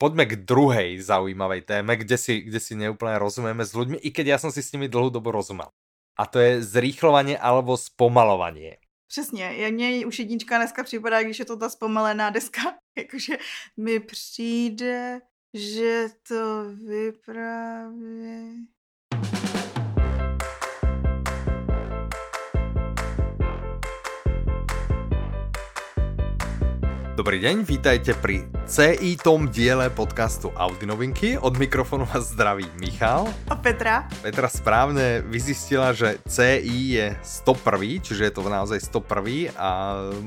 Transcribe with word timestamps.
poďme 0.00 0.24
k 0.24 0.40
druhej 0.48 0.96
zaujímavej 1.04 1.68
téme, 1.68 2.00
kde 2.00 2.16
si, 2.16 2.40
kde 2.40 2.56
si 2.56 2.72
neúplne 2.72 3.20
rozumieme 3.20 3.60
s 3.60 3.76
ľuďmi, 3.76 4.00
i 4.00 4.08
keď 4.08 4.26
ja 4.26 4.38
som 4.40 4.48
si 4.48 4.64
s 4.64 4.72
nimi 4.72 4.88
dlhú 4.88 5.12
dobu 5.12 5.28
rozumel. 5.28 5.68
A 6.16 6.24
to 6.24 6.40
je 6.40 6.64
zrýchlovanie 6.64 7.36
alebo 7.36 7.76
spomalovanie. 7.76 8.80
Přesně, 9.10 9.70
mně 9.70 10.06
už 10.06 10.18
jednička 10.18 10.58
dneska 10.58 10.82
připadá, 10.84 11.22
když 11.22 11.38
je 11.38 11.44
to 11.44 11.56
ta 11.56 11.68
zpomalená 11.68 12.30
deska, 12.30 12.60
jakože 12.98 13.38
mi 13.76 14.00
přijde, 14.00 15.20
že 15.54 16.06
to 16.28 16.64
vypráví... 16.88 18.66
Dobrý 27.20 27.36
deň, 27.36 27.68
vítajte 27.68 28.16
pri 28.16 28.48
CI 28.64 29.20
tom 29.20 29.52
diele 29.52 29.92
podcastu 29.92 30.48
Audi 30.56 30.88
novinky. 30.88 31.36
Od 31.36 31.52
mikrofonu 31.52 32.08
vás 32.08 32.32
zdraví 32.32 32.64
Michal. 32.80 33.28
A 33.52 33.60
Petra. 33.60 34.08
Petra 34.24 34.48
správne 34.48 35.20
vyzistila, 35.28 35.92
že 35.92 36.16
CI 36.24 36.96
je 36.96 37.12
101, 37.44 38.00
čiže 38.00 38.24
je 38.24 38.32
to 38.32 38.40
naozaj 38.40 38.80
101 38.80 39.52
a 39.52 39.68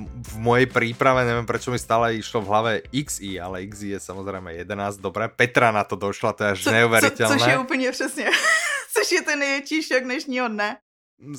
v 0.05 0.35
mojej 0.38 0.69
príprave, 0.69 1.25
neviem 1.25 1.49
prečo 1.49 1.73
mi 1.73 1.81
stále 1.81 2.13
išlo 2.13 2.45
v 2.45 2.49
hlave 2.53 2.71
XI, 2.94 3.41
ale 3.41 3.66
XI 3.66 3.97
je 3.97 3.99
samozrejme 4.13 4.53
11, 4.53 5.02
dobre. 5.02 5.33
Petra 5.33 5.73
na 5.73 5.81
to 5.89 5.97
došla, 5.97 6.38
to 6.38 6.45
je 6.45 6.49
až 6.53 6.61
co, 6.61 6.71
neuveriteľné. 6.77 7.33
Co, 7.33 7.41
což 7.41 7.49
je 7.49 7.57
úplně 7.57 7.89
přesně, 7.89 8.25
což 8.94 9.11
je 9.17 9.21
ten 9.25 9.41
největší 9.41 9.81
šok 9.81 10.03
dnešního 10.05 10.45
dne. 10.45 10.77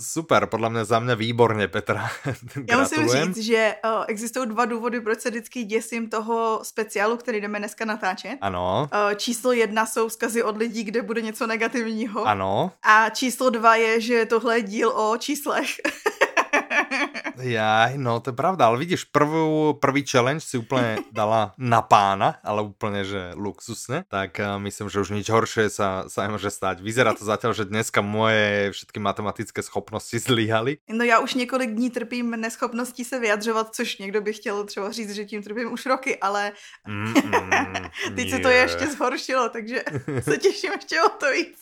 Super, 0.03 0.47
podle 0.47 0.71
mě 0.71 0.85
za 0.85 0.99
mě 1.01 1.17
výborně, 1.17 1.69
Petra. 1.69 2.11
Já 2.71 2.79
musím 2.79 3.09
říct, 3.09 3.37
že 3.37 3.75
uh, 3.85 4.05
existují 4.09 4.49
dva 4.49 4.65
důvody, 4.65 5.01
proč 5.01 5.21
se 5.21 5.31
vždycky 5.31 5.65
děsím 5.65 6.11
toho 6.11 6.61
speciálu, 6.63 7.17
který 7.17 7.41
jdeme 7.41 7.59
dneska 7.59 7.85
natáčet. 7.85 8.39
Ano. 8.41 8.89
Uh, 8.95 9.15
číslo 9.15 9.53
jedna 9.53 9.87
jsou 9.87 10.09
vzkazy 10.09 10.43
od 10.43 10.57
lidí, 10.57 10.85
kde 10.85 11.03
bude 11.03 11.21
něco 11.21 11.47
negativního. 11.47 12.25
Ano. 12.25 12.73
A 12.83 13.11
číslo 13.11 13.51
dva 13.51 13.77
je, 13.77 14.01
že 14.01 14.27
tohle 14.27 14.59
je 14.59 14.63
díl 14.63 14.89
o 14.89 15.17
číslech. 15.17 15.67
Jaj, 17.39 17.99
no 17.99 18.21
to 18.21 18.31
je 18.31 18.37
pravda, 18.37 18.71
ale 18.71 18.79
vidíš, 18.79 19.11
prvú, 19.11 19.75
prvý 19.75 20.07
challenge 20.07 20.47
si 20.47 20.59
úplne 20.59 21.03
dala 21.15 21.55
na 21.59 21.83
pána, 21.83 22.39
ale 22.47 22.63
úplne, 22.63 23.03
že 23.03 23.35
luxusne, 23.35 24.07
tak 24.07 24.39
uh, 24.39 24.59
myslím, 24.63 24.87
že 24.87 25.03
už 25.03 25.11
nič 25.11 25.27
horšie 25.31 25.67
sa, 25.71 26.07
sa 26.07 26.31
môže 26.31 26.51
stať. 26.51 26.81
Vyzerá 26.81 27.15
to 27.15 27.27
zatiaľ, 27.27 27.53
že 27.55 27.67
dneska 27.67 28.01
moje 28.03 28.71
všetky 28.71 28.99
matematické 29.03 29.63
schopnosti 29.63 30.19
zlyhali. 30.19 30.79
No 30.89 31.05
já 31.05 31.19
už 31.19 31.35
několik 31.35 31.71
dní 31.71 31.91
trpím 31.91 32.31
neschopností 32.31 33.05
se 33.05 33.19
vyjadřovat, 33.19 33.75
což 33.75 33.99
někdo 33.99 34.21
by 34.21 34.33
chtěl 34.33 34.65
třeba 34.65 34.93
říct, 34.93 35.15
že 35.15 35.25
tím 35.25 35.43
trpím 35.43 35.73
už 35.73 35.87
roky, 35.87 36.17
ale 36.21 36.53
mm, 36.87 37.05
mm, 37.05 38.15
teď 38.17 38.31
se 38.31 38.39
to 38.39 38.49
ještě 38.49 38.87
zhoršilo, 38.87 39.49
takže 39.49 39.85
se 40.21 40.39
těším 40.39 40.73
ještě 40.73 41.03
o 41.03 41.09
to 41.09 41.31
víc. 41.33 41.59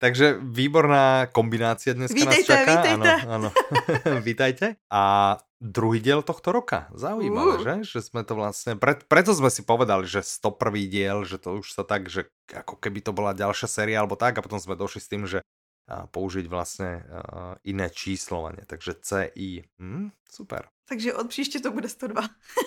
Takže 0.00 0.40
výborná 0.40 1.28
kombinácia 1.28 1.92
dnes 1.92 2.08
nás 2.16 2.40
čaká. 2.48 2.80
Vítajte. 2.80 3.12
Áno, 3.28 3.28
áno. 3.28 3.48
vítajte. 4.24 4.66
A 4.88 5.36
druhý 5.60 6.00
diel 6.00 6.24
tohto 6.24 6.56
roka. 6.56 6.88
Zaujímavé, 6.96 7.60
uh. 7.60 7.60
že? 7.60 7.74
Že 7.84 8.00
sme 8.08 8.20
to 8.24 8.32
vlastne... 8.32 8.80
Pre, 8.80 8.96
preto 9.04 9.36
sme 9.36 9.52
si 9.52 9.60
povedali, 9.60 10.08
že 10.08 10.24
101. 10.24 10.56
diel, 10.88 11.28
že 11.28 11.36
to 11.36 11.60
už 11.60 11.76
sa 11.76 11.84
tak, 11.84 12.08
že 12.08 12.32
ako 12.48 12.80
keby 12.80 13.04
to 13.04 13.12
bola 13.12 13.36
ďalšia 13.36 13.68
séria 13.68 14.00
alebo 14.00 14.16
tak 14.16 14.40
a 14.40 14.44
potom 14.44 14.56
sme 14.56 14.72
došli 14.72 15.00
s 15.04 15.10
tým, 15.12 15.28
že 15.28 15.44
použiť 15.90 16.48
vlastne 16.48 17.04
uh, 17.04 17.60
iné 17.68 17.92
číslovanie. 17.92 18.64
Takže 18.64 19.04
CI. 19.04 19.68
Hm, 19.76 20.16
super. 20.24 20.72
Takže 20.88 21.14
od 21.14 21.28
příště 21.28 21.60
to 21.60 21.76
bude 21.76 21.88
102. 21.88 22.24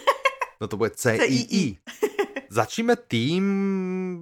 no 0.61 0.67
to 0.67 0.77
bude 0.77 0.93
CII. 0.93 1.81
Začíme 2.53 2.93
tým, 2.95 3.43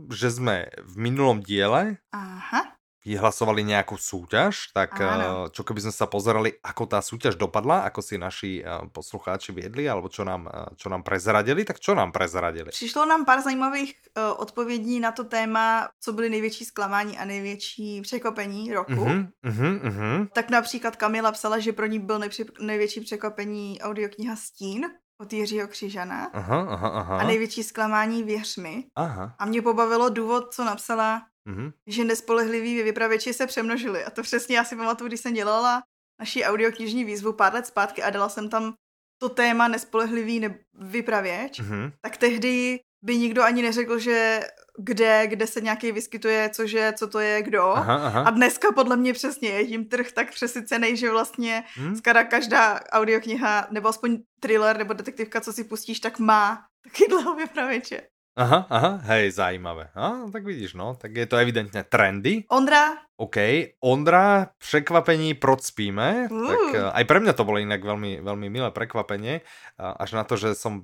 že 0.07 0.31
sme 0.31 0.71
v 0.79 0.93
minulom 0.95 1.43
diele 1.43 1.99
Aha 2.15 2.79
vyhlasovali 3.01 3.65
nejakú 3.65 3.97
súťaž, 3.97 4.69
tak 4.77 5.01
Áno. 5.01 5.49
Eh, 5.49 5.57
čo 5.57 5.65
keby 5.65 5.89
sme 5.89 5.93
sa 5.93 6.05
pozerali, 6.05 6.53
ako 6.61 6.83
tá 6.85 6.99
súťaž 7.01 7.35
dopadla, 7.35 7.85
ako 7.89 7.99
si 8.05 8.15
naši 8.21 8.51
eh, 8.61 8.65
poslucháči 8.93 9.51
viedli, 9.51 9.89
alebo 9.89 10.07
čo 10.07 10.21
nám, 10.21 10.45
eh, 10.47 10.77
čo 10.77 10.87
nám 10.93 11.01
prezradili, 11.01 11.65
tak 11.65 11.81
čo 11.81 11.97
nám 11.97 12.13
prezradili? 12.13 12.69
Přišlo 12.69 13.05
nám 13.05 13.25
pár 13.25 13.41
zajímavých 13.41 13.95
odpovědí 14.37 14.99
na 14.99 15.11
to 15.11 15.23
téma, 15.23 15.89
co 15.99 16.13
byly 16.13 16.29
největší 16.29 16.65
zklamání 16.65 17.17
a 17.17 17.25
největší 17.25 18.01
překvapení 18.01 18.73
roku. 18.73 18.91
Uh-huh, 18.91 19.27
uh-huh, 19.45 19.79
uh-huh. 19.81 20.27
Tak 20.33 20.49
například 20.49 20.95
Kamila 20.95 21.31
psala, 21.31 21.59
že 21.59 21.73
pro 21.73 21.85
ní 21.85 21.99
byl 21.99 22.19
největší 22.59 23.01
překvapení 23.01 23.81
audiokniha 23.81 24.35
Stín, 24.35 24.85
od 25.21 25.33
Jiřího 25.33 25.67
Křižana. 25.67 26.29
Aha, 26.33 26.67
aha, 26.69 26.89
aha. 26.89 27.17
A 27.17 27.23
největší 27.23 27.63
zklamání 27.63 28.23
Věř 28.23 28.57
mi. 28.57 28.83
Aha. 28.95 29.35
A 29.39 29.45
mě 29.45 29.61
pobavilo 29.61 30.09
důvod, 30.09 30.53
co 30.53 30.65
napsala 30.65 31.21
mm-hmm. 31.49 31.73
že 31.87 32.03
nespolehliví 32.03 32.83
vypravěči 32.83 33.33
se 33.33 33.47
přemnožili. 33.47 34.03
A 34.03 34.09
to 34.09 34.21
přesně 34.21 34.57
já 34.57 34.63
si 34.63 34.75
pamatuju, 34.75 35.07
když 35.07 35.19
jsem 35.19 35.33
dělala 35.33 35.83
naší 36.19 36.43
audioknižní 36.43 37.05
výzvu 37.05 37.33
pár 37.33 37.53
let 37.53 37.67
zpátky 37.67 38.03
a 38.03 38.09
dala 38.09 38.29
jsem 38.29 38.49
tam 38.49 38.73
to 39.21 39.29
téma 39.29 39.67
nespolehlivý 39.67 40.39
ne- 40.39 40.59
vypravěč, 40.73 41.59
mm-hmm. 41.59 41.91
tak 42.01 42.17
tehdy 42.17 42.79
by 43.03 43.17
nikdo 43.17 43.43
ani 43.43 43.61
neřekl, 43.61 43.99
že 43.99 44.41
kde, 44.77 45.27
kde 45.27 45.47
se 45.47 45.61
nějaký 45.61 45.91
vyskytuje, 45.91 46.49
cože, 46.49 46.93
co 46.97 47.07
to 47.07 47.19
je, 47.19 47.41
kdo. 47.41 47.61
Aha, 47.61 47.95
aha. 47.95 48.21
A 48.21 48.29
dneska 48.29 48.71
podle 48.71 48.97
mě 48.97 49.13
přesně 49.13 49.49
je 49.49 49.67
tím 49.67 49.85
trh 49.85 50.11
tak 50.11 50.31
přesycený, 50.31 50.97
že 50.97 51.11
vlastně 51.11 51.63
hmm. 51.75 51.95
skoro 51.95 52.19
každá 52.29 52.79
audiokniha, 52.91 53.67
nebo 53.71 53.87
aspoň 53.87 54.17
thriller 54.39 54.77
nebo 54.77 54.93
detektivka, 54.93 55.41
co 55.41 55.53
si 55.53 55.63
pustíš, 55.63 55.99
tak 55.99 56.19
má 56.19 56.65
takovýhleho 56.83 57.35
vypravěče. 57.35 58.01
Aha, 58.31 58.63
aha, 58.71 58.91
hej, 59.11 59.35
zajímavé. 59.35 59.91
A, 59.91 60.31
tak 60.31 60.47
vidíš, 60.47 60.79
no, 60.79 60.95
tak 60.95 61.11
je 61.11 61.27
to 61.27 61.35
evidentne 61.35 61.83
trendy. 61.83 62.47
Ondra, 62.47 62.95
OK, 63.21 63.37
Ondra, 63.85 64.49
překvapení 64.57 65.37
procpíme, 65.37 66.25
uh. 66.31 66.47
tak 66.49 66.63
eh, 66.73 66.89
aj 66.89 67.03
pre 67.05 67.21
mňa 67.21 67.33
to 67.37 67.45
bolo 67.45 67.61
inak 67.61 67.77
veľmi, 67.77 68.17
veľmi 68.25 68.47
milé 68.49 68.73
prekvapenie, 68.73 69.45
až 69.77 70.17
na 70.17 70.25
to, 70.25 70.41
že 70.41 70.57
som 70.57 70.81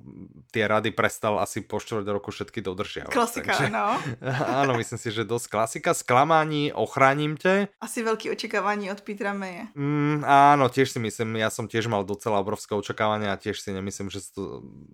tie 0.54 0.70
rady 0.70 0.94
prestal 0.94 1.42
asi 1.42 1.66
po 1.66 1.82
čtvrt 1.82 2.06
roku 2.06 2.30
všetky 2.30 2.62
dodržiavať. 2.62 3.10
Klasika, 3.10 3.58
takže, 3.58 3.74
no. 3.74 3.98
áno, 4.62 4.78
myslím 4.78 5.02
si, 5.02 5.10
že 5.10 5.26
dosť 5.26 5.46
klasika. 5.50 5.90
Sklamání, 5.90 6.70
ochránim 6.78 7.34
te. 7.34 7.66
Asi 7.82 8.06
veľké 8.06 8.30
očekávání 8.30 8.86
od 8.94 9.02
Petra 9.02 9.34
Maye. 9.34 9.74
Mm, 9.74 10.22
áno, 10.22 10.70
tiež 10.70 10.94
si 10.94 11.02
myslím, 11.02 11.42
ja 11.42 11.50
som 11.50 11.66
tiež 11.66 11.90
mal 11.90 12.06
docela 12.06 12.38
obrovské 12.38 12.78
očakávania 12.78 13.34
a 13.34 13.40
tiež 13.40 13.58
si 13.58 13.74
nemyslím, 13.74 14.14
že 14.14 14.22
sa 14.22 14.30
to 14.38 14.42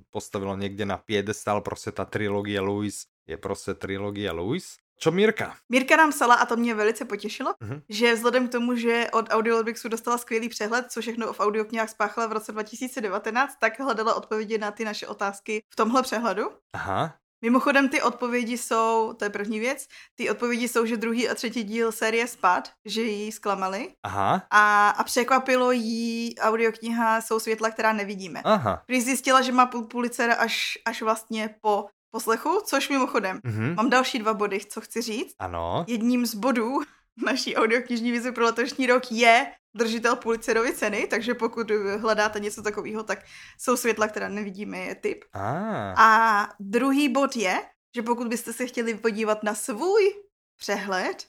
postavilo 0.08 0.56
niekde 0.56 0.88
na 0.88 0.96
piedestal, 0.96 1.60
proste 1.60 1.92
tá 1.92 2.08
trilógia 2.08 2.64
Louis 2.64 3.04
je 3.26 3.36
prostě 3.36 3.74
trilogie 3.74 4.30
Louis. 4.30 4.76
Čo 4.98 5.10
Mirka? 5.10 5.56
Mirka 5.68 5.96
nám 5.96 6.10
psala, 6.10 6.34
a 6.34 6.46
to 6.46 6.56
mě 6.56 6.74
velice 6.74 7.04
potěšilo, 7.04 7.52
uh-huh. 7.52 7.82
že 7.88 8.14
vzhledem 8.14 8.48
k 8.48 8.52
tomu, 8.52 8.76
že 8.76 9.06
od 9.12 9.26
Audiolibixu 9.30 9.88
dostala 9.88 10.18
skvělý 10.18 10.48
přehled, 10.48 10.86
co 10.92 11.00
všechno 11.00 11.32
v 11.32 11.40
audioknihách 11.40 11.90
spáchala 11.90 12.26
v 12.26 12.32
roce 12.32 12.52
2019, 12.52 13.56
tak 13.60 13.80
hledala 13.80 14.14
odpovědi 14.14 14.58
na 14.58 14.70
ty 14.70 14.84
naše 14.84 15.06
otázky 15.06 15.62
v 15.72 15.76
tomhle 15.76 16.02
přehledu. 16.02 16.50
Aha. 16.72 17.14
Mimochodem 17.44 17.88
ty 17.88 18.02
odpovědi 18.02 18.58
jsou, 18.58 19.12
to 19.18 19.24
je 19.24 19.30
první 19.30 19.60
věc, 19.60 19.86
ty 20.14 20.30
odpovědi 20.30 20.68
jsou, 20.68 20.86
že 20.86 20.96
druhý 20.96 21.28
a 21.28 21.34
třetí 21.34 21.62
díl 21.62 21.92
série 21.92 22.26
Spad, 22.26 22.70
že 22.84 23.02
jí 23.02 23.32
zklamali. 23.32 23.94
Aha. 24.02 24.46
A, 24.50 24.88
a 24.88 25.04
překvapilo 25.04 25.72
jí 25.72 26.38
audiokniha 26.38 27.20
Jsou 27.20 27.40
světla, 27.40 27.70
která 27.70 27.92
nevidíme. 27.92 28.40
Aha. 28.44 28.82
Když 28.86 29.04
zjistila, 29.04 29.42
že 29.42 29.52
má 29.52 29.66
Pulitzer 29.66 30.36
až, 30.38 30.78
až 30.84 31.02
vlastně 31.02 31.54
po 31.60 31.86
poslechu, 32.14 32.60
což 32.64 32.88
mimochodem, 32.88 33.38
mm-hmm. 33.38 33.74
mám 33.74 33.90
další 33.90 34.18
dva 34.18 34.34
body, 34.34 34.60
co 34.60 34.80
chci 34.80 35.02
říct. 35.02 35.34
Ano. 35.38 35.84
Jedním 35.88 36.26
z 36.26 36.34
bodů 36.34 36.78
naší 37.26 37.56
audioknižní 37.56 38.12
vize 38.12 38.32
pro 38.32 38.44
letošní 38.44 38.86
rok 38.86 39.12
je 39.12 39.52
držitel 39.76 40.16
Pulitzerovy 40.16 40.74
ceny, 40.74 41.06
takže 41.06 41.34
pokud 41.34 41.70
hledáte 41.98 42.40
něco 42.40 42.62
takového, 42.62 43.02
tak 43.02 43.18
jsou 43.58 43.76
světla, 43.76 44.08
která 44.08 44.28
nevidíme, 44.28 44.78
je 44.78 44.94
typ. 44.94 45.24
Ah. 45.32 45.94
A 45.98 46.48
druhý 46.60 47.08
bod 47.08 47.36
je, 47.36 47.62
že 47.96 48.02
pokud 48.02 48.28
byste 48.28 48.52
se 48.52 48.66
chtěli 48.66 48.94
podívat 48.94 49.42
na 49.42 49.54
svůj 49.54 50.14
přehled, 50.56 51.26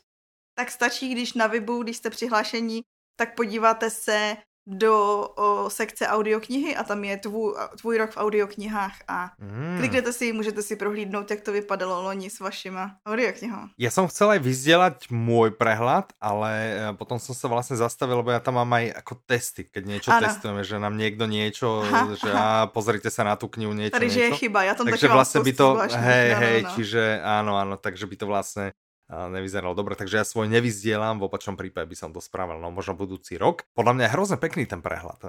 tak 0.57 0.71
stačí, 0.71 1.09
když 1.09 1.33
na 1.33 1.48
webu, 1.48 1.83
když 1.83 1.98
jste 1.98 2.09
přihlášení, 2.09 2.81
tak 3.15 3.36
podíváte 3.36 3.89
se 3.89 4.38
do 4.65 4.94
o, 5.38 5.69
sekce 5.69 6.07
audioknihy 6.07 6.75
a 6.75 6.83
tam 6.83 7.03
je 7.03 7.17
tvůj, 7.17 7.53
tvůj 7.77 7.97
rok 7.97 8.12
v 8.12 8.17
audioknihách 8.17 8.95
a 9.07 9.31
mm. 9.39 9.77
kliknete 9.77 10.13
si, 10.13 10.33
můžete 10.33 10.62
si 10.62 10.75
prohlídnout, 10.75 11.31
jak 11.31 11.41
to 11.41 11.51
vypadalo 11.51 12.01
loni 12.01 12.29
s 12.29 12.39
vašima 12.39 12.97
audioknihou. 13.06 13.69
Ja 13.77 13.94
som 13.94 14.09
chcel 14.09 14.38
aj 14.38 14.41
vyzdielať 14.41 14.97
môj 15.13 15.53
prehľad, 15.53 16.17
ale 16.17 16.51
e, 16.51 16.97
potom 16.97 17.21
som 17.21 17.38
sa 17.38 17.45
vlastne 17.45 17.77
zastavil, 17.77 18.25
lebo 18.25 18.33
ja 18.33 18.41
tam 18.41 18.57
mám 18.57 18.73
aj 18.73 19.06
ako 19.06 19.13
testy, 19.29 19.69
keď 19.69 19.83
niečo 19.85 20.09
ano. 20.09 20.25
testujeme, 20.25 20.62
že 20.65 20.81
nám 20.81 20.97
niekto 20.97 21.29
niečo, 21.29 21.85
aha, 21.85 22.18
že 22.18 22.31
aha. 22.33 22.65
A 22.65 22.71
pozrite 22.73 23.13
sa 23.13 23.21
na 23.21 23.38
tú 23.38 23.45
knihu 23.53 23.77
niečo, 23.77 23.94
Tady, 23.94 24.09
niečo. 24.09 24.18
že 24.18 24.25
je 24.25 24.31
chyba, 24.41 24.65
ja 24.65 24.73
tam 24.73 24.89
takže 24.89 25.09
vlastne 25.13 25.39
by 25.45 25.51
to, 25.53 25.68
hej, 25.94 26.27
hej, 26.33 26.57
no, 26.61 26.65
no. 26.65 26.73
čiže 26.73 27.03
áno, 27.21 27.51
áno, 27.61 27.75
takže 27.77 28.09
by 28.09 28.15
to 28.18 28.25
vlastne 28.25 28.65
nevyzeralo 29.10 29.78
dobre, 29.78 29.94
takže 29.94 30.22
ja 30.22 30.25
svoj 30.25 30.50
nevyzdielam, 30.50 31.22
v 31.22 31.30
opačnom 31.30 31.54
prípade 31.54 31.86
by 31.86 31.94
som 31.94 32.10
to 32.10 32.18
spravil, 32.18 32.57
no 32.57 32.74
možno 32.74 32.98
budúci 32.98 33.38
rok. 33.38 33.69
Podľa 33.78 33.94
mňa 33.94 34.04
je 34.10 34.13
hrozne 34.18 34.38
pekný 34.42 34.66
ten 34.66 34.81
prehľad. 34.81 35.22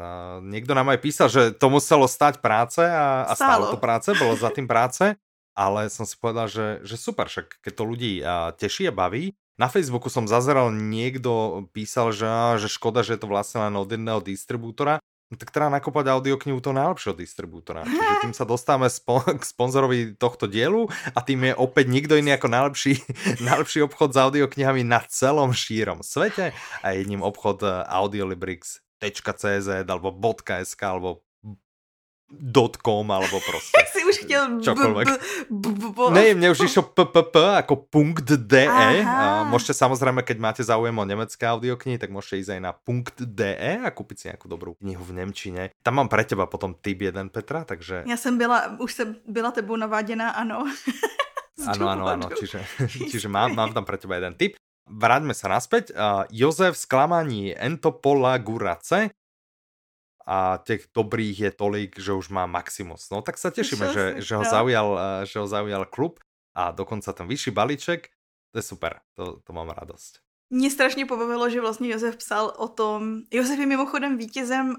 Niekto 0.48 0.72
nám 0.72 0.96
aj 0.96 0.98
písal, 1.04 1.28
že 1.28 1.52
to 1.52 1.68
muselo 1.68 2.08
stať 2.08 2.40
práce 2.40 2.80
a, 2.80 3.28
a 3.28 3.36
stálo. 3.36 3.36
stálo 3.36 3.64
to 3.72 3.78
práce, 3.78 4.08
bolo 4.16 4.32
za 4.32 4.48
tým 4.48 4.64
práce. 4.64 5.20
ale 5.56 5.88
som 5.88 6.04
si 6.04 6.14
povedal, 6.20 6.52
že, 6.52 6.84
že 6.84 7.00
super, 7.00 7.32
však 7.32 7.64
keď 7.64 7.72
to 7.72 7.84
ľudí 7.88 8.12
teší 8.60 8.92
a 8.92 8.94
baví. 8.94 9.32
Na 9.56 9.72
Facebooku 9.72 10.12
som 10.12 10.28
zazeral, 10.28 10.68
niekto 10.68 11.64
písal, 11.72 12.12
že, 12.12 12.28
že 12.60 12.68
škoda, 12.68 13.00
že 13.00 13.16
je 13.16 13.24
to 13.24 13.32
vlastne 13.32 13.64
len 13.64 13.74
od 13.80 13.88
jedného 13.88 14.20
distribútora. 14.20 15.00
No 15.26 15.34
tak 15.34 15.50
treba 15.50 15.66
nakopať 15.74 16.06
audioknihu 16.06 16.62
toho 16.62 16.78
najlepšieho 16.78 17.18
distribútora. 17.18 17.82
Čiže 17.82 18.14
tým 18.22 18.30
sa 18.30 18.46
dostávame 18.46 18.86
spo- 18.86 19.26
k 19.26 19.42
sponzorovi 19.42 20.14
tohto 20.14 20.46
dielu 20.46 20.86
a 20.86 21.18
tým 21.18 21.50
je 21.50 21.52
opäť 21.58 21.90
nikto 21.90 22.14
iný 22.14 22.38
ako 22.38 22.46
najlepší, 22.46 23.02
najlepší 23.48 23.82
obchod 23.90 24.14
s 24.14 24.22
audioknihami 24.22 24.86
na 24.86 25.02
celom 25.10 25.50
šírom 25.50 26.06
svete 26.06 26.54
a 26.78 26.86
jedním 26.94 27.26
obchod 27.26 27.58
eh, 27.66 27.82
audiolibrix.cz 27.90 29.68
alebo 29.90 30.14
.sk 30.62 30.82
alebo 30.86 31.25
.com 32.26 33.06
alebo 33.06 33.38
proste. 33.42 33.78
Si 33.96 34.04
už 34.04 34.16
chtěl 34.28 34.60
čokoľvek. 34.60 35.06
Ne, 36.12 36.36
mne 36.36 36.52
už 36.52 36.68
išlo 36.68 36.84
ppp 36.92 37.64
ako 37.64 37.88
.de. 38.36 38.64
A 38.68 39.46
môžete 39.48 39.72
samozrejme, 39.72 40.20
keď 40.20 40.36
máte 40.36 40.62
záujem 40.66 40.92
o 40.92 41.04
nemecké 41.06 41.48
audioknihy, 41.48 41.96
tak 41.96 42.12
môžete 42.12 42.44
ísť 42.44 42.50
aj 42.58 42.60
na 42.60 42.72
.de 43.24 43.52
a 43.80 43.88
kúpiť 43.88 44.16
si 44.18 44.24
nejakú 44.28 44.52
dobrú 44.52 44.76
knihu 44.84 45.00
v 45.00 45.22
Nemčine. 45.22 45.72
Tam 45.80 45.96
mám 45.96 46.12
pre 46.12 46.28
teba 46.28 46.44
potom 46.44 46.76
tip 46.76 47.00
jeden, 47.00 47.32
Petra, 47.32 47.64
takže... 47.64 48.04
Ja 48.04 48.20
som 48.20 48.36
byla, 48.36 48.76
už 48.76 48.90
som 48.92 49.08
byla 49.24 49.54
tebou 49.54 49.80
navádená, 49.80 50.36
áno. 50.42 50.68
Áno, 51.64 51.84
áno, 51.88 52.04
áno, 52.04 52.26
čiže, 52.36 52.60
čiže 53.10 53.32
mám, 53.32 53.56
mám 53.56 53.72
tam 53.72 53.88
pre 53.88 53.96
teba 53.96 54.20
jeden 54.20 54.36
tip. 54.36 54.60
Vráťme 54.86 55.34
sa 55.34 55.50
naspäť. 55.50 55.90
Uh, 55.96 56.22
Jozef 56.30 56.78
sklamaní 56.78 57.56
Entopola 57.56 58.38
Gurace 58.38 59.10
a 60.26 60.58
těch 60.64 60.90
dobrých 60.94 61.40
je 61.40 61.50
tolik, 61.50 61.98
že 61.98 62.12
už 62.12 62.28
má 62.28 62.46
Maximus. 62.46 63.06
No 63.14 63.22
tak 63.22 63.38
sa 63.38 63.54
tešíme, 63.54 63.94
že, 63.94 64.04
že, 64.18 64.34
ho 64.34 64.42
zaujal, 64.42 64.88
eh, 64.98 65.26
že 65.26 65.38
ho 65.38 65.46
zaujal 65.46 65.86
klub 65.86 66.18
a 66.58 66.74
dokonca 66.74 67.12
ten 67.12 67.30
vyšší 67.30 67.50
balíček, 67.54 68.10
to 68.50 68.58
je 68.58 68.62
super, 68.62 69.00
to, 69.14 69.38
to 69.46 69.50
mám 69.52 69.70
radosť. 69.70 70.26
Mě 70.50 70.70
strašně 70.70 71.06
pobavilo, 71.06 71.50
že 71.50 71.60
vlastně 71.60 71.88
Josef 71.88 72.16
psal 72.16 72.52
o 72.56 72.68
tom, 72.68 73.22
Josef 73.30 73.58
je 73.58 73.66
mimochodem 73.66 74.16
vítězem 74.18 74.68
uh, 74.68 74.74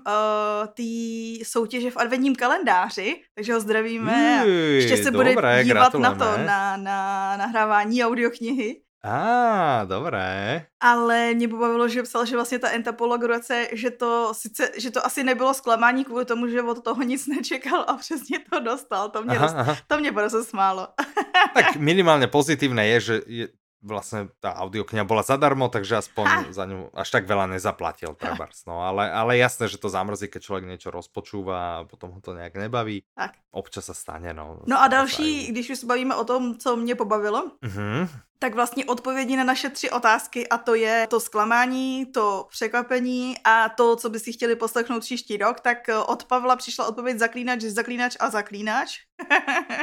té 0.67 1.43
soutěže 1.43 1.91
v 1.91 1.97
adventním 1.97 2.35
kalendáři, 2.35 3.21
takže 3.35 3.53
ho 3.53 3.59
zdravíme 3.59 4.41
a 4.41 4.43
ještě 4.43 4.97
se 4.97 5.11
dobré, 5.11 5.33
bude 5.33 5.63
dívat 5.63 5.93
na 5.93 6.15
to, 6.15 6.37
na, 6.37 6.77
na 6.77 7.37
nahrávání 7.37 8.03
audioknihy. 8.03 8.81
Á, 9.07 9.85
dobré. 9.85 10.65
Ale 10.79 11.33
mě 11.33 11.47
pobavilo, 11.47 11.87
že 11.87 12.03
psal, 12.03 12.25
že 12.25 12.35
vlastně 12.35 12.59
ta 12.59 12.69
entapolograce, 12.69 13.67
že 13.71 13.91
to 13.91 14.33
sice, 14.33 14.71
že 14.77 14.91
to 14.91 15.05
asi 15.05 15.23
nebylo 15.23 15.53
zklamání 15.53 16.05
kvůli 16.05 16.25
tomu, 16.25 16.47
že 16.47 16.61
od 16.61 16.83
toho 16.83 17.03
nic 17.03 17.27
nečekal 17.27 17.85
a 17.87 17.93
přesně 17.93 18.39
to 18.49 18.59
dostal. 18.59 19.09
To 19.09 19.23
mě, 19.23 19.37
aha, 19.37 19.53
aha. 19.57 19.77
To 19.87 19.99
mě 19.99 20.11
prostě 20.11 20.43
smálo. 20.43 20.87
tak 21.53 21.75
minimálně 21.75 22.27
pozitívne 22.27 22.87
je, 22.87 22.99
že 22.99 23.15
je, 23.27 23.47
vlastne 23.81 24.27
tá 24.41 24.57
audiokniha 24.57 25.05
bola 25.05 25.21
zadarmo, 25.21 25.69
takže 25.69 26.01
aspoň 26.01 26.25
ha. 26.25 26.41
za 26.49 26.65
ňu 26.65 26.89
až 26.97 27.07
tak 27.13 27.29
veľa 27.29 27.45
nezaplatil. 27.55 28.17
No, 28.65 28.81
ale, 28.81 29.07
ale 29.07 29.37
jasné, 29.37 29.69
že 29.69 29.77
to 29.77 29.87
zamrzí, 29.87 30.27
keď 30.27 30.41
človek 30.43 30.65
niečo 30.65 30.89
rozpočúva 30.89 31.55
a 31.55 31.85
potom 31.85 32.17
ho 32.17 32.19
to 32.19 32.33
nejak 32.33 32.57
nebaví. 32.57 33.05
Tak. 33.15 33.37
Občas 33.53 33.87
sa 33.87 33.95
stane, 33.95 34.33
no. 34.33 34.65
No 34.65 34.81
a 34.81 34.87
další, 34.87 35.47
když 35.53 35.69
už 35.69 35.77
se 35.79 35.85
bavíme 35.85 36.15
o 36.15 36.23
tom, 36.25 36.57
co 36.57 36.75
mě 36.75 36.95
pobavilo, 36.95 37.51
uh-huh 37.63 38.09
tak 38.39 38.55
vlastně 38.55 38.85
odpovědi 38.85 39.35
na 39.35 39.43
naše 39.43 39.69
tři 39.69 39.89
otázky 39.89 40.47
a 40.47 40.57
to 40.57 40.75
je 40.75 41.07
to 41.09 41.19
zklamání, 41.19 42.05
to 42.05 42.47
překvapení 42.51 43.35
a 43.43 43.69
to, 43.69 43.95
co 43.95 44.09
by 44.09 44.19
si 44.19 44.33
chtěli 44.33 44.55
poslechnout 44.55 44.99
příští 44.99 45.37
rok, 45.37 45.59
tak 45.59 45.89
eh, 45.89 45.97
od 45.97 46.23
Pavla 46.23 46.55
přišla 46.55 46.87
odpověď 46.87 47.17
zaklínač, 47.17 47.61
zaklínač 47.61 48.15
a 48.19 48.29
zaklínač. 48.29 48.99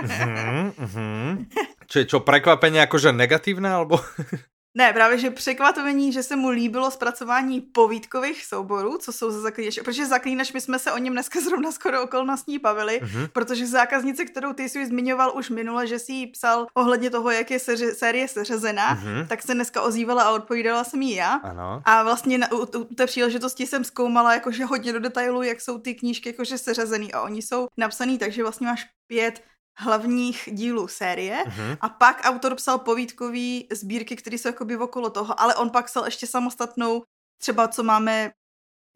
mm-hmm, 0.02 0.72
mm-hmm. 0.78 1.30
Čiže 1.90 2.04
čo, 2.06 2.18
prekvapenie 2.22 2.80
akože 2.86 3.12
negatívne, 3.12 3.68
alebo... 3.68 4.00
Ne, 4.76 4.92
právě, 4.92 5.18
že 5.18 5.30
překvapení, 5.30 6.12
že 6.12 6.22
se 6.22 6.36
mu 6.36 6.48
líbilo 6.48 6.90
zpracování 6.90 7.60
povídkových 7.60 8.46
souborů, 8.46 8.98
co 8.98 9.12
jsou 9.12 9.30
za 9.30 9.40
zaklínač. 9.40 9.78
Protože 9.84 10.06
zaklínač, 10.06 10.52
my 10.52 10.60
jsme 10.60 10.78
se 10.78 10.92
o 10.92 10.98
něm 10.98 11.12
dneska 11.12 11.40
zrovna 11.40 11.72
skoro 11.72 12.02
okolnostní 12.02 12.58
bavili, 12.58 13.00
mm-hmm. 13.02 13.28
protože 13.32 13.66
zákaznice, 13.66 14.24
kterou 14.24 14.52
ty 14.52 14.68
jsi 14.68 14.86
zmiňoval 14.86 15.32
už 15.36 15.50
minule, 15.50 15.86
že 15.86 15.98
si 15.98 16.12
jí 16.12 16.26
psal 16.26 16.66
ohledně 16.74 17.10
toho, 17.10 17.30
jak 17.30 17.50
je 17.50 17.58
seři- 17.58 17.94
série 17.94 18.28
seřazená, 18.28 18.96
mm-hmm. 18.96 19.26
tak 19.26 19.42
se 19.42 19.54
dneska 19.54 19.82
ozývala 19.82 20.22
a 20.22 20.30
odpovídala 20.30 20.84
jsem 20.84 21.02
jí 21.02 21.14
já. 21.14 21.34
Ano. 21.34 21.82
A 21.84 22.02
vlastně 22.02 22.38
na, 22.38 22.52
u, 22.52 22.66
u 22.78 22.94
té 22.94 23.06
příležitosti 23.06 23.66
jsem 23.66 23.84
zkoumala 23.84 24.34
jakože 24.34 24.64
hodně 24.64 24.92
do 24.92 25.00
detailu, 25.00 25.42
jak 25.42 25.60
jsou 25.60 25.78
ty 25.78 25.94
knížky 25.94 26.28
jakože 26.28 26.58
seřazený 26.58 27.12
a 27.12 27.22
oni 27.22 27.42
jsou 27.42 27.66
napsaný, 27.76 28.18
takže 28.18 28.42
vlastně 28.42 28.66
máš 28.66 28.86
pět 29.06 29.42
hlavních 29.76 30.48
dílů 30.52 30.88
série 30.88 31.44
uh-huh. 31.44 31.76
a 31.80 31.88
pak 31.88 32.20
autor 32.24 32.54
psal 32.54 32.78
povídkový 32.78 33.68
sbírky, 33.72 34.16
které 34.16 34.38
jsou 34.38 34.48
jakoby 34.48 34.76
okolo 34.76 35.10
toho, 35.10 35.40
ale 35.40 35.54
on 35.54 35.70
pak 35.70 35.86
psal 35.86 36.04
ještě 36.04 36.26
samostatnou, 36.26 37.02
třeba 37.40 37.68
co 37.68 37.82
máme, 37.82 38.30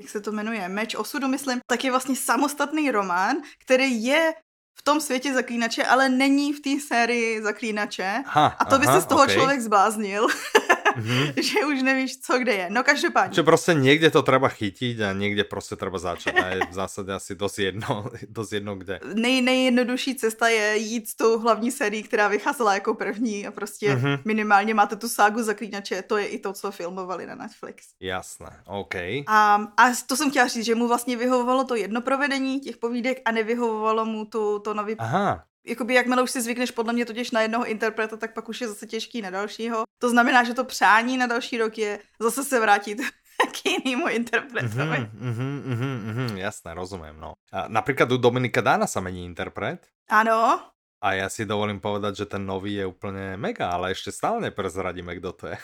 jak 0.01 0.11
se 0.11 0.21
to 0.21 0.33
jmenuje, 0.33 0.69
Meč 0.69 0.95
osudu, 0.95 1.29
myslím, 1.29 1.61
tak 1.67 1.85
je 1.85 1.91
vlastně 1.91 2.17
samostatný 2.17 2.91
román, 2.91 3.37
který 3.65 4.05
je 4.05 4.35
v 4.79 4.83
tom 4.83 5.01
světě 5.01 5.35
zaklínače, 5.35 5.85
ale 5.85 6.09
není 6.09 6.53
v 6.53 6.61
té 6.61 6.87
sérii 6.87 7.43
zaklínače. 7.43 8.23
Ha, 8.27 8.47
a 8.47 8.65
to 8.65 8.75
aha, 8.75 8.79
by 8.79 8.87
se 8.87 9.01
z 9.01 9.07
toho 9.07 9.23
okay. 9.23 9.35
člověk 9.35 9.61
zbláznil. 9.61 10.27
mm-hmm. 10.99 11.33
že 11.43 11.67
už 11.67 11.83
nevíš, 11.83 12.21
co 12.21 12.39
kde 12.39 12.53
je. 12.53 12.67
No 12.71 12.85
každopádně. 12.85 13.35
Že 13.35 13.43
prostě 13.43 13.75
někde 13.75 14.11
to 14.11 14.23
treba 14.23 14.49
chytit 14.49 15.01
a 15.01 15.13
někde 15.13 15.45
prostě 15.45 15.77
treba 15.77 15.99
začít. 15.99 16.31
A 16.31 16.49
je 16.49 16.61
v 16.71 16.75
zásadě 16.75 17.13
asi 17.13 17.35
dost 17.35 17.59
jedno, 17.59 18.07
dost 18.29 18.53
jedno 18.53 18.77
kde. 18.77 19.01
Nej, 19.15 19.43
nejjednodušší 19.43 20.15
cesta 20.15 20.49
je 20.49 20.77
jít 20.77 21.09
s 21.09 21.15
tou 21.15 21.39
hlavní 21.39 21.71
sérií, 21.71 22.03
která 22.03 22.29
vycházela 22.29 22.75
jako 22.75 22.95
první 22.95 23.47
a 23.47 23.51
prostě 23.51 23.95
mm-hmm. 23.95 24.21
minimálně 24.25 24.75
máte 24.75 24.97
tu 24.97 25.09
ságu 25.09 25.43
zaklínače. 25.43 26.03
To 26.03 26.17
je 26.17 26.27
i 26.27 26.39
to, 26.39 26.53
co 26.53 26.71
filmovali 26.71 27.27
na 27.27 27.35
Netflix. 27.35 27.87
Jasné, 28.01 28.51
OK. 28.67 28.95
A, 29.27 29.55
a 29.77 29.83
to 30.07 30.17
jsem 30.17 30.31
chtěla 30.31 30.49
říct, 30.49 30.65
že 30.65 30.75
mu 30.75 30.89
vlastně 30.89 31.17
vyhovovalo 31.17 31.65
to 31.65 31.75
jedno 31.75 32.01
provedení 32.01 32.61
těch 32.61 32.77
povídek 32.77 33.23
a 33.25 33.33
nevyhovovalo 33.33 34.05
mu 34.05 34.25
to, 34.25 34.59
to 34.59 34.75
nový 34.75 34.95
Aha 34.99 35.48
jakoby 35.67 35.95
jakmile 35.95 36.23
už 36.23 36.31
si 36.31 36.41
zvykneš 36.41 36.71
podle 36.71 36.93
mě 36.93 37.05
totiž 37.05 37.31
na 37.31 37.41
jednoho 37.41 37.65
interpreta, 37.65 38.17
tak 38.17 38.35
pak 38.35 38.49
už 38.49 38.61
je 38.61 38.69
zase 38.69 38.87
těžký 38.87 39.23
na 39.23 39.31
dalšího. 39.31 39.85
To 39.99 40.11
znamená, 40.11 40.45
že 40.45 40.55
to 40.55 40.65
přání 40.65 41.17
na 41.17 41.27
další 41.27 41.59
rok 41.59 41.79
je 41.79 41.99
zase 42.21 42.45
se 42.45 42.61
vrátit 42.61 42.99
k 43.53 43.67
jinému 43.67 44.09
interpretovi. 44.09 44.99
Mm-hmm, 44.99 45.63
mm-hmm, 45.63 45.97
mm-hmm, 46.11 46.37
jasné, 46.37 46.75
rozumím, 46.75 47.21
no. 47.21 47.35
A 47.53 47.69
napríklad 47.69 48.13
u 48.13 48.17
Dominika 48.19 48.61
Dána 48.61 48.87
sa 48.87 49.01
mení 49.01 49.25
interpret. 49.25 49.87
Áno. 50.11 50.59
A 50.99 51.15
ja 51.15 51.31
si 51.31 51.47
dovolím 51.47 51.79
povedať, 51.79 52.27
že 52.27 52.27
ten 52.27 52.43
nový 52.43 52.83
je 52.83 52.87
úplne 52.91 53.39
mega, 53.39 53.71
ale 53.71 53.95
ešte 53.95 54.11
stále 54.11 54.51
neprezradíme, 54.51 55.15
kto 55.23 55.31
to 55.31 55.45
je. 55.55 55.57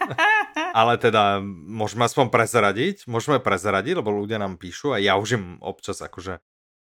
ale 0.80 1.00
teda, 1.00 1.40
môžeme 1.64 2.04
aspoň 2.04 2.28
prezradiť, 2.28 3.08
môžeme 3.08 3.40
prezradiť, 3.40 3.96
lebo 3.96 4.12
ľudia 4.12 4.36
nám 4.36 4.60
píšu 4.60 4.92
a 4.92 5.00
ja 5.00 5.16
už 5.16 5.40
im 5.40 5.44
občas 5.64 6.04
akože 6.04 6.44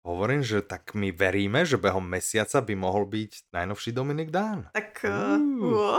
Hovorím, 0.02 0.42
že 0.42 0.66
tak 0.66 0.98
my 0.98 1.14
veríme, 1.14 1.62
že 1.62 1.78
behom 1.78 2.02
mesiaca 2.02 2.58
by 2.58 2.74
mohol 2.74 3.06
byť 3.06 3.54
najnovší 3.54 3.94
Dominik 3.94 4.34
Dán. 4.34 4.66
Tak... 4.74 5.06
Uh, 5.06 5.94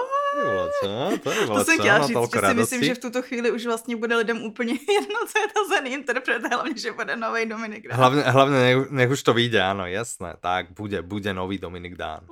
to, 0.82 1.18
to, 1.24 1.32
je 1.32 1.48
to 1.48 1.64
jsem 1.64 1.80
chtěla 1.80 2.08
říct, 2.08 2.34
že 2.34 2.42
si 2.48 2.54
myslím, 2.54 2.84
že 2.84 2.96
v 2.96 3.00
tuto 3.00 3.22
chvíli 3.22 3.52
už 3.52 3.66
vlastně 3.66 3.96
bude 3.96 4.16
lidem 4.16 4.44
úplně 4.44 4.74
jedno, 4.96 5.20
co 5.28 5.40
je 5.40 5.48
to 5.48 5.68
za 5.70 5.80
interpret, 5.80 6.42
hlavně, 6.52 6.78
že 6.78 6.92
bude 6.92 7.16
nový 7.16 7.46
Dominik 7.46 7.88
Dán. 7.88 7.98
Hlavně, 7.98 8.22
hlavně 8.22 8.58
nech, 8.60 8.92
nech 8.92 9.10
už 9.10 9.24
to 9.24 9.34
vyjde, 9.34 9.64
áno, 9.64 9.86
jasné. 9.88 10.36
Tak 10.40 10.76
bude, 10.76 11.02
bude 11.02 11.34
nový 11.34 11.58
Dominik 11.58 11.96
Dán. 11.96 12.28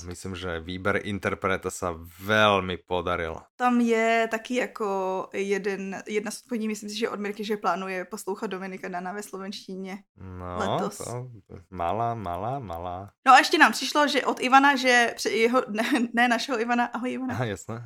Myslím, 0.00 0.32
že 0.34 0.60
výber 0.64 1.04
interpreta 1.04 1.68
sa 1.68 1.92
veľmi 2.24 2.80
podaril. 2.80 3.36
Tam 3.60 3.80
je 3.80 4.28
taky 4.30 4.54
jako 4.54 4.88
jeden, 5.32 6.02
jedna 6.08 6.30
z 6.30 6.38
odpovědí, 6.42 6.68
myslím 6.68 6.90
si, 6.90 6.98
že 6.98 7.08
od 7.08 7.20
Mirky, 7.20 7.44
že 7.44 7.56
plánuje 7.56 8.04
poslouchat 8.04 8.50
Dominika 8.50 8.88
Dana 8.88 9.12
ve 9.12 9.22
slovenštině 9.22 9.98
no, 10.16 10.58
letos. 10.58 10.98
To, 10.98 11.28
malá, 11.70 12.14
malá, 12.14 12.58
malá. 12.58 13.10
No 13.26 13.32
a 13.32 13.38
ještě 13.38 13.58
nám 13.58 13.72
přišlo, 13.72 14.08
že 14.08 14.24
od 14.24 14.40
Ivana, 14.40 14.76
že 14.76 15.14
jeho, 15.30 15.62
ne, 15.68 15.84
ne 16.12 16.28
našeho 16.28 16.60
Ivana, 16.60 16.84
ahoj 16.84 17.12
Ivana. 17.12 17.34
Aha, 17.34 17.44
jasné. 17.44 17.84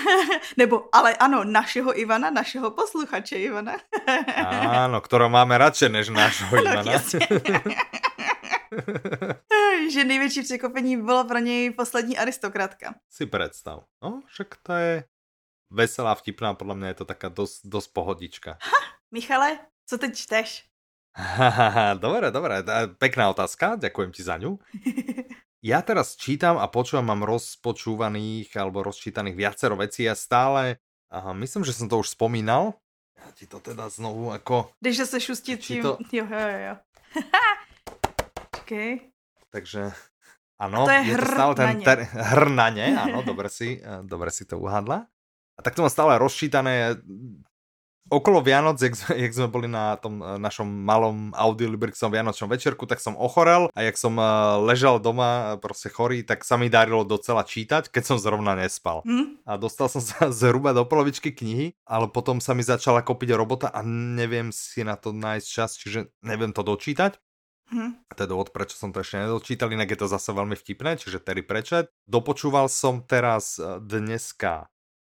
Nebo, 0.56 0.88
ale 0.92 1.14
ano, 1.14 1.44
našeho 1.44 2.00
Ivana, 2.00 2.30
našeho 2.30 2.70
posluchače 2.70 3.36
Ivana. 3.36 3.76
Áno, 4.86 5.00
ktorého 5.00 5.30
máme 5.30 5.58
radšej 5.58 5.88
než 5.90 6.08
nášho 6.14 6.46
Ivana. 6.56 6.94
že 9.90 10.04
největší 10.04 10.42
překvapení 10.42 10.96
bylo 10.96 11.24
pro 11.24 11.38
něj 11.38 11.70
poslední 11.70 12.18
aristokratka. 12.18 12.94
Si 13.10 13.26
představ. 13.26 13.84
No, 14.02 14.22
však 14.26 14.56
to 14.62 14.72
je 14.72 15.04
veselá, 15.70 16.14
vtipná, 16.14 16.54
podle 16.54 16.74
mě 16.74 16.88
je 16.88 16.94
to 16.94 17.04
taká 17.04 17.28
dost, 17.28 17.60
dost 17.64 17.88
pohodička. 17.88 18.58
Ha, 18.62 18.78
Michale, 19.10 19.58
co 19.86 19.98
teď 19.98 20.14
čteš? 20.14 20.64
dobre, 21.94 22.30
dobre, 22.30 22.62
pekná 22.98 23.30
otázka, 23.30 23.76
ďakujem 23.76 24.12
ti 24.12 24.22
za 24.22 24.38
ňu. 24.38 24.58
Ja 25.60 25.84
teraz 25.84 26.16
čítam 26.16 26.56
a 26.56 26.64
počúvam, 26.72 27.12
mám 27.12 27.28
rozpočúvaných 27.28 28.48
alebo 28.56 28.80
rozčítaných 28.80 29.36
viacero 29.36 29.76
vecí 29.76 30.08
a 30.08 30.16
stále, 30.16 30.80
aha, 31.12 31.36
myslím, 31.36 31.68
že 31.68 31.76
som 31.76 31.84
to 31.84 32.00
už 32.00 32.16
spomínal. 32.16 32.80
Ja 33.12 33.28
ti 33.36 33.44
to 33.44 33.60
teda 33.60 33.92
znovu 33.92 34.32
ako... 34.32 34.72
Když 34.80 34.96
se 35.04 35.20
šustí 35.20 35.56
tím... 35.60 35.82
To... 35.82 35.98
Jo, 36.12 36.24
jo, 36.24 36.48
jo. 36.64 36.74
okay. 38.56 39.00
Takže 39.50 39.92
Ano, 40.60 40.84
to 40.84 40.92
je, 40.92 41.00
je 41.08 41.16
to 41.16 41.28
stále 41.32 41.52
ten 41.56 41.80
ter, 41.80 42.04
hrnanie, 42.36 42.92
áno, 42.92 43.24
dobre 43.24 43.48
si, 43.48 43.80
eh, 43.80 44.04
dobre 44.04 44.28
si 44.28 44.44
to 44.44 44.60
uhádla. 44.60 45.08
A 45.56 45.60
tak 45.64 45.72
to 45.72 45.80
mám 45.80 45.92
stále 45.92 46.20
rozčítané 46.20 47.00
okolo 48.12 48.44
Vianoc, 48.44 48.76
jak, 48.76 48.92
jak 49.24 49.32
sme 49.32 49.48
boli 49.48 49.72
na 49.72 49.96
tom 49.96 50.20
eh, 50.20 50.36
našom 50.36 50.68
malom 50.68 51.32
audiolibrixom 51.32 52.12
Vianočnom 52.12 52.52
večerku, 52.52 52.84
tak 52.84 53.00
som 53.00 53.16
ochorel 53.16 53.72
a 53.72 53.80
jak 53.80 53.96
som 53.96 54.20
ležal 54.68 55.00
doma 55.00 55.56
proste 55.64 55.88
chorý, 55.88 56.28
tak 56.28 56.44
sa 56.44 56.60
mi 56.60 56.68
darilo 56.68 57.08
docela 57.08 57.40
čítať, 57.40 57.88
keď 57.88 58.12
som 58.12 58.16
zrovna 58.20 58.52
nespal. 58.52 59.00
Hmm? 59.08 59.40
A 59.48 59.56
dostal 59.56 59.88
som 59.88 60.04
sa 60.04 60.28
zhruba 60.44 60.76
do 60.76 60.84
polovičky 60.84 61.32
knihy, 61.32 61.72
ale 61.88 62.04
potom 62.12 62.36
sa 62.36 62.52
mi 62.52 62.60
začala 62.60 63.00
kopiť 63.00 63.32
robota 63.32 63.72
a 63.72 63.80
neviem 63.88 64.52
si 64.52 64.84
na 64.84 65.00
to 65.00 65.16
nájsť 65.16 65.48
čas, 65.48 65.80
čiže 65.80 66.12
neviem 66.20 66.52
to 66.52 66.60
dočítať. 66.60 67.16
Hm. 67.70 68.02
To 68.18 68.20
je 68.20 68.28
dôvod, 68.28 68.50
prečo 68.50 68.74
som 68.74 68.90
to 68.90 68.98
ešte 68.98 69.22
nedočítal, 69.22 69.70
inak 69.70 69.94
je 69.94 69.98
to 70.02 70.10
zase 70.10 70.34
veľmi 70.34 70.58
vtipné, 70.58 70.98
čiže 70.98 71.22
Terry 71.22 71.46
Prečet. 71.46 71.94
Dopočúval 72.10 72.66
som 72.66 73.06
teraz 73.06 73.62
e, 73.62 73.78
dneska 73.78 74.66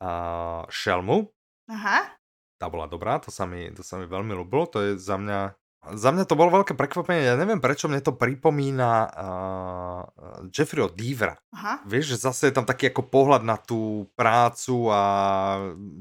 uh, 0.02 0.66
Šelmu. 0.66 1.30
Aha. 1.70 2.18
Tá 2.58 2.66
bola 2.66 2.90
dobrá, 2.90 3.22
to 3.22 3.30
sa 3.30 3.46
mi, 3.46 3.70
to 3.70 3.86
sa 3.86 4.02
mi 4.02 4.10
veľmi 4.10 4.34
ľúbilo, 4.34 4.66
to 4.66 4.78
je 4.82 4.90
za 4.98 5.16
mňa 5.16 5.54
za 5.80 6.12
mňa 6.12 6.28
to 6.28 6.36
bolo 6.36 6.60
veľké 6.60 6.76
prekvapenie, 6.76 7.24
ja 7.24 7.40
neviem 7.40 7.56
prečo 7.56 7.88
mne 7.88 8.04
to 8.04 8.12
pripomína 8.12 8.92
uh, 9.08 10.00
Jeffreyho 10.52 10.92
Devera. 10.92 11.40
Aha. 11.56 11.80
Vieš, 11.88 12.12
že 12.12 12.28
zase 12.28 12.52
je 12.52 12.56
tam 12.60 12.68
taký 12.68 12.92
ako 12.92 13.08
pohľad 13.08 13.40
na 13.48 13.56
tú 13.56 14.04
prácu 14.12 14.92
a 14.92 15.00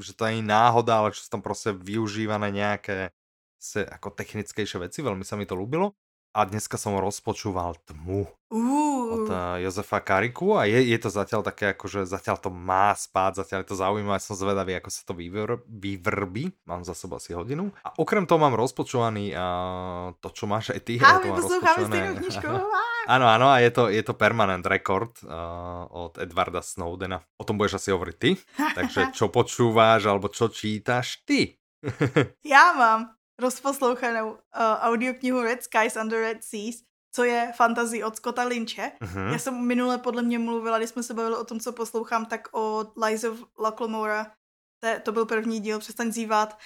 že 0.04 0.12
to 0.20 0.28
nie 0.28 0.44
je 0.44 0.52
náhoda, 0.52 1.00
ale 1.00 1.16
že 1.16 1.24
sú 1.24 1.32
tam 1.32 1.40
proste 1.40 1.72
využívané 1.72 2.52
nejaké 2.52 3.16
se, 3.56 3.88
ako 3.88 4.12
technickejšie 4.20 4.84
veci, 4.84 5.00
veľmi 5.00 5.24
sa 5.24 5.40
mi 5.40 5.48
to 5.48 5.56
ľúbilo 5.56 5.96
a 6.30 6.46
dneska 6.46 6.78
som 6.78 6.94
rozpočúval 7.02 7.82
Tmu 7.90 8.22
uh. 8.54 9.06
od 9.10 9.28
uh, 9.28 9.58
Jozefa 9.58 9.98
Kariku 10.00 10.54
a 10.54 10.70
je, 10.70 10.78
je 10.94 10.98
to 11.02 11.10
zatiaľ 11.10 11.42
také, 11.42 11.74
akože 11.74 12.06
zatiaľ 12.06 12.38
to 12.38 12.54
má 12.54 12.94
spáť, 12.94 13.42
zatiaľ 13.42 13.66
je 13.66 13.70
to 13.74 13.78
zaujímavé, 13.78 14.20
som 14.22 14.38
zvedavý, 14.38 14.78
ako 14.78 14.90
sa 14.94 15.02
to 15.10 15.18
vyvr- 15.18 15.66
vyvrbí, 15.66 16.54
mám 16.70 16.86
za 16.86 16.94
sebou 16.94 17.18
asi 17.18 17.34
hodinu. 17.34 17.74
A 17.82 17.98
okrem 17.98 18.30
toho 18.30 18.38
mám 18.38 18.54
rozpočúvaný 18.54 19.34
uh, 19.34 20.14
to, 20.22 20.30
čo 20.30 20.46
máš 20.46 20.72
aj 20.78 20.82
ty. 20.86 20.94
A 21.02 21.18
my 21.18 21.30
poslúchame 21.34 21.84
stejnú 21.90 22.14
knižku. 22.22 22.48
áno, 23.14 23.26
áno, 23.26 23.48
a 23.50 23.58
je 23.66 23.72
to, 23.74 23.90
je 23.90 24.04
to 24.06 24.14
permanent 24.14 24.64
record 24.70 25.18
uh, 25.26 25.90
od 25.90 26.22
Edwarda 26.22 26.62
Snowdena. 26.62 27.26
O 27.42 27.44
tom 27.44 27.58
budeš 27.58 27.82
asi 27.82 27.90
hovoriť 27.90 28.16
ty, 28.22 28.38
takže 28.78 29.18
čo 29.18 29.34
počúvaš 29.34 30.06
alebo 30.06 30.30
čo 30.30 30.54
čítaš 30.54 31.26
ty? 31.26 31.60
Já 32.46 32.74
mám 32.74 33.19
rozposlouchanou 33.40 34.32
uh, 34.32 34.38
audioknihu 34.80 35.42
Red 35.42 35.64
Skies 35.64 35.96
Under 35.96 36.20
Red 36.20 36.44
Seas, 36.44 36.76
co 37.12 37.24
je 37.24 37.52
fantasy 37.56 38.04
od 38.04 38.16
Scotta 38.16 38.44
Lynche. 38.44 38.92
Uh-huh. 39.02 39.32
Já 39.32 39.40
jsem 39.40 39.68
minule 39.68 39.98
podle 39.98 40.22
mě 40.22 40.40
mluvila, 40.40 40.78
když 40.78 40.90
jsme 40.90 41.04
se 41.04 41.14
bavili 41.14 41.36
o 41.36 41.44
tom, 41.44 41.60
co 41.60 41.72
poslouchám, 41.74 42.26
tak 42.26 42.48
od 42.52 42.98
Lies 43.06 43.24
of 43.24 43.44
Laclamora. 43.60 44.32
To, 44.80 44.90
to 45.04 45.12
byl 45.12 45.26
první 45.26 45.60
díl, 45.60 45.80
přestaň 45.80 46.12
zývat. 46.12 46.58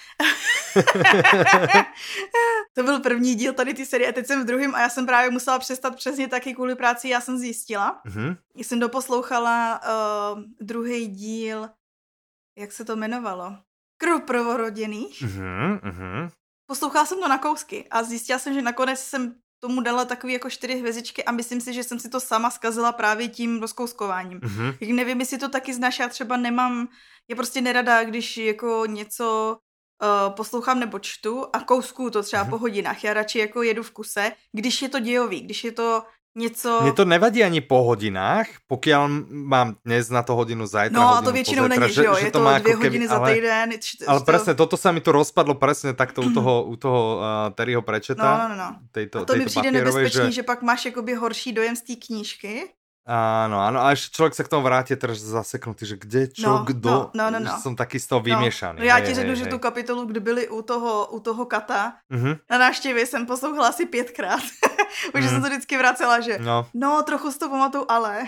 to 2.74 2.82
byl 2.82 3.00
první 3.00 3.34
díl 3.34 3.52
tady 3.52 3.74
ty 3.74 3.86
série 3.86 4.08
a 4.10 4.12
teď 4.12 4.26
jsem 4.26 4.42
v 4.42 4.46
druhém 4.46 4.74
a 4.74 4.80
já 4.80 4.88
jsem 4.88 5.06
právě 5.06 5.30
musela 5.30 5.58
přestat 5.58 5.96
přesně 5.96 6.28
taky 6.28 6.54
kvůli 6.54 6.74
práci, 6.74 7.08
já 7.08 7.20
jsem 7.20 7.38
zjistila. 7.38 8.02
Uh-huh. 8.06 8.36
Jsem 8.54 8.80
doposlouchala 8.80 9.80
uh, 9.82 10.42
druhý 10.60 11.06
díl, 11.06 11.68
jak 12.58 12.72
se 12.72 12.84
to 12.84 12.92
jmenovalo? 12.92 13.56
Krv 13.96 14.22
prvoroděných. 14.26 15.22
Uh-huh, 15.22 15.80
uh-huh 15.80 16.30
poslouchala 16.66 17.06
jsem 17.06 17.20
to 17.20 17.28
na 17.28 17.38
kousky 17.38 17.88
a 17.90 18.02
zjistila 18.02 18.38
jsem, 18.38 18.54
že 18.54 18.62
nakonec 18.62 19.00
jsem 19.00 19.34
tomu 19.60 19.80
dala 19.80 20.04
takový 20.04 20.32
jako 20.32 20.50
čtyři 20.50 20.74
hvězdičky 20.74 21.24
a 21.24 21.32
myslím 21.32 21.60
si, 21.60 21.72
že 21.72 21.84
jsem 21.84 21.98
si 21.98 22.08
to 22.08 22.20
sama 22.20 22.50
zkazila 22.50 22.92
právě 22.92 23.28
tím 23.28 23.60
rozkouskováním. 23.60 24.40
Mm-hmm. 24.40 24.94
Nevím, 24.94 25.20
jestli 25.20 25.38
to 25.38 25.48
taky 25.48 25.74
znáš, 25.74 25.98
já 25.98 26.08
třeba 26.08 26.36
nemám, 26.36 26.88
je 27.28 27.36
prostě 27.36 27.60
nerada, 27.60 28.04
když 28.04 28.36
jako 28.36 28.86
něco 28.86 29.58
uh, 30.02 30.34
poslouchám 30.34 30.80
nebo 30.80 30.98
čtu 30.98 31.46
a 31.52 31.60
kousku 31.60 32.10
to 32.10 32.22
třeba 32.22 32.44
mm-hmm. 32.44 32.50
po 32.50 32.58
hodinách. 32.58 33.04
Já 33.04 33.14
radši 33.14 33.38
jako 33.38 33.62
jedu 33.62 33.82
v 33.82 33.90
kuse, 33.90 34.32
když 34.52 34.82
je 34.82 34.88
to 34.88 35.00
dějový, 35.00 35.40
když 35.40 35.64
je 35.64 35.72
to 35.72 36.02
něco... 36.34 36.80
Mně 36.82 36.92
to 36.92 37.04
nevadí 37.04 37.44
ani 37.44 37.60
po 37.60 37.82
hodinách, 37.82 38.46
pokud 38.66 38.90
mám 39.30 39.76
dnes 39.84 40.10
na 40.10 40.22
to 40.22 40.34
hodinu 40.34 40.66
zajtra. 40.66 41.00
No 41.00 41.16
a 41.16 41.22
to 41.22 41.32
většinou 41.32 41.68
není, 41.68 41.92
že 41.92 42.04
jo, 42.04 42.16
je 42.16 42.30
to, 42.30 42.38
to 42.38 42.58
dvě 42.58 42.74
hodiny 42.74 42.98
keby, 42.98 43.08
za 43.08 43.18
týden. 43.26 43.70
Ale, 43.70 44.06
ale 44.06 44.20
to... 44.20 44.26
presne, 44.26 44.52
toto 44.54 44.76
sa 44.76 44.92
mi 44.92 45.00
tu 45.00 45.12
rozpadlo 45.12 45.54
presne 45.54 45.94
takto 45.94 46.22
u 46.22 46.30
toho, 46.34 46.64
u 46.64 46.76
toho 46.76 47.00
uh, 47.16 47.54
Terryho 47.54 47.82
Prečeta. 47.82 48.48
No, 48.48 48.48
no, 48.48 48.56
no. 48.56 48.68
Tejto, 48.92 49.22
a 49.22 49.24
to 49.24 49.36
mi 49.36 49.46
přijde 49.46 49.70
nebezpečný, 49.70 50.32
že... 50.32 50.32
že 50.32 50.42
pak 50.42 50.62
máš 50.62 50.84
jakoby 50.84 51.14
horší 51.14 51.52
dojem 51.52 51.76
z 51.76 51.82
té 51.82 51.94
knížky, 51.96 52.68
Áno, 53.04 53.60
áno, 53.60 53.84
a 53.84 53.92
ešte 53.92 54.16
človek 54.16 54.32
sa 54.32 54.48
k 54.48 54.52
tomu 54.56 54.64
vráti 54.64 54.96
teraz 54.96 55.20
zaseknutý, 55.20 55.84
že 55.84 56.00
kde, 56.00 56.32
čo, 56.32 56.48
no, 56.48 56.64
kdo, 56.64 57.12
no, 57.12 57.28
no, 57.28 57.36
no, 57.36 57.52
no. 57.52 57.60
som 57.60 57.76
taký 57.76 58.00
z 58.00 58.08
toho 58.08 58.24
vymiešaný. 58.24 58.80
No, 58.80 58.84
no 58.84 58.88
já 58.88 59.00
ti 59.00 59.14
řeknu, 59.14 59.34
že 59.34 59.46
tu 59.46 59.58
kapitolu, 59.58 60.04
kdy 60.08 60.20
byli 60.20 60.48
u 60.48 60.62
toho, 60.62 61.06
u 61.12 61.20
toho 61.20 61.44
kata, 61.44 62.00
uh-huh. 62.12 62.38
na 62.50 62.58
návštěvě 62.58 63.06
jsem 63.06 63.26
poslouchala 63.26 63.68
asi 63.68 63.86
pětkrát. 63.86 64.40
Už 65.14 65.20
uh-huh. 65.20 65.28
jsem 65.28 65.42
to 65.42 65.48
vždycky 65.48 65.76
vracela, 65.76 66.20
že 66.20 66.38
no, 66.40 66.66
no 66.74 67.02
trochu 67.02 67.32
si 67.32 67.38
to 67.38 67.48
pamatuju, 67.48 67.84
ale... 67.88 68.24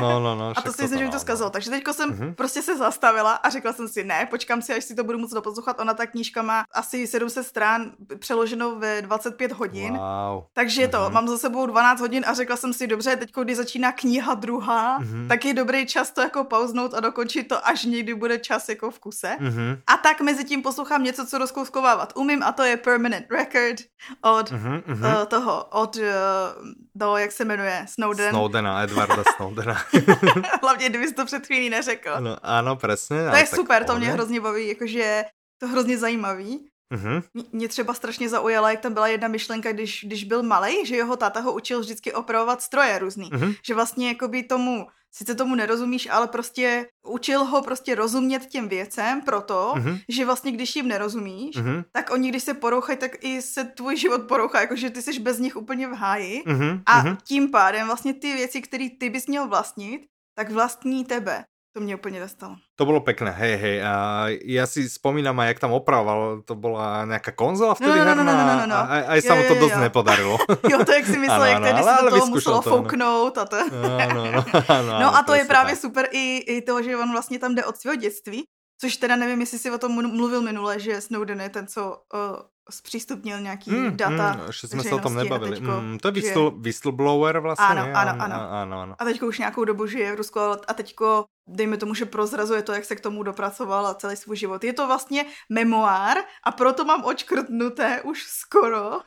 No, 0.00 0.20
no, 0.20 0.34
no. 0.34 0.52
A 0.56 0.62
to 0.62 0.72
si 0.72 0.82
myslím, 0.82 0.98
že 0.98 1.04
mi 1.04 1.10
to 1.10 1.18
zkazilo. 1.18 1.50
Takže 1.50 1.70
teďko 1.70 1.92
jsem 1.92 2.10
uh-huh. 2.10 2.34
prostě 2.34 2.62
se 2.62 2.76
zastavila 2.76 3.32
a 3.32 3.50
řekla 3.50 3.72
jsem 3.72 3.88
si, 3.88 4.04
ne, 4.04 4.26
počkám 4.30 4.62
si, 4.62 4.74
až 4.74 4.84
si 4.84 4.94
to 4.94 5.04
budu 5.04 5.18
moc 5.18 5.30
doposlouchat. 5.30 5.80
Ona 5.80 5.94
ta 5.94 6.06
knížka 6.06 6.42
má 6.42 6.64
asi 6.74 7.06
700 7.06 7.46
strán 7.46 7.90
přeloženou 8.18 8.78
ve 8.78 9.02
25 9.02 9.52
hodin. 9.52 9.92
Wow. 9.92 10.44
Takže 10.52 10.86
uh-huh. 10.86 10.90
to, 10.90 11.00
mhm. 11.00 11.12
mám 11.12 11.28
za 11.28 11.38
sebou 11.38 11.66
12 11.66 12.00
hodin 12.00 12.24
a 12.26 12.34
řekla 12.34 12.56
jsem 12.56 12.72
si, 12.72 12.86
dobře, 12.86 13.16
teď 13.16 13.30
když 13.42 13.56
začíná 13.56 13.92
kniha 13.92 14.34
druhá, 14.34 15.00
uh-huh. 15.00 15.28
tak 15.28 15.44
je 15.44 15.54
dobrý 15.54 15.86
čas 15.86 16.10
to 16.10 16.20
jako 16.20 16.44
pauznout 16.44 16.94
a 16.94 17.00
dokončit 17.00 17.48
to, 17.48 17.68
až 17.68 17.84
někdy 17.84 18.14
bude 18.14 18.38
čas 18.38 18.68
jako 18.68 18.90
v 18.90 18.98
kuse. 18.98 19.36
Uh-huh. 19.40 19.78
A 19.86 19.96
tak 19.96 20.20
mezi 20.20 20.44
tím 20.44 20.62
poslouchám 20.62 21.04
něco, 21.04 21.26
co 21.26 21.38
rozkouskovávat 21.38 22.12
umím 22.16 22.42
a 22.42 22.52
to 22.52 22.62
je 22.62 22.76
Permanent 22.76 23.26
Record 23.30 23.80
od 24.20 24.50
uh-huh. 24.50 24.82
Uh, 24.86 25.24
toho, 25.26 25.64
od 25.64 25.96
uh, 25.96 26.02
do, 26.94 27.16
jak 27.16 27.32
se 27.32 27.44
jmenuje, 27.44 27.86
Snowden. 27.88 28.30
Snowdena, 28.30 28.82
Edwarda 28.82 29.24
Snowden. 29.36 29.55
Snowdena. 29.62 29.84
Hlavně, 30.62 30.88
kdybys 30.88 31.12
to 31.12 31.24
před 31.24 31.46
chvílí 31.46 31.70
neřekl. 31.70 32.10
No, 32.20 32.36
ano, 32.42 32.76
přesně. 32.76 33.30
To 33.30 33.36
je 33.36 33.46
super, 33.46 33.84
to 33.84 33.96
mě 33.98 34.10
hrozně 34.12 34.40
baví, 34.40 34.68
jakože 34.68 35.24
to 35.58 35.68
hrozně 35.68 35.98
zajímavý. 35.98 36.68
Mm-hmm. 36.94 37.22
Mě 37.52 37.68
třeba 37.68 37.94
strašně 37.94 38.28
zaujala, 38.28 38.70
jak 38.70 38.80
tam 38.80 38.94
byla 38.94 39.08
jedna 39.08 39.28
myšlenka, 39.28 39.72
když, 39.72 40.04
když 40.04 40.24
byl 40.24 40.42
malý, 40.42 40.86
že 40.86 40.96
jeho 40.96 41.16
táta 41.16 41.40
ho 41.40 41.52
učil 41.52 41.80
vždycky 41.80 42.12
opravovat 42.12 42.62
stroje 42.62 42.98
různý. 42.98 43.30
Mm-hmm. 43.30 43.56
Že 43.66 43.74
vlastně 43.74 44.08
jakoby 44.08 44.42
tomu, 44.42 44.86
sice 45.14 45.34
tomu 45.34 45.54
nerozumíš, 45.54 46.08
ale 46.10 46.26
prostě 46.26 46.86
učil 47.06 47.44
ho 47.44 47.62
prostě 47.62 47.94
rozumět 47.94 48.46
těm 48.46 48.68
věcem 48.68 49.20
proto, 49.20 49.74
mm-hmm. 49.76 50.00
že 50.08 50.24
vlastně 50.24 50.52
když 50.52 50.76
jim 50.76 50.88
nerozumíš, 50.88 51.56
mm-hmm. 51.56 51.84
tak 51.92 52.10
oni 52.10 52.28
když 52.28 52.42
se 52.42 52.54
porouchají, 52.54 52.98
tak 52.98 53.24
i 53.24 53.42
se 53.42 53.64
tvůj 53.64 53.96
život 53.96 54.22
porouchá, 54.28 54.60
jakože 54.60 54.90
ty 54.90 55.02
jsi 55.02 55.20
bez 55.20 55.38
nich 55.38 55.56
úplně 55.56 55.88
v 55.88 55.92
háji 55.92 56.42
mm-hmm. 56.46 56.82
a 56.86 57.02
mm-hmm. 57.02 57.16
tím 57.24 57.50
pádem 57.50 57.86
vlastně 57.86 58.14
ty 58.14 58.34
věci, 58.34 58.62
které 58.62 58.88
ty 59.00 59.10
bys 59.10 59.26
měl 59.26 59.48
vlastnit, 59.48 60.06
tak 60.34 60.50
vlastní 60.50 61.04
tebe. 61.04 61.44
To 61.76 61.80
mě 61.80 61.96
úplně 61.96 62.20
dostalo. 62.20 62.56
To 62.76 62.84
bolo 62.84 63.00
pekné, 63.00 63.30
hej, 63.30 63.56
hej. 63.56 63.76
A 63.84 63.92
ja 64.32 64.64
si 64.64 64.88
spomínam 64.88 65.36
aj, 65.44 65.48
jak 65.52 65.60
tam 65.60 65.76
opravoval, 65.76 66.40
to 66.48 66.56
bola 66.56 67.04
nejaká 67.04 67.36
konzola 67.36 67.76
vtedy 67.76 68.00
no, 68.00 68.16
no, 68.16 68.24
no, 68.24 68.24
no, 68.24 68.32
no, 68.32 68.54
no, 68.56 68.64
no. 68.64 68.80
A, 68.80 69.12
aj 69.12 69.20
sa 69.20 69.36
mu 69.36 69.44
to 69.44 69.60
dosť 69.60 69.76
jo. 69.76 69.84
nepodarilo. 69.84 70.40
jo, 70.72 70.78
to 70.80 70.92
jak 70.96 71.04
si 71.04 71.20
myslel, 71.20 71.44
jak 71.44 71.62
tedy 71.68 71.82
se 71.84 71.96
do 72.00 72.10
toho 72.16 72.26
muselo 72.32 72.62
to, 72.64 72.70
fouknout 72.72 73.36
a 73.36 73.44
to. 73.44 73.56
Ano, 74.00 74.24
no, 74.32 74.40
ano, 74.72 74.92
no 75.04 75.08
a 75.16 75.20
to 75.20 75.36
je 75.36 75.44
právě 75.44 75.76
tak. 75.76 75.80
super 75.84 76.08
i, 76.16 76.40
i 76.48 76.64
to, 76.64 76.80
že 76.82 76.96
on 76.96 77.12
vlastně 77.12 77.38
tam 77.38 77.52
jde 77.54 77.64
od 77.64 77.76
svého 77.76 77.96
dětství, 77.96 78.48
což 78.80 78.96
teda 78.96 79.16
nevím, 79.16 79.40
jestli 79.40 79.58
si 79.58 79.70
o 79.70 79.78
tom 79.78 79.92
mluvil 79.92 80.40
minule, 80.40 80.80
že 80.80 81.00
Snowden 81.00 81.40
je 81.40 81.48
ten, 81.48 81.66
co 81.66 82.00
uh, 82.08 82.40
zpřístupnil 82.70 83.40
nějaký 83.40 83.70
mm, 83.70 83.96
data. 83.96 84.32
Mm, 84.32 84.46
ještě 84.46 84.68
jsme 84.68 84.82
se 84.82 84.94
o 84.94 84.98
tom 84.98 85.14
nebavili. 85.14 85.56
Teďko, 85.56 85.80
mm, 85.80 85.98
to 85.98 86.08
je 86.08 86.12
whistle, 86.12 86.50
že... 86.50 86.56
whistleblower 86.58 87.38
vlastně. 87.38 87.66
Ano, 87.66 87.82
ano, 87.94 88.16
ano. 88.18 88.34
ano, 88.50 88.80
ano. 88.80 88.94
A 88.98 89.04
teďko 89.04 89.26
už 89.26 89.38
nějakou 89.38 89.64
dobu 89.64 89.86
žije 89.86 90.12
v 90.12 90.16
Rusku 90.16 90.40
a 90.40 90.74
teďko, 90.74 91.24
dejme 91.46 91.76
tomu, 91.76 91.94
že 91.94 92.04
prozrazuje 92.04 92.62
to, 92.62 92.72
jak 92.72 92.84
se 92.84 92.96
k 92.96 93.00
tomu 93.00 93.22
dopracoval 93.22 93.86
a 93.86 93.94
celý 93.94 94.16
svůj 94.16 94.36
život. 94.36 94.64
Je 94.64 94.72
to 94.72 94.86
vlastně 94.86 95.24
memoár 95.48 96.18
a 96.44 96.52
proto 96.52 96.84
mám 96.84 97.04
očkrtnuté 97.04 98.02
už 98.02 98.22
skoro 98.22 99.00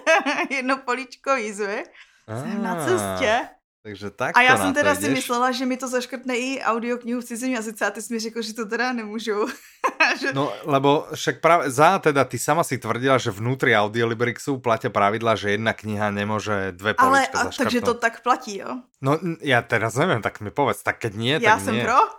jedno 0.50 0.76
políčko 0.76 1.36
výzvy. 1.36 1.84
Jsem 2.26 2.62
na 2.62 2.86
cestě 2.86 3.48
takže 3.84 4.10
tak 4.10 4.32
A 4.36 4.42
já 4.42 4.56
jsem 4.56 4.74
teda 4.74 4.94
si 4.96 5.08
myslela, 5.12 5.52
že 5.52 5.68
mi 5.68 5.76
to 5.76 5.84
zaškrtne 5.84 6.32
i 6.32 6.56
audioknihu 6.56 7.20
v 7.20 7.28
cizím 7.28 7.52
jazyce 7.52 7.86
a 7.86 7.90
ty 7.92 8.02
jsi 8.02 8.14
mi 8.14 8.20
řekl, 8.20 8.42
že 8.42 8.56
to 8.56 8.64
teda 8.64 8.92
nemůžu. 8.92 9.46
že... 10.20 10.32
No, 10.32 10.48
lebo 10.64 11.04
však 11.12 11.44
práve 11.44 11.68
za, 11.68 12.00
teda 12.00 12.24
ty 12.24 12.40
sama 12.40 12.64
si 12.64 12.80
tvrdila, 12.80 13.20
že 13.20 13.28
vnútri 13.28 13.76
Audiolibrixu 13.76 14.56
platia 14.56 14.88
pravidla, 14.88 15.36
že 15.36 15.60
jedna 15.60 15.76
kniha 15.76 16.08
nemôže 16.08 16.72
dve 16.72 16.96
polička 16.96 17.36
Ale, 17.36 17.52
a, 17.52 17.52
takže 17.52 17.84
to 17.84 17.94
tak 17.94 18.24
platí, 18.24 18.64
jo? 18.64 18.80
No, 19.04 19.20
ja 19.44 19.60
teraz 19.60 20.00
neviem, 20.00 20.24
tak 20.24 20.40
mi 20.40 20.48
povedz, 20.48 20.80
tak 20.80 21.04
keď 21.04 21.12
nie, 21.12 21.34
ja 21.36 21.60
tak 21.60 21.68
som 21.68 21.76
nie. 21.76 21.84
pro? 21.84 22.00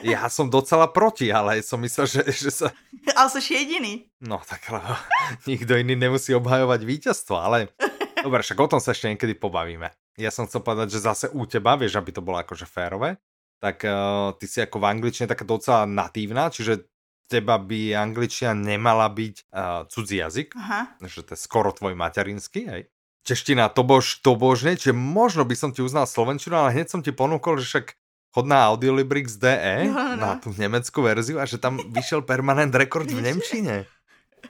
Ja 0.00 0.24
som 0.32 0.48
docela 0.48 0.88
proti, 0.88 1.28
ale 1.28 1.60
som 1.60 1.76
myslel, 1.84 2.08
že, 2.08 2.22
že 2.32 2.48
sa... 2.48 2.72
Ale 3.12 3.28
jsi 3.28 3.54
jediný. 3.54 4.08
No 4.24 4.40
tak 4.40 4.72
lebo 4.72 4.88
nikto 5.50 5.76
iný 5.76 5.94
nemusí 5.94 6.34
obhajovať 6.34 6.80
víťazstvo, 6.82 7.36
ale... 7.36 7.70
Dobre, 8.16 8.40
však 8.42 8.58
o 8.58 8.66
tom 8.66 8.80
sa 8.80 8.96
ešte 8.96 9.12
niekedy 9.12 9.36
pobavíme. 9.36 9.92
Ja 10.16 10.32
som 10.32 10.48
chcel 10.48 10.64
povedať, 10.64 10.96
že 10.96 11.04
zase 11.04 11.26
u 11.32 11.44
teba, 11.44 11.76
vieš, 11.76 12.00
aby 12.00 12.10
to 12.12 12.24
bolo 12.24 12.40
akože 12.40 12.64
férové, 12.64 13.20
tak 13.60 13.84
uh, 13.84 14.32
ty 14.36 14.44
si 14.48 14.60
ako 14.60 14.80
v 14.80 14.88
angličtine 14.88 15.28
taká 15.28 15.44
docela 15.44 15.84
natívna, 15.84 16.48
čiže 16.48 16.88
teba 17.28 17.60
by 17.60 17.92
angličtina 17.96 18.56
nemala 18.56 19.08
byť 19.12 19.34
uh, 19.50 19.84
cudzí 19.90 20.20
jazyk, 20.20 20.56
Aha. 20.56 20.96
že 21.04 21.20
to 21.26 21.36
je 21.36 21.40
skoro 21.40 21.72
tvoj 21.72 21.92
materinský, 21.92 22.62
hej. 22.68 22.82
Čeština 23.26 23.66
to 23.74 23.82
bož, 23.82 24.22
to 24.22 24.38
božne, 24.38 24.78
čiže 24.78 24.94
možno 24.94 25.42
by 25.42 25.58
som 25.58 25.74
ti 25.74 25.82
uznal 25.82 26.06
slovenčinu, 26.06 26.54
ale 26.54 26.78
hneď 26.78 26.86
som 26.86 27.02
ti 27.02 27.10
ponúkol, 27.10 27.58
že 27.58 27.66
však 27.66 27.86
chod 28.30 28.46
na 28.46 28.70
Audiolibrix 28.70 29.34
DE, 29.34 29.90
no, 29.90 30.14
no. 30.14 30.20
na 30.20 30.30
tú 30.38 30.54
nemeckú 30.54 31.02
verziu 31.02 31.42
a 31.42 31.48
že 31.48 31.58
tam 31.58 31.82
vyšiel 31.90 32.22
permanent 32.22 32.70
rekord 32.70 33.10
v 33.10 33.18
Nemčine. 33.26 33.90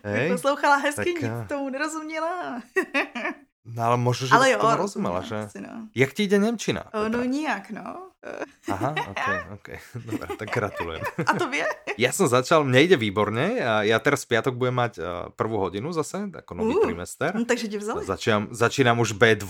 Hej? 0.04 0.36
Poslouchala 0.36 0.76
hezky, 0.76 1.16
tak... 1.16 1.48
tomu 1.48 1.72
nerozuměla. 1.72 2.60
No 3.66 3.80
ale 3.82 3.96
možno, 3.98 4.30
že 4.30 4.32
ale 4.38 4.54
jo, 4.54 4.62
tomu 4.62 4.78
rozumela, 4.78 5.20
že? 5.26 5.50
Asi, 5.50 5.58
no. 5.58 5.90
Jak 5.90 6.14
ti 6.14 6.30
ide 6.30 6.38
Nemčina? 6.38 6.86
O, 6.94 7.10
no 7.10 7.26
nijak, 7.26 7.74
no. 7.74 8.14
Aha, 8.66 8.90
ok, 9.12 9.26
ok. 9.58 9.68
Dobre, 10.06 10.26
tak 10.38 10.48
gratulujem. 10.50 11.02
A 11.26 11.32
to 11.38 11.46
vie? 11.50 11.66
Ja 11.98 12.10
som 12.10 12.26
začal, 12.26 12.66
mne 12.66 12.82
ide 12.82 12.96
výborne. 12.98 13.58
Ja 13.86 13.98
teraz 14.02 14.26
v 14.26 14.38
piatok 14.38 14.58
budem 14.58 14.76
mať 14.76 14.92
prvú 15.38 15.62
hodinu 15.62 15.94
zase, 15.94 16.30
ako 16.30 16.52
nový 16.58 16.74
uh, 16.78 16.82
trimester. 16.82 17.30
No, 17.34 17.46
takže 17.46 17.70
ti 17.70 17.78
vzali. 17.78 18.02
Začínam, 18.06 18.50
začínam 18.50 18.96
už 19.02 19.14
B2, 19.14 19.46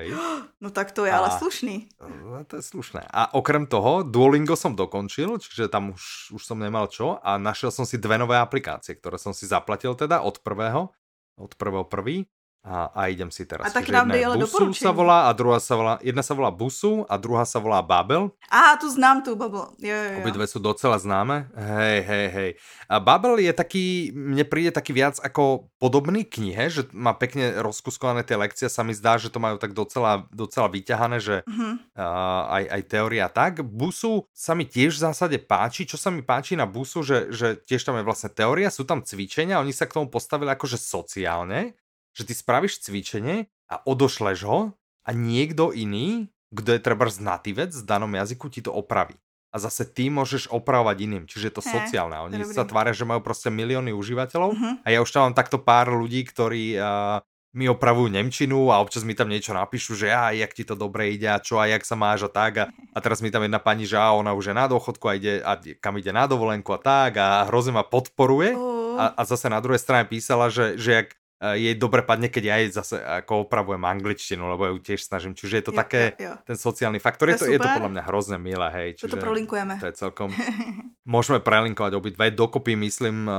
hej. 0.00 0.08
No 0.56 0.72
tak 0.72 0.96
to 0.96 1.04
je 1.04 1.12
a, 1.12 1.20
ale 1.20 1.28
slušný. 1.36 2.00
No, 2.00 2.40
to 2.48 2.56
je 2.56 2.64
slušné. 2.64 3.04
A 3.12 3.28
okrem 3.36 3.68
toho, 3.68 4.00
Duolingo 4.00 4.56
som 4.56 4.72
dokončil, 4.72 5.36
čiže 5.36 5.68
tam 5.68 5.92
už, 5.92 6.32
už 6.32 6.42
som 6.42 6.56
nemal 6.56 6.88
čo 6.88 7.20
a 7.20 7.36
našiel 7.36 7.68
som 7.68 7.84
si 7.84 8.00
dve 8.00 8.16
nové 8.16 8.40
aplikácie, 8.40 8.96
ktoré 8.96 9.20
som 9.20 9.36
si 9.36 9.44
zaplatil 9.44 9.92
teda 9.92 10.24
od 10.24 10.40
prvého, 10.40 10.96
od 11.36 11.52
prvého 11.60 11.84
prvý 11.84 12.24
a, 12.66 12.90
a 12.90 13.00
idem 13.06 13.30
si 13.30 13.46
teraz. 13.46 13.62
A 13.62 13.70
tak 13.70 13.86
nám 13.94 14.10
dej 14.10 14.26
ale 14.26 14.42
Busu 14.42 14.74
sa 14.74 14.90
volá 14.90 15.30
a 15.30 15.32
druhá 15.32 15.62
sa 15.62 15.78
volá, 15.78 15.94
jedna 16.02 16.26
sa 16.26 16.34
volá 16.34 16.50
Busu 16.50 17.06
a 17.06 17.14
druhá 17.14 17.46
sa 17.46 17.62
volá 17.62 17.78
Babel. 17.78 18.34
Á, 18.50 18.74
tu 18.74 18.90
znám 18.90 19.22
tú 19.22 19.38
Babel. 19.38 19.70
Jo, 19.78 19.94
jo, 19.94 20.06
jo. 20.10 20.18
Obidve 20.26 20.44
sú 20.50 20.58
docela 20.58 20.98
známe. 20.98 21.46
Hej, 21.54 21.98
hej, 22.02 22.26
hej. 22.34 22.50
A 22.90 22.98
Babel 22.98 23.38
je 23.38 23.52
taký, 23.54 24.10
mne 24.10 24.42
príde 24.42 24.74
taký 24.74 24.90
viac 24.90 25.22
ako 25.22 25.70
podobný 25.78 26.26
knihe, 26.26 26.66
že 26.66 26.90
má 26.90 27.14
pekne 27.14 27.62
rozkuskované 27.62 28.26
tie 28.26 28.34
lekcie, 28.34 28.66
sa 28.66 28.82
mi 28.82 28.98
zdá, 28.98 29.14
že 29.14 29.30
to 29.30 29.38
majú 29.38 29.62
tak 29.62 29.70
docela, 29.70 30.26
docela 30.34 30.66
vyťahané, 30.66 31.22
že 31.22 31.46
uh, 31.46 32.42
aj, 32.50 32.64
aj 32.66 32.82
teória 32.90 33.30
tak. 33.30 33.62
Busu 33.62 34.26
sa 34.34 34.58
mi 34.58 34.66
tiež 34.66 34.98
v 34.98 35.04
zásade 35.06 35.38
páči. 35.38 35.86
Čo 35.86 36.02
sa 36.02 36.10
mi 36.10 36.26
páči 36.26 36.58
na 36.58 36.66
Busu, 36.66 37.06
že, 37.06 37.30
že 37.30 37.54
tiež 37.62 37.86
tam 37.86 37.94
je 37.94 38.02
vlastne 38.02 38.34
teória, 38.34 38.74
sú 38.74 38.82
tam 38.82 39.06
cvičenia, 39.06 39.62
oni 39.62 39.70
sa 39.70 39.86
k 39.86 40.02
tomu 40.02 40.10
postavili 40.10 40.50
akože 40.50 40.74
sociálne, 40.74 41.78
že 42.16 42.24
ty 42.24 42.32
spravíš 42.32 42.80
cvičenie 42.80 43.52
a 43.68 43.84
odošleš 43.84 44.48
ho 44.48 44.72
a 45.04 45.10
niekto 45.12 45.76
iný, 45.76 46.32
kto 46.48 46.72
je 46.72 46.80
treba 46.80 47.04
znativec 47.12 47.76
v 47.76 47.84
danom 47.84 48.08
jazyku, 48.08 48.48
ti 48.48 48.64
to 48.64 48.72
opraví. 48.72 49.14
A 49.52 49.60
zase 49.60 49.84
ty 49.88 50.08
môžeš 50.08 50.48
opravovať 50.52 50.96
iným, 51.04 51.24
čiže 51.28 51.48
je 51.48 51.54
to 51.60 51.64
He, 51.64 51.70
sociálne. 51.70 52.16
Oni 52.24 52.44
sa 52.48 52.64
tvária, 52.64 52.96
že 52.96 53.08
majú 53.08 53.20
proste 53.20 53.52
milióny 53.52 53.92
užívateľov 53.92 54.50
uh-huh. 54.52 54.74
a 54.84 54.88
ja 54.88 54.98
už 55.04 55.12
tam 55.12 55.28
mám 55.30 55.36
takto 55.36 55.60
pár 55.60 55.92
ľudí, 55.92 56.24
ktorí 56.28 56.76
uh, 56.76 57.20
mi 57.56 57.64
opravujú 57.72 58.12
Nemčinu 58.12 58.68
a 58.68 58.84
občas 58.84 59.00
mi 59.00 59.16
tam 59.16 59.32
niečo 59.32 59.56
napíšu, 59.56 59.96
že 59.96 60.12
a 60.12 60.28
jak 60.36 60.52
ti 60.52 60.60
to 60.60 60.76
dobre 60.76 61.08
ide 61.16 61.24
a 61.32 61.40
čo 61.40 61.56
a 61.56 61.64
jak 61.64 61.88
sa 61.88 61.96
máš 61.96 62.28
a 62.28 62.30
tak. 62.30 62.52
A, 62.60 62.64
a 62.68 62.98
teraz 63.00 63.24
mi 63.24 63.32
tam 63.32 63.48
jedna 63.48 63.56
pani, 63.56 63.88
že 63.88 63.96
a 63.96 64.12
ona 64.12 64.36
už 64.36 64.52
je 64.52 64.54
na 64.54 64.68
dôchodku 64.68 65.08
a 65.08 65.16
ide 65.16 65.40
a 65.40 65.56
kam 65.80 65.96
ide 65.96 66.12
na 66.12 66.28
dovolenku 66.28 66.76
a 66.76 66.80
tak 66.80 67.16
a 67.16 67.48
hrozne 67.48 67.80
ma 67.80 67.84
podporuje. 67.84 68.52
Uh. 68.52 69.00
A, 69.00 69.04
a 69.16 69.22
zase 69.24 69.48
na 69.48 69.64
druhej 69.64 69.80
strane 69.80 70.04
písala, 70.04 70.52
že, 70.52 70.76
že 70.76 70.90
jak 71.04 71.08
jej 71.36 71.76
dobre 71.76 72.00
padne, 72.00 72.32
keď 72.32 72.44
ja 72.48 72.56
jej 72.64 72.70
zase 72.72 72.96
ako 72.96 73.44
opravujem 73.44 73.84
angličtinu, 73.84 74.48
lebo 74.48 74.72
ju 74.72 74.80
tiež 74.80 75.04
snažím. 75.04 75.36
Čiže 75.36 75.60
je 75.60 75.64
to 75.68 75.74
jo, 75.74 75.78
také, 75.78 76.02
jo, 76.16 76.32
jo. 76.32 76.34
ten 76.48 76.56
sociálny 76.56 76.96
faktor. 76.96 77.28
Je 77.28 77.36
to, 77.36 77.44
je 77.44 77.60
to, 77.60 77.60
je 77.60 77.60
to 77.60 77.68
podľa 77.76 77.92
mňa 77.92 78.02
hrozne 78.08 78.38
milé, 78.40 78.68
hej. 78.72 78.88
Čiže 78.96 79.12
to 79.12 79.20
prolinkujeme. 79.20 79.74
To 79.76 79.88
je 79.92 79.94
celkom... 79.96 80.32
Môžeme 81.14 81.38
prelinkovať 81.44 81.92
obidve. 81.92 82.32
Dokopy 82.32 82.74
myslím, 82.80 83.28
eh, 83.28 83.34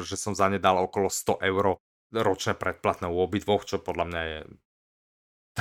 že 0.00 0.16
som 0.16 0.32
za 0.32 0.48
ne 0.48 0.56
dal 0.56 0.80
okolo 0.80 1.12
100 1.12 1.44
eur 1.44 1.76
ročné 2.14 2.54
predplatné 2.54 3.10
u 3.10 3.16
obidvoch, 3.20 3.66
čo 3.66 3.82
podľa 3.82 4.04
mňa 4.06 4.22
je 4.22 4.38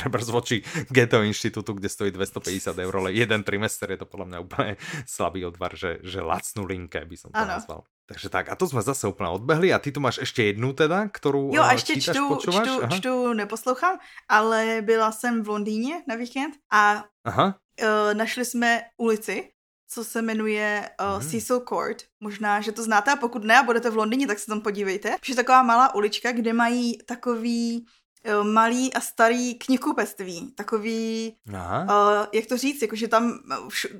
treba 0.04 0.20
zvoči 0.20 0.60
Geto 0.92 1.24
inštitútu, 1.24 1.80
kde 1.80 1.88
stojí 1.88 2.12
250 2.12 2.76
eur, 2.76 2.94
ale 3.00 3.16
jeden 3.16 3.40
trimester 3.48 3.88
je 3.96 4.04
to 4.04 4.08
podľa 4.08 4.28
mňa 4.36 4.40
úplne 4.44 4.74
slabý 5.08 5.48
odvar, 5.48 5.72
že, 5.80 6.04
že 6.04 6.20
lacnú 6.20 6.68
linke 6.68 7.00
by 7.00 7.16
som 7.16 7.32
to 7.32 7.40
ano. 7.40 7.56
nazval. 7.56 7.80
Takže 8.04 8.28
tak, 8.28 8.52
a 8.52 8.60
to 8.60 8.68
sme 8.68 8.84
zase 8.84 9.08
úplne 9.08 9.32
odbehli 9.32 9.72
a 9.72 9.80
ty 9.80 9.96
tu 9.96 10.04
máš 10.04 10.20
ešte 10.20 10.52
jednu 10.52 10.76
teda, 10.76 11.08
ktorou 11.08 11.56
Jo, 11.56 11.64
a 11.64 11.72
ještě 11.72 11.94
čítaš, 11.94 12.16
čtu, 12.16 12.28
počúvaš? 12.28 12.68
čtu, 12.68 12.76
čtu, 13.00 13.34
neposlouchám, 13.34 13.96
ale 14.30 14.84
byla 14.84 15.12
jsem 15.12 15.44
v 15.44 15.48
Londýně 15.48 16.04
na 16.08 16.16
víkend 16.16 16.54
a 16.72 17.04
Aha. 17.24 17.56
Uh, 17.82 18.14
našli 18.14 18.46
jsme 18.46 18.82
ulici, 18.98 19.50
co 19.88 20.04
se 20.04 20.22
jmenuje 20.22 20.90
uh, 21.02 21.22
hmm. 21.22 21.30
Cecil 21.30 21.60
Court. 21.70 22.04
Možná, 22.20 22.62
že 22.62 22.72
to 22.72 22.84
znáte 22.84 23.12
a 23.12 23.16
pokud 23.16 23.44
ne 23.44 23.60
a 23.60 23.64
budete 23.64 23.90
v 23.90 23.98
Londýně, 23.98 24.28
tak 24.28 24.40
se 24.40 24.46
tam 24.46 24.62
podívejte. 24.62 25.16
Je 25.28 25.36
taková 25.36 25.64
malá 25.64 25.96
ulička, 25.96 26.32
kde 26.32 26.54
mají 26.54 26.98
takový 27.06 27.86
Eh, 27.86 28.03
malý 28.44 28.94
a 28.94 29.00
starý 29.00 29.56
knihkupectví. 29.56 30.52
Takový, 30.56 31.36
Aha. 31.54 31.84
Uh, 31.84 32.28
jak 32.32 32.46
to 32.46 32.58
říct, 32.58 32.82
jakože 32.82 33.08
tam 33.08 33.40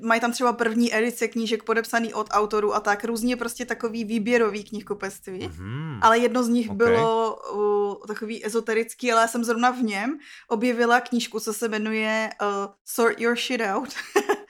mají 0.00 0.20
tam 0.20 0.32
třeba 0.32 0.52
první 0.52 0.96
edice 0.96 1.28
knížek 1.28 1.62
podepsaný 1.62 2.14
od 2.14 2.28
autorů 2.30 2.74
a 2.74 2.80
tak, 2.80 3.04
různě 3.04 3.36
prostě 3.36 3.64
takový 3.64 4.04
výběrový 4.04 4.64
knihkupectví. 4.64 5.48
Mm-hmm. 5.48 5.98
Ale 6.02 6.18
jedno 6.18 6.42
z 6.42 6.48
nich 6.48 6.70
okay. 6.70 6.76
bylo 6.76 7.36
uh, 7.36 8.06
takový 8.06 8.46
ezoterický, 8.46 9.12
ale 9.12 9.20
já 9.20 9.28
jsem 9.28 9.44
zrovna 9.44 9.70
v 9.70 9.82
něm 9.82 10.18
objevila 10.48 11.00
knížku, 11.00 11.40
co 11.40 11.52
se 11.52 11.68
jmenuje 11.68 12.30
uh, 12.42 12.48
Sort 12.84 13.20
Your 13.20 13.36
Shit 13.36 13.60
Out. 13.60 13.88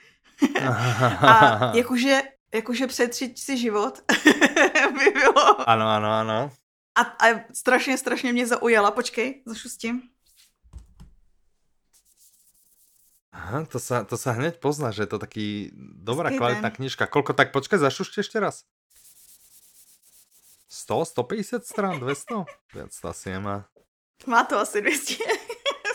a 1.21 1.71
jakože, 1.75 2.21
jakože 2.53 2.87
přetřiť 2.87 3.39
si 3.39 3.57
život 3.57 3.99
by 4.97 5.11
bylo... 5.11 5.69
Ano, 5.69 5.87
ano, 5.87 6.11
ano. 6.11 6.51
A, 6.95 7.01
a 7.01 7.27
strašně, 7.53 7.97
strašně 7.97 8.33
mě 8.33 8.47
zaujala. 8.47 8.91
Počkej, 8.91 9.43
zašustím. 9.45 10.01
Aha, 13.35 13.67
to 13.67 13.83
sa, 13.83 14.07
to 14.07 14.15
sa 14.15 14.31
hneď 14.31 14.63
pozná, 14.63 14.95
že 14.95 15.03
je 15.03 15.11
to 15.11 15.19
taký 15.19 15.75
dobrá 15.99 16.31
Skej 16.31 16.39
kvalitná 16.39 16.69
knižka. 16.71 17.03
Koľko, 17.03 17.35
tak 17.35 17.51
počkaj, 17.51 17.83
zašušte 17.83 18.23
ešte 18.23 18.39
raz. 18.39 18.63
100, 20.71 21.19
150 21.19 21.67
strán, 21.67 21.99
200? 21.99 22.47
Viac 22.71 22.91
to 22.95 23.05
asi 23.11 23.35
nemá. 23.35 23.67
Má 24.23 24.47
to 24.47 24.55
asi 24.55 24.79
200. 24.79 25.19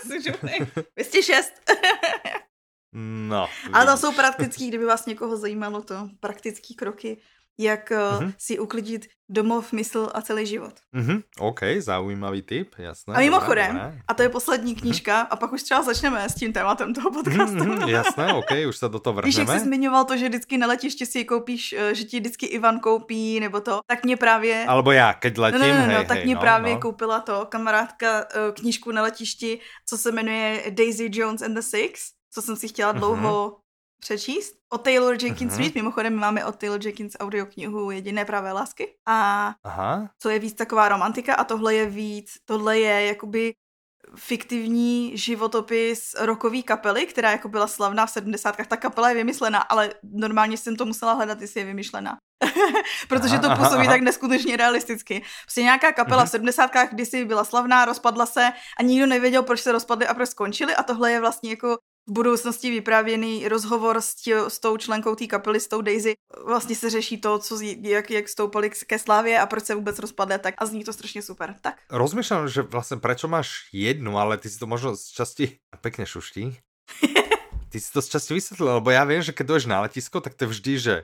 206. 0.04 1.52
No. 2.92 3.48
Ale 3.72 3.86
to 3.86 3.96
jsou 3.96 4.12
praktický, 4.12 4.68
kdyby 4.68 4.84
vás 4.84 5.06
někoho 5.06 5.36
zajímalo 5.36 5.82
to, 5.82 6.10
praktický 6.20 6.74
kroky 6.74 7.22
jak 7.60 7.90
uh-huh. 7.90 8.32
si 8.38 8.58
uklidit 8.58 9.06
domov, 9.28 9.72
mysl 9.72 10.08
a 10.14 10.22
celý 10.22 10.46
život. 10.46 10.74
Uh-huh. 10.96 11.22
OK, 11.38 11.60
zaujímavý 11.78 12.42
tip, 12.42 12.74
jasné. 12.78 13.14
A 13.14 13.18
mimochodem, 13.18 13.66
dobré, 13.66 13.84
dobré. 13.84 14.02
a 14.08 14.14
to 14.14 14.22
je 14.22 14.28
poslední 14.28 14.74
knížka, 14.74 15.24
uh-huh. 15.24 15.28
a 15.30 15.36
pak 15.36 15.52
už 15.52 15.62
třeba 15.62 15.82
začneme 15.82 16.28
s 16.28 16.34
tím 16.34 16.52
tématem 16.52 16.94
toho 16.94 17.10
podcastu. 17.10 17.56
Uh-huh, 17.56 17.88
jasné, 17.88 18.32
OK, 18.32 18.50
už 18.68 18.76
se 18.76 18.88
do 18.88 18.98
toho 18.98 19.14
vrhneme. 19.14 19.28
Víš, 19.28 19.36
jak 19.36 19.48
jsi 19.48 19.64
zmiňoval 19.64 20.04
to, 20.04 20.16
že 20.16 20.28
vždycky 20.28 20.58
na 20.58 20.66
letišti 20.66 21.06
si 21.06 21.24
koupíš, 21.24 21.72
eh, 21.72 21.94
že 21.94 22.04
ti 22.04 22.20
vždycky 22.20 22.46
Ivan 22.46 22.80
koupí, 22.80 23.40
nebo 23.40 23.60
to, 23.60 23.80
tak 23.86 24.04
mě 24.04 24.16
právě... 24.16 24.64
Alebo 24.68 24.92
já, 24.92 25.12
keď 25.12 25.38
letím, 25.38 25.60
no, 25.60 25.68
no, 25.68 25.74
no, 25.74 25.86
no 25.86 25.94
hej, 25.94 26.06
tak 26.06 26.16
hej, 26.16 26.26
mě 26.26 26.34
no, 26.34 26.40
právě 26.40 26.74
no. 26.74 26.80
koupila 26.80 27.20
to 27.20 27.46
kamarádka 27.48 28.20
eh, 28.20 28.52
knížku 28.52 28.92
na 28.92 29.02
letišti, 29.02 29.60
co 29.86 29.98
se 29.98 30.12
jmenuje 30.12 30.62
Daisy 30.70 31.08
Jones 31.12 31.42
and 31.42 31.54
the 31.54 31.60
Six, 31.60 32.00
co 32.32 32.42
jsem 32.42 32.56
si 32.56 32.68
chtěla 32.68 32.92
dlouho 32.92 33.56
přečíst. 34.00 34.54
O 34.72 34.78
Taylor 34.78 35.16
Jenkins 35.22 35.52
uh-huh. 35.52 35.58
Reid, 35.58 35.74
mimochodem 35.74 36.14
máme 36.14 36.44
od 36.44 36.56
Taylor 36.56 36.80
Jenkins 36.84 37.16
audioknihu 37.20 37.90
Jediné 37.90 38.24
pravé 38.24 38.52
lásky. 38.52 38.94
A 39.06 39.52
Aha. 39.64 40.10
co 40.18 40.30
je 40.30 40.38
víc 40.38 40.54
taková 40.54 40.88
romantika 40.88 41.34
a 41.34 41.44
tohle 41.44 41.74
je 41.74 41.86
víc, 41.86 42.32
tohle 42.44 42.78
je 42.78 43.06
jakoby 43.06 43.52
fiktivní 44.16 45.16
životopis 45.16 46.14
rokový 46.18 46.62
kapely, 46.62 47.06
která 47.06 47.30
jako 47.30 47.48
byla 47.48 47.66
slavná 47.66 48.06
v 48.06 48.10
70. 48.10 48.56
Ta 48.68 48.76
kapela 48.76 49.08
je 49.08 49.14
vymyslená, 49.14 49.58
ale 49.58 49.94
normálně 50.02 50.56
jsem 50.56 50.76
to 50.76 50.84
musela 50.84 51.12
hledat, 51.12 51.40
jestli 51.40 51.60
je 51.60 51.66
vymyšlená. 51.66 52.16
Protože 53.08 53.38
to 53.38 53.56
působí 53.56 53.86
tak 53.86 54.00
neskutečně 54.00 54.56
realisticky. 54.56 55.22
Prostě 55.44 55.62
nějaká 55.62 55.92
kapela 55.92 56.24
mm-hmm. 56.24 56.28
v 56.28 56.30
70. 56.30 56.70
kdysi 56.90 57.24
byla 57.24 57.44
slavná, 57.44 57.84
rozpadla 57.84 58.26
se 58.26 58.52
a 58.78 58.82
nikdo 58.82 59.06
nevěděl, 59.06 59.42
proč 59.42 59.60
se 59.60 59.72
rozpadly 59.72 60.06
a 60.06 60.14
proč 60.14 60.28
skončili 60.28 60.74
a 60.74 60.82
tohle 60.82 61.12
je 61.12 61.20
vlastně 61.20 61.50
jako 61.50 61.76
v 62.10 62.12
budoucnosti 62.12 62.70
vyprávěný 62.70 63.48
rozhovor 63.48 64.00
s, 64.00 64.14
tě, 64.14 64.36
s 64.50 64.58
tou 64.58 64.76
členkou 64.76 65.14
té 65.14 65.26
kapely, 65.26 65.60
s 65.60 65.68
tou 65.68 65.80
Daisy. 65.80 66.14
Vlastně 66.46 66.74
se 66.76 66.90
řeší 66.90 67.22
to, 67.22 67.38
co, 67.38 67.58
jak, 67.62 68.10
jak 68.10 68.28
stoupali 68.28 68.70
ke 68.86 68.98
slávě 68.98 69.40
a 69.40 69.46
proč 69.46 69.64
se 69.64 69.74
vůbec 69.74 69.98
rozpadne, 69.98 70.38
tak 70.38 70.54
a 70.58 70.66
zní 70.66 70.84
to 70.84 70.92
strašně 70.92 71.22
super. 71.22 71.54
Tak. 71.60 71.78
Rozmýšľam, 71.90 72.48
že 72.48 72.62
vlastně 72.62 72.96
prečo 72.96 73.28
máš 73.28 73.70
jednu, 73.72 74.18
ale 74.18 74.38
ty 74.38 74.50
si 74.50 74.58
to 74.58 74.66
možno 74.66 74.96
z 74.96 75.06
časti 75.14 75.58
pekne 75.80 76.06
šuští. 76.06 76.58
ty 77.70 77.80
si 77.80 77.92
to 77.92 78.02
z 78.02 78.08
časti 78.08 78.34
vysvetlil, 78.34 78.74
lebo 78.82 78.90
ja 78.90 79.06
viem, 79.06 79.22
že 79.22 79.32
keď 79.32 79.46
doješ 79.46 79.66
na 79.70 79.80
letisko, 79.86 80.18
tak 80.20 80.34
to 80.34 80.44
je 80.44 80.48
vždy, 80.50 80.72
že 80.78 80.94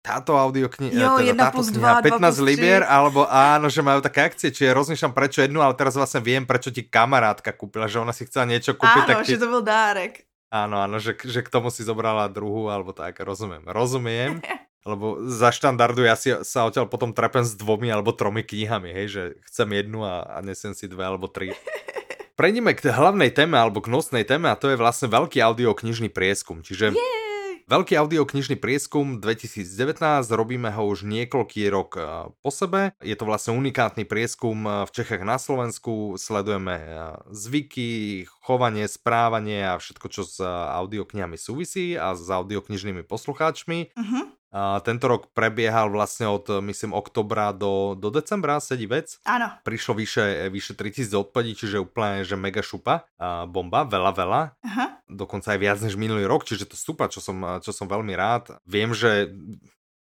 táto 0.00 0.32
audiokniha, 0.32 1.20
teda 1.20 1.52
táto 1.52 1.60
kniha, 1.60 2.00
15 2.00 2.40
libier, 2.40 2.82
alebo 2.88 3.28
áno, 3.28 3.68
že 3.68 3.84
majú 3.84 4.00
také 4.00 4.24
akcie, 4.24 4.48
čiže 4.48 4.72
rozmýšľam 4.72 5.12
prečo 5.12 5.44
jednu, 5.44 5.60
ale 5.60 5.76
teraz 5.76 5.92
vlastne 5.92 6.24
viem, 6.24 6.48
prečo 6.48 6.72
ti 6.72 6.88
kamarátka 6.88 7.52
kúpila, 7.52 7.84
že 7.84 8.00
ona 8.00 8.16
si 8.16 8.24
chcela 8.24 8.48
niečo 8.48 8.72
kúpiť. 8.72 9.04
Áno, 9.04 9.10
tak 9.12 9.28
ti... 9.28 9.36
že 9.36 9.44
to 9.44 9.48
bol 9.52 9.60
dárek. 9.60 10.24
Áno, 10.50 10.80
áno, 10.82 10.96
že, 10.98 11.14
že 11.20 11.44
k 11.44 11.52
tomu 11.52 11.68
si 11.68 11.84
zobrala 11.84 12.26
druhú, 12.32 12.72
alebo 12.72 12.96
tak, 12.96 13.20
rozumiem. 13.20 13.62
Rozumiem, 13.68 14.40
lebo 14.90 15.20
za 15.28 15.52
štandardu 15.52 16.08
ja 16.08 16.16
si 16.16 16.32
sa 16.48 16.64
odtiaľ 16.64 16.88
potom 16.88 17.12
trepem 17.12 17.44
s 17.44 17.52
dvomi 17.52 17.92
alebo 17.92 18.16
tromi 18.16 18.40
knihami, 18.40 18.90
hej, 18.96 19.06
že 19.12 19.22
chcem 19.52 19.68
jednu 19.84 20.08
a, 20.08 20.24
a 20.24 20.40
nesem 20.40 20.72
si 20.72 20.88
dve 20.88 21.04
alebo 21.04 21.28
tri. 21.28 21.52
Prejdeme 22.40 22.72
k 22.72 22.88
hlavnej 22.88 23.36
téme 23.36 23.60
alebo 23.60 23.84
k 23.84 23.92
nosnej 23.92 24.24
téme 24.24 24.48
a 24.48 24.56
to 24.56 24.72
je 24.72 24.80
vlastne 24.80 25.12
veľký 25.12 25.44
audioknižný 25.44 26.08
prieskum. 26.08 26.64
Čiže 26.64 26.96
yeah 26.96 27.29
Veľký 27.70 27.94
audioknižný 28.02 28.58
prieskum 28.58 29.22
2019, 29.22 30.02
robíme 30.34 30.74
ho 30.74 30.90
už 30.90 31.06
niekoľký 31.06 31.70
rok 31.70 31.90
eh, 31.94 32.04
po 32.42 32.50
sebe. 32.50 32.90
Je 32.98 33.14
to 33.14 33.22
vlastne 33.22 33.54
unikátny 33.54 34.02
prieskum 34.02 34.66
eh, 34.66 34.82
v 34.82 34.90
Čechách 34.90 35.22
na 35.22 35.38
Slovensku. 35.38 36.18
Sledujeme 36.18 36.74
eh, 36.74 36.90
zvyky, 37.30 38.26
chovanie, 38.42 38.90
správanie 38.90 39.62
a 39.62 39.78
všetko, 39.78 40.06
čo 40.10 40.26
s 40.26 40.42
audioknihami 40.42 41.38
súvisí 41.38 41.94
a 41.94 42.18
s 42.18 42.26
audioknižnými 42.26 43.06
poslucháčmi. 43.06 43.94
Uh-huh. 43.94 44.39
A 44.50 44.82
tento 44.82 45.06
rok 45.06 45.30
prebiehal 45.30 45.86
vlastne 45.94 46.26
od, 46.26 46.62
myslím, 46.62 46.90
oktobra 46.90 47.54
do, 47.54 47.94
do 47.94 48.10
decembra, 48.10 48.58
sedí 48.58 48.90
vec. 48.90 49.22
Áno. 49.22 49.46
Prišlo 49.62 49.94
vyše, 49.94 50.50
vyše 50.50 50.74
3000 50.74 51.14
odpovedí, 51.14 51.54
čiže 51.54 51.78
úplne, 51.78 52.26
že 52.26 52.34
mega 52.34 52.58
šupa. 52.58 53.06
A 53.14 53.46
bomba, 53.46 53.86
veľa, 53.86 54.12
veľa. 54.12 54.42
Aha. 54.66 54.86
Dokonca 55.06 55.54
aj 55.54 55.60
viac 55.62 55.78
než 55.82 55.94
minulý 55.94 56.26
rok, 56.26 56.42
čiže 56.42 56.66
to 56.66 56.74
super, 56.74 57.06
čo 57.06 57.22
som, 57.22 57.62
čo 57.62 57.70
som 57.70 57.86
veľmi 57.86 58.14
rád. 58.18 58.58
Viem, 58.66 58.90
že 58.90 59.30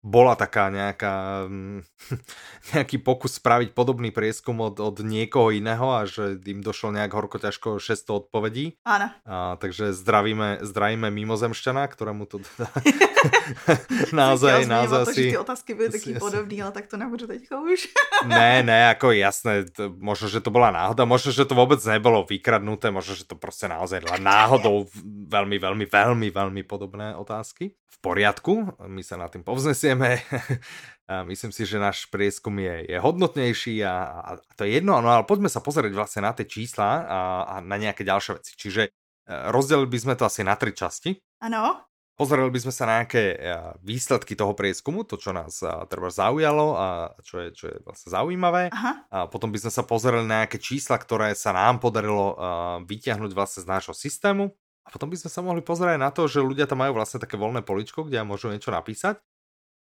bola 0.04 0.36
taká 0.36 0.68
nejaká, 0.68 1.48
mm, 1.48 1.80
nejaký 2.76 3.00
pokus 3.00 3.40
spraviť 3.40 3.72
podobný 3.72 4.12
prieskum 4.12 4.60
od, 4.60 4.76
od 4.76 5.00
niekoho 5.00 5.48
iného 5.48 5.88
a 5.96 6.04
že 6.04 6.36
im 6.44 6.60
došlo 6.60 6.92
nejak 6.92 7.16
horko 7.16 7.40
ťažko 7.40 7.80
600 7.80 8.20
odpovedí. 8.28 8.76
Áno. 8.84 9.08
A, 9.24 9.56
takže 9.56 9.96
zdravíme, 9.96 10.60
zdravíme 10.60 11.08
mimozemšťana, 11.08 11.88
ktorému 11.88 12.28
to 12.28 12.44
teda 12.44 12.68
naozaj, 14.20 14.68
naozaj 14.68 15.02
si... 15.12 15.22
Tie 15.32 15.40
otázky 15.40 15.72
byly 15.72 15.88
taky 15.96 16.10
podobný, 16.20 16.60
ale 16.60 16.72
tak 16.74 16.86
to 16.90 16.96
nebudu 17.00 17.24
teďka 17.24 17.60
už. 17.60 17.88
ne, 18.28 18.60
ne, 18.60 18.92
ako 18.92 19.14
jasné, 19.16 19.68
to, 19.68 19.92
možno, 19.96 20.28
že 20.28 20.44
to 20.44 20.50
bola 20.52 20.68
náhoda, 20.74 21.08
možno, 21.08 21.32
že 21.32 21.48
to 21.48 21.56
vôbec 21.56 21.80
nebolo 21.84 22.24
vykradnuté, 22.26 22.92
možno, 22.92 23.16
že 23.16 23.24
to 23.24 23.36
proste 23.38 23.70
naozaj 23.70 24.04
náhodou 24.20 24.88
veľmi, 25.28 25.56
veľmi, 25.56 25.86
veľmi, 25.88 26.28
veľmi 26.30 26.62
podobné 26.66 27.16
otázky. 27.16 27.72
V 27.72 27.98
poriadku, 28.02 28.74
my 28.84 29.00
sa 29.00 29.16
na 29.16 29.30
tým 29.30 29.46
povznesieme 29.46 29.93
nebudeme. 29.94 30.20
Myslím 31.30 31.52
si, 31.52 31.68
že 31.68 31.76
náš 31.76 32.08
prieskum 32.08 32.56
je, 32.56 32.88
je 32.88 32.96
hodnotnejší 32.96 33.84
a, 33.84 34.24
a 34.24 34.30
to 34.56 34.64
je 34.64 34.80
jedno, 34.80 35.04
no 35.04 35.12
ale 35.12 35.28
poďme 35.28 35.52
sa 35.52 35.60
pozrieť 35.60 35.92
vlastne 35.92 36.24
na 36.24 36.32
tie 36.32 36.48
čísla 36.48 37.04
a, 37.04 37.20
a 37.44 37.54
na 37.60 37.76
nejaké 37.76 38.08
ďalšie 38.08 38.40
veci. 38.40 38.56
Čiže 38.56 38.82
e, 38.88 38.90
rozdelili 39.52 39.84
by 39.92 39.98
sme 40.00 40.14
to 40.16 40.24
asi 40.24 40.40
na 40.40 40.56
tri 40.56 40.72
časti. 40.72 41.12
Áno. 41.44 41.84
Pozreli 42.16 42.48
by 42.48 42.56
sme 42.56 42.72
sa 42.72 42.88
na 42.88 42.92
nejaké 43.04 43.36
e, 43.36 43.38
výsledky 43.84 44.32
toho 44.32 44.56
prieskumu, 44.56 45.04
to, 45.04 45.20
čo 45.20 45.36
nás 45.36 45.60
treba 45.92 46.08
zaujalo 46.08 46.72
a 46.72 46.86
čo 47.20 47.36
je, 47.36 47.48
čo 47.52 47.64
je 47.68 47.76
vlastne 47.84 48.08
zaujímavé. 48.08 48.72
Aha. 48.72 48.92
A 49.12 49.18
potom 49.28 49.52
by 49.52 49.60
sme 49.60 49.76
sa 49.76 49.84
pozreli 49.84 50.24
na 50.24 50.48
nejaké 50.48 50.56
čísla, 50.56 50.96
ktoré 50.96 51.36
sa 51.36 51.52
nám 51.52 51.84
podarilo 51.84 52.32
vyťahnuť 52.80 53.30
vlastne 53.36 53.60
z 53.60 53.68
nášho 53.68 53.92
systému. 53.92 54.56
A 54.84 54.88
potom 54.88 55.12
by 55.12 55.20
sme 55.20 55.28
sa 55.28 55.44
mohli 55.44 55.60
pozrieť 55.60 56.00
na 56.00 56.08
to, 56.08 56.24
že 56.32 56.40
ľudia 56.40 56.64
tam 56.64 56.80
majú 56.80 56.96
vlastne 56.96 57.20
také 57.20 57.36
voľné 57.36 57.60
poličko, 57.60 58.08
kde 58.08 58.24
môžu 58.24 58.48
niečo 58.48 58.72
napísať 58.72 59.20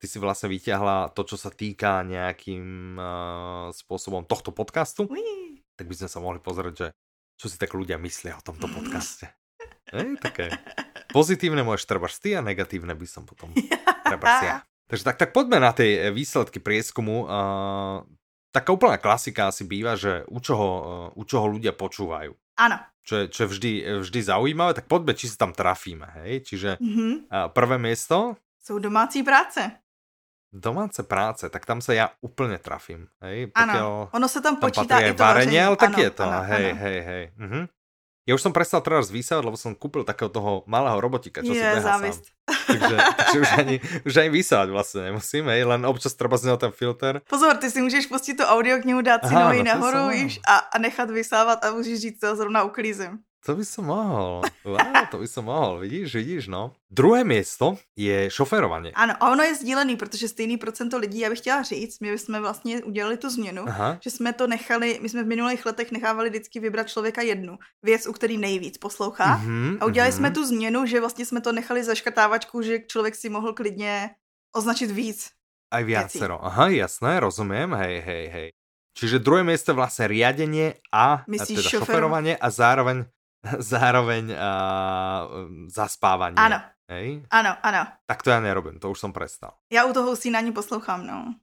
ty 0.01 0.09
si 0.09 0.17
vlastne 0.17 0.49
vyťahla 0.49 1.13
to, 1.13 1.29
čo 1.29 1.37
sa 1.37 1.53
týka 1.53 2.01
nejakým 2.09 2.97
uh, 2.97 3.69
spôsobom 3.77 4.25
tohto 4.25 4.49
podcastu, 4.51 5.05
Uí. 5.05 5.61
tak 5.77 5.87
by 5.87 5.95
sme 5.95 6.09
sa 6.09 6.19
mohli 6.25 6.41
pozrieť, 6.41 6.75
že 6.75 6.89
čo 7.37 7.47
si 7.53 7.61
tak 7.61 7.77
ľudia 7.77 8.01
myslia 8.01 8.41
o 8.41 8.43
tomto 8.43 8.65
podcaste. 8.73 9.29
Ej, 9.97 10.17
také 10.23 10.57
pozitívne 11.13 11.61
môžeš 11.61 11.85
trebať 11.85 12.13
ty 12.17 12.29
a 12.33 12.41
negatívne 12.41 12.97
by 12.97 13.07
som 13.07 13.29
potom 13.29 13.53
trebárs 14.09 14.41
ja. 14.41 14.57
Takže 14.89 15.07
tak, 15.07 15.17
tak 15.23 15.31
poďme 15.31 15.63
na 15.63 15.71
tie 15.71 16.11
výsledky 16.11 16.59
prieskumu. 16.59 17.29
Uh, 17.29 18.03
taká 18.51 18.75
úplná 18.75 18.99
klasika 18.99 19.53
asi 19.53 19.63
býva, 19.63 19.95
že 19.95 20.27
u 20.27 20.43
čoho, 20.43 20.69
uh, 20.69 20.83
u 21.15 21.23
čoho 21.23 21.47
ľudia 21.47 21.77
počúvajú. 21.77 22.35
Áno. 22.59 22.77
Čo 23.07 23.15
je, 23.23 23.25
čo 23.31 23.41
je 23.47 23.49
vždy, 23.55 23.73
vždy 24.03 24.21
zaujímavé, 24.27 24.75
tak 24.75 24.91
poďme, 24.91 25.15
či 25.15 25.31
sa 25.31 25.47
tam 25.47 25.53
trafíme. 25.55 26.11
Hej? 26.25 26.33
Čiže 26.51 26.71
mm-hmm. 26.83 27.13
uh, 27.31 27.49
prvé 27.55 27.79
miesto... 27.79 28.35
Sú 28.61 28.83
domácí 28.83 29.23
práce 29.23 29.63
domáce 30.51 31.03
práce, 31.07 31.47
tak 31.47 31.63
tam 31.63 31.79
sa 31.79 31.95
ja 31.95 32.07
úplne 32.21 32.59
trafím. 32.59 33.07
Hej? 33.23 33.55
Pokiaľ, 33.55 34.11
ano, 34.11 34.11
ono 34.11 34.27
sa 34.27 34.43
tam 34.43 34.59
počíta 34.59 34.99
i 34.99 35.15
to 35.15 35.23
varenie, 35.23 35.63
ale 35.63 35.79
tak 35.79 35.95
ano, 35.95 36.03
je 36.03 36.11
to. 36.11 36.25
Ano, 36.27 36.41
hej, 36.47 36.67
ano. 36.75 36.81
hej, 36.83 36.99
hej. 37.07 37.25
Uh-huh. 37.39 37.65
Ja 38.29 38.37
už 38.37 38.43
som 38.47 38.55
prestal 38.55 38.85
teraz 38.85 39.11
vysávať, 39.11 39.43
lebo 39.43 39.59
som 39.59 39.75
kúpil 39.75 40.07
takého 40.07 40.31
toho 40.31 40.63
malého 40.69 40.95
robotika, 41.01 41.43
čo 41.43 41.51
je, 41.51 41.59
si 41.59 41.67
beha 41.67 41.83
závist. 41.83 42.31
sám. 42.31 42.39
Takže, 42.71 42.97
takže 43.19 43.39
už, 43.41 43.51
ani, 43.59 43.77
už 44.07 44.15
ani 44.23 44.31
vysávať 44.31 44.69
vlastne 44.71 45.01
nemusím, 45.11 45.51
hej, 45.51 45.67
len 45.67 45.83
občas 45.83 46.15
treba 46.15 46.39
z 46.39 46.51
neho 46.51 46.59
ten 46.61 46.71
filter. 46.71 47.23
Pozor, 47.27 47.59
ty 47.59 47.71
si 47.71 47.83
můžeš 47.83 48.07
pustit 48.07 48.39
tu 48.39 48.45
audioknihu, 48.47 49.03
dát 49.03 49.27
si 49.27 49.35
nohy 49.35 49.67
no, 49.67 49.75
nahoru 49.75 50.15
a, 50.47 50.57
a 50.71 50.77
nechat 50.79 51.11
vysávat 51.11 51.65
a 51.65 51.75
můžeš 51.75 51.99
říct, 51.99 52.21
to 52.21 52.37
zrovna 52.37 52.63
uklízem. 52.63 53.19
To 53.47 53.57
by 53.57 53.65
som 53.65 53.89
mohol. 53.89 54.45
Wow, 54.69 55.09
to 55.09 55.17
by 55.17 55.29
som 55.29 55.49
mohol. 55.49 55.81
Vidíš, 55.81 56.13
vidíš, 56.13 56.53
no. 56.53 56.77
Druhé 56.93 57.25
miesto 57.25 57.81
je 57.97 58.29
šoferovanie. 58.29 58.93
Ano, 58.93 59.17
a 59.17 59.33
ono 59.33 59.43
je 59.43 59.55
sdílený, 59.65 59.97
protože 59.97 60.29
stejný 60.29 60.61
procento 60.61 60.99
lidí, 60.99 61.25
já 61.25 61.31
bych 61.31 61.39
chtěla 61.39 61.63
říct, 61.63 62.01
my 62.01 62.19
jsme 62.19 62.41
vlastně 62.41 62.85
udělali 62.85 63.17
tu 63.17 63.31
změnu, 63.31 63.65
Aha. 63.69 63.99
že 64.01 64.11
jsme 64.11 64.33
to 64.33 64.47
nechali, 64.47 64.99
my 65.03 65.09
jsme 65.09 65.23
v 65.23 65.27
minulých 65.27 65.67
letech 65.67 65.93
nechávali 65.93 66.31
vždycky 66.31 66.61
vybrat 66.61 66.89
člověka 66.89 67.23
jednu 67.23 67.59
věc, 67.83 68.07
u 68.07 68.13
který 68.13 68.39
nejvíc 68.39 68.79
poslouchá. 68.79 69.41
Mm-hmm, 69.41 69.79
a 69.81 69.85
udělali 69.85 70.13
mm-hmm. 70.13 70.17
jsme 70.17 70.31
tu 70.31 70.47
změnu, 70.47 70.87
že 70.87 71.01
vlastně 71.01 71.27
jsme 71.27 71.41
to 71.41 71.53
nechali 71.53 71.85
za 71.85 71.95
škatávačku, 71.95 72.63
že 72.63 72.79
člověk 72.79 73.15
si 73.15 73.29
mohl 73.29 73.53
klidně 73.53 74.11
označit 74.57 74.91
víc. 74.91 75.31
Aj 75.71 75.85
viacero. 75.85 76.45
Aha, 76.45 76.69
jasné, 76.69 77.21
rozumiem, 77.21 77.71
hej, 77.79 78.03
hej, 78.03 78.27
hej. 78.27 78.49
Čiže 78.91 79.23
druhé 79.23 79.47
miesto 79.47 79.71
vlastne 79.71 80.11
riadenie 80.11 80.83
a 80.91 81.23
Myslíš 81.31 81.63
teda 81.63 81.71
šoferovanie 81.79 82.35
a 82.35 82.51
zároveň 82.51 83.07
zároveň 83.73 84.35
uh, 84.35 85.23
zaspávanie. 85.73 86.37
Áno. 86.37 86.59
Hej? 86.91 87.23
Áno, 87.31 87.55
áno. 87.63 87.83
Tak 88.05 88.27
to 88.27 88.35
ja 88.35 88.43
nerobím, 88.43 88.83
to 88.83 88.91
už 88.91 88.99
som 88.99 89.15
prestal. 89.15 89.55
Ja 89.71 89.87
u 89.87 89.95
toho 89.95 90.11
usínaní 90.13 90.51
poslouchám, 90.51 91.07
no. 91.07 91.39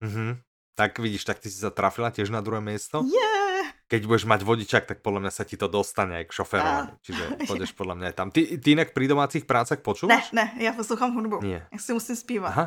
Uh-huh. 0.00 0.40
Tak 0.72 0.96
vidíš, 0.96 1.28
tak 1.28 1.38
ty 1.38 1.52
si 1.52 1.60
sa 1.60 1.68
trafila 1.68 2.08
tiež 2.08 2.32
na 2.32 2.40
druhé 2.40 2.64
miesto? 2.64 3.04
Yeah. 3.04 3.76
Keď 3.92 4.08
budeš 4.08 4.24
mať 4.24 4.40
vodičak, 4.40 4.88
tak 4.88 5.04
podľa 5.04 5.28
mňa 5.28 5.32
sa 5.36 5.44
ti 5.44 5.60
to 5.60 5.68
dostane 5.68 6.24
aj 6.24 6.32
k 6.32 6.32
šoferovaniu. 6.32 6.96
Čiže 7.04 7.22
pôjdeš 7.52 7.76
podľa 7.76 7.94
mňa 8.00 8.06
aj 8.08 8.16
tam. 8.16 8.28
Ty, 8.32 8.40
ty 8.56 8.68
inak 8.72 8.96
pri 8.96 9.04
domácich 9.04 9.44
prácach 9.44 9.84
počúvaš? 9.84 10.32
Ne, 10.32 10.48
ne, 10.56 10.64
ja 10.64 10.72
poslouchám 10.72 11.12
hudbu. 11.12 11.44
Nie. 11.44 11.68
Ja 11.68 11.78
si 11.78 11.92
musím 11.92 12.16
spívať. 12.16 12.52
Aha. 12.56 12.66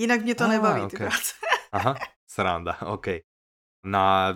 Inak 0.00 0.24
mne 0.24 0.32
to 0.32 0.48
ah, 0.48 0.52
nebaví, 0.56 0.82
okay. 0.88 0.96
ty 0.96 1.04
práce. 1.04 1.36
Aha, 1.76 1.92
sranda, 2.24 2.80
OK. 2.88 3.20
Na 3.84 4.32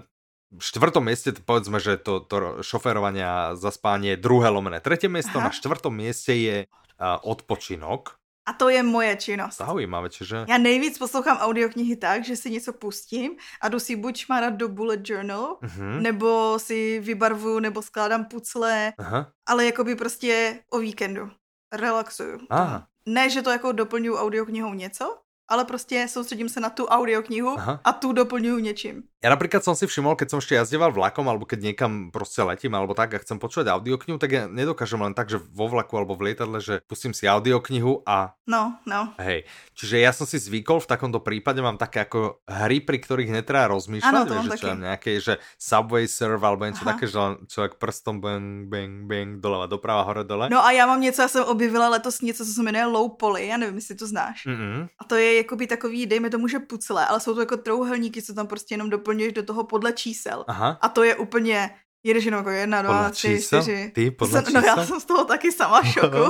štvrtom 0.58 1.04
mieste, 1.04 1.32
povedzme, 1.32 1.80
že 1.80 1.96
to, 1.96 2.20
to 2.20 2.62
šoferovanie 2.62 3.24
a 3.24 3.54
zaspanie 3.54 4.14
je 4.14 4.22
druhé 4.22 4.48
lomené. 4.48 4.80
Tretie 4.80 5.10
miesto, 5.10 5.38
Aha. 5.38 5.48
na 5.48 5.50
štvrtom 5.50 5.90
mieste 5.90 6.32
je 6.36 6.56
uh, 6.66 7.18
odpočinok. 7.22 8.18
A 8.46 8.52
to 8.52 8.68
je 8.68 8.82
moje 8.82 9.16
činnost. 9.16 9.58
Zaujímavé, 9.58 10.08
čiže... 10.08 10.46
Já 10.48 10.58
nejvíc 10.58 10.98
poslouchám 10.98 11.36
audioknihy 11.36 11.96
tak, 11.96 12.24
že 12.24 12.36
si 12.36 12.50
něco 12.50 12.72
pustím 12.72 13.36
a 13.60 13.68
jdu 13.68 13.80
si 13.80 13.96
buď 13.96 14.16
šmárat 14.16 14.54
do 14.54 14.68
bullet 14.68 15.02
journal, 15.02 15.58
uh-huh. 15.62 16.00
nebo 16.00 16.58
si 16.58 17.00
vybarvuju, 17.00 17.58
nebo 17.58 17.82
skládám 17.82 18.24
pucle, 18.24 18.92
uh-huh. 18.98 19.26
ale 19.46 19.64
jakoby 19.64 19.94
prostě 19.94 20.62
o 20.70 20.78
víkendu. 20.78 21.30
Relaxuju. 21.74 22.38
Aha. 22.50 22.86
Ne, 23.08 23.30
že 23.30 23.42
to 23.42 23.50
jako 23.50 23.72
doplňuju 23.72 24.16
audioknihou 24.16 24.74
něco, 24.74 25.18
ale 25.48 25.64
prostě 25.64 26.08
soustředím 26.08 26.48
se 26.48 26.60
na 26.60 26.70
tu 26.70 26.86
audioknihu 26.86 27.58
Aha. 27.58 27.80
a 27.84 27.92
tu 27.92 28.12
doplňuju 28.12 28.58
něčím. 28.58 29.02
Ja 29.24 29.32
napríklad 29.32 29.64
som 29.64 29.72
si 29.72 29.88
všimol, 29.88 30.12
keď 30.12 30.28
som 30.36 30.38
ešte 30.44 30.60
jazdeval 30.60 30.92
vlakom, 30.92 31.24
alebo 31.24 31.48
keď 31.48 31.72
niekam 31.72 32.12
proste 32.12 32.44
letím, 32.44 32.76
alebo 32.76 32.92
tak 32.92 33.16
a 33.16 33.18
chcem 33.18 33.40
počúvať 33.40 33.72
audioknihu, 33.72 34.20
tak 34.20 34.30
ja 34.30 34.42
nedokážem 34.44 35.00
len 35.00 35.16
tak, 35.16 35.32
že 35.32 35.40
vo 35.40 35.72
vlaku 35.72 35.96
alebo 35.96 36.12
v 36.14 36.30
lietadle, 36.30 36.60
že 36.60 36.84
pustím 36.84 37.16
si 37.16 37.24
audioknihu 37.24 38.04
a... 38.04 38.36
No, 38.44 38.76
no. 38.84 39.16
Hej, 39.16 39.48
čiže 39.72 39.96
ja 40.04 40.12
som 40.12 40.28
si 40.28 40.36
zvykol, 40.36 40.84
v 40.84 40.90
takomto 40.92 41.24
prípade 41.24 41.64
mám 41.64 41.80
také 41.80 42.04
ako 42.04 42.44
hry, 42.44 42.84
pri 42.84 43.00
ktorých 43.00 43.32
netreba 43.32 43.72
rozmýšľať, 43.72 44.26
ano, 44.28 44.34
vieš, 44.36 44.46
že 44.52 44.56
čo 44.60 44.68
nejaké, 44.76 45.12
že 45.16 45.34
Subway 45.56 46.04
Surf 46.04 46.42
alebo 46.44 46.68
niečo 46.68 46.84
také, 46.84 47.08
že 47.08 47.18
človek 47.48 47.80
prstom 47.80 48.20
bang, 48.20 48.68
bang, 48.68 49.08
bang, 49.08 49.30
doľava, 49.40 49.66
doprava, 49.66 50.04
hore, 50.04 50.28
dole. 50.28 50.52
No 50.52 50.60
a 50.60 50.70
já 50.70 50.86
mám 50.86 51.00
něco, 51.00 51.22
já 51.22 51.28
jsem 51.28 51.44
objevila 51.44 51.88
letos 51.88 52.20
něco, 52.20 52.44
co 52.44 52.52
se 52.52 52.62
jmenuje 52.62 52.84
Low 52.84 53.16
Poly, 53.16 53.48
já 53.48 53.56
nevím, 53.56 53.76
jestli 53.76 53.94
to 53.94 54.06
znáš. 54.06 54.46
Mm-hmm. 54.46 54.88
A 54.98 55.04
to 55.04 55.14
je 55.14 55.36
jakoby 55.36 55.66
takový, 55.66 56.06
dejme 56.06 56.30
tomu, 56.30 56.48
že 56.48 56.58
pucle, 56.58 57.06
ale 57.06 57.20
jsou 57.20 57.34
to 57.34 57.40
jako 57.40 57.56
trouhelníky, 57.56 58.22
co 58.22 58.34
tam 58.34 58.46
prostě 58.46 58.74
jenom 58.74 58.90
doplňuješ 59.16 59.32
do 59.32 59.42
toho 59.42 59.64
podle 59.64 59.92
čísel. 59.92 60.44
Aha. 60.48 60.78
A 60.80 60.86
to 60.88 61.02
je 61.02 61.16
úplně, 61.16 61.70
jedeš 62.04 62.24
jenom 62.24 62.38
jako 62.38 62.50
jedna, 62.50 62.82
dva, 62.82 63.10
tři, 63.10 63.42
čtyři. 63.42 63.92
Ty 63.94 64.10
podle 64.10 64.42
jsem, 64.42 64.54
No 64.54 64.60
já 64.60 64.76
jsem 64.84 65.00
z 65.00 65.04
toho 65.04 65.24
taky 65.24 65.52
sama 65.52 65.82
šoku. 65.84 66.24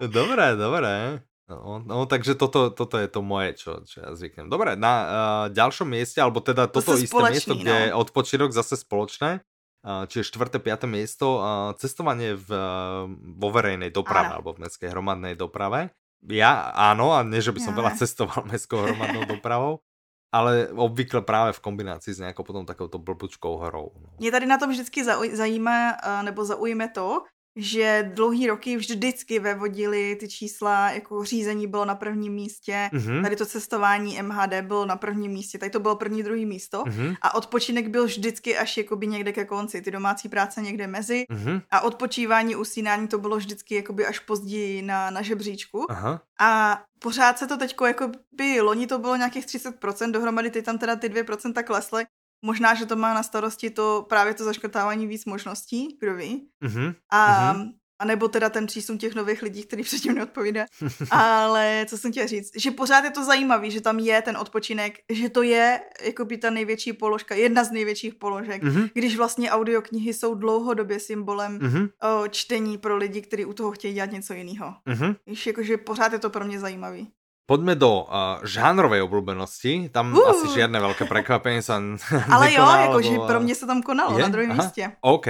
dobré, 0.06 0.56
dobré. 0.56 1.22
No, 1.50 1.82
no 1.82 2.06
takže 2.06 2.38
toto, 2.38 2.70
toto 2.70 2.94
je 2.94 3.10
to 3.10 3.26
moje, 3.26 3.58
čo, 3.58 3.82
čo 3.82 4.06
ja 4.06 4.14
zvyknem. 4.14 4.46
Dobre, 4.46 4.78
na 4.78 4.94
uh, 4.94 5.10
ďalšom 5.50 5.82
mieste, 5.82 6.22
alebo 6.22 6.38
teda 6.38 6.70
toto 6.70 6.94
isté 6.94 7.18
miesto, 7.26 7.58
kde 7.58 7.74
no. 7.74 7.80
je 7.82 7.88
odpočinok 7.90 8.54
zase 8.54 8.78
spoločné, 8.78 9.42
uh, 9.82 10.06
čiže 10.06 10.30
štvrté, 10.30 10.62
piaté 10.62 10.86
miesto, 10.86 11.42
uh, 11.42 11.74
cestovanie 11.74 12.38
v, 12.38 12.54
uh, 12.54 13.10
vo 13.34 13.50
verejnej 13.50 13.90
doprave, 13.90 14.30
áno. 14.30 14.34
alebo 14.38 14.54
v 14.54 14.62
mestskej 14.62 14.94
hromadnej 14.94 15.34
doprave. 15.34 15.90
Ja 16.30 16.70
áno, 16.70 17.18
a 17.18 17.26
nie, 17.26 17.42
že 17.42 17.50
by 17.50 17.66
som 17.66 17.74
ja. 17.74 17.78
veľa 17.82 17.92
cestoval 17.98 18.46
mestskou 18.54 18.86
hromadnou 18.86 19.26
dopravou, 19.26 19.82
ale 20.32 20.68
obvykle 20.68 21.22
právě 21.22 21.52
v 21.52 21.60
kombinaci 21.60 22.14
s 22.14 22.18
nějakou 22.18 22.42
potom 22.42 22.66
takovou 22.66 22.98
blbučkou 22.98 23.56
hrou. 23.56 23.90
No. 24.00 24.08
Mě 24.18 24.30
tady 24.30 24.46
na 24.46 24.58
tom 24.58 24.70
vždycky 24.70 25.04
zajímá, 25.32 25.96
nebo 26.22 26.44
zaujme 26.44 26.88
to, 26.88 27.22
že 27.56 28.10
dlouhý 28.14 28.46
roky 28.46 28.76
vždycky 28.76 29.38
vevodili 29.38 30.16
ty 30.16 30.28
čísla, 30.28 30.90
jako 30.90 31.24
řízení 31.24 31.66
bylo 31.66 31.84
na 31.84 31.94
prvním 31.94 32.32
místě, 32.32 32.90
mm-hmm. 32.92 33.22
tady 33.22 33.36
to 33.36 33.46
cestování 33.46 34.22
MHD 34.22 34.60
bylo 34.62 34.86
na 34.86 34.96
prvním 34.96 35.32
místě, 35.32 35.58
tady 35.58 35.70
to 35.70 35.80
bylo 35.80 35.96
první, 35.96 36.22
druhý 36.22 36.46
místo 36.46 36.82
mm-hmm. 36.82 37.16
a 37.22 37.34
odpočinek 37.34 37.88
byl 37.88 38.04
vždycky 38.04 38.58
až 38.58 38.76
jakoby 38.76 39.06
někde 39.06 39.32
ke 39.32 39.44
konci, 39.44 39.82
ty 39.82 39.90
domácí 39.90 40.28
práce 40.28 40.62
někde 40.62 40.86
mezi 40.86 41.24
mm-hmm. 41.30 41.62
a 41.70 41.80
odpočívání, 41.80 42.56
usínání 42.56 43.08
to 43.08 43.18
bylo 43.18 43.36
vždycky 43.36 43.74
jakoby 43.74 44.06
až 44.06 44.18
později 44.18 44.82
na, 44.82 45.10
na 45.10 45.22
žebříčku 45.22 45.86
Aha. 45.90 46.22
a 46.40 46.80
pořád 46.98 47.38
se 47.38 47.46
to 47.46 47.56
teďko 47.56 47.86
jako 47.86 48.10
by 48.32 48.60
loni 48.60 48.86
to 48.86 48.98
bylo 48.98 49.16
nějakých 49.16 49.46
30%, 49.46 50.10
dohromady 50.10 50.50
ty 50.50 50.62
tam 50.62 50.78
teda 50.78 50.96
ty 50.96 51.08
2% 51.08 51.62
klesly, 51.62 52.04
Možná, 52.42 52.74
že 52.74 52.86
to 52.86 52.96
má 52.96 53.14
na 53.14 53.22
starosti 53.22 53.70
to 53.70 54.06
právě 54.08 54.34
to 54.34 54.44
zaškrtávání 54.44 55.06
víc 55.06 55.24
možností, 55.24 55.96
kdo 56.00 56.14
ví. 56.14 56.48
Mm-hmm. 56.64 56.94
A, 57.10 57.54
mm-hmm. 57.54 57.72
a 57.98 58.04
nebo 58.04 58.28
teda 58.28 58.50
ten 58.50 58.66
přísun 58.66 58.98
těch 58.98 59.14
nových 59.14 59.42
lidí, 59.42 59.62
který 59.62 59.82
předtím 59.82 60.14
neodpovídá. 60.14 60.66
Ale 61.10 61.86
co 61.88 61.98
jsem 61.98 62.10
chtěla 62.10 62.26
říct, 62.26 62.50
že 62.56 62.70
pořád 62.70 63.04
je 63.04 63.10
to 63.10 63.24
zajímavý, 63.24 63.70
že 63.70 63.80
tam 63.80 63.98
je 63.98 64.22
ten 64.22 64.36
odpočinek, 64.36 64.98
že 65.12 65.28
to 65.28 65.42
je 65.42 65.80
jako 66.04 66.24
by 66.24 66.38
ta 66.38 66.50
největší 66.50 66.92
položka, 66.92 67.34
jedna 67.34 67.64
z 67.64 67.70
největších 67.70 68.14
položek, 68.14 68.62
mm-hmm. 68.62 68.90
když 68.94 69.16
vlastně 69.16 69.50
audioknihy 69.50 70.14
jsou 70.14 70.34
dlouhodobě 70.34 71.00
symbolem 71.00 71.58
mm-hmm. 71.58 71.88
o, 72.02 72.28
čtení 72.28 72.78
pro 72.78 72.96
lidi, 72.96 73.22
kteří 73.22 73.44
u 73.44 73.52
toho 73.52 73.72
chtějí 73.72 73.94
dělat 73.94 74.12
něco 74.12 74.34
jiného. 74.34 74.74
Mm-hmm. 74.86 75.16
Víš, 75.26 75.46
jakože 75.46 75.76
pořád 75.76 76.12
je 76.12 76.18
to 76.18 76.30
pro 76.30 76.44
mě 76.44 76.60
zajímavý. 76.60 77.12
Poďme 77.50 77.74
do 77.74 78.06
uh, 78.06 78.38
žánrovej 78.46 79.02
obľúbenosti. 79.10 79.90
Tam 79.90 80.14
uh. 80.14 80.30
asi 80.30 80.54
žiadne 80.54 80.78
veľké 80.78 81.10
prekvapenie 81.10 81.58
sa 81.58 81.82
Ale 82.34 82.54
jo, 82.54 82.62
jakože 82.62 83.10
lebo... 83.10 83.26
pro 83.26 83.40
mě 83.42 83.54
se 83.54 83.66
tam 83.66 83.82
konalo 83.82 84.14
je? 84.18 84.22
na 84.22 84.28
druhém 84.28 84.56
místě. 84.56 84.92
OK. 85.00 85.26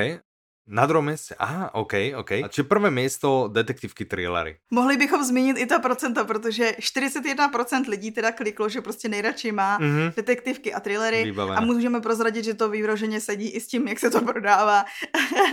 Na 0.68 0.86
druhém 0.86 1.10
místě, 1.10 1.34
aha, 1.38 1.74
OK, 1.74 1.92
OK. 2.16 2.32
A 2.32 2.48
či 2.48 2.62
prvé 2.62 2.90
místo 2.90 3.48
detektivky 3.52 4.04
thrillery? 4.04 4.56
Mohli 4.70 4.96
bychom 4.96 5.24
zmínit 5.24 5.58
i 5.58 5.66
ta 5.66 5.78
procenta, 5.78 6.24
protože 6.24 6.76
41% 6.78 7.88
lidí 7.88 8.10
teda 8.10 8.32
kliklo, 8.32 8.68
že 8.68 8.80
prostě 8.80 9.08
nejradši 9.08 9.52
má 9.52 9.80
mm-hmm. 9.80 10.12
detektivky 10.16 10.74
a 10.74 10.80
thrillery 10.80 11.24
Vybavené. 11.24 11.56
a 11.56 11.60
můžeme 11.60 12.00
prozradit, 12.00 12.44
že 12.44 12.54
to 12.54 12.68
vývroženě 12.68 13.20
sedí 13.20 13.48
i 13.48 13.60
s 13.60 13.66
tím, 13.66 13.88
jak 13.88 13.98
se 13.98 14.10
to 14.10 14.20
prodává. 14.20 14.84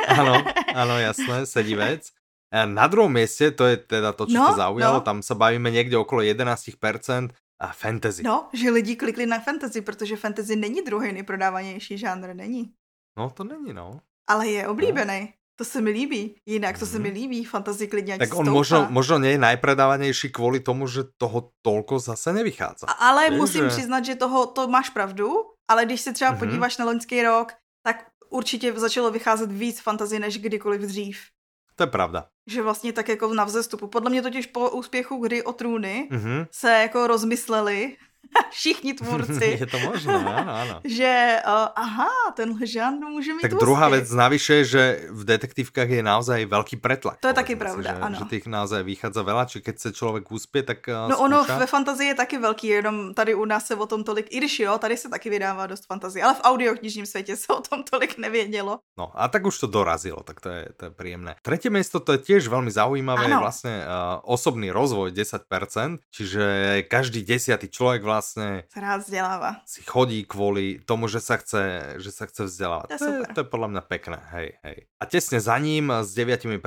ano, 0.07 0.43
ano, 0.75 0.99
jasné, 0.99 1.45
sedí 1.45 1.75
vec. 1.75 2.11
Na 2.51 2.87
druhom 2.87 3.11
mieste, 3.11 3.51
to 3.51 3.67
je 3.67 3.75
teda 3.75 4.15
to, 4.15 4.23
čo 4.23 4.39
no, 4.39 4.47
to 4.47 4.53
zaujalo, 4.55 5.03
no. 5.03 5.05
tam 5.05 5.19
sa 5.19 5.35
bavíme 5.35 5.67
niekde 5.67 5.99
okolo 5.99 6.23
11% 6.23 7.35
a 7.59 7.67
fantasy. 7.75 8.23
No, 8.23 8.47
že 8.53 8.71
lidi 8.71 8.95
klikli 8.95 9.25
na 9.25 9.39
fantasy, 9.39 9.81
protože 9.81 10.15
fantasy 10.15 10.55
není 10.55 10.81
druhý 10.81 11.11
nejprodávanější 11.11 11.97
žánr, 11.97 12.33
není. 12.33 12.71
No, 13.17 13.29
to 13.29 13.43
není, 13.43 13.73
no. 13.73 13.99
Ale 14.29 14.47
je 14.47 14.67
oblíbený. 14.67 15.19
No. 15.21 15.27
To 15.57 15.65
se 15.65 15.81
mi 15.81 15.89
líbí. 15.89 16.35
Jinak 16.45 16.79
to 16.79 16.85
se 16.85 16.99
mi 16.99 17.09
mhm. 17.09 17.17
líbí. 17.17 17.45
Fantasy 17.45 17.87
klidně 17.87 18.17
Tak 18.17 18.35
on 18.35 18.49
možno, 18.49 18.87
možno 18.89 19.17
nie 19.17 19.31
je 19.31 19.37
najpredávanější 19.37 20.29
kvůli 20.29 20.59
tomu, 20.59 20.87
že 20.87 21.03
toho 21.17 21.49
tolko 21.61 21.99
zase 21.99 22.33
nevychádza. 22.33 22.87
A, 22.87 22.91
ale 22.91 23.29
Víš, 23.29 23.39
musím 23.39 23.63
že... 23.63 23.67
přiznat, 23.67 24.05
že 24.05 24.15
toho 24.15 24.45
to 24.45 24.67
máš 24.67 24.89
pravdu, 24.89 25.29
ale 25.67 25.85
když 25.85 26.01
se 26.01 26.13
třeba 26.13 26.33
mm-hmm. 26.33 26.39
podíváš 26.39 26.77
na 26.77 26.85
loňský 26.85 27.23
rok, 27.23 27.53
tak 27.83 28.05
určitě 28.29 28.73
začalo 28.73 29.11
vycházet 29.11 29.51
víc 29.51 29.81
fantasy 29.81 30.19
než 30.19 30.37
kdykoliv 30.37 30.81
dřív. 30.81 31.19
To 31.77 31.83
je 31.83 31.87
pravda. 31.87 32.25
Že 32.47 32.61
vlastně 32.61 32.93
tak 32.93 33.09
jako 33.09 33.33
na 33.33 33.43
vzestupu. 33.43 33.87
Podle 33.87 34.09
mě 34.09 34.21
totiž 34.21 34.45
po 34.45 34.69
úspěchu 34.69 35.23
hry 35.23 35.43
o 35.43 35.53
trůny 35.53 36.07
mm-hmm. 36.11 36.47
se 36.51 36.71
jako 36.71 37.07
rozmysleli, 37.07 37.97
všichni 38.51 38.93
tvůrci. 38.93 39.45
je 39.59 39.67
to 39.67 39.79
možné, 39.79 40.13
ano, 40.13 40.53
ano. 40.55 40.75
že 40.83 41.37
uh, 41.47 41.51
aha, 41.75 42.09
tenhle 42.35 42.67
žánr 42.67 43.05
může 43.05 43.33
mít 43.33 43.41
Tak 43.41 43.51
úspěch. 43.51 43.59
druhá 43.65 43.89
věc 43.89 44.11
navyše, 44.11 44.65
že 44.65 45.07
v 45.09 45.23
detektivkách 45.23 45.89
je 45.89 46.03
naozaj 46.03 46.45
velký 46.45 46.75
pretlak. 46.77 47.17
To 47.19 47.27
je 47.27 47.33
taky 47.33 47.55
pravda, 47.55 47.93
že, 47.93 47.99
ano. 47.99 48.17
Že 48.19 48.25
těch 48.29 48.45
naozaj 48.47 48.83
vychádza 48.83 49.21
veľa, 49.23 49.43
či 49.45 49.61
keď 49.61 49.75
se 49.79 49.89
člověk 49.93 50.31
uspě, 50.31 50.63
tak 50.63 50.79
uh, 50.87 51.09
No 51.09 51.15
skúša. 51.15 51.23
ono 51.25 51.37
ve 51.59 51.67
fantazii 51.67 52.07
je 52.07 52.15
taky 52.15 52.37
velký, 52.37 52.67
jenom 52.67 53.13
tady 53.13 53.35
u 53.35 53.45
nás 53.45 53.65
se 53.65 53.75
o 53.75 53.85
tom 53.85 54.03
tolik, 54.03 54.27
i 54.29 54.37
když 54.37 54.59
jo, 54.59 54.77
tady 54.77 54.97
se 54.97 55.09
taky 55.09 55.29
vydává 55.29 55.67
dost 55.67 55.85
fantazie, 55.87 56.23
ale 56.23 56.33
v 56.33 56.41
audioknižním 56.43 57.05
světě 57.05 57.35
se 57.35 57.53
o 57.53 57.61
tom 57.61 57.83
tolik 57.83 58.17
nevědělo. 58.17 58.79
No 58.97 59.11
a 59.15 59.27
tak 59.27 59.45
už 59.45 59.59
to 59.59 59.67
dorazilo, 59.67 60.23
tak 60.23 60.41
to 60.41 60.49
je, 60.49 60.67
to 60.77 60.85
je 60.85 60.91
príjemné. 60.91 61.35
Tretie 61.41 61.71
miesto 61.71 61.99
to 61.99 62.11
je 62.11 62.17
tiež 62.17 62.49
veľmi 62.49 62.71
zaujímavé, 62.71 63.25
ano. 63.29 63.39
vlastne 63.39 63.85
uh, 63.85 64.19
osobný 64.23 64.71
rozvoj 64.71 65.11
10%, 65.13 65.97
čiže 66.11 66.43
každý 66.89 67.21
desiatý 67.23 67.69
človek 67.69 68.01
vlastne 68.03 68.16
rád 68.75 68.97
vzdělává. 68.97 69.55
Si 69.65 69.81
chodí 69.83 70.23
kvůli 70.23 70.79
tomu, 70.85 71.07
že 71.07 71.19
sa 71.19 71.37
chce, 71.37 71.93
že 71.97 72.11
sa 72.11 72.25
chce 72.25 72.43
vzdělávat. 72.43 72.87
To, 72.87 72.97
to, 72.97 73.05
je, 73.05 73.19
to 73.33 73.39
je 73.39 73.47
podľa 73.47 73.67
mňa 73.67 73.81
pekné, 73.81 74.19
hej, 74.31 74.49
hej. 74.63 74.77
A 74.99 75.05
tesne 75.05 75.39
za 75.39 75.57
ním 75.57 75.91
s 75.91 76.15
9% 76.15 76.57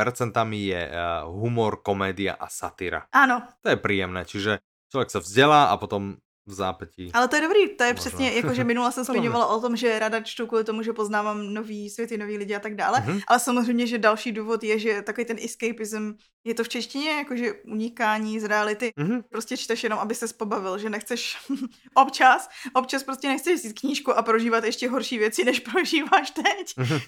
je 0.53 0.83
uh, 0.89 1.27
humor, 1.29 1.83
komédia 1.83 2.35
a 2.35 2.47
satyra. 2.49 3.07
Ano. 3.13 3.43
To 3.63 3.69
je 3.69 3.77
príjemné, 3.77 4.25
čiže 4.25 4.59
člověk 4.91 5.11
se 5.11 5.19
vzdělá 5.19 5.65
a 5.65 5.77
potom 5.77 6.17
v 6.51 6.55
zápetí. 6.55 7.11
Ale 7.15 7.29
to 7.29 7.37
je 7.37 7.43
dobrý, 7.43 7.69
to 7.69 7.85
je 7.85 7.93
Možná. 7.93 8.01
přesně, 8.01 8.33
jakože 8.33 8.65
minule 8.65 8.93
jsem 8.93 9.05
zmiňovala 9.09 9.47
o 9.47 9.61
tom, 9.61 9.77
že 9.77 9.99
rada 9.99 10.21
čtu 10.21 10.47
kvůli 10.47 10.65
tomu, 10.65 10.83
že 10.83 10.93
poznávám 10.93 11.55
nový 11.55 11.91
světy, 11.91 12.19
nový 12.19 12.39
lidi 12.39 12.55
a 12.55 12.61
tak 12.61 12.75
dále, 12.75 12.99
mm-hmm. 12.99 13.23
ale 13.27 13.41
samozřejmě, 13.41 13.87
že 13.87 13.99
další 13.99 14.33
důvod 14.33 14.65
je, 14.65 14.79
že 14.79 15.03
takový 15.03 15.25
ten 15.25 15.37
escapism, 15.45 16.13
je 16.45 16.55
to 16.55 16.65
v 16.65 16.69
češtině, 16.69 17.11
jakože 17.11 17.53
unikání 17.53 18.41
z 18.41 18.45
reality, 18.45 18.93
mm-hmm. 18.99 19.23
prostě 19.31 19.57
čteš 19.57 19.85
jenom, 19.85 19.99
aby 19.99 20.15
se 20.15 20.27
pobavil, 20.37 20.79
že 20.79 20.91
nechceš 20.91 21.37
občas, 21.95 22.49
občas 22.75 23.03
prostě 23.03 23.29
nechceš 23.29 23.55
vzít 23.55 23.81
knížku 23.81 24.13
a 24.13 24.23
prožívat 24.23 24.65
ještě 24.65 24.89
horší 24.89 25.19
věci, 25.19 25.45
než 25.45 25.61
prožíváš 25.73 26.31
teď. 26.31 26.67
Mm-hmm. 26.77 27.01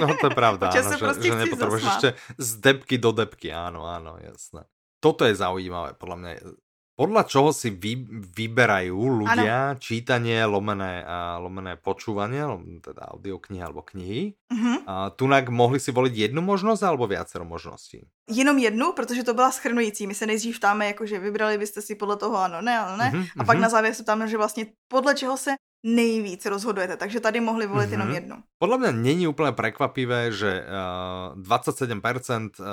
No 0.00 0.16
to 0.20 0.26
je 0.26 0.34
pravda, 0.34 0.70
áno, 0.70 0.92
že, 0.92 0.98
prostě 0.98 1.28
že 1.28 1.34
nepotřebuješ 1.34 1.84
ještě 1.84 2.14
z 2.38 2.56
depky 2.56 2.98
do 2.98 3.12
depky, 3.12 3.52
áno, 3.52 3.86
áno, 3.86 4.18
jasné. 4.20 4.64
Toto 5.04 5.28
je 5.28 5.36
zaujímavé, 5.36 6.00
podľa 6.00 6.16
mňa 6.16 6.30
podľa 6.94 7.22
čoho 7.26 7.50
si 7.50 7.74
vy, 7.74 8.06
vyberajú 8.34 9.26
ľudia 9.26 9.74
ano. 9.74 9.80
čítanie, 9.82 10.38
lomené, 10.46 11.02
a 11.02 11.42
lomené 11.42 11.74
počúvanie, 11.74 12.46
teda 12.78 13.10
audioknihy 13.18 13.62
alebo 13.62 13.82
knihy. 13.82 14.38
Uh-huh. 14.50 14.76
A 14.86 15.10
tunak 15.10 15.50
mohli 15.50 15.82
si 15.82 15.90
voliť 15.90 16.30
jednu 16.30 16.38
možnosť 16.38 16.82
alebo 16.86 17.10
viacero 17.10 17.42
možností? 17.42 18.06
Jenom 18.30 18.58
jednu, 18.58 18.92
protože 18.92 19.22
to 19.22 19.34
byla 19.34 19.50
schrnující. 19.50 20.06
My 20.06 20.14
se 20.14 20.26
nejdřív 20.26 20.58
ptáme, 20.58 20.86
jakože 20.86 21.18
vybrali 21.18 21.58
byste 21.58 21.82
si 21.82 21.94
podle 21.94 22.16
toho 22.16 22.38
ano, 22.38 22.62
ne, 22.62 22.78
ano, 22.78 22.96
ne. 22.96 23.10
Uh-huh, 23.10 23.26
a 23.38 23.44
pak 23.44 23.58
uh-huh. 23.58 23.60
na 23.60 23.68
závěr 23.68 23.94
se 23.94 24.02
ptáme, 24.02 24.28
že 24.28 24.36
vlastně 24.36 24.66
podle 24.88 25.14
čeho 25.14 25.36
se 25.36 25.50
nejvíc 25.84 26.46
rozhodujete, 26.46 26.96
takže 26.96 27.20
tady 27.20 27.40
mohli 27.40 27.66
volit 27.66 27.88
mm-hmm. 27.88 27.92
jenom 27.92 28.10
jednu. 28.10 28.36
Podle 28.58 28.78
mě 28.78 28.92
není 28.92 29.26
úplně 29.28 29.52
prekvapivé, 29.52 30.32
že 30.32 30.64
uh, 31.36 31.42
27% 31.42 32.50
uh, 32.60 32.66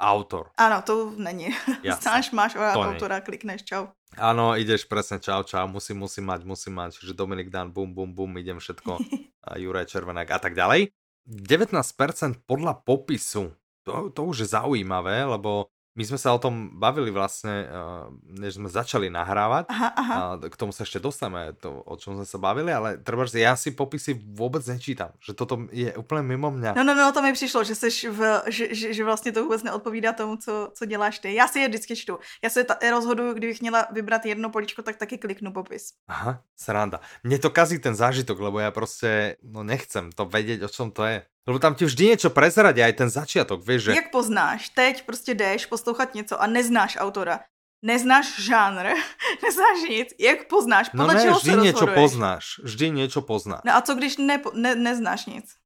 autor. 0.00 0.50
Ano, 0.56 0.82
to 0.82 1.12
není. 1.16 1.48
Znáš, 2.00 2.30
máš 2.30 2.54
o 2.56 2.60
autora, 2.60 3.20
klikneš, 3.20 3.64
čau. 3.64 3.88
Áno, 4.18 4.58
ideš 4.58 4.90
presne, 4.90 5.22
čau, 5.22 5.46
čau, 5.46 5.70
musím, 5.70 6.02
musím 6.02 6.26
mať, 6.26 6.42
musím 6.42 6.74
mať, 6.74 6.98
že 6.98 7.14
Dominik 7.14 7.46
Dan, 7.46 7.70
bum, 7.70 7.94
bum, 7.94 8.10
bum, 8.10 8.34
idem 8.42 8.58
všetko, 8.58 8.98
a 9.46 9.50
Juraj 9.54 9.86
Červenák 9.86 10.28
a 10.34 10.38
tak 10.42 10.58
ďalej. 10.58 10.90
19% 11.30 12.42
podľa 12.42 12.82
popisu, 12.82 13.54
to, 13.86 14.10
to 14.10 14.20
už 14.26 14.36
je 14.44 14.48
zaujímavé, 14.50 15.24
lebo 15.24 15.70
my 15.98 16.04
sme 16.06 16.18
sa 16.22 16.30
o 16.30 16.38
tom 16.38 16.78
bavili 16.78 17.10
vlastne, 17.10 17.66
uh, 17.66 18.06
než 18.22 18.62
sme 18.62 18.70
začali 18.70 19.10
nahrávať. 19.10 19.66
Aha, 19.66 19.88
aha. 19.96 20.14
A 20.14 20.22
k 20.38 20.54
tomu 20.54 20.70
sa 20.70 20.86
ešte 20.86 21.02
dostaneme, 21.02 21.52
to, 21.58 21.82
o 21.82 21.94
čom 21.98 22.14
sme 22.14 22.26
sa 22.26 22.38
bavili, 22.38 22.70
ale 22.70 22.96
treba, 23.02 23.26
že 23.26 23.42
ja 23.42 23.58
si 23.58 23.74
popisy 23.74 24.14
vôbec 24.14 24.62
nečítam. 24.70 25.10
Že 25.18 25.32
toto 25.34 25.54
je 25.74 25.90
úplně 25.96 26.22
mimo 26.22 26.50
mňa. 26.50 26.78
No, 26.78 26.84
no, 26.84 26.94
no, 26.94 27.12
to 27.12 27.22
mi 27.22 27.32
přišlo, 27.32 27.64
že, 27.64 27.74
seš 27.74 28.06
v, 28.10 28.42
že, 28.46 28.74
že, 28.74 28.92
že 28.94 29.04
vlastně 29.04 29.32
to 29.32 29.42
vůbec 29.44 29.62
neodpovídá 29.62 30.12
tomu, 30.12 30.36
co, 30.36 30.70
co 30.74 30.84
děláš 30.86 31.18
ty. 31.18 31.34
Já 31.34 31.48
si 31.48 31.58
je 31.58 31.68
vždycky 31.68 31.96
čtu. 31.96 32.18
Já 32.42 32.50
se 32.50 32.64
ta, 32.64 32.78
rozhoduju, 32.90 33.34
kdybych 33.34 33.60
měla 33.60 33.86
vybrat 33.92 34.26
jedno 34.26 34.50
poličko, 34.50 34.82
tak 34.82 34.96
taky 34.96 35.18
kliknu 35.18 35.52
popis. 35.52 35.92
Aha, 36.08 36.42
sranda. 36.56 37.00
Mne 37.24 37.38
to 37.38 37.50
kazí 37.50 37.78
ten 37.78 37.94
zážitok, 37.94 38.40
lebo 38.40 38.58
ja 38.58 38.70
prostě 38.70 39.36
no 39.42 39.62
nechcem 39.62 40.12
to 40.12 40.24
vedieť, 40.24 40.62
o 40.62 40.68
čom 40.68 40.90
to 40.90 41.04
je. 41.04 41.22
Lebo 41.46 41.58
tam 41.58 41.74
ti 41.74 41.84
vždy 41.84 42.06
něco 42.06 42.30
prezradí, 42.30 42.82
aj 42.82 42.92
ten 42.92 43.10
začátek, 43.10 43.60
víš, 43.66 43.82
že... 43.82 43.92
Jak 43.92 44.10
poznáš, 44.10 44.68
teď 44.68 45.06
prostě 45.06 45.34
jdeš 45.34 45.66
poslouchat 45.66 46.14
něco 46.14 46.42
a 46.42 46.46
neznáš 46.46 46.96
autora, 47.00 47.40
neznáš 47.82 48.40
žánr, 48.40 48.86
neznáš 49.44 49.78
nic, 49.88 50.08
jak 50.18 50.48
poznáš, 50.48 50.90
no 50.92 51.04
podle 51.04 51.14
no 51.14 51.18
ne, 51.18 51.24
čeho 51.24 51.38
vždy 51.38 51.50
se 51.50 51.56
něco 51.56 51.86
poznáš, 51.86 52.44
vždy 52.62 52.90
něco 52.90 53.20
poznáš. 53.22 53.60
No 53.64 53.72
a 53.72 53.80
co 53.80 53.94
když 53.94 54.16
ne, 54.16 54.42
ne, 54.54 54.74
neznáš 54.74 55.26
nic? 55.26 55.56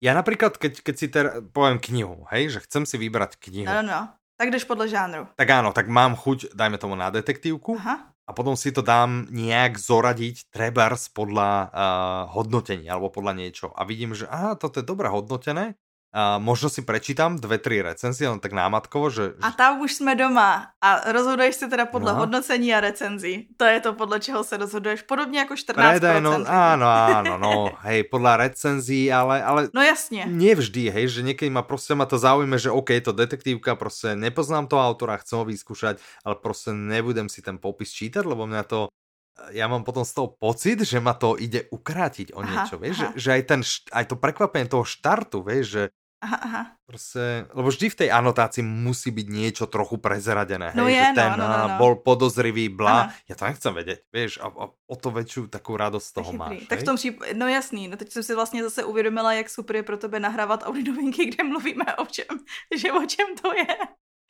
Ja 0.00 0.16
napríklad, 0.16 0.56
keď, 0.56 0.80
keď 0.80 0.94
si 0.96 1.06
ter, 1.12 1.44
poviem 1.52 1.76
knihu, 1.76 2.24
hej, 2.32 2.56
že 2.56 2.64
chcem 2.64 2.88
si 2.88 2.96
vybrať 2.96 3.36
knihu. 3.36 3.68
No, 3.68 3.84
no, 3.84 3.92
no. 3.92 4.02
Tak 4.40 4.48
jdeš 4.48 4.64
podle 4.64 4.88
žánru. 4.88 5.28
Tak 5.36 5.48
áno, 5.52 5.76
tak 5.76 5.92
mám 5.92 6.16
chuť, 6.16 6.56
dajme 6.56 6.80
tomu 6.80 6.96
na 6.96 7.12
detektívku. 7.12 7.76
Aha. 7.76 8.08
A 8.30 8.34
potom 8.36 8.54
si 8.54 8.70
to 8.70 8.78
dám 8.86 9.26
nejak 9.34 9.74
zoradiť 9.74 10.54
trebárs 10.54 11.10
podľa 11.10 11.50
uh, 11.50 11.70
hodnotení 12.30 12.86
alebo 12.86 13.10
podľa 13.10 13.34
niečo. 13.34 13.66
A 13.74 13.82
vidím, 13.82 14.14
že 14.14 14.30
aha, 14.30 14.54
toto 14.54 14.78
je 14.78 14.86
dobre 14.86 15.10
hodnotené, 15.10 15.74
Uh, 16.10 16.42
možno 16.42 16.66
si 16.66 16.82
prečítam 16.82 17.38
dve, 17.38 17.62
tri 17.62 17.86
recenzie, 17.86 18.26
len 18.26 18.42
tak 18.42 18.50
námatkovo, 18.50 19.14
že... 19.14 19.38
A 19.46 19.54
tam 19.54 19.78
už 19.78 19.94
jsme 19.94 20.18
doma 20.18 20.74
a 20.82 21.12
rozhoduješ 21.12 21.54
se 21.54 21.66
teda 21.70 21.86
podle 21.86 22.12
no. 22.12 22.18
hodnocení 22.18 22.74
a 22.74 22.82
recenzí. 22.82 23.46
To 23.56 23.64
je 23.64 23.80
to, 23.80 23.94
podle 23.94 24.20
čeho 24.20 24.44
se 24.44 24.56
rozhoduješ. 24.56 25.02
Podobně 25.02 25.38
jako 25.38 25.54
14%. 25.54 25.74
Predaj, 25.74 26.20
no, 26.20 26.32
áno, 26.50 26.86
áno, 26.90 27.34
no, 27.38 27.54
hej, 27.86 28.10
podľa 28.10 28.42
recenzí, 28.42 29.06
ale, 29.06 29.38
ale... 29.38 29.70
No 29.70 29.82
jasně. 29.82 30.26
Nevždy, 30.26 30.90
hej, 30.90 31.06
že 31.08 31.22
niekedy 31.22 31.46
ma 31.46 31.62
proste 31.62 31.94
ma 31.94 32.10
to 32.10 32.18
zaujíme, 32.18 32.58
že 32.58 32.74
OK, 32.74 32.90
to 33.06 33.14
detektívka, 33.14 33.78
proste 33.78 34.18
nepoznám 34.18 34.66
toho 34.66 34.82
autora, 34.82 35.22
chcem 35.22 35.38
ho 35.38 35.46
vyskúšať, 35.46 36.02
ale 36.26 36.34
proste 36.42 36.74
nebudem 36.74 37.30
si 37.30 37.38
ten 37.38 37.54
popis 37.54 37.94
čítať, 37.94 38.26
lebo 38.26 38.50
mňa 38.50 38.62
to 38.66 38.90
ja 39.56 39.64
mám 39.72 39.88
potom 39.88 40.04
z 40.04 40.12
toho 40.12 40.28
pocit, 40.36 40.84
že 40.84 41.00
ma 41.00 41.16
to 41.16 41.40
ide 41.40 41.64
ukrátiť 41.72 42.36
o 42.36 42.44
niečo, 42.44 42.76
aha, 42.76 42.82
vieš, 42.82 42.96
aha. 43.00 43.10
Že, 43.16 43.16
že 43.16 43.28
aj, 43.32 43.42
ten, 43.48 43.60
aj 43.96 44.04
to 44.12 44.16
prekvapenie 44.20 44.68
toho 44.68 44.84
štartu, 44.84 45.40
vieš, 45.40 45.66
že 45.72 45.82
Aha, 46.20 46.36
aha. 46.36 46.62
Proste, 46.84 47.48
lebo 47.56 47.72
vždy 47.72 47.86
v 47.88 47.98
tej 48.04 48.08
anotácii 48.12 48.60
musí 48.60 49.08
byť 49.08 49.26
niečo 49.32 49.64
trochu 49.64 49.96
prezradené. 49.96 50.76
No 50.76 50.84
hej, 50.84 51.00
je, 51.00 51.00
že 51.00 51.08
no, 51.08 51.16
ten 51.16 51.30
no, 51.40 51.46
no, 51.48 51.56
no. 51.64 51.76
bol 51.80 51.96
podozrivý, 51.96 52.68
bla. 52.68 53.08
Aha. 53.08 53.24
Ja 53.24 53.34
to 53.40 53.48
nechcem 53.48 53.72
vedieť, 53.72 53.98
vieš, 54.12 54.36
a, 54.44 54.52
a 54.52 54.64
o 54.68 54.96
to 55.00 55.08
väčšiu 55.08 55.48
takú 55.48 55.80
radosť 55.80 56.06
z 56.06 56.12
toho 56.12 56.30
máš. 56.36 56.68
Tak 56.68 56.84
v 56.84 56.88
tom 56.92 56.96
příp- 57.00 57.24
no 57.32 57.48
jasný, 57.48 57.88
no 57.88 57.96
teď 57.96 58.12
jsem 58.12 58.22
si 58.22 58.34
vlastně 58.34 58.62
zase 58.62 58.84
uvědomila, 58.84 59.32
jak 59.32 59.48
super 59.48 59.76
je 59.76 59.82
pro 59.82 59.96
tebe 59.96 60.20
nahrávat 60.20 60.62
Audi 60.68 60.84
novinky, 60.84 61.32
kde 61.32 61.44
mluvíme 61.44 61.96
o 61.96 62.06
čem, 62.06 62.28
že 62.76 62.92
o 62.92 63.00
čem 63.06 63.26
to 63.40 63.52
je. 63.56 63.76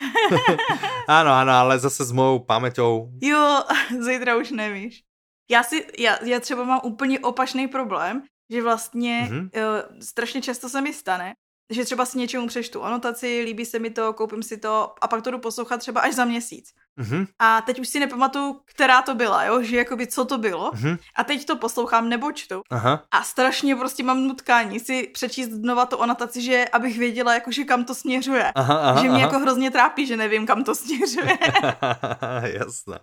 áno, 1.08 1.30
áno, 1.34 1.52
ale 1.52 1.76
zase 1.76 2.04
s 2.08 2.12
mojou 2.12 2.40
pamäťou. 2.40 3.20
Jo, 3.20 3.64
zítra 4.06 4.36
už 4.36 4.50
nevíš. 4.50 5.02
Já 5.50 5.62
si, 5.62 5.86
já, 5.98 6.24
já 6.24 6.40
třeba 6.40 6.64
mám 6.64 6.80
úplně 6.84 7.20
opačný 7.20 7.68
problém, 7.68 8.22
že 8.50 8.62
vlastně 8.62 9.28
mm-hmm. 9.30 9.44
uh, 9.44 10.00
strašně 10.00 10.42
často 10.42 10.68
se 10.68 10.80
mi 10.80 10.92
stane, 10.92 11.34
že 11.70 11.84
třeba 11.84 12.06
si 12.06 12.18
něčemu 12.18 12.46
přečtu 12.46 12.82
anotaci, 12.82 13.42
líbí 13.44 13.64
se 13.64 13.78
mi 13.78 13.90
to, 13.90 14.12
koupím 14.12 14.42
si 14.42 14.56
to 14.56 14.94
a 15.00 15.08
pak 15.08 15.22
to 15.22 15.30
jdu 15.30 15.38
poslouchat 15.38 15.76
třeba 15.76 16.00
až 16.00 16.14
za 16.14 16.24
měsíc. 16.24 16.72
Mm-hmm. 17.00 17.26
A 17.38 17.60
teď 17.60 17.80
už 17.80 17.88
si 17.88 18.00
nepamatuju, 18.00 18.60
která 18.64 19.02
to 19.02 19.14
byla, 19.14 19.44
jo, 19.44 19.62
že 19.62 19.76
jakoby 19.76 20.06
co 20.06 20.24
to 20.24 20.38
bylo. 20.38 20.70
Mm-hmm. 20.70 20.98
A 21.16 21.24
teď 21.24 21.46
to 21.46 21.56
poslouchám 21.56 22.08
nebo 22.08 22.32
čtu. 22.32 22.62
Aha. 22.70 23.04
A 23.10 23.22
strašně 23.22 23.76
prostě 23.76 24.02
mám 24.02 24.26
nutkání 24.26 24.80
si 24.80 25.10
přečíst 25.14 25.48
znova 25.48 25.86
tu 25.86 26.02
anotaci, 26.02 26.42
že 26.42 26.68
abych 26.72 26.98
věděla, 26.98 27.34
jakože 27.34 27.64
kam 27.64 27.84
to 27.84 27.94
směřuje. 27.94 28.52
Aha, 28.54 28.78
aha, 28.78 29.02
že 29.02 29.08
mě 29.08 29.16
aha. 29.16 29.26
jako 29.26 29.38
hrozně 29.38 29.70
trápí, 29.70 30.06
že 30.06 30.16
nevím, 30.16 30.46
kam 30.46 30.64
to 30.64 30.74
směřuje. 30.74 31.38
Jasné. 32.58 32.98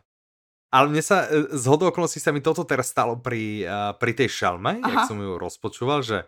Ale 0.67 0.91
mne 0.91 0.99
sa, 0.99 1.23
e, 1.23 1.55
z 1.55 1.63
hodou 1.71 1.87
okolností 1.87 2.19
sa 2.19 2.35
mi 2.35 2.43
toto 2.43 2.67
teraz 2.67 2.91
stalo 2.91 3.15
pri, 3.15 3.63
pri 3.95 4.11
tej 4.11 4.27
šalme, 4.27 4.83
Aha. 4.83 4.91
jak 4.91 4.99
som 5.07 5.15
ju 5.15 5.39
rozpočúval, 5.39 6.03
že 6.03 6.27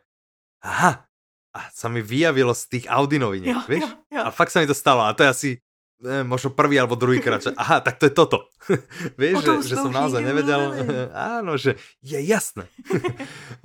aha, 0.64 1.09
a 1.54 1.70
sa 1.74 1.88
mi 1.90 2.06
vyjavilo 2.06 2.54
z 2.54 2.64
tých 2.70 2.86
Audi 2.90 3.18
noviniek, 3.18 3.58
jo, 3.58 3.70
vieš? 3.70 3.86
Jo, 3.86 3.94
jo. 4.14 4.22
A 4.26 4.30
fakt 4.30 4.54
sa 4.54 4.62
mi 4.62 4.70
to 4.70 4.78
stalo 4.78 5.06
a 5.06 5.14
to 5.18 5.26
je 5.26 5.30
asi 5.30 5.52
ne, 6.00 6.24
možno 6.24 6.56
prvý 6.56 6.80
alebo 6.80 6.96
druhý 6.96 7.20
krát, 7.20 7.44
že 7.44 7.52
aha, 7.62 7.84
tak 7.84 8.00
to 8.00 8.08
je 8.08 8.14
toto. 8.16 8.48
vieš, 9.22 9.44
že, 9.44 9.74
že 9.74 9.76
som 9.76 9.92
naozaj 9.92 10.24
nevedel. 10.24 10.62
Áno, 11.40 11.60
že 11.60 11.76
je 12.00 12.20
jasné. 12.24 12.68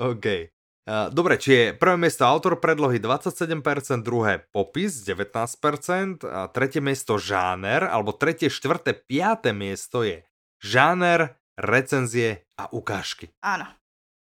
OK. 0.00 0.50
Dobre, 0.84 1.40
či 1.40 1.48
je 1.48 1.64
prvé 1.72 1.96
miesto 1.96 2.28
autor 2.28 2.60
predlohy 2.60 3.00
27%, 3.00 4.04
druhé 4.04 4.44
popis 4.52 5.00
19%, 5.00 6.28
a 6.28 6.44
tretie 6.52 6.84
miesto 6.84 7.16
žáner, 7.16 7.88
alebo 7.88 8.12
tretie, 8.12 8.52
štvrté, 8.52 8.92
piaté 8.92 9.56
miesto 9.56 10.04
je 10.04 10.20
žáner, 10.60 11.40
recenzie 11.56 12.44
a 12.60 12.68
ukážky. 12.68 13.32
Áno. 13.40 13.64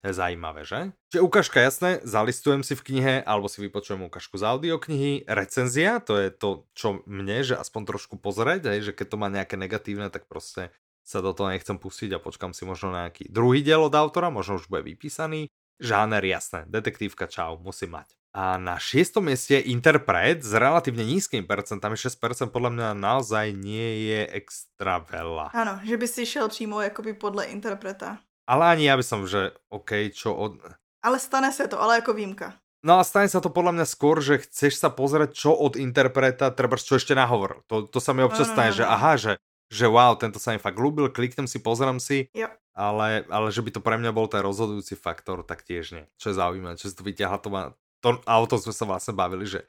Zajímavé, 0.01 0.65
že? 0.65 0.97
Čiže 1.13 1.21
ukážka, 1.21 1.61
jasné, 1.61 2.01
zalistujem 2.09 2.65
si 2.65 2.73
v 2.73 2.85
knihe, 2.89 3.15
alebo 3.21 3.53
si 3.53 3.61
vypočujem 3.61 4.01
ukážku 4.09 4.41
z 4.41 4.49
audioknihy. 4.49 5.29
Recenzia, 5.29 6.01
to 6.01 6.17
je 6.17 6.33
to, 6.33 6.65
čo 6.73 7.05
mne, 7.05 7.45
že 7.45 7.61
aspoň 7.61 7.83
trošku 7.85 8.17
pozrieť, 8.17 8.73
hej, 8.73 8.91
že 8.91 8.93
keď 8.97 9.07
to 9.13 9.21
má 9.21 9.29
nejaké 9.29 9.61
negatívne, 9.61 10.09
tak 10.09 10.25
proste 10.25 10.73
sa 11.05 11.21
do 11.21 11.37
toho 11.37 11.53
nechcem 11.53 11.77
pustiť 11.77 12.17
a 12.17 12.23
počkam 12.23 12.57
si 12.57 12.65
možno 12.65 12.97
nejaký 12.97 13.29
druhý 13.29 13.61
diel 13.61 13.85
od 13.85 13.93
autora, 13.93 14.33
možno 14.33 14.57
už 14.57 14.73
bude 14.73 14.89
vypísaný. 14.89 15.53
Žáner, 15.81 16.25
jasné, 16.25 16.65
detektívka, 16.69 17.29
čau, 17.29 17.61
musí 17.61 17.85
mať. 17.85 18.17
A 18.31 18.63
na 18.63 18.79
šiestom 18.79 19.27
mieste 19.27 19.59
interpret 19.59 20.39
s 20.39 20.55
relatívne 20.55 21.03
nízkym 21.03 21.45
percentami, 21.51 21.99
6% 21.99 22.55
podľa 22.55 22.71
mňa 22.71 22.89
naozaj 22.95 23.53
nie 23.53 24.07
je 24.07 24.21
extra 24.39 25.03
veľa. 25.03 25.51
Áno, 25.51 25.83
že 25.83 25.99
by 25.99 26.07
si 26.07 26.23
šel 26.25 26.47
přímo 26.47 26.79
jakoby 26.79 27.19
podle 27.19 27.51
interpreta. 27.51 28.23
Ale 28.51 28.67
ani 28.67 28.91
ja 28.91 28.99
by 28.99 29.05
som, 29.07 29.31
že 29.31 29.55
OK, 29.71 30.11
čo 30.11 30.35
od... 30.35 30.59
Ale 31.07 31.23
stane 31.23 31.55
sa 31.55 31.71
to, 31.71 31.79
ale 31.79 32.03
ako 32.03 32.19
výjimka. 32.19 32.59
No 32.83 32.99
a 32.99 33.07
stane 33.07 33.31
sa 33.31 33.39
to 33.39 33.53
podľa 33.53 33.79
mňa 33.79 33.87
skôr, 33.87 34.19
že 34.19 34.43
chceš 34.43 34.83
sa 34.83 34.91
pozrieť, 34.91 35.37
čo 35.37 35.55
od 35.55 35.79
interpreta, 35.79 36.51
treba 36.51 36.75
čo 36.75 36.99
ešte 36.99 37.15
nahovor. 37.15 37.63
To, 37.71 37.87
to 37.87 38.03
sa 38.03 38.11
mi 38.11 38.27
občas 38.27 38.51
no, 38.51 38.53
no, 38.53 38.55
stane, 38.59 38.73
no, 38.73 38.75
no, 38.75 38.79
že 38.81 38.85
aha, 38.89 39.13
že, 39.21 39.33
že 39.71 39.87
wow, 39.87 40.19
tento 40.19 40.43
sa 40.43 40.57
mi 40.57 40.59
fakt 40.59 40.81
ľúbil, 40.81 41.15
kliknem 41.15 41.47
si, 41.47 41.63
pozriem 41.63 42.03
si, 42.03 42.27
jo. 42.35 42.51
ale, 42.75 43.29
ale 43.31 43.55
že 43.55 43.63
by 43.63 43.71
to 43.71 43.81
pre 43.85 44.01
mňa 44.01 44.11
bol 44.17 44.27
ten 44.27 44.43
rozhodujúci 44.43 44.97
faktor, 44.97 45.47
tak 45.47 45.63
tiež 45.63 45.95
nie. 45.95 46.05
Čo 46.17 46.35
je 46.35 46.41
zaujímavé, 46.41 46.75
čo 46.81 46.89
si 46.89 46.97
to 46.97 47.05
vyťahla, 47.05 47.39
to 47.39 47.49
má, 47.53 47.63
to 48.01 48.17
auto 48.25 48.57
sme 48.57 48.73
sa 48.73 48.85
vlastne 48.89 49.13
bavili, 49.13 49.45
že 49.45 49.69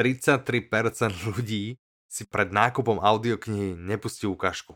33% 0.00 0.48
ľudí 1.28 1.76
si 2.08 2.22
pred 2.24 2.48
nákupom 2.48 2.96
audioknihy 2.96 3.76
nepustí 3.76 4.24
ukážku. 4.24 4.72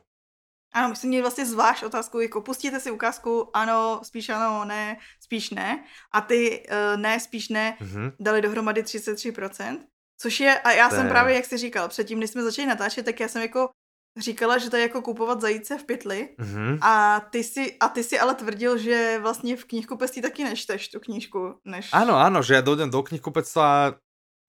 Ano, 0.73 0.89
myslím, 0.89 1.09
mě 1.09 1.21
vlastně 1.21 1.47
zvlášť 1.47 1.83
otázku, 1.83 2.21
jako 2.21 2.41
pustíte 2.41 2.81
si 2.81 2.91
ukázku, 2.91 3.51
ano, 3.57 4.01
spíš 4.03 4.29
ano, 4.29 4.65
ne, 4.65 4.97
spíš 5.21 5.51
ne. 5.51 5.85
A 6.13 6.21
ty 6.21 6.65
uh, 6.71 7.01
ne, 7.01 7.21
spíš 7.21 7.49
ne, 7.49 7.77
mm-hmm. 7.81 8.13
dali 8.21 8.43
dohromady 8.43 8.83
33%. 8.83 9.79
Což 10.19 10.41
je, 10.41 10.59
a 10.59 10.73
já 10.73 10.89
to 10.89 10.95
jsem 10.95 11.05
je... 11.05 11.11
právě, 11.11 11.35
jak 11.35 11.45
jsi 11.45 11.57
říkal, 11.59 11.89
předtím, 11.89 12.21
než 12.21 12.31
jsme 12.31 12.43
začali 12.43 12.69
natáčet, 12.69 13.05
tak 13.05 13.21
já 13.21 13.29
jsem 13.29 13.43
jako 13.43 13.69
říkala, 14.19 14.59
že 14.59 14.71
to 14.71 14.77
je 14.77 14.83
jako 14.83 15.03
kupovat 15.03 15.41
zajíce 15.41 15.79
v 15.79 15.85
pytli 15.85 16.29
mm-hmm. 16.39 16.79
a, 16.81 17.21
ty 17.21 17.45
si, 17.45 17.77
a 17.81 17.89
ty 17.89 18.05
si 18.05 18.19
ale 18.19 18.35
tvrdil, 18.35 18.79
že 18.79 19.19
vlastně 19.23 19.57
v 19.57 19.65
knihkupectví 19.65 20.23
taky 20.23 20.45
nečteš 20.45 20.89
tu 20.89 21.01
knížku. 21.01 21.55
Než... 21.65 21.89
Áno, 21.93 22.17
áno, 22.17 22.43
že 22.45 22.55
ja 22.55 22.63
dojdem 22.63 22.93
do 22.93 23.03
knihkupectva 23.03 23.97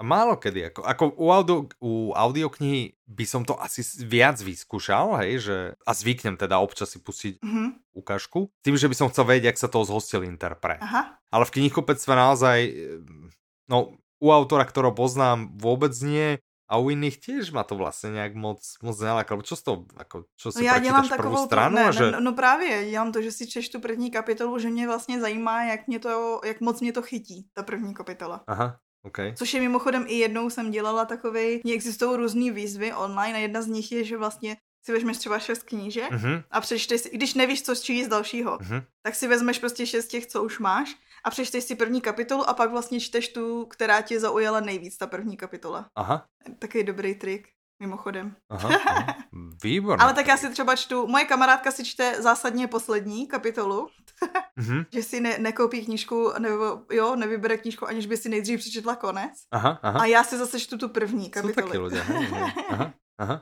málo 0.01 0.39
kedy, 0.39 0.73
ako, 0.73 0.81
ako 0.81 1.03
u, 1.19 1.27
audio, 1.29 1.57
u 1.77 1.91
audioknihy 2.17 2.97
by 3.05 3.25
som 3.29 3.45
to 3.45 3.53
asi 3.59 3.85
viac 4.01 4.41
vyskúšal, 4.41 5.21
hej, 5.21 5.45
že 5.45 5.57
a 5.85 5.91
zvyknem 5.93 6.39
teda 6.39 6.57
občas 6.57 6.95
si 6.95 6.99
pustiť 7.03 7.43
mm-hmm. 7.43 7.67
ukážku, 7.93 8.49
tým, 8.65 8.75
že 8.79 8.89
by 8.89 8.95
som 8.97 9.09
chcel 9.13 9.29
vedieť, 9.29 9.53
jak 9.53 9.61
sa 9.61 9.69
toho 9.69 9.85
zhostil 9.85 10.25
interpret. 10.25 10.81
Aha. 10.81 11.21
Ale 11.29 11.43
v 11.45 11.53
knihkupectve 11.61 12.13
naozaj, 12.17 12.57
no 13.69 13.97
u 14.23 14.27
autora, 14.31 14.65
ktorého 14.65 14.95
poznám, 14.95 15.53
vôbec 15.59 15.93
nie, 16.01 16.41
a 16.73 16.79
u 16.79 16.89
iných 16.89 17.19
tiež 17.19 17.51
ma 17.51 17.63
to 17.63 17.75
vlastně 17.75 18.09
nějak 18.09 18.35
moc, 18.35 18.77
moc 18.81 18.99
neláká. 18.99 19.37
Čo 19.41 19.55
to, 19.55 19.85
ako, 19.97 20.23
čo 20.35 20.51
si 20.51 20.59
no 20.59 20.65
já 20.65 20.79
dělám 20.79 21.09
takovou 21.09 21.45
stranu? 21.45 21.75
Ne, 21.75 21.93
že... 21.93 22.11
no, 22.11 22.19
no, 22.19 22.33
právě, 22.33 22.89
dělám 22.89 23.11
to, 23.11 23.21
že 23.21 23.31
si 23.31 23.47
češtu 23.47 23.79
první 23.79 24.11
kapitolu, 24.11 24.59
že 24.59 24.69
mě 24.69 24.87
vlastně 24.87 25.19
zajímá, 25.19 25.63
jak, 25.63 25.87
mě 25.87 25.99
to, 25.99 26.41
jak 26.45 26.61
moc 26.61 26.81
mě 26.81 26.93
to 26.93 27.01
chytí, 27.01 27.47
ta 27.53 27.63
první 27.63 27.93
kapitola. 27.93 28.43
Aha, 28.47 28.79
Okay. 29.05 29.33
Což 29.35 29.53
je 29.53 29.61
mimochodem 29.61 30.05
i 30.07 30.13
jednou 30.13 30.49
jsem 30.49 30.71
dělala 30.71 31.05
takovej, 31.05 31.61
existují 31.73 32.17
různé 32.17 32.51
výzvy 32.51 32.93
online 32.93 33.37
a 33.37 33.41
jedna 33.41 33.61
z 33.61 33.67
nich 33.67 33.91
je, 33.91 34.03
že 34.03 34.17
vlastně 34.17 34.57
si 34.85 34.91
vezmeš 34.91 35.17
třeba 35.17 35.39
šest 35.39 35.63
knížek 35.63 36.11
mm-hmm. 36.11 36.43
a 36.51 36.61
přečteš 36.61 37.01
si, 37.01 37.09
když 37.09 37.33
nevíš, 37.33 37.63
co 37.63 37.75
číst 37.75 38.07
dalšího, 38.07 38.57
mm-hmm. 38.57 38.83
tak 39.03 39.15
si 39.15 39.27
vezmeš 39.27 39.59
prostě 39.59 39.85
šest 39.85 40.07
těch, 40.07 40.25
co 40.25 40.43
už 40.43 40.59
máš 40.59 40.95
a 41.25 41.29
přečteš 41.29 41.63
si 41.63 41.75
první 41.75 42.01
kapitolu 42.01 42.49
a 42.49 42.53
pak 42.53 42.71
vlastně 42.71 42.99
čteš 42.99 43.27
tu, 43.27 43.65
která 43.65 44.01
tě 44.01 44.19
zaujala 44.19 44.59
nejvíc, 44.59 44.97
ta 44.97 45.07
první 45.07 45.37
kapitola. 45.37 45.85
Aha. 45.95 46.25
Takový 46.59 46.83
dobrý 46.83 47.15
trik 47.15 47.47
mimochodem. 47.79 48.35
Aha, 48.49 48.69
aha. 48.87 49.15
Výborné. 49.63 50.03
Ale 50.03 50.13
tak 50.13 50.27
já 50.27 50.37
si 50.37 50.49
třeba 50.49 50.75
čtu, 50.75 51.07
moje 51.07 51.25
kamarádka 51.25 51.71
si 51.71 51.85
čte 51.85 52.21
zásadně 52.21 52.67
poslední 52.67 53.27
kapitolu, 53.27 53.89
mm-hmm. 54.59 54.85
že 54.93 55.03
si 55.03 55.19
ne, 55.19 55.37
nekoupí 55.37 55.85
knížku, 55.85 56.33
nebo 56.39 56.81
jo, 56.91 57.15
nevybere 57.15 57.57
knížku, 57.57 57.87
aniž 57.87 58.05
by 58.05 58.17
si 58.17 58.29
nejdřív 58.29 58.59
přečetla 58.59 58.95
konec. 58.95 59.33
Aha, 59.51 59.79
aha. 59.81 59.99
A 59.99 60.05
já 60.05 60.23
si 60.23 60.37
zase 60.37 60.59
čtu 60.59 60.77
tu 60.77 60.89
první 60.89 61.29
kapitolu. 61.29 61.67
Sú 61.67 61.69
takí 61.69 61.77
ľudia. 61.77 62.03
aha, 62.69 62.87
aha. 63.19 63.35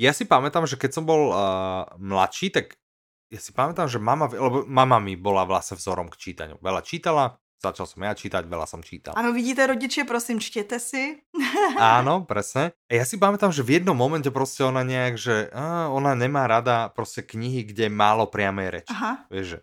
Ja 0.00 0.16
si 0.16 0.24
pamätám, 0.24 0.64
že 0.64 0.80
keď 0.80 0.96
som 0.96 1.04
bol 1.04 1.28
uh, 1.28 1.84
mladší, 2.00 2.48
tak 2.48 2.80
ja 3.28 3.36
si 3.36 3.52
pamätám, 3.52 3.84
že 3.84 4.00
mama, 4.00 4.32
lebo 4.32 4.64
mama 4.64 4.96
mi 4.96 5.12
bola 5.12 5.44
vlastne 5.44 5.76
vzorom 5.76 6.08
k 6.08 6.16
čítaniu. 6.16 6.56
Veľa 6.64 6.80
čítala, 6.80 7.36
Začal 7.60 7.84
som 7.84 8.00
ja 8.00 8.16
čítať, 8.16 8.48
veľa 8.48 8.64
som 8.64 8.80
čítal. 8.80 9.12
Áno, 9.12 9.36
vidíte 9.36 9.68
rodiče, 9.68 10.08
prosím, 10.08 10.40
čtete 10.40 10.80
si. 10.80 11.20
Áno, 11.76 12.24
presne. 12.24 12.72
A 12.88 12.96
ja 12.96 13.04
si 13.04 13.20
pamätám, 13.20 13.52
že 13.52 13.60
v 13.60 13.76
jednom 13.76 13.92
momente 13.92 14.32
proste 14.32 14.64
ona 14.64 14.80
nejak, 14.80 15.20
že 15.20 15.52
á, 15.52 15.92
ona 15.92 16.16
nemá 16.16 16.48
rada 16.48 16.88
proste 16.96 17.20
knihy, 17.20 17.68
kde 17.68 17.86
je 17.86 17.92
málo 17.92 18.24
priamej 18.32 18.80
reči. 18.80 18.92
Aha. 18.96 19.28
Vieš, 19.28 19.46
že... 19.46 19.58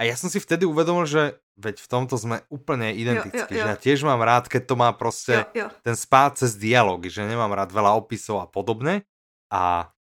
A 0.00 0.08
ja 0.08 0.16
som 0.16 0.32
si 0.32 0.40
vtedy 0.40 0.64
uvedomil, 0.64 1.04
že 1.04 1.36
veď 1.60 1.84
v 1.84 1.88
tomto 1.92 2.16
sme 2.16 2.40
úplne 2.48 2.96
identickí, 2.96 3.52
jo, 3.52 3.60
jo, 3.60 3.60
jo. 3.60 3.64
že 3.68 3.70
ja 3.70 3.76
tiež 3.76 4.00
mám 4.08 4.24
rád, 4.24 4.48
keď 4.48 4.62
to 4.64 4.74
má 4.80 4.88
proste 4.96 5.44
jo, 5.52 5.62
jo. 5.62 5.68
ten 5.84 5.92
spád 5.92 6.40
cez 6.40 6.56
dialógy, 6.56 7.12
že 7.12 7.28
nemám 7.28 7.52
rád 7.52 7.68
veľa 7.76 7.92
opisov 8.00 8.40
a 8.40 8.48
podobne. 8.48 9.04
A 9.52 9.92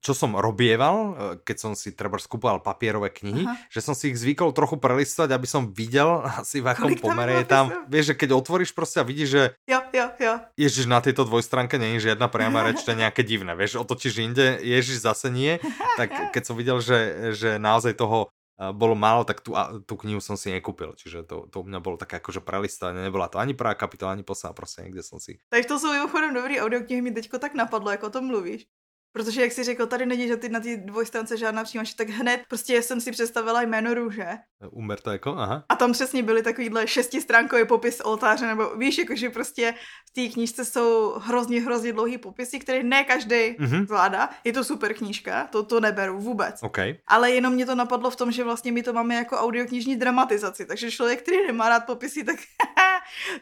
čo 0.00 0.16
som 0.16 0.32
robieval, 0.32 0.96
e, 0.96 1.12
keď 1.44 1.56
som 1.60 1.72
si 1.76 1.92
treba 1.92 2.16
skúpoval 2.16 2.64
papierové 2.64 3.12
knihy, 3.12 3.44
Aha. 3.44 3.68
že 3.68 3.84
som 3.84 3.92
si 3.92 4.08
ich 4.08 4.16
zvykol 4.16 4.56
trochu 4.56 4.80
prelistovať, 4.80 5.30
aby 5.36 5.44
som 5.44 5.68
videl 5.68 6.24
asi 6.40 6.64
v 6.64 6.72
akom 6.72 6.88
Kolik 6.88 7.04
pomere 7.04 7.44
je 7.44 7.46
tam. 7.46 7.68
Vieš, 7.86 8.12
že 8.12 8.14
keď 8.16 8.28
otvoríš 8.32 8.72
proste 8.72 9.04
a 9.04 9.04
vidíš, 9.04 9.28
že 9.28 9.42
jo, 9.68 9.80
jo, 9.92 10.06
jo. 10.16 10.34
Ježiš, 10.56 10.88
na 10.88 11.04
tejto 11.04 11.28
dvojstránke 11.28 11.76
nie 11.76 12.00
je 12.00 12.12
žiadna 12.12 12.32
priama 12.32 12.64
reč, 12.66 12.80
to 12.80 12.96
je 12.96 12.98
nejaké 13.04 13.20
divné. 13.20 13.52
Vieš, 13.52 13.76
otočíš 13.76 14.24
inde, 14.24 14.56
Ježiš 14.64 15.04
zase 15.04 15.28
nie. 15.28 15.60
Tak 16.00 16.32
keď 16.32 16.42
som 16.46 16.56
videl, 16.56 16.80
že, 16.80 17.32
že 17.36 17.60
naozaj 17.60 17.92
toho 17.92 18.32
e, 18.56 18.72
bolo 18.72 18.96
málo, 18.96 19.26
tak 19.28 19.44
tú, 19.44 19.52
tú 19.84 20.00
knihu 20.00 20.16
som 20.22 20.32
si 20.32 20.48
nekúpil. 20.48 20.96
Čiže 20.96 21.28
to, 21.28 21.44
to 21.52 21.60
u 21.60 21.64
mňa 21.66 21.76
bolo 21.82 22.00
také 22.00 22.16
akože 22.16 22.40
prelistovanie. 22.40 23.04
Nebola 23.04 23.28
to 23.28 23.36
ani 23.36 23.52
prvá 23.52 23.76
kapitola, 23.76 24.16
ani 24.16 24.24
posledná, 24.24 24.56
proste 24.56 24.80
niekde 24.80 25.04
som 25.04 25.20
si. 25.20 25.36
Tak 25.52 25.68
to 25.68 25.76
jsou 25.76 25.92
mimochodem 25.92 26.32
dobrý 26.32 26.56
audioknihy, 26.56 27.02
mi 27.04 27.12
teďko 27.12 27.36
tak 27.36 27.52
napadlo, 27.52 27.90
jako 27.90 28.06
o 28.06 28.14
tom 28.16 28.32
mluvíš. 28.32 28.64
Protože 29.12 29.42
jak 29.42 29.52
si 29.52 29.64
řekl, 29.64 29.86
tady 29.86 30.06
není 30.06 30.28
že 30.28 30.36
ty 30.36 30.48
na 30.48 30.60
té 30.60 30.76
dvojstránce 30.76 31.36
žádná 31.36 31.64
příjmač, 31.64 31.94
tak 31.94 32.08
hned 32.08 32.40
prostě 32.48 32.82
jsem 32.82 33.00
si 33.00 33.10
představila 33.10 33.62
jméno 33.62 33.94
růže. 33.94 34.28
Umberto 34.70 35.10
jako, 35.10 35.30
aha. 35.30 35.64
A 35.68 35.76
tam 35.76 35.92
přesně 35.92 36.22
byly 36.22 36.42
takovýhle 36.42 36.86
šestistránkový 36.86 37.66
popis 37.66 38.00
oltáře, 38.00 38.46
nebo 38.46 38.76
víš, 38.76 38.98
jakože 38.98 39.30
prostě 39.30 39.74
v 40.10 40.12
té 40.12 40.34
knížce 40.34 40.64
jsou 40.64 41.14
hrozně, 41.18 41.60
hrozně 41.60 41.92
dlouhý 41.92 42.18
popisy, 42.18 42.58
které 42.58 42.82
ne 42.82 43.04
každý 43.04 43.34
mm-hmm. 43.34 43.86
zvládá. 43.86 44.30
Je 44.44 44.52
to 44.52 44.64
super 44.64 44.94
knížka, 44.94 45.46
to, 45.46 45.62
to 45.62 45.80
neberu 45.80 46.18
vůbec. 46.18 46.62
Okay. 46.62 46.96
Ale 47.06 47.30
jenom 47.30 47.52
mě 47.52 47.66
to 47.66 47.74
napadlo 47.74 48.10
v 48.10 48.16
tom, 48.16 48.32
že 48.32 48.44
vlastně 48.44 48.72
my 48.72 48.82
to 48.82 48.92
máme 48.92 49.14
jako 49.14 49.36
audioknižní 49.36 49.96
dramatizaci, 49.96 50.66
takže 50.66 50.90
člověk, 50.90 51.22
který 51.22 51.46
nemá 51.46 51.68
rád 51.68 51.86
popisy, 51.86 52.24
tak 52.24 52.36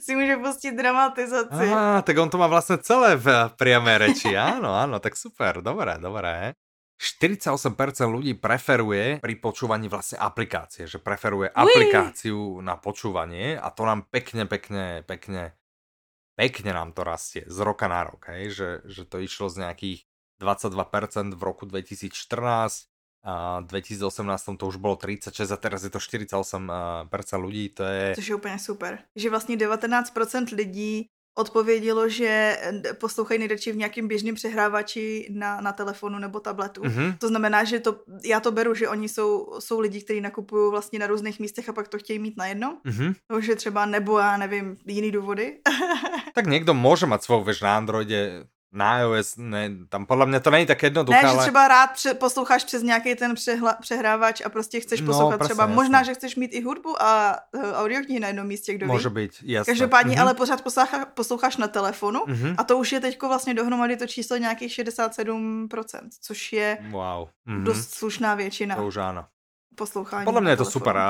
si 0.00 0.16
může 0.16 0.36
pustit 0.36 0.72
dramatizaci. 0.72 1.64
Aha, 1.72 2.02
tak 2.02 2.18
on 2.18 2.30
to 2.30 2.38
má 2.38 2.46
vlastně 2.46 2.76
celé 2.78 3.16
v 3.16 3.52
priamé 3.58 3.98
reči, 3.98 4.36
áno, 4.36 4.74
áno, 4.74 5.00
tak 5.00 5.16
super, 5.16 5.62
dobré, 5.62 5.98
dobré. 5.98 6.54
48% 6.98 8.10
ľudí 8.10 8.34
preferuje 8.34 9.22
pri 9.22 9.34
počúvaní 9.38 9.86
vlastne 9.86 10.18
aplikácie, 10.18 10.90
že 10.90 10.98
preferuje 10.98 11.46
Ui. 11.46 11.54
aplikáciu 11.54 12.58
na 12.58 12.74
počúvanie 12.74 13.54
a 13.54 13.70
to 13.70 13.86
nám 13.86 14.10
pekne, 14.10 14.50
pekne, 14.50 15.06
pekne, 15.06 15.54
pekne 16.34 16.70
nám 16.74 16.90
to 16.90 17.06
rastie 17.06 17.46
z 17.46 17.58
roka 17.62 17.86
na 17.86 18.02
rok, 18.02 18.34
hej? 18.34 18.50
Že, 18.50 18.68
že 18.90 19.02
to 19.06 19.22
išlo 19.22 19.46
z 19.46 19.62
nejakých 19.62 19.98
22% 20.42 21.38
v 21.38 21.42
roku 21.42 21.70
2014, 21.70 22.90
a 23.24 23.60
2018 23.60 24.44
to 24.58 24.66
už 24.66 24.76
bolo 24.76 24.96
36 24.96 25.50
a 25.50 25.56
teraz 25.56 25.84
je 25.84 25.90
to 25.90 25.98
48% 25.98 27.40
ľudí, 27.40 27.68
to 27.68 27.84
je... 27.84 28.14
Což 28.14 28.28
je 28.28 28.34
úplně 28.34 28.58
super. 28.58 28.98
Že 29.16 29.30
vlastně 29.30 29.56
19% 29.56 30.56
lidí 30.56 31.06
odpovědělo, 31.38 32.08
že 32.08 32.58
eh, 32.60 32.94
poslouchají 32.94 33.38
nejradši 33.38 33.72
v 33.72 33.76
nějakém 33.76 34.08
běžném 34.08 34.34
přehrávači 34.34 35.28
na, 35.30 35.60
na 35.60 35.72
telefonu 35.72 36.18
nebo 36.18 36.40
tabletu. 36.40 36.82
Mm-hmm. 36.82 37.18
To 37.18 37.28
znamená, 37.28 37.64
že 37.64 37.80
to, 37.80 38.00
já 38.24 38.40
to 38.40 38.52
beru, 38.52 38.74
že 38.74 38.88
oni 38.88 39.08
jsou, 39.08 39.56
jsou 39.58 39.80
lidi, 39.80 40.02
kteří 40.02 40.20
nakupují 40.20 40.70
vlastně 40.70 40.98
na 40.98 41.06
různých 41.06 41.40
místech 41.40 41.68
a 41.68 41.72
pak 41.72 41.88
to 41.88 41.98
chtějí 41.98 42.18
mít 42.18 42.36
na 42.36 42.46
jedno. 42.46 42.80
Mm-hmm. 42.86 43.40
že 43.40 43.56
třeba 43.56 43.86
nebo 43.86 44.18
já 44.18 44.36
nevím, 44.36 44.76
jiný 44.86 45.10
důvody. 45.10 45.58
tak 46.34 46.46
někdo 46.46 46.74
může 46.74 47.06
mít 47.06 47.22
svou 47.22 47.44
věž 47.44 47.60
na 47.60 47.76
Androide 47.76 48.44
na 48.72 48.98
iOS, 48.98 49.36
ne, 49.36 49.70
tam 49.88 50.06
podle 50.06 50.26
mě 50.26 50.40
to 50.40 50.50
není 50.50 50.66
tak 50.66 50.82
jednoduché. 50.82 51.22
Ne, 51.22 51.28
ale... 51.28 51.34
že 51.34 51.40
třeba 51.40 51.68
rád 51.68 51.90
pře- 51.92 52.14
posloucháš 52.14 52.64
přes 52.64 52.82
nějaký 52.82 53.14
ten 53.14 53.34
přehla- 53.34 53.76
přehrávač 53.80 54.40
a 54.44 54.48
prostě 54.48 54.80
chceš 54.80 55.00
no, 55.00 55.06
poslouchat 55.06 55.40
no, 55.40 55.46
třeba, 55.46 55.64
jasný. 55.64 55.74
možná, 55.74 56.02
že 56.02 56.14
chceš 56.14 56.36
mít 56.36 56.54
i 56.54 56.62
hudbu 56.62 57.02
a 57.02 57.36
uh, 57.52 57.62
audioknihy 57.74 58.20
na 58.20 58.28
jednom 58.28 58.46
místě, 58.46 58.74
kdo 58.74 58.86
Může 58.86 59.08
ví. 59.08 59.14
být. 59.14 59.32
Každopádně, 59.66 60.16
mm-hmm. 60.16 60.20
ale 60.20 60.34
pořád 60.34 60.62
poslouchá, 60.62 61.06
posloucháš 61.06 61.56
na 61.56 61.68
telefonu 61.68 62.20
mm-hmm. 62.20 62.54
a 62.58 62.64
to 62.64 62.78
už 62.78 62.92
je 62.92 63.00
teďko 63.00 63.28
vlastně 63.28 63.54
dohromady 63.54 63.96
to 63.96 64.06
číslo 64.06 64.36
nějakých 64.36 64.72
67%, 64.72 65.68
což 66.20 66.52
je 66.52 66.78
wow. 66.90 67.28
mm-hmm. 67.48 67.62
dost 67.62 67.94
slušná 67.94 68.34
většina. 68.34 68.76
To 68.76 68.86
už 68.86 68.96
ano 68.96 69.24
poslouchání. 69.78 70.24
Podle 70.24 70.40
mě 70.40 70.50
je 70.50 70.56
to 70.56 70.64
super. 70.64 70.96
A 70.96 71.08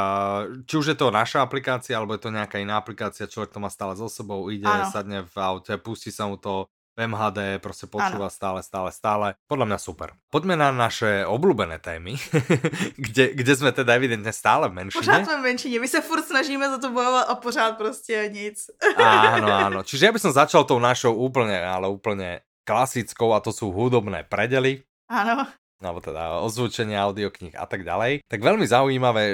či 0.69 0.77
už 0.77 0.87
je 0.87 0.95
to 0.95 1.09
naša 1.11 1.43
aplikácia, 1.43 1.97
alebo 1.97 2.13
je 2.13 2.29
to 2.29 2.31
nějaká 2.31 2.61
jiná 2.61 2.77
aplikácia, 2.77 3.27
člověk 3.27 3.51
to 3.51 3.61
má 3.61 3.73
stále 3.73 3.97
so 3.97 4.13
sebou, 4.13 4.53
ide, 4.53 4.69
ano. 4.69 4.93
sadne 4.93 5.25
v 5.25 5.37
aute, 5.41 5.81
pustí 5.81 6.13
sa 6.13 6.29
mu 6.29 6.37
to, 6.37 6.69
v 6.99 7.07
MHD, 7.07 7.63
proste 7.63 7.87
počúva 7.87 8.27
ano. 8.27 8.35
stále, 8.35 8.59
stále, 8.67 8.91
stále. 8.91 9.27
Podľa 9.47 9.71
mňa 9.71 9.79
super. 9.79 10.19
Poďme 10.35 10.59
na 10.59 10.75
naše 10.75 11.23
obľúbené 11.23 11.79
témy, 11.79 12.19
kde, 13.07 13.39
kde 13.39 13.53
sme 13.55 13.71
teda 13.71 13.95
evidentne 13.95 14.35
stále 14.35 14.67
v 14.67 14.83
menšine. 14.83 15.07
Pořád 15.07 15.31
sme 15.31 15.39
v 15.39 15.47
menšine, 15.55 15.79
my 15.79 15.87
sa 15.87 16.03
furt 16.03 16.27
snažíme 16.27 16.67
za 16.67 16.83
to 16.83 16.91
bojovať 16.91 17.25
a 17.31 17.35
pořád 17.39 17.73
proste 17.79 18.27
nic. 18.35 18.59
áno, 18.99 19.47
áno. 19.71 19.79
Čiže 19.87 20.11
ja 20.11 20.13
by 20.13 20.19
som 20.19 20.35
začal 20.35 20.67
tou 20.67 20.83
našou 20.83 21.15
úplne, 21.15 21.55
ale 21.63 21.87
úplne 21.87 22.43
klasickou 22.67 23.31
a 23.31 23.39
to 23.39 23.55
sú 23.55 23.71
hudobné 23.71 24.27
predely. 24.27 24.83
Áno 25.07 25.47
alebo 25.79 26.03
teda 26.03 26.43
ozvučenie 26.43 26.99
audiokníh 26.99 27.55
a 27.55 27.67
tak 27.67 27.87
ďalej, 27.87 28.27
tak 28.27 28.41
veľmi 28.43 28.67
zaujímavé, 28.67 29.25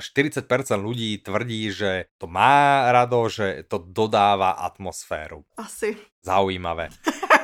40% 0.00 0.44
ľudí 0.76 1.20
tvrdí, 1.24 1.72
že 1.72 2.12
to 2.20 2.28
má 2.28 2.88
rado, 2.92 3.28
že 3.32 3.64
to 3.68 3.80
dodáva 3.80 4.60
atmosféru. 4.60 5.44
Asi. 5.56 5.96
Zaujímavé. 6.20 6.92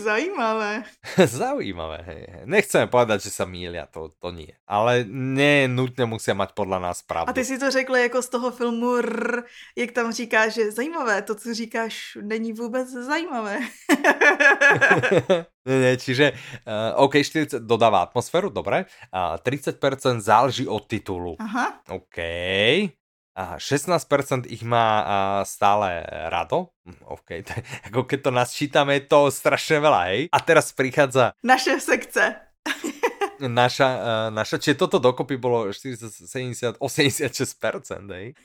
Zaujímavé. 0.00 0.82
zaujímavé, 1.40 1.98
hej. 2.08 2.20
Nechceme 2.48 2.88
povedať, 2.88 3.28
že 3.28 3.30
sa 3.30 3.44
mília, 3.44 3.84
to, 3.84 4.16
to 4.16 4.32
nie. 4.32 4.50
Ale 4.64 5.04
nie 5.08 5.68
nutne 5.68 6.08
musia 6.08 6.32
mať 6.32 6.56
podľa 6.56 6.78
nás 6.80 7.04
pravdu. 7.04 7.30
A 7.30 7.36
ty 7.36 7.44
si 7.44 7.60
to 7.60 7.70
řekl 7.70 7.96
jako 7.96 8.22
z 8.22 8.28
toho 8.28 8.48
filmu 8.50 8.96
R, 8.96 9.44
jak 9.76 9.92
tam 9.92 10.12
říká, 10.12 10.48
že 10.48 10.70
zajímavé, 10.70 11.22
to, 11.22 11.34
co 11.34 11.54
říkáš, 11.54 12.18
není 12.22 12.52
vůbec 12.52 12.88
zajímavé. 12.88 13.58
nie, 15.66 15.78
nie, 15.78 15.94
čiže 15.96 16.32
uh, 16.64 17.04
OK, 17.04 17.20
40 17.20 17.62
dodáva 17.62 18.02
atmosféru, 18.02 18.48
dobre. 18.48 18.88
Uh, 19.12 19.36
30% 19.44 20.20
záleží 20.20 20.68
od 20.68 20.86
titulu. 20.86 21.36
Aha. 21.38 21.80
OK. 21.88 22.18
A 23.40 23.56
16% 23.56 24.52
ich 24.52 24.60
má 24.60 25.00
stále 25.48 26.04
rado. 26.28 26.76
Hm, 26.84 27.00
OK, 27.08 27.28
to 27.48 27.52
ako 27.88 28.04
keď 28.04 28.18
to 28.28 28.30
nás 28.36 28.52
čítame, 28.52 29.00
je 29.00 29.08
to 29.08 29.32
strašne 29.32 29.80
veľa, 29.80 30.00
hej. 30.12 30.20
A 30.28 30.38
teraz 30.44 30.76
prichádza... 30.76 31.32
Naše 31.40 31.80
sekce. 31.80 32.36
naša, 33.40 33.88
uh, 33.88 34.28
naša, 34.28 34.60
čiže 34.60 34.76
toto 34.76 35.00
dokopy 35.00 35.40
bolo 35.40 35.72
40, 35.72 36.28
70, 36.28 36.76
86%, 36.76 38.12
hej. 38.12 38.36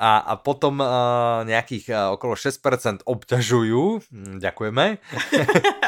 A, 0.00 0.24
a 0.24 0.40
potom 0.40 0.80
uh, 0.80 1.44
nejakých 1.44 1.92
uh, 1.92 2.16
okolo 2.16 2.32
6% 2.32 3.04
obťažujú. 3.04 3.84
Hm, 4.08 4.40
ďakujeme. 4.40 4.98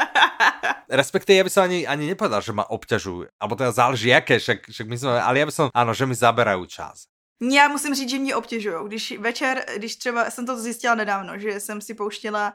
Respektíve 1.01 1.41
ja 1.41 1.43
by 1.43 1.51
som 1.51 1.65
ani, 1.65 1.89
ani 1.89 2.13
nepovedal, 2.13 2.45
že 2.45 2.53
ma 2.53 2.63
obťažujú. 2.69 3.41
Alebo 3.41 3.57
teda 3.57 3.73
záleží 3.73 4.13
aké, 4.13 4.37
však, 4.37 4.69
však 4.69 4.85
my 4.85 4.95
sme, 5.01 5.17
ale 5.17 5.35
ja 5.41 5.45
by 5.49 5.53
som, 5.53 5.65
áno, 5.73 5.91
že 5.97 6.05
mi 6.05 6.13
zaberajú 6.13 6.63
čas. 6.69 7.09
Já 7.41 7.67
musím 7.67 7.95
říct, 7.95 8.09
že 8.09 8.19
mě 8.19 8.35
obtěžují. 8.35 8.75
Když 8.87 9.17
večer, 9.19 9.65
když 9.77 9.95
třeba, 9.95 10.29
jsem 10.29 10.45
to 10.45 10.57
zjistila 10.57 10.95
nedávno, 10.95 11.39
že 11.39 11.59
jsem 11.59 11.81
si 11.81 11.93
pouštěla 11.93 12.53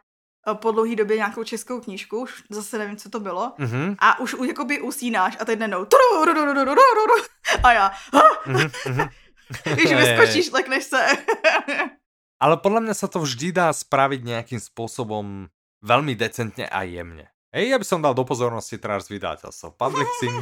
eh, 0.50 0.54
po 0.54 0.72
dlouhý 0.72 0.96
době 0.96 1.16
nějakou 1.16 1.44
českou 1.44 1.80
knížku, 1.80 2.20
už 2.20 2.42
zase 2.50 2.78
nevím, 2.78 2.96
co 2.96 3.10
to 3.10 3.20
bylo, 3.20 3.52
mm-hmm. 3.58 3.96
a 3.98 4.20
už 4.20 4.36
jakoby 4.46 4.80
usínáš 4.80 5.36
a 5.40 5.44
teď 5.44 5.58
nenou 5.58 5.86
a 7.62 7.72
já 7.72 7.92
Víš, 9.76 9.92
vyskočíš, 9.96 10.50
lekneš 10.50 10.84
se. 10.84 11.06
Ale 12.40 12.56
podľa 12.56 12.80
mňa 12.88 12.94
sa 12.96 13.04
to 13.04 13.20
vždy 13.20 13.52
dá 13.52 13.68
spraviť 13.68 14.24
nejakým 14.24 14.56
spôsobom 14.56 15.52
veľmi 15.84 16.16
decentne 16.16 16.64
a 16.64 16.88
jemne. 16.88 17.28
Hej, 17.52 17.74
ja 17.74 17.76
by 17.76 17.84
som 17.84 18.00
dal 18.00 18.16
do 18.16 18.24
pozornosti 18.24 18.80
teraz 18.80 19.12
vydateľstvo 19.12 19.76
Publixing, 19.76 20.40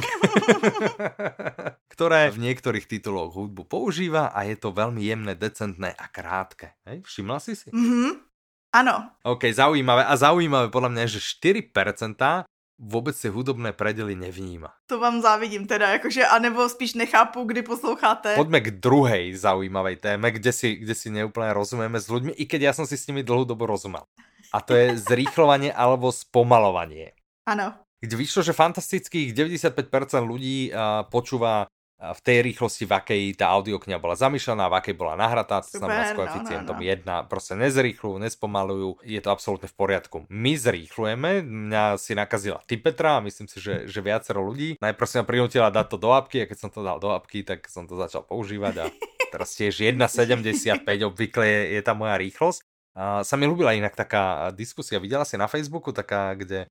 ktoré 1.99 2.31
v 2.31 2.47
niektorých 2.47 2.87
tituloch 2.87 3.35
hudbu 3.35 3.67
používa 3.67 4.31
a 4.31 4.47
je 4.47 4.55
to 4.55 4.71
veľmi 4.71 5.03
jemné, 5.03 5.35
decentné 5.35 5.91
a 5.91 6.07
krátke. 6.07 6.79
Hej, 6.87 7.03
všimla 7.03 7.43
si 7.43 7.59
si? 7.59 7.67
Mhm, 7.75 8.23
ano. 8.71 9.19
OK, 9.27 9.51
zaujímavé. 9.51 10.07
A 10.07 10.15
zaujímavé 10.15 10.71
podľa 10.71 10.95
mňa, 10.95 11.05
že 11.11 11.19
4% 11.19 12.47
vůbec 12.79 13.15
si 13.19 13.27
hudobné 13.27 13.75
predely 13.75 14.15
nevníma. 14.15 14.71
To 14.87 15.03
vám 15.03 15.19
závidím 15.19 15.67
teda, 15.67 15.99
jakože, 15.99 16.23
anebo 16.23 16.69
spíš 16.71 16.95
nechápu, 16.95 17.43
kdy 17.43 17.67
posloucháte. 17.67 18.39
Poďme 18.39 18.63
k 18.63 18.79
druhej 18.79 19.35
zaujímavej 19.35 19.99
téme, 19.99 20.31
kde 20.31 20.55
si, 20.55 20.79
kde 20.79 20.95
si 20.95 21.11
neúplne 21.11 21.51
rozumieme 21.51 21.99
s 21.99 22.07
ľuďmi, 22.07 22.31
i 22.39 22.47
keď 22.47 22.71
ja 22.71 22.73
som 22.73 22.87
si 22.87 22.95
s 22.95 23.11
nimi 23.11 23.27
dlhú 23.27 23.43
dobu 23.43 23.67
rozumel 23.67 24.07
a 24.55 24.63
to 24.63 24.71
je 24.79 24.95
zrýchlovanie 25.11 25.75
alebo 25.75 26.15
spomalovanie. 26.15 27.11
Áno. 27.43 27.75
Kde 27.99 28.15
vyšlo, 28.15 28.47
že 28.47 28.55
fantastických 28.55 29.35
95% 29.35 29.75
ľudí 30.23 30.71
uh, 30.71 31.03
počúva 31.11 31.67
v 31.99 32.19
tej 32.23 32.47
rýchlosti, 32.47 32.87
v 32.87 32.93
akej 32.95 33.21
tá 33.35 33.51
audiokniha 33.51 33.99
bola 33.99 34.15
zamýšľaná, 34.15 34.71
v 34.71 34.75
akej 34.79 34.95
bola 34.95 35.19
nahratá, 35.19 35.59
to 35.59 35.83
znamená 35.83 36.07
s 36.07 36.15
koeficientom 36.15 36.79
no, 36.79 36.83
no, 36.83 36.87
no. 36.87 37.27
1, 37.27 37.31
proste 37.31 37.53
nezrýchľujú, 37.59 38.15
nespomalujú, 38.23 38.89
je 39.03 39.19
to 39.19 39.29
absolútne 39.29 39.67
v 39.67 39.75
poriadku. 39.75 40.17
My 40.31 40.55
zrýchlujeme, 40.55 41.43
mňa 41.43 41.99
si 41.99 42.15
nakazila 42.15 42.63
ty 42.63 42.79
Petra 42.79 43.19
a 43.19 43.23
myslím 43.27 43.51
si, 43.51 43.59
že, 43.59 43.83
že 43.91 43.99
viacero 43.99 44.39
ľudí. 44.39 44.79
Najprv 44.79 45.07
si 45.11 45.15
ma 45.19 45.25
prinútila 45.27 45.67
dať 45.67 45.87
to 45.91 45.97
do 45.99 46.15
apky 46.15 46.47
a 46.47 46.47
keď 46.47 46.57
som 46.57 46.69
to 46.71 46.79
dal 46.79 47.03
do 47.03 47.11
apky, 47.11 47.43
tak 47.43 47.67
som 47.67 47.83
to 47.83 47.99
začal 47.99 48.23
používať 48.23 48.73
a 48.79 48.85
teraz 49.35 49.59
tiež 49.59 49.83
1,75 49.91 50.87
obvykle 50.87 51.43
je, 51.43 51.61
je 51.75 51.81
tá 51.83 51.91
moja 51.91 52.15
rýchlosť. 52.15 52.63
Uh, 52.95 53.21
sa 53.27 53.35
mi 53.35 53.43
ľúbila 53.43 53.75
inak 53.75 53.93
taká 53.93 54.49
diskusia, 54.55 55.03
videla 55.03 55.27
si 55.27 55.35
na 55.35 55.51
Facebooku 55.51 55.91
taká, 55.91 56.33
kde 56.35 56.67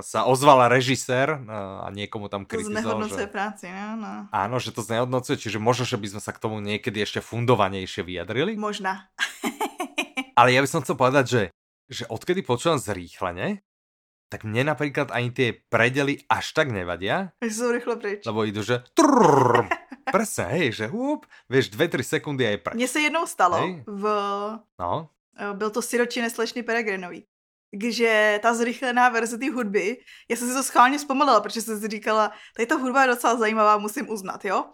sa 0.00 0.24
ozvala 0.24 0.72
režisér 0.72 1.36
a 1.48 1.88
niekomu 1.92 2.32
tam 2.32 2.48
kritizoval. 2.48 3.04
To 3.04 3.12
že... 3.12 3.28
práci, 3.28 3.68
no, 3.68 4.00
no. 4.00 4.14
Áno, 4.32 4.56
že 4.56 4.72
to 4.72 4.80
znehodnocuje, 4.80 5.36
čiže 5.36 5.60
možno, 5.60 5.84
že 5.84 6.00
by 6.00 6.16
sme 6.16 6.22
sa 6.24 6.32
k 6.32 6.40
tomu 6.40 6.64
niekedy 6.64 7.04
ešte 7.04 7.20
fundovanejšie 7.20 8.00
vyjadrili. 8.00 8.56
Možná. 8.56 9.12
Ale 10.38 10.56
ja 10.56 10.64
by 10.64 10.68
som 10.68 10.80
chcel 10.80 10.96
povedať, 10.96 11.24
že, 11.28 11.42
že 11.92 12.04
odkedy 12.08 12.40
počúvam 12.40 12.80
zrýchlene, 12.80 13.60
tak 14.26 14.42
mne 14.42 14.74
napríklad 14.74 15.14
ani 15.14 15.30
tie 15.30 15.54
predely 15.70 16.24
až 16.26 16.56
tak 16.56 16.74
nevadia. 16.74 17.36
Sú 17.46 17.70
rýchlo 17.70 17.94
preč. 18.00 18.26
Lebo 18.26 18.42
idú, 18.42 18.64
že 18.64 18.82
trrr, 18.96 19.70
presne, 20.14 20.50
hej, 20.56 20.68
že 20.72 20.84
húp, 20.90 21.28
vieš, 21.46 21.70
2-3 21.70 22.02
sekundy 22.02 22.42
aj 22.48 22.56
preč. 22.64 22.74
Mně 22.74 22.88
se 22.88 23.00
jednou 23.00 23.26
stalo 23.26 23.56
hej. 23.56 23.84
v... 23.86 24.04
No. 24.80 25.08
Eh, 25.38 25.54
byl 25.54 25.70
to 25.70 25.82
Siroči 25.82 26.22
neslečný 26.22 26.62
Peregrinový 26.62 27.24
že 27.88 28.40
ta 28.42 28.54
zrychlená 28.54 29.08
verze 29.08 29.38
té 29.38 29.50
hudby, 29.50 29.96
já 30.30 30.36
jsem 30.36 30.48
si 30.48 30.54
to 30.54 30.62
schválně 30.62 30.98
vzpomenula, 30.98 31.40
protože 31.40 31.62
jsem 31.62 31.80
si 31.80 31.88
říkala, 31.88 32.32
tady 32.56 32.66
ta 32.66 32.74
hudba 32.74 33.02
je 33.02 33.08
docela 33.08 33.36
zajímavá, 33.36 33.78
musím 33.78 34.10
uznat, 34.10 34.44
jo? 34.44 34.64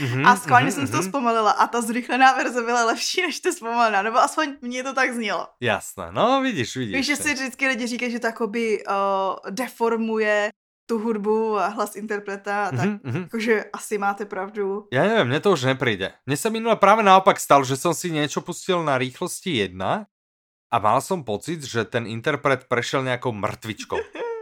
Mm-hmm, 0.00 0.26
a 0.28 0.36
schválně 0.36 0.70
mm-hmm, 0.70 0.74
jsem 0.74 0.86
si 0.86 0.92
to 0.92 1.02
vzpomenula 1.02 1.50
a 1.50 1.66
ta 1.66 1.80
zrychlená 1.80 2.32
verze 2.32 2.62
byla 2.62 2.84
lepší 2.84 3.22
než 3.22 3.40
ta 3.40 3.52
zpomalená, 3.52 4.02
nebo 4.02 4.18
aspoň 4.18 4.56
mě 4.60 4.82
to 4.82 4.94
tak 4.94 5.14
znělo. 5.14 5.46
Jasné, 5.60 6.12
no 6.12 6.42
vidíš, 6.42 6.76
vidíš. 6.76 6.94
Víš, 6.94 7.06
že 7.06 7.16
si 7.16 7.34
vždycky 7.34 7.68
lidi 7.68 7.86
říkají, 7.86 8.12
že 8.12 8.18
to 8.20 8.26
jakoby 8.26 8.84
uh, 8.84 9.50
deformuje 9.50 10.50
tu 10.86 10.98
hudbu 10.98 11.58
a 11.58 11.66
hlas 11.66 11.96
interpreta, 11.96 12.70
tak 12.70 12.90
mm-hmm. 12.90 13.22
jakože 13.22 13.64
asi 13.72 13.98
máte 13.98 14.24
pravdu. 14.26 14.90
Ja 14.92 15.06
neviem, 15.06 15.30
mne 15.30 15.40
to 15.40 15.54
už 15.54 15.64
nepríde. 15.64 16.12
Mne 16.26 16.36
sa 16.36 16.50
minule 16.50 16.76
práve 16.76 17.06
naopak 17.06 17.38
stalo, 17.38 17.62
že 17.62 17.78
som 17.78 17.94
si 17.94 18.10
niečo 18.10 18.42
pustil 18.42 18.82
na 18.82 18.98
rýchlosti 18.98 19.62
1 19.72 20.11
a 20.72 20.76
mal 20.80 21.04
som 21.04 21.20
pocit, 21.20 21.60
že 21.68 21.84
ten 21.84 22.08
interpret 22.08 22.64
prešiel 22.64 23.04
nejakou 23.04 23.36
mŕtvičkou. 23.36 24.00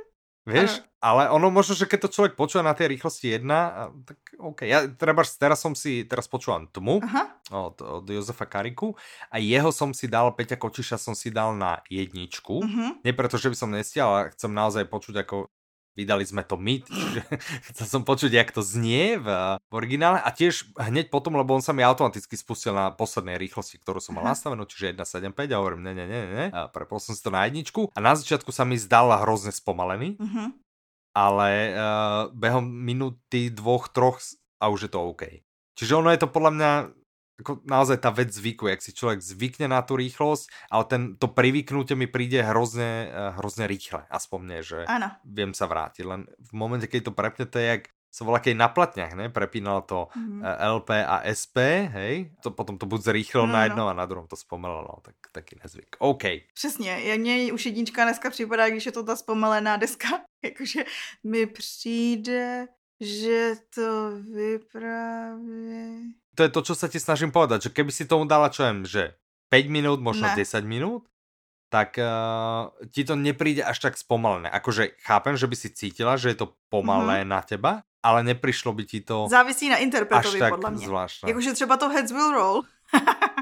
Vieš? 0.48 0.80
Ale 1.04 1.28
ono 1.28 1.52
možno, 1.52 1.76
že 1.76 1.84
keď 1.84 2.08
to 2.08 2.14
človek 2.16 2.32
počúva 2.36 2.64
na 2.64 2.72
tej 2.72 2.96
rýchlosti 2.96 3.36
jedna, 3.38 3.88
tak 4.04 4.18
OK. 4.40 4.64
Ja 4.64 4.88
treba, 4.88 5.20
teraz 5.24 5.60
som 5.60 5.76
si, 5.76 6.04
teraz 6.08 6.28
počúvam 6.28 6.64
Tmu 6.68 7.00
od, 7.52 7.76
od 7.80 8.04
Jozefa 8.08 8.48
Kariku 8.48 8.96
a 9.28 9.36
jeho 9.36 9.68
som 9.68 9.92
si 9.92 10.08
dal, 10.08 10.32
Peťa 10.32 10.56
Kočiša 10.56 10.96
som 10.96 11.12
si 11.12 11.28
dal 11.28 11.56
na 11.56 11.84
jedničku. 11.88 12.64
Uh-huh. 12.64 12.90
Nie 13.04 13.12
preto, 13.12 13.36
že 13.36 13.52
by 13.52 13.56
som 13.56 13.72
nestial, 13.72 14.08
ale 14.12 14.32
chcem 14.32 14.52
naozaj 14.52 14.88
počuť, 14.88 15.24
ako 15.24 15.48
vydali 15.98 16.22
sme 16.22 16.46
to 16.46 16.54
my, 16.54 16.80
čiže 16.82 17.20
chcel 17.72 17.86
som 17.86 18.02
počuť, 18.06 18.30
jak 18.30 18.50
to 18.54 18.62
znie 18.62 19.18
v, 19.18 19.26
v 19.58 19.72
originále. 19.72 20.22
A 20.22 20.28
tiež 20.30 20.72
hneď 20.78 21.10
potom, 21.10 21.34
lebo 21.34 21.54
on 21.54 21.64
sa 21.64 21.74
mi 21.74 21.82
automaticky 21.82 22.38
spustil 22.38 22.72
na 22.74 22.94
poslednej 22.94 23.36
rýchlosti, 23.36 23.80
ktorú 23.82 23.98
som 23.98 24.16
mal 24.18 24.26
nastavenú, 24.26 24.64
čiže 24.66 24.94
1.7.5 24.94 25.50
a 25.50 25.56
hovorím, 25.58 25.82
ne, 25.90 25.92
ne, 25.96 26.06
ne, 26.06 26.20
ne, 26.26 26.46
a 26.50 26.70
prepol 26.70 27.02
som 27.02 27.14
si 27.14 27.22
to 27.22 27.34
na 27.34 27.46
jedničku. 27.50 27.90
A 27.94 27.98
na 27.98 28.14
začiatku 28.14 28.54
sa 28.54 28.62
mi 28.62 28.78
zdal 28.78 29.10
hrozne 29.22 29.50
spomalený, 29.50 30.16
uh-huh. 30.20 30.48
ale 31.16 31.50
uh, 31.74 31.82
behom 32.30 32.64
minúty, 32.64 33.50
dvoch, 33.50 33.90
troch 33.90 34.22
a 34.60 34.68
už 34.68 34.86
je 34.86 34.90
to 34.92 35.00
OK. 35.02 35.42
Čiže 35.80 35.96
ono 35.96 36.12
je 36.12 36.20
to 36.20 36.28
podľa 36.28 36.52
mňa 36.52 36.70
ako 37.40 37.64
naozaj 37.64 37.98
tá 38.00 38.12
vec 38.12 38.30
zvyku, 38.30 38.68
jak 38.68 38.84
si 38.84 38.92
človek 38.92 39.24
zvykne 39.24 39.72
na 39.72 39.80
tú 39.80 39.96
rýchlosť, 39.96 40.70
ale 40.70 40.84
ten, 40.86 41.02
to 41.16 41.26
privyknutie 41.32 41.96
mi 41.96 42.06
príde 42.06 42.44
hrozne, 42.44 43.08
eh, 43.08 43.30
hrozne 43.40 43.64
rýchle, 43.64 44.04
aspoň 44.12 44.38
mne, 44.40 44.58
že 44.60 44.78
ano. 44.86 45.08
viem 45.24 45.56
sa 45.56 45.66
vrátiť. 45.66 46.04
Len 46.04 46.28
v 46.28 46.52
momente, 46.52 46.86
keď 46.86 47.10
to 47.10 47.12
prepne, 47.16 47.44
to 47.48 47.56
je 47.56 47.66
jak 47.66 47.82
sa 48.10 48.26
volá 48.26 48.42
keď 48.42 48.58
na 48.58 48.68
platňach, 48.68 49.14
ne? 49.14 49.30
Prepínalo 49.30 49.86
to 49.86 50.10
mm-hmm. 50.10 50.42
LP 50.82 50.90
a 51.06 51.22
SP, 51.30 51.86
hej? 51.94 52.14
To 52.42 52.50
potom 52.50 52.74
to 52.74 52.90
buď 52.90 53.14
zrýchlilo 53.14 53.46
no, 53.46 53.54
na 53.54 53.70
jednom 53.70 53.86
no. 53.86 53.92
a 53.94 53.94
na 53.94 54.06
druhom 54.06 54.26
to 54.26 54.34
zpomalilo, 54.34 54.82
no, 54.82 54.98
tak 54.98 55.14
taký 55.30 55.62
nezvyk. 55.62 55.96
OK. 56.02 56.50
Přesně, 56.54 57.14
mně 57.16 57.52
už 57.52 57.66
jednička 57.66 58.04
dneska 58.04 58.30
připadá, 58.30 58.68
když 58.68 58.86
je 58.86 58.92
to 58.92 59.02
ta 59.06 59.16
zpomalená 59.16 59.76
deska, 59.76 60.08
jakože 60.44 60.84
mi 61.24 61.46
přijde, 61.46 62.66
že 63.00 63.56
to 63.72 64.20
vypráví 64.20 66.20
to 66.40 66.48
je 66.48 66.56
to, 66.56 66.72
čo 66.72 66.74
sa 66.78 66.88
ti 66.88 66.96
snažím 66.96 67.34
povedať, 67.34 67.68
že 67.68 67.74
keby 67.74 67.92
si 67.92 68.08
tomu 68.08 68.24
dala, 68.24 68.48
čo 68.48 68.64
viem, 68.64 68.88
že 68.88 69.12
5 69.52 69.68
minút, 69.68 69.98
možno 70.00 70.30
ne. 70.30 70.40
10 70.40 70.64
minút, 70.64 71.04
tak 71.68 72.00
uh, 72.00 72.72
ti 72.88 73.04
to 73.04 73.12
nepríde 73.12 73.60
až 73.60 73.76
tak 73.76 74.00
spomalené. 74.00 74.48
Akože 74.48 74.96
chápem, 75.04 75.36
že 75.36 75.44
by 75.44 75.56
si 75.58 75.68
cítila, 75.68 76.16
že 76.16 76.32
je 76.32 76.40
to 76.40 76.56
pomalé 76.72 77.22
mm-hmm. 77.22 77.34
na 77.36 77.40
teba, 77.44 77.72
ale 78.00 78.24
neprišlo 78.24 78.72
by 78.72 78.84
ti 78.88 79.04
to 79.04 79.28
Závisí 79.28 79.68
na 79.68 79.84
interpretovi, 79.84 80.40
podľa 80.40 80.70
mňa. 80.80 80.86
Zvláštne. 80.88 81.26
Jakože 81.28 81.50
třeba 81.52 81.76
to 81.76 81.92
Heads 81.92 82.12
Will 82.14 82.32
Roll. 82.32 82.58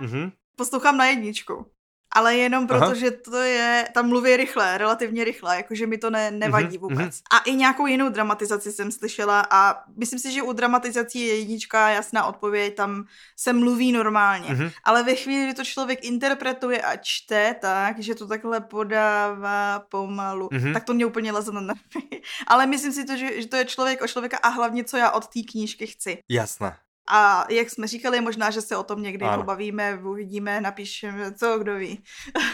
mm-hmm. 0.03 0.27
Poslouchám 0.59 0.99
na 0.99 1.15
jedničku 1.15 1.71
ale 2.13 2.37
jenom 2.37 2.67
proto, 2.67 2.85
Aha. 2.85 2.95
že 2.95 3.11
to 3.11 3.37
je, 3.37 3.89
tam 3.95 4.09
mluví 4.09 4.37
rychle, 4.37 4.79
relativně 4.79 5.25
rychle, 5.25 5.57
jakože 5.57 5.87
mi 5.87 5.99
to 5.99 6.11
ne, 6.11 6.31
nevadí 6.31 6.79
mm-hmm, 6.79 6.81
vůbec. 6.81 7.15
Mm-hmm. 7.15 7.23
A 7.31 7.39
i 7.39 7.55
nějakou 7.55 7.87
jinou 7.87 8.09
dramatizaci 8.09 8.73
jsem 8.73 8.93
slyšela 8.93 9.47
a 9.51 9.85
myslím 9.97 10.19
si, 10.19 10.33
že 10.33 10.43
u 10.43 10.53
dramatizací 10.53 11.21
je 11.21 11.39
jednička 11.39 11.89
jasná 11.89 12.25
odpověď, 12.25 12.75
tam 12.75 13.05
se 13.37 13.53
mluví 13.53 13.93
normálně. 13.93 14.49
Mm-hmm. 14.49 14.73
Ale 14.85 15.03
ve 15.03 15.15
chvíli, 15.15 15.45
kdy 15.45 15.55
to 15.55 15.65
člověk 15.65 16.05
interpretuje 16.05 16.83
a 16.83 16.97
čte 16.97 17.55
tak, 17.61 17.99
že 17.99 18.15
to 18.15 18.27
takhle 18.27 18.61
podává 18.61 19.85
pomalu, 19.89 20.49
mm-hmm. 20.49 20.73
tak 20.73 20.85
to 20.85 20.95
mě 20.95 21.07
úplně 21.07 21.33
leze 21.33 21.53
na 21.53 21.61
nervy. 21.61 22.21
Ale 22.47 22.67
myslím 22.67 22.93
si 22.93 23.05
to, 23.05 23.17
že, 23.17 23.43
že 23.43 23.49
to 23.49 23.57
je 23.57 23.65
člověk 23.65 24.03
o 24.03 24.09
člověka 24.09 24.37
a 24.37 24.49
hlavně, 24.49 24.85
co 24.85 24.97
já 24.97 25.11
od 25.11 25.27
té 25.27 25.41
knížky 25.51 25.87
chci. 25.87 26.23
Jasné. 26.29 26.77
A 27.11 27.45
jak 27.51 27.71
jsme 27.71 27.87
říkali, 27.87 28.21
možná, 28.21 28.51
že 28.51 28.61
se 28.61 28.77
o 28.77 28.83
tom 28.83 29.03
někdy 29.03 29.25
ano. 29.25 29.37
pobavíme, 29.37 29.99
uvidíme, 30.03 30.61
napíšeme, 30.61 31.35
co 31.35 31.59
kdo 31.59 31.75
ví. 31.75 32.05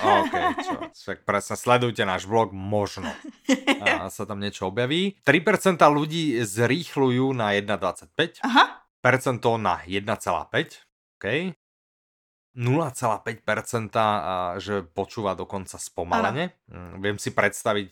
OK, 0.02 0.34
čo, 0.64 0.72
však 0.94 1.26
presne 1.26 1.58
sledujte 1.58 2.06
náš 2.06 2.30
blog, 2.30 2.54
možno 2.54 3.10
a 3.82 4.06
sa 4.14 4.24
tam 4.24 4.38
niečo 4.38 4.70
objaví. 4.70 5.18
3% 5.26 5.82
ľudí 5.90 6.38
zrýchľujú 6.44 7.34
na 7.34 7.58
1,25, 7.58 8.46
Aha. 8.46 8.64
percento 9.02 9.58
na 9.58 9.82
1,5, 9.82 11.18
OK. 11.18 11.26
0,5%, 12.54 14.62
že 14.62 14.86
počúva 14.94 15.34
dokonca 15.34 15.74
spomalene. 15.74 16.54
Ano. 16.70 16.94
Mm, 16.94 17.02
viem 17.02 17.18
si 17.18 17.34
predstaviť, 17.34 17.90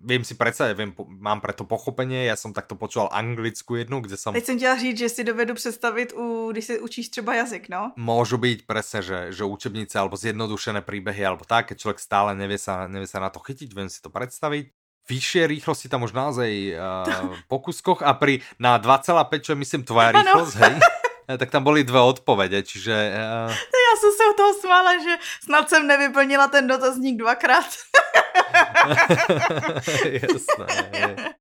viem 0.00 0.24
si 0.24 0.34
predstaviť, 0.34 0.74
viem, 0.76 0.92
mám 1.20 1.44
preto 1.44 1.68
pochopenie, 1.68 2.24
ja 2.26 2.36
som 2.36 2.56
takto 2.56 2.74
počúval 2.74 3.12
anglickú 3.12 3.76
jednu, 3.76 4.00
kde 4.00 4.16
som... 4.16 4.32
Teď 4.32 4.44
jsem 4.44 4.56
chtěla 4.56 4.76
říct, 4.76 4.98
že 4.98 5.08
si 5.08 5.24
dovedu 5.24 5.54
představit, 5.54 6.12
u, 6.12 6.50
když 6.52 6.64
si 6.64 6.80
učíš 6.80 7.08
třeba 7.08 7.34
jazyk, 7.34 7.68
no? 7.68 7.92
Môžu 7.96 8.40
byť 8.40 8.66
presne, 8.66 9.00
že, 9.02 9.32
že 9.32 9.44
učebnice 9.44 9.98
alebo 9.98 10.16
zjednodušené 10.16 10.80
príbehy 10.80 11.22
alebo 11.24 11.44
tak, 11.44 11.68
keď 11.68 11.76
človek 11.78 11.98
stále 12.00 12.34
nevie 12.34 12.58
sa, 12.58 12.88
nevie 12.88 13.06
sa 13.06 13.20
na 13.20 13.30
to 13.30 13.38
chytiť, 13.38 13.68
viem 13.76 13.88
si 13.92 14.00
to 14.02 14.08
predstaviť 14.08 14.72
vyššie 15.10 15.42
rýchlosti 15.50 15.90
tam 15.90 16.06
už 16.06 16.14
naozaj 16.14 16.50
uh, 16.70 17.06
po 17.50 17.58
kuskoch 17.58 18.06
a 18.06 18.14
pri 18.14 18.46
na 18.62 18.78
2,5, 18.78 19.42
čo 19.42 19.50
je 19.52 19.58
myslím 19.58 19.82
tvoja 19.82 20.14
rýchlosť, 20.14 20.54
hej, 20.62 20.74
tak 21.40 21.50
tam 21.50 21.66
boli 21.66 21.82
dve 21.82 21.98
odpovede, 21.98 22.62
čiže... 22.62 22.94
Uh... 22.94 23.50
Já 23.50 23.92
jsem 24.00 24.12
se 24.16 24.22
u 24.30 24.34
toho 24.36 24.54
smála, 24.54 24.92
že 25.02 25.14
snad 25.44 25.68
jsem 25.68 25.86
nevyplnila 25.86 26.48
ten 26.48 26.66
dotazník 26.66 27.18
dvakrát. 27.18 27.66
Jasné. 30.22 30.66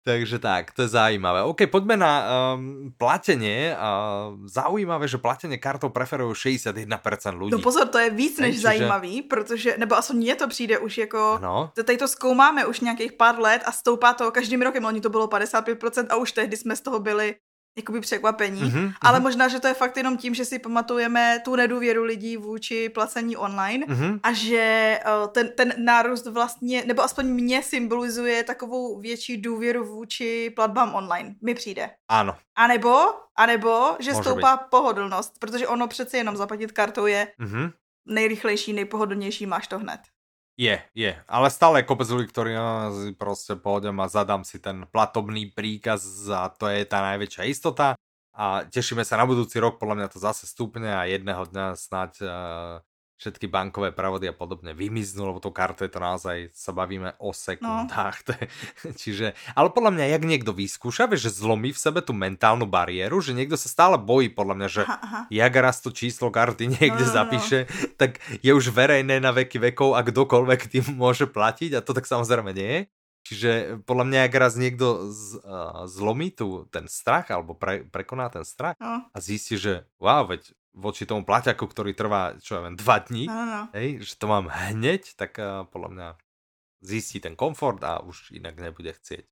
Takže 0.03 0.39
tak, 0.39 0.71
to 0.71 0.81
je 0.81 0.87
zaujímavé. 0.87 1.43
OK, 1.43 1.67
poďme 1.69 1.97
na 1.97 2.13
um, 2.25 2.91
platenie. 2.97 3.75
Uh, 3.75 4.37
zaujímavé, 4.47 5.07
že 5.07 5.21
platenie 5.21 5.61
kartou 5.61 5.89
preferujú 5.93 6.33
61% 6.33 6.87
ľudí. 7.35 7.53
No 7.53 7.59
pozor, 7.61 7.87
to 7.87 7.99
je 7.99 8.09
víc 8.09 8.39
než 8.39 8.55
Čiže... 8.55 8.67
zajímavý, 8.67 9.21
protože, 9.21 9.75
nebo 9.77 9.95
aspoň 9.95 10.17
mně 10.17 10.35
to 10.35 10.47
přijde 10.47 10.79
už 10.79 10.97
jako, 10.97 11.39
no. 11.41 11.71
tady 11.75 11.97
to 11.97 12.07
zkoumáme 12.07 12.65
už 12.65 12.79
nějakých 12.79 13.13
pár 13.13 13.39
let 13.39 13.61
a 13.65 13.71
stoupá 13.71 14.13
to 14.13 14.31
každým 14.31 14.61
rokem, 14.61 14.85
oni 14.85 15.01
to 15.01 15.09
bylo 15.09 15.27
55% 15.27 16.07
a 16.09 16.15
už 16.15 16.31
tehdy 16.31 16.57
jsme 16.57 16.75
z 16.75 16.81
toho 16.81 16.99
byli 16.99 17.35
jakoby 17.79 18.01
překvapení, 18.01 18.61
mm-hmm, 18.61 18.93
ale 19.01 19.19
mm-hmm. 19.19 19.23
možná, 19.23 19.47
že 19.47 19.59
to 19.59 19.67
je 19.67 19.73
fakt 19.73 19.97
jenom 19.97 20.17
tím, 20.17 20.35
že 20.35 20.45
si 20.45 20.59
pamatujeme 20.59 21.41
tu 21.45 21.55
nedůvěru 21.55 22.03
lidí 22.03 22.37
vůči 22.37 22.89
placení 22.89 23.37
online 23.37 23.85
mm-hmm. 23.85 24.19
a 24.23 24.33
že 24.33 24.99
uh, 25.05 25.27
ten, 25.27 25.51
ten 25.57 25.73
nárůst 25.77 26.27
vlastně, 26.27 26.83
nebo 26.85 27.03
aspoň 27.03 27.25
mě 27.25 27.63
symbolizuje 27.63 28.43
takovou 28.43 28.99
větší 28.99 29.37
důvěru 29.37 29.85
vůči 29.85 30.49
platbám 30.55 30.95
online, 30.95 31.35
mi 31.41 31.53
přijde. 31.55 31.89
Ano. 32.09 32.35
A 32.55 32.67
nebo, 32.67 32.95
a 33.35 33.45
nebo 33.45 33.95
že 33.99 34.11
Může 34.11 34.23
stoupá 34.23 34.55
být. 34.55 34.65
pohodlnost, 34.69 35.39
protože 35.39 35.67
ono 35.67 35.87
přece 35.87 36.17
jenom 36.17 36.37
zaplatit 36.37 36.71
kartou 36.71 37.05
je 37.05 37.27
mm-hmm. 37.39 37.73
nejrychlejší, 38.05 38.73
nejpohodlnější, 38.73 39.45
máš 39.45 39.67
to 39.67 39.79
hned. 39.79 39.99
Je, 40.59 40.75
je, 40.91 41.15
ale 41.23 41.47
stále 41.47 41.79
je 41.79 41.87
kopec 41.87 42.11
ľudí, 42.11 42.27
ktorí 42.27 42.51
proste 43.15 43.55
pôjdem 43.55 43.95
a 44.03 44.11
zadám 44.11 44.43
si 44.43 44.59
ten 44.59 44.83
platobný 44.91 45.55
príkaz 45.55 46.27
a 46.27 46.51
to 46.51 46.67
je 46.67 46.83
tá 46.83 46.99
najväčšia 46.99 47.47
istota. 47.47 47.95
A 48.35 48.67
tešíme 48.67 49.07
sa 49.07 49.15
na 49.15 49.23
budúci 49.23 49.55
rok, 49.63 49.79
podľa 49.79 49.95
mňa 50.03 50.07
to 50.11 50.19
zase 50.19 50.51
stúpne 50.51 50.91
a 50.91 51.07
jedného 51.07 51.47
dňa 51.47 51.79
snáď 51.79 52.11
uh, 52.23 52.31
všetky 53.19 53.51
bankové 53.51 53.91
pravody 53.91 54.31
a 54.31 54.33
podobne 54.33 54.71
vymiznú, 54.71 55.27
lebo 55.27 55.43
tou 55.43 55.51
kartou 55.51 55.83
je 55.83 55.91
to 55.91 55.99
naozaj, 55.99 56.47
sa 56.55 56.71
bavíme 56.71 57.19
o 57.19 57.35
sekundách. 57.35 58.23
No. 58.23 58.95
čiže, 59.01 59.35
ale 59.51 59.67
podľa 59.75 59.91
mňa, 59.91 60.05
jak 60.15 60.23
niekto 60.23 60.55
vyskúša, 60.55 61.11
vieš, 61.11 61.27
že 61.27 61.43
zlomí 61.43 61.75
v 61.75 61.83
sebe 61.83 61.99
tú 61.99 62.15
mentálnu 62.15 62.63
bariéru, 62.63 63.19
že 63.19 63.35
niekto 63.35 63.59
sa 63.59 63.67
stále 63.67 63.99
bojí, 63.99 64.31
podľa 64.31 64.55
mňa, 64.55 64.67
že 64.71 64.83
aha, 64.87 64.97
aha. 65.03 65.21
jak 65.27 65.53
raz 65.59 65.83
to 65.83 65.91
číslo 65.91 66.31
karty 66.31 66.71
niekde 66.79 67.03
no, 67.03 67.11
no, 67.11 67.11
no. 67.11 67.17
zapíše, 67.19 67.59
no. 67.67 67.99
tak 67.99 68.23
je 68.39 68.51
už 68.55 68.71
verejné 68.71 69.19
na 69.19 69.35
veky 69.35 69.59
vekov 69.59 69.99
a 69.99 70.01
kdokoľvek 70.01 70.71
tým 70.71 70.95
môže 70.95 71.27
platiť 71.27 71.75
a 71.75 71.83
to 71.83 71.91
tak 71.91 72.07
samozrejme 72.07 72.55
nie 72.55 72.71
je. 72.71 72.81
Čiže 73.27 73.83
podľa 73.83 74.05
mňa, 74.09 74.19
ak 74.25 74.33
raz 74.39 74.53
niekto 74.55 75.11
z, 75.11 75.43
uh, 75.43 75.85
zlomí 75.85 76.33
tu 76.33 76.65
ten 76.73 76.87
strach, 76.89 77.29
alebo 77.29 77.53
pre, 77.53 77.85
prekoná 77.85 78.31
ten 78.31 78.47
strach 78.47 78.79
no. 78.79 79.05
a 79.05 79.17
zistí, 79.19 79.59
že 79.59 79.85
wow, 80.01 80.25
veď 80.25 80.49
voči 80.73 81.03
tomu 81.03 81.27
plaťaku, 81.27 81.65
ktorý 81.65 81.91
trvá, 81.93 82.39
čo 82.39 82.57
ja 82.57 82.61
viem, 82.65 82.79
dva 82.79 82.97
dní, 83.03 83.27
no, 83.27 83.43
no. 83.45 83.61
Hej, 83.75 84.01
že 84.07 84.13
to 84.17 84.25
mám 84.31 84.47
hneď, 84.49 85.13
tak 85.19 85.37
uh, 85.37 85.67
podľa 85.69 85.89
mňa 85.93 86.07
zistí 86.79 87.19
ten 87.19 87.35
komfort 87.35 87.83
a 87.83 87.99
už 87.99 88.31
inak 88.31 88.55
nebude 88.55 88.95
chcieť. 88.95 89.27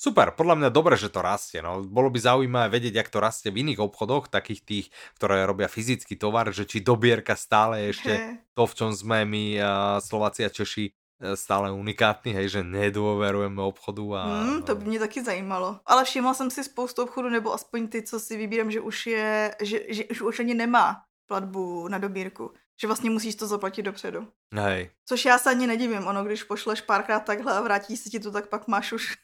Super, 0.00 0.32
podľa 0.32 0.56
mňa 0.56 0.70
dobre, 0.72 0.96
že 0.96 1.12
to 1.12 1.20
rastie. 1.20 1.60
No. 1.60 1.84
Bolo 1.84 2.08
by 2.08 2.16
zaujímavé 2.16 2.72
vedieť, 2.72 3.04
jak 3.04 3.12
to 3.12 3.20
rastie 3.20 3.52
v 3.52 3.68
iných 3.68 3.84
obchodoch, 3.84 4.32
takých 4.32 4.64
tých, 4.64 4.86
ktoré 5.20 5.44
robia 5.44 5.68
fyzický 5.68 6.16
tovar, 6.16 6.48
že 6.56 6.64
či 6.64 6.80
dobierka 6.80 7.36
stále 7.36 7.84
je 7.84 7.86
ešte 8.00 8.12
to, 8.56 8.64
v 8.64 8.76
čom 8.80 8.90
sme 8.96 9.28
my, 9.28 9.44
uh, 9.60 10.00
Slováci 10.00 10.48
a 10.48 10.48
Češi, 10.48 10.96
stále 11.34 11.72
unikátny, 11.72 12.32
hej, 12.32 12.48
že 12.48 12.60
nedôverujeme 12.64 13.60
obchodu. 13.62 14.16
A, 14.16 14.26
mm, 14.26 14.62
to 14.62 14.74
by 14.74 14.84
mě 14.84 14.98
taky 14.98 15.24
zajímalo. 15.24 15.80
Ale 15.86 16.04
všimla 16.04 16.34
jsem 16.34 16.50
si 16.50 16.64
spoustu 16.64 17.02
obchodů, 17.02 17.28
nebo 17.28 17.52
aspoň 17.52 17.88
ty, 17.88 18.02
co 18.02 18.20
si 18.20 18.36
vybírám, 18.36 18.70
že 18.70 18.80
už 18.80 19.06
je, 19.06 19.54
že, 19.60 19.80
že, 19.88 20.04
že 20.10 20.24
už 20.24 20.40
ani 20.40 20.54
nemá 20.54 21.02
platbu 21.26 21.88
na 21.88 21.98
dobírku. 21.98 22.52
Že 22.80 22.86
vlastně 22.86 23.10
musíš 23.10 23.34
to 23.34 23.46
zaplatit 23.46 23.82
dopředu. 23.82 24.28
Hej. 24.54 24.90
Což 25.06 25.24
já 25.24 25.38
se 25.38 25.50
ani 25.50 25.66
nedivím. 25.66 26.06
Ono, 26.06 26.24
když 26.24 26.42
pošleš 26.42 26.80
párkrát 26.80 27.20
takhle 27.20 27.52
a 27.52 27.60
vrátí 27.60 27.96
se 27.96 28.10
ti 28.10 28.20
to, 28.20 28.30
tak 28.30 28.48
pak 28.48 28.68
máš 28.68 28.92
už 28.92 29.16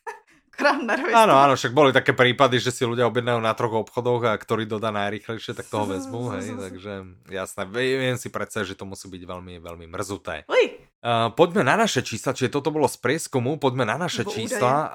Áno, 1.13 1.35
áno, 1.37 1.55
však 1.55 1.73
boli 1.77 1.93
také 1.93 2.17
prípady, 2.17 2.57
že 2.59 2.73
si 2.73 2.83
ľudia 2.89 3.05
objednajú 3.07 3.41
na 3.41 3.53
troch 3.53 3.87
obchodoch 3.87 4.25
a 4.25 4.33
ktorý 4.41 4.65
dodá 4.65 4.89
najrychlejšie, 4.91 5.53
tak 5.53 5.69
toho 5.69 5.85
vezmu, 5.85 6.33
hej, 6.37 6.57
takže 6.57 6.93
jasné, 7.29 7.63
viem 7.73 8.17
si 8.17 8.33
predsa, 8.33 8.65
že 8.65 8.73
to 8.73 8.89
musí 8.89 9.07
byť 9.07 9.23
veľmi, 9.23 9.55
veľmi 9.61 9.87
mrzuté. 9.89 10.49
Uh, 11.07 11.31
poďme 11.37 11.63
na 11.63 11.77
naše 11.79 12.03
čísla, 12.03 12.35
čiže 12.35 12.51
toto 12.51 12.75
bolo 12.75 12.89
z 12.91 12.99
prieskumu, 12.99 13.61
poďme 13.61 13.87
na 13.87 13.95
naše 14.01 14.27
Bo 14.27 14.33
čísla, 14.33 14.75
uh, 14.83 14.91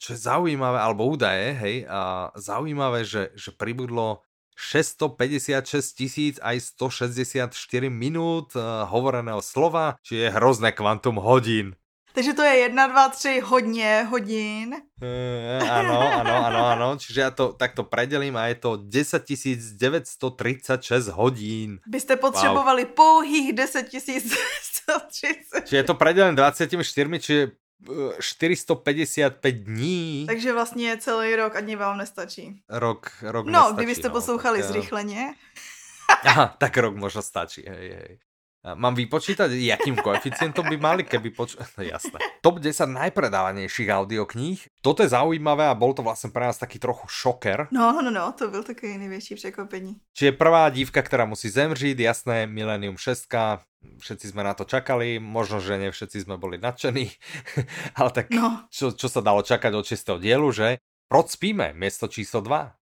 čo 0.00 0.14
je 0.14 0.18
zaujímavé, 0.18 0.78
alebo 0.80 1.04
údaje, 1.04 1.52
hej, 1.58 1.76
uh, 1.84 2.32
zaujímavé, 2.38 3.04
že, 3.04 3.34
že 3.36 3.52
pribudlo 3.52 4.24
656 4.54 5.98
tisíc 5.98 6.34
aj 6.38 6.78
164 6.78 7.50
minút 7.90 8.54
uh, 8.54 8.86
hovoreného 8.86 9.42
slova, 9.42 9.98
čiže 10.06 10.30
je 10.30 10.34
hrozné 10.38 10.70
kvantum 10.70 11.18
hodín. 11.18 11.74
Takže 12.14 12.32
to 12.32 12.42
je 12.42 12.54
1, 12.56 12.86
2, 12.86 13.08
3 13.08 13.40
hodně 13.44 14.06
hodin. 14.10 14.74
Uh, 15.02 15.70
ano, 15.70 16.12
ano, 16.12 16.46
ano, 16.46 16.66
ano. 16.66 16.96
Čiže 16.98 17.20
já 17.20 17.30
to 17.30 17.52
takto 17.52 17.82
predelím 17.82 18.36
a 18.36 18.46
je 18.46 18.54
to 18.54 18.78
10 18.82 19.24
936 19.72 21.08
hodín. 21.08 21.78
Byste 21.86 22.16
potřebovali 22.16 22.84
wow. 22.84 22.92
pouhých 22.94 23.52
10 23.52 23.92
930. 23.92 25.64
Čiže 25.64 25.76
je 25.76 25.82
to 25.82 25.94
predelím 25.94 26.36
24, 26.36 27.18
čiže 27.18 27.50
455 28.20 29.54
eh, 29.54 29.58
dní. 29.58 30.24
Takže 30.26 30.52
vlastně 30.52 30.96
celý 30.96 31.36
rok 31.36 31.56
ani 31.56 31.76
vám 31.76 31.98
nestačí. 31.98 32.62
Rok, 32.68 33.10
rok 33.22 33.46
No, 33.46 33.52
nestačí, 33.52 33.74
kdybyste 33.76 34.08
no, 34.08 34.14
poslouchali 34.14 34.58
tak, 34.58 34.68
zrychleně. 34.68 35.34
Aha, 36.24 36.54
tak 36.58 36.76
rok 36.76 36.96
možno 36.96 37.22
stačí, 37.22 37.64
hej, 37.68 37.90
hej. 37.90 38.18
Mám 38.64 38.96
vypočítať, 38.96 39.52
jakým 39.52 40.00
koeficientom 40.00 40.64
by 40.64 40.80
mali, 40.80 41.02
keby 41.04 41.36
poč... 41.36 41.60
Jasné. 41.76 42.16
Top 42.40 42.64
10 42.64 42.88
najpredávanejších 42.96 43.92
audiokníh. 43.92 44.56
Toto 44.80 45.04
je 45.04 45.12
zaujímavé 45.12 45.68
a 45.68 45.76
bol 45.76 45.92
to 45.92 46.00
vlastne 46.00 46.32
pre 46.32 46.48
nás 46.48 46.56
taký 46.56 46.80
trochu 46.80 47.04
šoker. 47.04 47.68
No, 47.68 47.92
no, 48.00 48.08
no, 48.08 48.32
to 48.32 48.48
byl 48.48 48.64
takový 48.64 48.96
největší 48.96 49.34
překvapení. 49.34 50.00
Čiže 50.16 50.40
prvá 50.40 50.72
dívka, 50.72 51.04
ktorá 51.04 51.28
musí 51.28 51.52
zemřiť, 51.52 52.00
jasné, 52.00 52.48
Millennium 52.48 52.96
6, 52.96 53.28
všetci 54.00 54.32
sme 54.32 54.40
na 54.40 54.56
to 54.56 54.64
čakali, 54.64 55.20
možno, 55.20 55.60
že 55.60 55.76
ne 55.76 55.92
všetci 55.92 56.24
sme 56.24 56.40
boli 56.40 56.56
nadšení, 56.56 57.12
ale 58.00 58.10
tak 58.16 58.32
no. 58.32 58.64
čo, 58.72 58.96
čo 58.96 59.12
sa 59.12 59.20
dalo 59.20 59.44
čakať 59.44 59.76
od 59.76 59.84
6. 59.84 60.24
dielu, 60.24 60.48
že? 60.56 60.80
Proč 61.12 61.36
spíme, 61.36 61.76
miesto 61.76 62.08
číslo 62.08 62.40
2? 62.40 62.72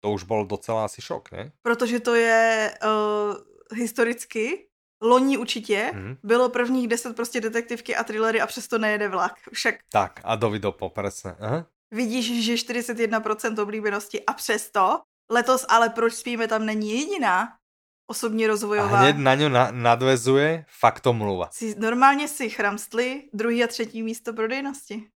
To 0.00 0.16
už 0.16 0.24
bol 0.24 0.48
docela 0.48 0.88
asi 0.88 1.04
šok, 1.04 1.36
ne? 1.36 1.52
Protože 1.60 2.00
to 2.00 2.16
je 2.16 2.72
uh, 2.72 3.36
historicky 3.76 4.69
loni 5.02 5.38
určitě, 5.38 5.90
mm. 5.94 6.16
bylo 6.22 6.48
prvních 6.48 6.88
deset 6.88 7.16
prostě 7.16 7.40
detektivky 7.40 7.96
a 7.96 8.04
thrillery 8.04 8.40
a 8.40 8.46
přesto 8.46 8.78
nejede 8.78 9.08
vlak. 9.08 9.32
Však... 9.52 9.74
Tak 9.92 10.20
a 10.24 10.36
Dovidopo, 10.36 10.90
presne. 10.90 11.36
Aha. 11.40 11.66
Vidíš, 11.90 12.44
že 12.44 12.54
41% 12.54 13.62
oblíbenosti 13.62 14.26
a 14.26 14.32
přesto 14.32 15.00
letos 15.30 15.66
ale 15.68 15.88
proč 15.88 16.14
spíme 16.14 16.48
tam 16.48 16.66
není 16.66 16.90
jediná 16.90 17.48
osobní 18.10 18.46
rozvojová. 18.46 18.98
A 18.98 19.00
hned 19.00 19.18
na 19.22 19.34
ňu 19.34 19.48
na, 19.48 19.70
nadvezuje 19.70 20.66
faktomluva. 20.66 21.48
Si, 21.54 21.74
normálně 21.78 22.28
si 22.28 22.50
chramstli 22.50 23.30
druhý 23.32 23.64
a 23.64 23.66
třetí 23.66 24.02
místo 24.02 24.32
prodejnosti. 24.32 25.06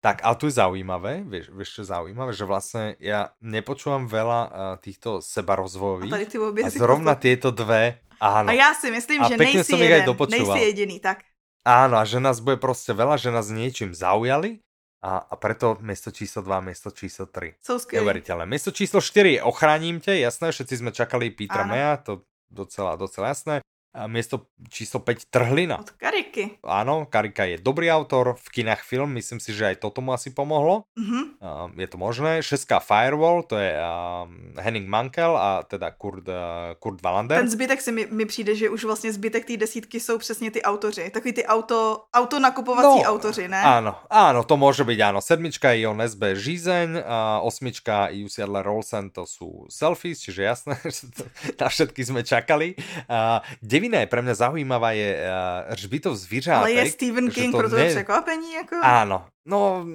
Tak, 0.00 0.24
ale 0.24 0.36
tu 0.36 0.48
je 0.48 0.56
zaujímavé, 0.56 1.20
vieš, 1.28 1.52
vieš 1.52 1.70
čo 1.76 1.82
zaujímavé, 1.84 2.32
že 2.32 2.48
vlastne 2.48 2.96
ja 3.04 3.36
nepočúvam 3.44 4.08
veľa 4.08 4.40
uh, 4.48 4.52
týchto 4.80 5.20
sebarozvojových. 5.20 6.08
A, 6.08 6.16
tady 6.16 6.26
ty 6.26 6.38
a 6.40 6.68
zrovna 6.72 7.12
tieto 7.20 7.52
dve 7.52 8.00
Áno. 8.20 8.48
A 8.48 8.52
ja 8.52 8.76
si 8.76 8.92
myslím, 8.92 9.24
a 9.24 9.32
že 9.32 9.34
nejsi 9.40 9.74
jeden, 9.80 10.04
nejsi 10.12 10.60
jediný, 10.60 11.00
tak. 11.00 11.24
Áno, 11.64 11.96
a 11.96 12.04
že 12.04 12.20
nás 12.20 12.40
bude 12.40 12.60
proste 12.60 12.92
veľa, 12.92 13.16
že 13.16 13.32
nás 13.32 13.48
niečím 13.48 13.96
zaujali 13.96 14.60
a, 15.00 15.24
a 15.24 15.34
preto 15.40 15.80
miesto 15.80 16.12
číslo 16.12 16.44
2, 16.44 16.60
miesto 16.60 16.92
číslo 16.92 17.28
3. 17.28 17.56
Sú. 17.64 17.80
Neuveriteľné. 17.80 18.44
Miesto 18.44 18.72
číslo 18.72 19.00
4 19.00 19.40
ochránim 19.40 20.00
te, 20.04 20.20
jasné, 20.20 20.52
všetci 20.52 20.74
sme 20.84 20.90
čakali 20.92 21.32
Petra 21.32 21.64
Meja, 21.64 21.96
to 22.00 22.28
docela, 22.52 23.00
docela 23.00 23.32
jasné 23.32 23.64
miesto 24.06 24.46
číslo 24.70 25.02
5 25.02 25.30
Trhlina. 25.30 25.82
Od 25.82 25.90
Kariky. 25.98 26.62
Áno, 26.62 27.10
Karika 27.10 27.42
je 27.44 27.58
dobrý 27.58 27.90
autor, 27.90 28.38
v 28.38 28.48
kinách 28.62 28.86
film, 28.86 29.18
myslím 29.18 29.42
si, 29.42 29.50
že 29.50 29.74
aj 29.74 29.82
toto 29.82 29.98
mu 29.98 30.14
asi 30.14 30.30
pomohlo. 30.30 30.86
Uh-huh. 30.94 31.34
Uh, 31.42 31.66
je 31.74 31.88
to 31.90 31.98
možné. 31.98 32.38
Šestka 32.38 32.78
Firewall, 32.78 33.42
to 33.42 33.58
je 33.58 33.74
uh, 33.74 34.30
Henning 34.62 34.86
Mankel 34.86 35.34
a 35.34 35.66
teda 35.66 35.90
Kurt, 35.90 36.28
uh, 36.30 36.78
Kurt 36.78 37.02
Wallander. 37.02 37.42
Ten 37.42 37.50
zbytek 37.50 37.80
si 37.80 37.90
mi, 37.92 38.06
mi 38.10 38.24
přijde, 38.26 38.54
že 38.54 38.70
už 38.70 38.84
vlastně 38.84 39.12
zbytek 39.12 39.44
té 39.44 39.56
desítky 39.56 40.00
jsou 40.00 40.18
přesně 40.18 40.50
ty 40.50 40.62
autoři. 40.62 41.10
Takový 41.10 41.32
ty 41.32 41.46
auto, 41.46 42.04
auto 42.14 42.38
nakupovací 42.38 43.02
no, 43.02 43.10
autoři, 43.10 43.48
ne? 43.48 43.62
Áno, 43.62 43.94
áno, 44.10 44.46
to 44.46 44.54
môže 44.54 44.86
byť 44.86 44.98
áno. 45.02 45.18
Sedmička 45.18 45.74
je 45.74 45.86
Ion 45.86 45.98
SB 45.98 46.36
Žizeň, 46.36 47.02
a 47.06 47.40
osmička 47.40 48.10
Jussi 48.10 48.42
Adler 48.42 48.66
Rolsen, 48.66 49.10
to 49.10 49.26
sú 49.26 49.66
selfies, 49.70 50.22
čiže 50.22 50.42
jasné, 50.42 50.74
na 51.60 51.66
všetky 51.66 52.02
sme 52.04 52.22
čakali. 52.22 52.76
Uh, 53.08 53.42
Devina 53.80 54.04
je 54.04 54.12
pre 54.12 54.20
mňa 54.20 54.34
zaujímavá, 54.36 54.92
je 54.92 55.08
uh, 55.16 55.72
Žbitov 55.72 56.12
zvířátek. 56.20 56.60
Ale 56.60 56.72
je 56.84 56.92
Stephen 56.92 57.32
King 57.32 57.56
pro 57.56 57.64
to 57.72 57.80
ne... 57.80 57.88
překvapení? 57.88 58.52
Jako? 58.52 58.76
Áno, 58.84 59.24
no, 59.48 59.88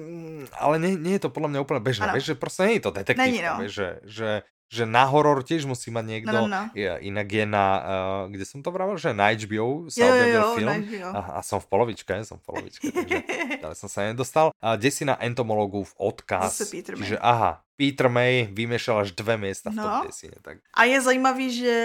ale 0.58 0.82
nie, 0.82 0.98
nie 0.98 1.14
je 1.22 1.22
to 1.22 1.30
podľa 1.30 1.54
mňa 1.54 1.60
úplne 1.62 1.78
bežné, 1.86 2.10
vieš, 2.10 2.34
že 2.34 2.36
proste 2.36 2.66
nie 2.66 2.82
je 2.82 2.84
to 2.90 2.90
detektív, 2.90 3.22
Není, 3.22 3.46
no. 3.46 3.62
vieš, 3.62 3.72
že, 3.78 3.88
že 4.02 4.28
že 4.66 4.82
na 4.82 5.06
horor 5.06 5.46
tiež 5.46 5.62
musí 5.64 5.94
mať 5.94 6.04
niekto, 6.04 6.34
no, 6.34 6.50
no, 6.50 6.70
no. 6.74 6.96
inak 6.98 7.28
je 7.30 7.44
na, 7.46 7.66
uh, 7.78 8.22
kde 8.26 8.42
som 8.42 8.66
to 8.66 8.74
vravel, 8.74 8.98
že 8.98 9.14
na 9.14 9.30
HBO 9.30 9.86
sa 9.86 10.02
jo, 10.02 10.10
objavil 10.10 10.42
jo, 10.42 10.48
film 10.58 10.76
a, 11.14 11.20
a 11.38 11.40
som 11.46 11.62
v 11.62 11.66
polovičke, 11.70 12.10
som 12.26 12.42
v 12.42 12.44
polovičke, 12.50 12.90
takže 12.90 13.18
ale 13.64 13.74
som 13.78 13.86
sa 13.86 14.10
nedostal. 14.10 14.50
A 14.58 14.74
kde 14.74 14.90
si 14.90 15.06
na 15.06 15.14
entomologu 15.22 15.86
v 15.86 15.94
odkaz, 16.10 16.66
čiže 16.66 17.18
aha, 17.22 17.62
Peter 17.78 18.10
May 18.10 18.50
vymešal 18.50 19.06
až 19.06 19.14
dve 19.14 19.38
miesta 19.38 19.70
v 19.70 19.78
no. 19.78 19.84
tom 19.84 20.10
desine. 20.10 20.38
Tak. 20.42 20.58
A 20.74 20.84
je 20.84 20.98
zajímavý, 21.00 21.46
že, 21.52 21.76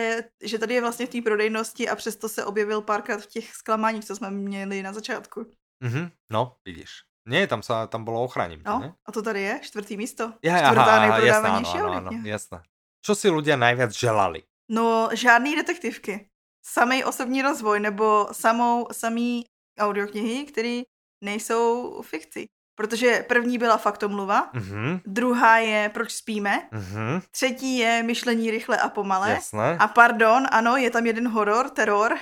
že 0.42 0.58
tady 0.58 0.74
je 0.74 0.82
vlastně 0.82 1.06
v 1.06 1.10
té 1.10 1.22
prodejnosti 1.22 1.90
a 1.90 1.96
přesto 1.96 2.30
se 2.30 2.46
objevil 2.46 2.82
párkrát 2.82 3.22
v 3.22 3.28
těch 3.28 3.54
zklamáních, 3.54 4.06
co 4.06 4.16
jsme 4.16 4.32
měli 4.32 4.84
na 4.84 4.94
začátku. 4.94 5.46
Mm-hmm, 5.84 6.12
no, 6.30 6.56
vidíš. 6.66 7.11
Nie, 7.30 7.46
tam 7.46 7.62
sa 7.62 7.86
tam 7.86 8.02
bolo 8.02 8.26
ochraním. 8.26 8.66
No, 8.66 8.80
ne? 8.80 8.90
a 9.06 9.10
to 9.12 9.22
tady 9.22 9.42
je, 9.42 9.60
čtvrtý 9.62 9.94
místo. 9.98 10.34
Ja, 10.42 10.58
Čtvrtá 10.58 10.94
nejprodávanější 11.06 11.78
jasné. 12.26 12.60
Čo 13.02 13.14
si 13.18 13.28
ľudia 13.30 13.58
najviac 13.58 13.94
želali? 13.94 14.46
No, 14.70 15.10
žádný 15.14 15.56
detektivky. 15.58 16.30
Samej 16.62 17.06
osobní 17.06 17.42
rozvoj 17.42 17.80
nebo 17.82 18.30
samou, 18.32 18.88
samý 18.94 19.46
audioknihy, 19.80 20.46
které 20.46 20.82
nejsou 21.24 22.02
fikcí. 22.02 22.46
Protože 22.76 23.26
první 23.28 23.58
byla 23.58 23.78
faktomluva, 23.78 24.50
mm-hmm. 24.54 25.02
druhá 25.06 25.58
je 25.58 25.90
Proč 25.94 26.12
spíme, 26.12 26.62
mm-hmm. 26.74 27.22
třetí 27.32 27.78
je 27.78 28.04
Myšlení 28.04 28.52
rychle 28.52 28.78
a 28.78 28.90
pomale. 28.90 29.30
Jasné. 29.30 29.78
A 29.80 29.88
pardon, 29.88 30.48
ano, 30.52 30.78
je 30.78 30.90
tam 30.90 31.06
jeden 31.06 31.28
horor, 31.28 31.70
teror. 31.70 32.18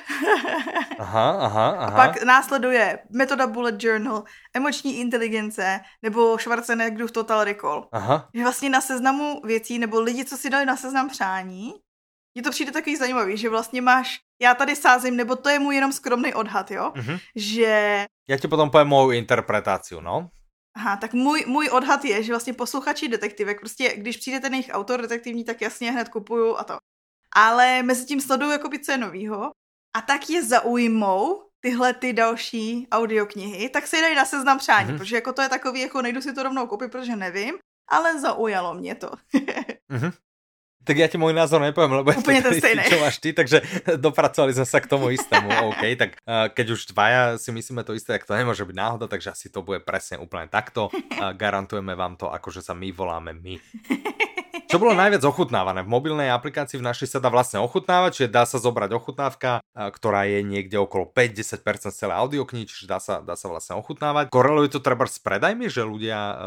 aha, 0.99 1.31
aha, 1.39 1.69
aha. 1.69 1.85
A 1.85 1.91
pak 1.91 2.23
následuje 2.23 2.99
Metoda 3.09 3.47
Bullet 3.47 3.83
Journal, 3.83 4.23
Emoční 4.53 4.99
inteligence 4.99 5.79
nebo 6.01 6.37
Schwarzeneggerův 6.37 7.11
Total 7.11 7.43
Recall. 7.43 7.87
Aha. 7.91 8.29
Je 8.33 8.43
vlastně 8.43 8.69
na 8.69 8.81
seznamu 8.81 9.41
věcí, 9.45 9.79
nebo 9.79 10.01
lidi, 10.01 10.25
co 10.25 10.37
si 10.37 10.49
dali 10.49 10.65
na 10.65 10.75
seznam 10.75 11.09
přání, 11.09 11.73
mně 12.35 12.43
to 12.43 12.51
přijde 12.51 12.71
takový 12.71 12.95
zajímavý, 12.95 13.37
že 13.37 13.49
vlastně 13.49 13.81
máš, 13.81 14.19
já 14.41 14.55
tady 14.55 14.75
sázím, 14.75 15.15
nebo 15.15 15.35
to 15.35 15.49
je 15.49 15.59
můj 15.59 15.75
jenom 15.75 15.93
skromný 15.93 16.33
odhad, 16.33 16.71
jo, 16.71 16.91
mm-hmm. 16.95 17.19
že... 17.35 18.05
Já 18.29 18.37
ti 18.37 18.47
potom 18.47 18.69
povím 18.69 18.87
mou 18.87 19.11
interpretaci, 19.11 19.95
no. 20.01 20.29
Aha, 20.79 20.95
tak 20.95 21.13
můj, 21.13 21.43
můj 21.47 21.69
odhad 21.69 22.05
je, 22.05 22.23
že 22.23 22.33
vlastně 22.33 22.53
posluchači 22.53 23.07
detektivek, 23.07 23.59
prostě 23.59 23.97
když 23.97 24.17
přijde 24.17 24.39
ten 24.39 24.53
jejich 24.53 24.69
autor 24.71 25.01
detektivní, 25.01 25.43
tak 25.43 25.61
jasně 25.61 25.91
hned 25.91 26.09
kupuju 26.09 26.55
a 26.57 26.63
to. 26.63 26.77
Ale 27.35 27.83
mezi 27.83 28.05
tím 28.05 28.21
sleduju 28.21 28.51
jakoby 28.51 28.79
co 28.79 28.91
je 28.91 28.97
novýho 28.97 29.51
a 29.97 30.01
tak 30.01 30.29
je 30.29 30.43
zaujmou 30.43 31.43
tyhle 31.59 31.93
ty 31.93 32.13
další 32.13 32.87
audioknihy, 32.91 33.69
tak 33.69 33.87
se 33.87 34.01
dají 34.01 34.15
na 34.15 34.25
seznam 34.25 34.57
přání, 34.57 34.89
mm-hmm. 34.89 34.97
protože 34.97 35.15
jako 35.15 35.33
to 35.33 35.41
je 35.41 35.49
takový, 35.49 35.79
jako 35.79 36.01
nejdu 36.01 36.21
si 36.21 36.33
to 36.33 36.43
rovnou 36.43 36.67
koupit, 36.67 36.91
protože 36.91 37.15
nevím, 37.15 37.55
ale 37.89 38.19
zaujalo 38.19 38.73
mě 38.73 38.95
to. 38.95 39.11
mm-hmm. 39.91 40.13
Tak 40.87 40.95
ja 40.95 41.11
ti 41.11 41.19
môj 41.19 41.35
názor 41.35 41.59
nepoviem, 41.59 42.01
lebo 42.01 42.09
Úplne 42.15 42.41
to 42.41 42.55
stejné. 42.55 42.87
čo 42.87 42.97
máš 43.03 43.19
ty, 43.19 43.35
takže 43.35 43.61
dopracovali 43.99 44.55
sme 44.55 44.65
sa 44.65 44.79
k 44.79 44.87
tomu 44.87 45.11
istému. 45.11 45.51
OK, 45.75 45.83
tak 45.99 46.09
uh, 46.23 46.47
keď 46.49 46.65
už 46.73 46.79
dvaja 46.95 47.21
si 47.35 47.51
myslíme 47.51 47.83
to 47.83 47.93
isté, 47.93 48.15
tak 48.15 48.25
to 48.25 48.33
nemôže 48.33 48.63
byť 48.63 48.77
náhoda, 48.77 49.05
takže 49.11 49.35
asi 49.35 49.51
to 49.51 49.61
bude 49.61 49.83
presne 49.83 50.17
úplne 50.17 50.47
takto. 50.47 50.87
Uh, 50.89 51.35
garantujeme 51.35 51.93
vám 51.93 52.15
to, 52.15 52.31
akože 52.31 52.63
sa 52.63 52.71
my 52.73 52.89
voláme 52.95 53.35
my. 53.35 53.59
Čo 54.69 54.77
bolo 54.77 54.93
najviac 54.93 55.25
ochutnávané? 55.25 55.81
V 55.81 55.89
mobilnej 55.89 56.29
aplikácii 56.29 56.77
v 56.77 56.85
našej 56.85 57.17
sa 57.17 57.19
dá 57.19 57.33
vlastne 57.33 57.57
ochutnávať, 57.57 58.11
čiže 58.21 58.29
dá 58.29 58.45
sa 58.45 58.61
zobrať 58.61 58.93
ochutnávka, 58.93 59.65
ktorá 59.73 60.29
je 60.29 60.45
niekde 60.45 60.77
okolo 60.77 61.09
5-10% 61.09 61.89
celé 61.89 62.13
audioknihy, 62.13 62.69
čiže 62.69 62.85
dá 62.85 63.01
sa, 63.01 63.17
dá 63.17 63.33
sa 63.33 63.49
vlastne 63.49 63.73
ochutnávať. 63.81 64.29
Koreluje 64.29 64.69
to 64.69 64.77
treba 64.77 65.09
s 65.09 65.17
predajmi, 65.17 65.73
že 65.73 65.81
ľudia 65.81 66.17
uh, 66.21 66.37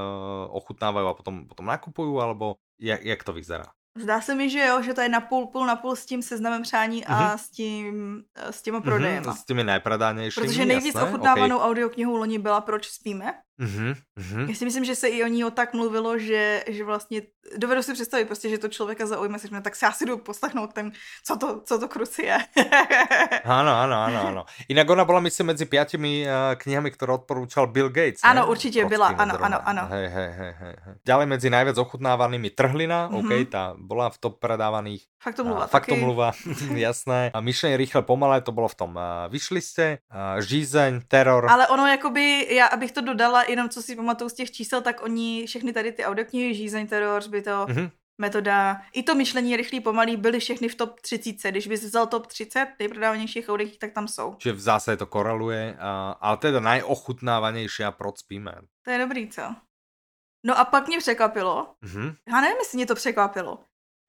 ochutnávajú 0.54 1.06
a 1.10 1.18
potom, 1.18 1.50
potom 1.50 1.66
nakupujú, 1.66 2.22
alebo 2.22 2.62
jak, 2.78 3.02
jak 3.02 3.20
to 3.26 3.34
vyzerá? 3.34 3.66
Zdá 3.98 4.20
se 4.20 4.34
mi, 4.34 4.50
že 4.50 4.66
jo, 4.66 4.82
že 4.82 4.94
to 4.94 5.00
je 5.00 5.08
na 5.08 5.20
půl, 5.20 5.66
na 5.66 5.76
půl 5.76 5.96
s 5.96 6.06
tím 6.06 6.22
seznamem 6.22 6.62
přání 6.62 7.04
a 7.04 7.14
mm-hmm. 7.14 7.38
s, 7.38 7.50
tím, 7.50 8.24
s 8.50 8.62
těma 8.62 8.80
prodejema. 8.80 9.32
Mm-hmm, 9.32 9.36
s 9.36 9.44
těmi 9.44 9.64
nejpredánějšími, 9.64 10.46
Protože 10.46 10.64
nejvíc 10.64 10.94
jasné, 10.94 11.02
ochutnávanou 11.02 11.56
okay. 11.56 11.68
audioknihu 11.68 12.16
loni 12.16 12.38
byla 12.38 12.60
Proč 12.60 12.88
spíme. 12.88 13.34
Mm-hmm, 13.60 13.94
mm-hmm. 14.18 14.48
Já 14.48 14.54
si 14.54 14.64
myslím, 14.64 14.84
že 14.84 14.94
se 14.94 15.08
i 15.08 15.24
o 15.24 15.26
ní 15.26 15.44
tak 15.54 15.74
mluvilo, 15.74 16.18
že, 16.18 16.64
že 16.66 16.84
vlastně 16.84 17.22
dovedu 17.56 17.82
si 17.82 17.92
představit 17.92 18.24
prostě, 18.24 18.48
že 18.48 18.58
to 18.58 18.68
člověka 18.68 19.06
zaujme, 19.06 19.38
se 19.38 19.48
tak 19.60 19.76
si 19.76 19.86
asi 19.86 20.06
jdu 20.06 20.18
poslechnout 20.18 20.72
ten, 20.72 20.92
co 21.24 21.36
to, 21.36 21.60
co 21.60 21.78
to 21.78 21.88
kruci 21.88 22.22
je. 22.22 22.38
ano, 23.44 23.70
ano, 23.70 23.96
ano, 24.02 24.26
ano. 24.26 24.44
Inak 24.68 24.90
ona 24.90 25.04
byla, 25.04 25.20
myslím, 25.20 25.46
mezi 25.46 25.64
pětimi 25.64 26.26
uh, 26.26 26.54
knihami, 26.54 26.90
které 26.90 27.12
odporučal 27.12 27.66
Bill 27.66 27.88
Gates. 27.88 28.20
Ano, 28.22 28.40
ne? 28.40 28.46
určitě 28.46 28.84
byla, 28.84 29.06
ano, 29.06 29.34
ano, 29.44 29.68
ano. 29.68 29.82
Hej, 29.90 30.08
hej, 30.08 30.30
hej, 30.30 30.54
hej. 30.58 30.74
Ďalej 31.06 31.26
medzi 31.26 31.50
najviac 31.50 31.78
ochutnávanými 31.78 32.50
Trhlina, 32.50 33.08
mm-hmm. 33.08 33.18
OK, 33.18 33.30
tá 33.50 33.74
bola 33.78 34.10
v 34.10 34.18
top 34.18 34.38
predávaných. 34.38 35.02
Faktomluva. 35.18 35.66
Faktomluva, 35.66 36.28
jasné. 36.86 37.30
A 37.34 37.40
myšlenie 37.40 37.76
rýchle 37.76 38.02
pomalé, 38.02 38.40
to 38.40 38.52
bylo 38.52 38.68
v 38.68 38.74
tom 38.74 38.90
uh, 38.96 39.28
vyšliste. 39.28 39.98
Uh, 40.10 40.40
žízeň, 40.40 41.00
teror. 41.08 41.50
Ale 41.50 41.68
ono 41.68 41.86
jakoby, 41.86 42.54
já 42.54 42.66
abych 42.66 42.92
to 42.92 43.00
dodala, 43.00 43.41
jenom 43.48 43.68
co 43.68 43.82
si 43.82 43.96
pamatuju 43.96 44.28
z 44.28 44.32
těch 44.32 44.50
čísel, 44.50 44.82
tak 44.82 45.02
oni 45.02 45.46
všechny 45.46 45.72
tady 45.72 45.92
ty 45.92 46.04
audioknihy, 46.04 46.54
žízeň, 46.54 46.86
teror, 46.86 47.22
to 47.22 47.28
mm-hmm. 47.30 47.90
metoda, 48.18 48.80
i 48.92 49.02
to 49.02 49.14
myšlení 49.14 49.56
rychlý, 49.56 49.80
pomalý 49.80 50.16
byly 50.16 50.40
všechny 50.40 50.68
v 50.68 50.74
top 50.74 51.00
30. 51.00 51.50
Když 51.50 51.66
bys 51.66 51.84
vzal 51.84 52.06
top 52.06 52.26
30 52.26 52.68
nejprodávanějších 52.78 53.48
audioknih, 53.48 53.78
tak 53.78 53.92
tam 53.92 54.08
jsou. 54.08 54.34
Čiže 54.38 54.52
v 54.52 54.60
zásade 54.60 54.96
to 54.96 55.06
koreluje, 55.06 55.72
uh, 55.72 55.78
ale 56.20 56.36
teda 56.36 56.60
najochutnávanější 56.60 57.84
a 57.84 57.90
proč 57.90 58.18
spíme. 58.18 58.52
To 58.84 58.90
je 58.90 58.98
dobrý, 58.98 59.28
co? 59.28 59.42
No 60.46 60.58
a 60.58 60.64
pak 60.64 60.88
mě 60.88 60.98
překvapilo, 60.98 61.74
mm-hmm. 61.84 62.16
já 62.28 62.40
nevím, 62.40 62.56
jestli 62.58 62.76
mě 62.76 62.86
to 62.86 62.94
překvapilo, 62.94 63.58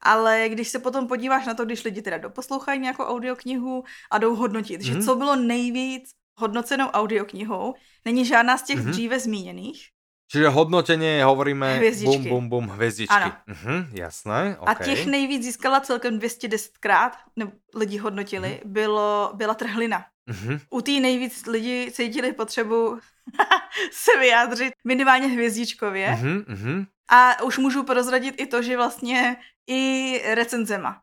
ale 0.02 0.50
když 0.50 0.68
se 0.68 0.80
potom 0.80 1.08
podíváš 1.08 1.46
na 1.46 1.54
to, 1.54 1.66
když 1.66 1.84
lidi 1.84 2.02
teda 2.02 2.18
doposlouchají 2.18 2.80
nějakou 2.80 3.04
audioknihu 3.04 3.84
a 4.12 4.18
jdou 4.18 4.36
hodnotit, 4.36 4.82
mm-hmm. 4.82 4.86
že 4.86 4.94
mhm. 4.94 5.02
co 5.02 5.16
bylo 5.16 5.36
nejvíc 5.36 6.12
hodnocenou 6.36 6.88
audioknihou, 6.88 7.74
není 8.06 8.26
žádná 8.26 8.58
z 8.58 8.64
těch 8.64 8.80
mm-hmm. 8.80 8.90
dříve 8.90 9.20
zmíněných. 9.20 9.88
Čiže 10.32 10.48
hodnotenie 10.48 11.26
hovoríme 11.26 11.76
hvězdičky. 11.76 12.30
bum, 12.30 12.30
bum, 12.30 12.50
bum, 12.50 12.68
hvězdičky. 12.68 13.16
Ano. 13.16 13.34
Mhm, 13.48 13.88
jasné, 13.94 14.58
okay. 14.60 14.76
A 14.76 14.84
těch 14.86 15.06
nejvíc 15.06 15.44
získala 15.44 15.80
celkem 15.80 16.18
210 16.18 16.78
krát, 16.78 17.18
nebo 17.36 17.52
lidi 17.76 17.98
hodnotili, 17.98 18.62
mm. 18.66 18.74
bylo, 18.74 19.32
byla 19.34 19.54
trhlina. 19.54 20.06
Mm-hmm. 20.30 20.60
U 20.70 20.82
té 20.82 20.92
nejvíc 20.92 21.46
lidi 21.46 21.92
cítili 21.92 22.34
potřebu 22.34 23.00
se 23.92 24.20
vyjádřit 24.20 24.74
minimálně 24.86 25.28
hvězdičkově. 25.28 26.18
Mm-hmm. 26.22 26.86
A 27.12 27.44
už 27.44 27.58
můžu 27.58 27.84
prozradit 27.84 28.42
i 28.42 28.46
to, 28.46 28.62
že 28.62 28.78
vlastně 28.78 29.38
i 29.68 30.22
recenzema 30.36 31.02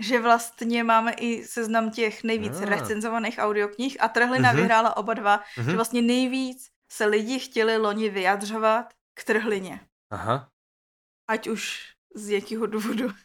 že 0.00 0.20
vlastně 0.20 0.84
máme 0.84 1.12
i 1.12 1.44
seznam 1.44 1.90
těch 1.90 2.24
nejvíc 2.24 2.60
ah. 2.60 2.64
recenzovaných 2.64 3.38
audioknih 3.38 3.96
a 4.00 4.08
Trhlina 4.08 4.52
mm-hmm. 4.52 4.56
vyhrála 4.56 4.96
oba 4.96 5.14
dva, 5.14 5.36
mm-hmm. 5.38 5.70
že 5.70 5.76
vlastně 5.76 6.02
nejvíc 6.02 6.68
se 6.92 7.06
lidi 7.06 7.38
chtěli 7.38 7.76
loni 7.76 8.08
vyjadřovat 8.08 8.92
k 9.14 9.24
Trhlině. 9.24 9.80
Aha. 10.10 10.48
Ať 11.28 11.48
už 11.48 11.92
z 12.14 12.30
jakého 12.30 12.66
důvodu. 12.66 13.12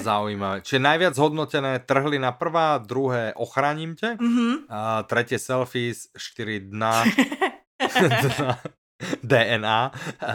Zaujímavé. 0.00 0.64
Čiže 0.64 0.80
najviac 0.80 1.12
hodnotené 1.18 1.78
trhlina 1.78 2.32
prvá, 2.32 2.78
druhé 2.78 3.36
ochránim 3.36 3.92
te, 3.96 4.16
mm-hmm. 4.16 4.64
a 4.68 5.02
tretie 5.02 5.38
selfies, 5.38 6.08
4 6.16 6.60
dna, 6.60 7.04
DNA 9.22 9.92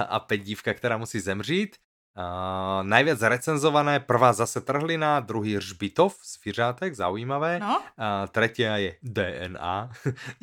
a 0.10 0.20
5 0.20 0.38
dívka, 0.38 0.74
která 0.74 0.98
musí 0.98 1.20
zemřít. 1.20 1.76
Uh, 2.20 2.84
najviac 2.84 3.16
recenzované, 3.32 4.04
prvá 4.04 4.36
zase 4.36 4.60
trhlina, 4.60 5.24
druhý 5.24 5.56
Ržbitov, 5.56 6.20
zvířátek, 6.20 6.92
zaujímavé. 6.92 7.64
No? 7.64 7.80
Uh, 7.96 8.28
tretia 8.28 8.76
je 8.76 8.92
DNA, 9.16 9.88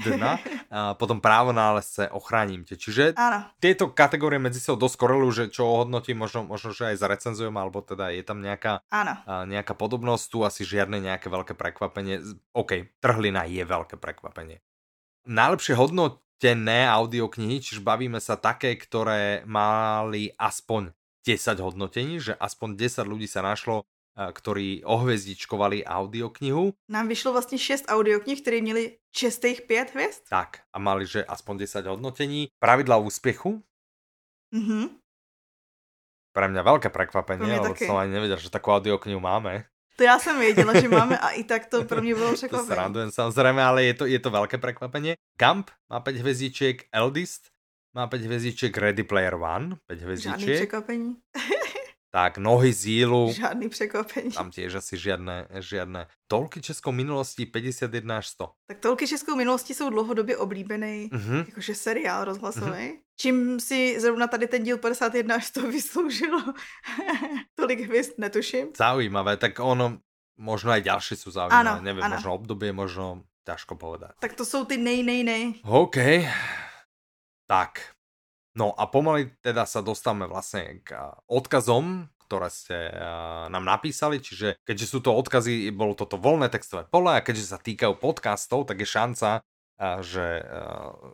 dna. 0.01 0.33
Uh, 0.41 0.97
potom 0.97 1.21
právo 1.21 1.53
nálezce, 1.53 2.09
ochránim 2.09 2.65
te. 2.65 2.81
Čiže 2.81 3.13
ano. 3.21 3.45
tieto 3.61 3.93
kategórie 3.93 4.41
medzi 4.41 4.57
sebou 4.57 4.81
dosť 4.81 4.97
korelujú, 4.97 5.33
že 5.37 5.45
čo 5.53 5.69
ohodnotím, 5.69 6.17
možno, 6.25 6.49
možno, 6.49 6.73
že 6.73 6.97
aj 6.97 6.97
zarecenzujem, 6.97 7.53
alebo 7.53 7.85
teda 7.85 8.09
je 8.09 8.25
tam 8.25 8.41
nejaká, 8.41 8.81
uh, 8.89 9.45
nejaká 9.45 9.77
podobnosť, 9.77 10.25
tu 10.33 10.49
asi 10.49 10.65
žiadne 10.65 10.97
nejaké 10.97 11.29
veľké 11.29 11.53
prekvapenie. 11.61 12.25
OK, 12.57 12.89
trhlina 13.05 13.45
je 13.45 13.61
veľké 13.69 14.01
prekvapenie. 14.01 14.65
Najlepšie 15.29 15.77
hodnotené 15.77 16.89
audioknihy, 16.89 17.61
čiže 17.61 17.85
bavíme 17.85 18.17
sa 18.17 18.41
také, 18.41 18.73
ktoré 18.81 19.45
mali 19.45 20.33
aspoň 20.41 20.97
10 21.27 21.59
hodnotení, 21.61 22.23
že 22.23 22.39
aspoň 22.39 22.79
10 22.79 23.03
ľudí 23.11 23.27
sa 23.27 23.43
našlo, 23.43 23.83
ktorí 24.17 24.81
ohvezdičkovali 24.87 25.85
audioknihu. 25.85 26.73
Nám 26.89 27.09
vyšlo 27.09 27.33
vlastně 27.33 27.59
6 27.59 27.85
audioknih, 27.89 28.43
které 28.43 28.61
měli 28.61 28.99
čestých 29.13 29.61
5 29.61 29.95
hvězd. 29.95 30.23
Tak, 30.31 30.61
a 30.73 30.79
mali, 30.79 31.07
že 31.07 31.25
aspoň 31.25 31.59
10 31.59 31.87
hodnotení. 31.87 32.49
Pravidla 32.59 32.97
úspěchu. 32.97 33.63
Mhm. 34.55 34.89
Pre 36.37 36.53
mňa 36.53 36.63
veľké 36.69 36.93
prekvapenie, 36.93 37.57
lebo 37.57 37.73
som 37.73 37.97
ani 37.97 38.13
nevedel, 38.13 38.37
že 38.37 38.53
takú 38.53 38.69
audioknihu 38.69 39.17
máme. 39.17 39.65
To 39.97 40.05
já 40.05 40.19
jsem 40.19 40.37
věděla, 40.41 40.81
že 40.81 40.89
máme 40.89 41.19
a 41.19 41.29
i 41.29 41.45
tak 41.45 41.67
to 41.67 41.85
pro 41.85 42.03
mě 42.03 42.15
bylo 42.15 42.33
překvapení. 42.37 42.69
to 42.69 42.75
srandujem 42.75 43.11
samozrejme, 43.11 43.65
ale 43.65 43.85
je 43.85 43.95
to, 43.95 44.05
je 44.05 44.19
to 44.21 44.31
veľké 44.31 44.61
prekvapenie. 44.61 45.17
Gump 45.41 45.73
má 45.89 46.01
5 46.01 46.17
hvězdičiek, 46.17 46.85
Eldist 46.93 47.56
má 47.97 48.07
5 48.07 48.23
hvězdiček 48.23 48.79
Ready 48.79 49.03
Player 49.03 49.35
One, 49.35 49.77
5 49.87 50.01
hvězdiček. 50.01 50.39
Žádný 50.41 50.55
překvapení. 50.55 51.17
tak, 52.11 52.39
nohy 52.39 52.73
zílu. 52.73 53.33
Žádný 53.33 53.69
překvapení. 53.69 54.31
Tam 54.31 54.53
tiež 54.53 54.81
asi 54.81 54.97
žiadne, 55.01 55.49
žiadne. 55.61 56.09
Tolky 56.29 56.61
českou 56.61 56.93
minulostí 56.93 57.49
51 57.49 58.17
až 58.17 58.27
100. 58.29 58.51
Tak 58.69 58.79
tolky 58.79 59.09
českou 59.09 59.37
minulostí 59.37 59.75
jsou 59.75 59.91
dlouhodobě 59.91 60.37
oblíbený, 60.37 61.09
uh-huh. 61.13 61.45
jakože 61.49 61.75
seriál 61.75 62.25
rozhlasový. 62.25 62.85
Uh-huh. 62.93 63.01
Čím 63.17 63.61
si 63.61 64.01
zrovna 64.01 64.27
tady 64.27 64.47
ten 64.47 64.63
díl 64.63 64.79
51 64.79 65.35
až 65.35 65.45
100 65.45 65.71
vysloužilo 65.71 66.41
tolik 67.55 67.81
hvězd, 67.81 68.13
netuším. 68.19 68.67
Zaujímavé, 68.77 69.37
tak 69.37 69.61
ono, 69.61 70.05
možno 70.37 70.73
aj 70.73 70.85
ďalšie 70.85 71.17
sú 71.17 71.33
zaujímavé, 71.33 71.81
ano, 71.81 71.85
neviem, 71.85 72.05
ano. 72.05 72.21
možno 72.21 72.31
obdobie, 72.37 72.73
možno 72.77 73.25
ťažko 73.49 73.81
povedať. 73.81 74.13
Tak 74.21 74.37
to 74.37 74.45
jsou 74.45 74.65
ty 74.65 74.77
nej, 74.77 75.01
nej, 75.03 75.25
nej. 75.25 75.45
OK. 75.65 75.97
Tak, 77.47 77.95
no 78.59 78.75
a 78.75 78.91
pomaly 78.91 79.31
teda 79.43 79.67
sa 79.71 79.83
dostávame 79.83 80.27
vlastne 80.27 80.83
k 80.83 80.99
odkazom, 81.31 82.11
ktoré 82.27 82.51
ste 82.51 82.91
nám 83.49 83.63
napísali, 83.63 84.19
čiže 84.19 84.59
keďže 84.67 84.87
sú 84.91 84.99
to 84.99 85.15
odkazy, 85.15 85.71
bolo 85.71 85.95
toto 85.95 86.19
voľné 86.19 86.51
textové 86.51 86.83
pole 86.83 87.15
a 87.15 87.23
keďže 87.23 87.55
sa 87.55 87.59
týkajú 87.63 87.95
podcastov, 88.03 88.67
tak 88.67 88.83
je 88.83 88.89
šanca, 88.91 89.47
že 90.03 90.43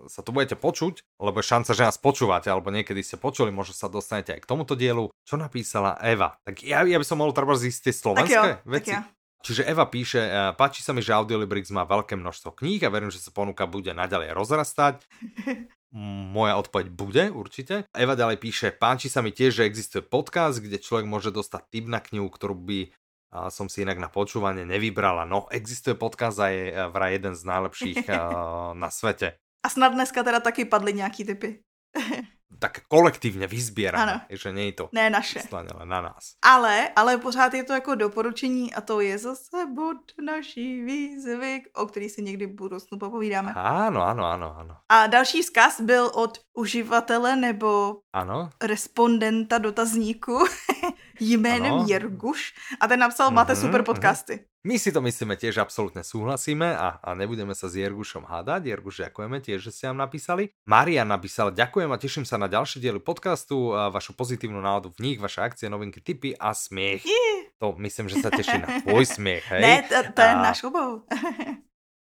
sa 0.09 0.21
tu 0.25 0.33
budete 0.33 0.57
počuť, 0.57 1.05
lebo 1.21 1.37
je 1.43 1.51
šanca, 1.53 1.77
že 1.77 1.85
nás 1.85 2.01
počúvate, 2.01 2.49
alebo 2.49 2.73
niekedy 2.73 3.05
ste 3.05 3.21
počuli, 3.21 3.53
možno 3.53 3.77
sa 3.77 3.93
dostanete 3.93 4.33
aj 4.33 4.41
k 4.41 4.49
tomuto 4.49 4.73
dielu. 4.73 5.13
Čo 5.29 5.37
napísala 5.37 6.01
Eva? 6.01 6.41
Tak 6.49 6.65
ja, 6.65 6.81
ja 6.81 6.97
by 6.97 7.05
som 7.05 7.21
mohol 7.21 7.37
treba 7.37 7.53
zísť 7.61 7.93
tie 7.93 7.95
slovenské 7.95 8.33
tak 8.33 8.65
jo, 8.65 8.73
veci. 8.73 8.95
Tak 8.97 8.97
ja. 8.97 9.03
Čiže 9.43 9.67
Eva 9.67 9.91
píše, 9.91 10.23
páči 10.55 10.87
sa 10.87 10.95
mi, 10.95 11.03
že 11.03 11.11
Audiolibrix 11.11 11.75
má 11.75 11.83
veľké 11.83 12.15
množstvo 12.15 12.55
kníh 12.55 12.79
a 12.87 12.95
verím, 12.95 13.11
že 13.11 13.19
sa 13.19 13.35
ponuka 13.35 13.67
bude 13.67 13.91
naďalej 13.91 14.31
rozrastať. 14.39 15.03
Moja 15.93 16.57
odpoveď 16.57 16.87
bude 16.89 17.25
určite. 17.29 17.85
Eva 17.93 18.17
ďalej 18.17 18.41
píše, 18.41 18.69
páči 18.73 19.13
sa 19.13 19.21
mi 19.21 19.29
tiež, 19.29 19.61
že 19.61 19.69
existuje 19.69 20.01
podcast, 20.01 20.65
kde 20.65 20.81
človek 20.81 21.05
môže 21.05 21.29
dostať 21.29 21.63
tip 21.69 21.85
na 21.85 22.01
knihu, 22.01 22.33
ktorú 22.33 22.57
by 22.57 22.81
som 23.49 23.69
si 23.69 23.85
inak 23.85 23.97
na 23.97 24.13
počúvanie 24.13 24.69
nevybrala. 24.69 25.25
No, 25.25 25.49
existuje 25.49 25.97
podcast 25.97 26.37
a 26.41 26.53
je 26.53 26.73
vraj 26.93 27.17
jeden 27.17 27.33
z 27.33 27.43
najlepších 27.49 28.09
na 28.83 28.89
svete. 28.93 29.41
A 29.65 29.69
snad 29.69 29.97
dneska 29.97 30.21
teda 30.25 30.41
taky 30.41 30.65
padly 30.65 30.93
nějaký 30.93 31.25
typy. 31.25 31.61
tak 32.59 32.87
kolektívne 32.89 33.47
vyzbierané, 33.47 34.27
že 34.31 34.53
nie 34.53 34.71
je 34.71 34.75
to 34.75 34.85
ne 34.93 35.11
naše. 35.11 35.41
len 35.53 35.67
na 35.89 36.01
nás. 36.01 36.37
Ale, 36.43 36.89
ale 36.97 37.19
pořád 37.19 37.55
je 37.55 37.65
to 37.65 37.73
jako 37.73 37.95
doporučení 37.95 38.75
a 38.75 38.81
to 38.81 39.01
je 39.01 39.19
zase 39.19 39.67
bod 39.75 39.97
naší 40.25 40.85
výzvy, 40.85 41.63
o 41.75 41.87
který 41.87 42.09
si 42.09 42.23
někdy 42.23 42.47
v 42.47 42.55
budoucnu 42.55 42.99
popovídáme. 42.99 43.53
Áno, 43.57 44.03
áno, 44.03 44.25
áno, 44.25 44.49
áno. 44.59 44.75
A 44.89 45.07
další 45.07 45.43
vzkaz 45.43 45.81
byl 45.81 46.11
od 46.15 46.39
uživatele 46.55 47.37
nebo 47.37 48.01
ano. 48.13 48.51
respondenta 48.63 49.59
dotazníku 49.59 50.45
jménem 51.21 51.73
ano. 51.73 51.85
Jirguš 51.89 52.55
a 52.81 52.87
ten 52.89 53.01
napsal, 53.01 53.31
máte 53.31 53.53
mm-hmm, 53.53 53.61
super 53.61 53.83
podcasty. 53.83 54.33
Mm-hmm. 54.33 54.52
My 54.63 54.79
si 54.79 54.95
to 54.95 55.03
myslíme 55.03 55.35
tiež, 55.35 55.59
absolútne 55.59 56.07
súhlasíme 56.07 56.71
a, 56.71 57.03
a 57.03 57.19
nebudeme 57.19 57.51
sa 57.51 57.67
s 57.67 57.75
Jergušom 57.75 58.31
hádať. 58.31 58.71
Jerguš, 58.71 59.03
ďakujeme 59.03 59.43
tiež, 59.43 59.59
že 59.59 59.75
ste 59.75 59.91
nám 59.91 60.07
napísali. 60.07 60.55
Maria 60.71 61.03
napísala, 61.03 61.51
ďakujem 61.51 61.91
a 61.91 61.99
teším 61.99 62.23
sa 62.23 62.39
na 62.39 62.47
ďalšie 62.47 62.79
diely 62.79 63.03
podcastu, 63.03 63.75
a 63.75 63.91
vašu 63.91 64.15
pozitívnu 64.15 64.63
náladu 64.63 64.95
v 64.95 65.03
nich, 65.03 65.19
vaše 65.19 65.43
akcie, 65.43 65.67
novinky, 65.67 65.99
tipy 65.99 66.39
a 66.39 66.55
smiech. 66.55 67.03
To 67.59 67.75
myslím, 67.75 68.07
že 68.07 68.23
sa 68.23 68.31
teší 68.31 68.63
na 68.63 68.87
tvoj 68.87 69.03
smiech, 69.03 69.43
hej? 69.59 69.63
Ne, 69.67 69.77
to, 69.83 69.99
to 70.15 70.23
a... 70.23 70.31
je 70.31 70.35
náš 70.39 70.59
obou. 70.63 71.03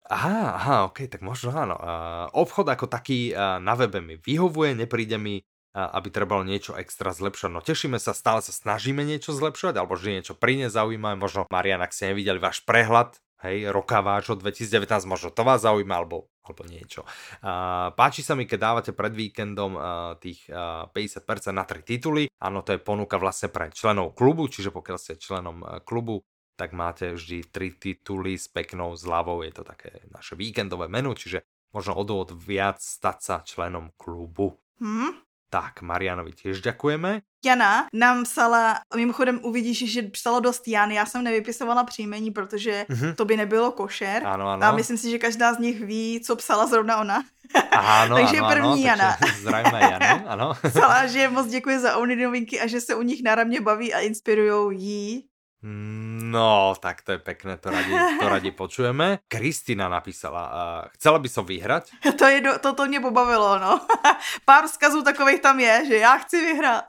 Aha, 0.07 0.55
aha, 0.55 0.77
ok, 0.95 1.11
tak 1.11 1.27
možno 1.27 1.51
áno. 1.51 1.75
Uh, 1.75 2.31
obchod 2.39 2.71
ako 2.71 2.87
taký 2.87 3.35
uh, 3.35 3.59
na 3.59 3.75
webe 3.75 3.99
mi 3.99 4.15
vyhovuje, 4.23 4.79
nepríde 4.79 5.19
mi 5.19 5.43
aby 5.75 6.09
trebalo 6.09 6.47
niečo 6.47 6.79
extra 6.79 7.11
zlepšovať. 7.11 7.51
No 7.51 7.59
tešíme 7.59 7.99
sa, 7.99 8.14
stále 8.14 8.41
sa 8.41 8.55
snažíme 8.55 9.03
niečo 9.03 9.35
zlepšovať, 9.35 9.75
alebo 9.75 9.99
že 9.99 10.14
niečo 10.14 10.39
príne 10.39 10.70
zaujímavé. 10.70 11.18
Možno, 11.18 11.51
Marian, 11.51 11.83
ak 11.83 11.91
ste 11.91 12.14
nevideli 12.14 12.39
váš 12.39 12.62
prehľad, 12.62 13.18
hej, 13.45 13.68
roka 13.68 14.01
vášho 14.01 14.39
2019, 14.41 15.05
možno 15.05 15.29
to 15.35 15.43
vás 15.45 15.61
zaujíma, 15.66 15.95
alebo, 15.99 16.33
alebo 16.47 16.62
niečo. 16.64 17.05
Uh, 17.43 17.93
páči 17.93 18.25
sa 18.25 18.33
mi, 18.39 18.49
keď 18.49 18.59
dávate 18.59 18.91
pred 18.97 19.12
víkendom 19.12 19.72
uh, 19.77 19.83
tých 20.16 20.47
uh, 20.49 20.89
50% 20.95 21.53
na 21.53 21.66
tri 21.68 21.85
tituly. 21.85 22.31
Áno, 22.41 22.64
to 22.64 22.72
je 22.75 22.81
ponuka 22.81 23.20
vlastne 23.20 23.53
pre 23.53 23.68
členov 23.75 24.16
klubu, 24.16 24.49
čiže 24.49 24.72
pokiaľ 24.72 24.97
ste 24.97 25.20
členom 25.20 25.61
uh, 25.61 25.83
klubu, 25.85 26.25
tak 26.55 26.70
máte 26.70 27.18
vždy 27.18 27.51
tri 27.51 27.75
tituly 27.75 28.39
s 28.39 28.47
peknou 28.47 28.95
zľavou, 28.95 29.43
je 29.43 29.53
to 29.53 29.66
také 29.66 30.07
naše 30.14 30.39
víkendové 30.39 30.87
menu, 30.87 31.18
čiže 31.18 31.43
možno 31.75 31.99
odôvod 31.99 32.31
viac 32.39 32.79
stať 32.79 33.18
sa 33.18 33.37
členom 33.43 33.91
klubu. 33.99 34.55
Hmm? 34.79 35.24
Tak, 35.55 35.87
Marianovi 35.87 36.35
tiež 36.35 36.67
ďakujeme. 36.67 37.23
Jana 37.39 37.87
nám 37.95 38.27
psala, 38.27 38.83
mimochodem 38.97 39.39
uvidíš, 39.43 39.93
že 39.93 40.03
psalo 40.03 40.41
dost 40.41 40.69
Jan, 40.69 40.91
já 40.91 41.07
jsem 41.07 41.25
nevypisovala 41.25 41.85
příjmení, 41.85 42.31
protože 42.31 42.87
mm-hmm. 42.91 43.15
to 43.15 43.25
by 43.25 43.37
nebylo 43.37 43.71
košer. 43.71 44.27
Ano, 44.27 44.49
ano. 44.49 44.67
A 44.67 44.73
myslím 44.73 44.99
si, 44.99 45.11
že 45.11 45.19
každá 45.19 45.55
z 45.55 45.59
nich 45.59 45.81
ví, 45.81 46.21
co 46.27 46.37
psala 46.37 46.67
zrovna 46.67 47.01
ona. 47.01 47.23
Ano, 47.71 48.17
takže 48.21 48.39
ano, 48.39 48.49
první 48.51 48.91
ano, 48.91 49.03
Jana. 49.03 49.17
Zdravíme 49.41 49.81
Janu, 49.81 50.29
ano. 50.29 50.53
psala, 50.69 51.07
že 51.07 51.29
moc 51.29 51.47
děkuje 51.47 51.79
za 51.81 51.97
Ony 51.97 52.17
novinky 52.17 52.61
a 52.61 52.67
že 52.67 52.81
se 52.81 52.95
u 52.95 53.03
nich 53.03 53.23
náramně 53.23 53.61
baví 53.61 53.95
a 53.95 53.99
inspirují 53.99 54.83
jí. 54.83 55.25
No, 55.65 56.77
tak 56.77 57.01
to 57.01 57.17
je 57.17 57.21
pekné, 57.25 57.57
to 57.57 57.73
radi, 57.73 57.89
to 58.21 58.27
radi 58.29 58.51
počujeme. 58.61 59.25
Kristina 59.25 59.89
napísala, 59.89 60.43
uh, 60.45 60.93
chcela 60.93 61.17
by 61.17 61.29
som 61.33 61.49
vyhrať. 61.49 61.89
To, 62.25 62.25
je, 62.29 62.41
to, 62.61 62.73
to 62.73 62.87
mě 62.87 63.01
pobavilo, 63.01 63.59
no. 63.59 63.81
Pár 64.45 64.67
vzkazů 64.67 65.03
takových 65.03 65.41
tam 65.41 65.61
je, 65.61 65.85
že 65.87 65.97
já 65.97 66.17
chci 66.17 66.37
vyhrať. 66.41 66.85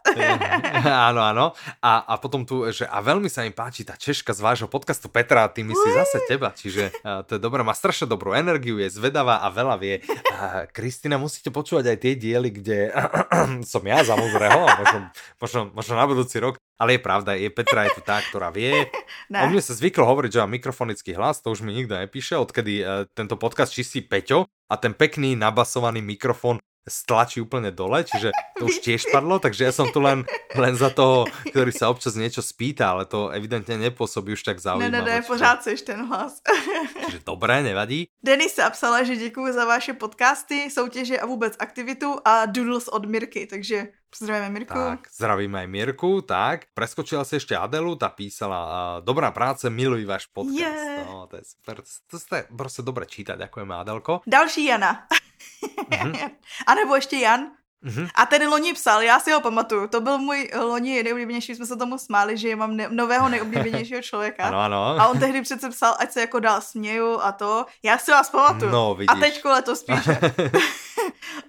áno, 0.85 1.21
áno. 1.23 1.45
A, 1.81 1.97
a 1.97 2.13
potom 2.17 2.45
tu, 2.45 2.67
že 2.71 2.87
a 2.87 3.01
veľmi 3.01 3.31
sa 3.31 3.43
mi 3.43 3.51
páči 3.51 3.83
tá 3.87 3.95
Češka 3.95 4.35
z 4.35 4.43
vášho 4.43 4.67
podcastu 4.67 5.07
Petra, 5.07 5.47
ty 5.47 5.63
myslí 5.63 5.91
zase 5.95 6.19
teba, 6.27 6.51
čiže 6.51 6.91
uh, 7.03 7.23
to 7.23 7.35
je 7.35 7.41
dobré, 7.41 7.63
má 7.63 7.73
strašne 7.73 8.07
dobrú 8.07 8.35
energiu, 8.35 8.77
je 8.79 8.91
zvedavá 8.91 9.43
a 9.43 9.47
veľa 9.49 9.75
vie. 9.79 10.03
Uh, 10.03 10.67
Kristina, 10.71 11.15
musíte 11.15 11.49
počúvať 11.49 11.95
aj 11.95 11.97
tie 11.99 12.13
diely, 12.15 12.49
kde 12.51 12.77
som 13.71 13.83
ja 13.87 14.03
samozrejme, 14.03 14.59
možno, 14.61 14.99
možno, 15.41 15.59
možno 15.73 15.93
na 15.95 16.05
budúci 16.05 16.37
rok 16.43 16.59
ale 16.75 16.99
je 16.99 17.01
pravda, 17.01 17.31
je 17.39 17.49
Petra 17.51 17.87
je 17.87 17.95
tu 17.95 18.01
tá, 18.03 18.19
ktorá 18.19 18.51
vie. 18.51 18.71
O 19.31 19.49
mne 19.49 19.57
sa 19.57 19.73
zvyklo 19.73 20.05
hovoriť, 20.05 20.37
že 20.37 20.41
mám 20.45 20.53
mikrofonický 20.53 21.17
hlas, 21.17 21.41
to 21.41 21.49
už 21.49 21.65
mi 21.65 21.73
nikto 21.73 21.97
nepíše, 21.97 22.37
odkedy 22.37 22.85
uh, 22.85 23.09
tento 23.17 23.41
podcast 23.41 23.73
čistí 23.73 24.05
Peťo 24.05 24.45
a 24.69 24.75
ten 24.77 24.93
pekný 24.93 25.33
nabasovaný 25.33 26.05
mikrofón 26.05 26.61
stlačí 26.85 27.41
úplne 27.41 27.73
dole, 27.73 28.05
čiže 28.05 28.29
to 28.61 28.69
už 28.69 28.79
tiež 28.85 29.09
padlo, 29.09 29.41
takže 29.41 29.67
ja 29.67 29.73
som 29.73 29.89
tu 29.89 29.99
len, 29.99 30.21
len 30.53 30.73
za 30.77 30.93
toho, 30.93 31.25
ktorý 31.49 31.73
sa 31.73 31.89
občas 31.89 32.13
niečo 32.13 32.45
spýta, 32.45 32.93
ale 32.93 33.09
to 33.09 33.33
evidentne 33.33 33.75
nepôsobí 33.89 34.37
už 34.37 34.45
tak 34.45 34.61
zaujímavé. 34.61 34.93
Ne, 34.93 35.01
ne, 35.01 35.15
ne, 35.19 35.25
pořád 35.25 35.65
seš 35.65 35.81
ten 35.81 36.05
hlas. 36.05 36.39
Čiže 37.09 37.25
dobré, 37.25 37.65
nevadí. 37.65 38.07
Denisa 38.21 38.69
psala, 38.69 39.03
že 39.03 39.17
děkuji 39.17 39.53
za 39.53 39.65
vaše 39.65 39.93
podcasty, 39.93 40.69
soutěže 40.71 41.19
a 41.19 41.25
vůbec 41.25 41.53
aktivitu 41.59 42.15
a 42.25 42.45
doodles 42.45 42.87
od 42.87 43.05
Mirky, 43.05 43.47
takže 43.47 43.87
Zdravíme 44.15 44.49
Mirku. 44.49 44.79
Tak, 44.79 45.11
zdravíme 45.11 45.59
aj 45.59 45.67
Mirku, 45.67 46.23
tak. 46.23 46.71
Preskočila 46.71 47.27
si 47.27 47.35
ešte 47.35 47.51
Adelu, 47.51 47.99
tá 47.99 48.07
písala, 48.07 48.59
uh, 48.63 49.03
dobrá 49.03 49.27
práce, 49.35 49.67
miluj 49.67 50.07
váš 50.07 50.31
podcast. 50.31 50.55
Yeah. 50.55 51.03
No, 51.03 51.27
to 51.27 51.35
je 51.35 51.43
super, 51.43 51.83
to 51.83 52.15
ste 52.15 52.47
proste 52.47 52.79
dobre 52.79 53.11
čítať, 53.11 53.35
ďakujeme 53.35 53.75
Adelko. 53.75 54.23
Další 54.23 54.71
Jana. 54.71 55.03
Mm-hmm. 55.89 56.29
a 56.67 56.75
nebo 56.75 56.95
ještě 56.95 57.17
Jan. 57.17 57.47
Mm-hmm. 57.85 58.09
A 58.15 58.25
ten 58.25 58.47
loni 58.47 58.73
psal, 58.73 59.01
já 59.01 59.19
si 59.19 59.31
ho 59.31 59.41
pamatuju, 59.41 59.87
to 59.87 60.01
byl 60.01 60.17
můj 60.17 60.49
loni 60.59 61.03
nejoblíbenější, 61.03 61.55
jsme 61.55 61.65
se 61.65 61.75
tomu 61.75 61.97
smáli, 61.97 62.37
že 62.37 62.55
mám 62.55 62.75
ne- 62.75 62.87
nového 62.89 63.29
nejoblíbenějšího 63.29 64.01
člověka. 64.01 64.43
ano, 64.43 64.59
ano. 64.59 65.01
A 65.01 65.07
on 65.07 65.19
tehdy 65.19 65.41
přece 65.41 65.69
psal, 65.69 65.95
ať 65.99 66.11
se 66.11 66.21
jako 66.21 66.39
dál 66.39 66.61
směju 66.61 67.19
a 67.21 67.31
to. 67.31 67.65
Já 67.83 67.97
si 67.97 68.11
vás 68.11 68.29
pamatuju. 68.29 68.71
No, 68.71 68.95
vidíš. 68.95 69.17
A 69.17 69.19
teďko 69.19 69.49
letos 69.49 69.83
píše, 69.83 70.19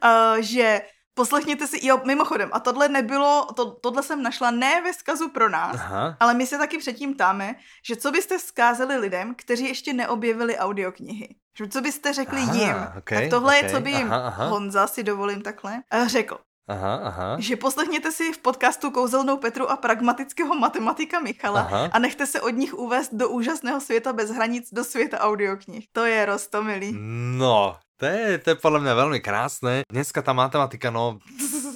uh, 0.05 0.37
že 0.41 0.81
Poslechněte 1.19 1.67
si, 1.67 1.87
jo, 1.87 2.01
mimochodem, 2.07 2.51
a 2.53 2.61
tohle 2.61 2.89
nebylo, 2.89 3.47
to, 3.57 3.71
tohle 3.71 4.03
jsem 4.03 4.23
našla 4.23 4.51
ne 4.51 4.83
ve 4.83 4.93
vzkazu 4.93 5.29
pro 5.29 5.49
nás, 5.49 5.75
Aha. 5.75 6.17
ale 6.21 6.35
my 6.35 6.47
se 6.47 6.59
taky 6.59 6.79
předtím 6.79 7.15
ptáme, 7.15 7.55
že 7.89 7.97
co 7.97 8.11
byste 8.11 8.39
vzkázali 8.39 8.97
lidem, 8.97 9.35
kteří 9.35 9.69
ještě 9.69 9.93
neobjevili 9.93 10.59
audioknihy. 10.59 11.37
Že 11.59 11.69
co 11.69 11.81
byste 11.81 12.13
řekli 12.13 12.41
aha, 12.41 12.55
jim. 12.55 12.77
Okay, 12.99 13.21
tak 13.21 13.31
tohle 13.31 13.59
okay, 13.59 13.69
je, 13.71 13.75
co 13.75 13.81
by 13.81 13.91
jim 13.91 14.13
aha, 14.13 14.27
aha. 14.27 14.47
Honza, 14.47 14.87
si 14.87 15.03
dovolím 15.03 15.43
takhle, 15.43 15.83
eh, 15.93 16.09
řekl. 16.09 16.39
Aha, 16.69 16.95
aha. 16.97 17.37
Že 17.39 17.57
poslechněte 17.57 18.13
si 18.13 18.33
v 18.33 18.39
podcastu 18.39 18.91
Kouzelnou 18.91 19.37
Petru 19.37 19.71
a 19.71 19.77
pragmatického 19.77 20.55
matematika 20.55 21.21
Michala 21.21 21.61
aha. 21.61 21.89
a 21.93 21.99
nechte 21.99 22.27
se 22.27 22.41
od 22.41 22.51
nich 22.51 22.75
uvést 22.75 23.15
do 23.15 23.29
úžasného 23.29 23.81
světa 23.81 24.13
bez 24.13 24.31
hranic 24.31 24.69
do 24.73 24.85
světa 24.85 25.21
audioknih. 25.21 25.87
To 25.93 26.05
je 26.05 26.27
rostomilý. 26.27 26.97
No, 27.39 27.77
to 27.97 28.05
je, 28.07 28.39
to 28.39 28.47
je 28.53 28.57
podľa 28.61 28.81
mňa 28.85 28.95
veľmi 28.95 29.21
krásne. 29.25 29.83
Dneska 29.89 30.21
tá 30.21 30.37
matematika, 30.37 30.93
no, 30.93 31.21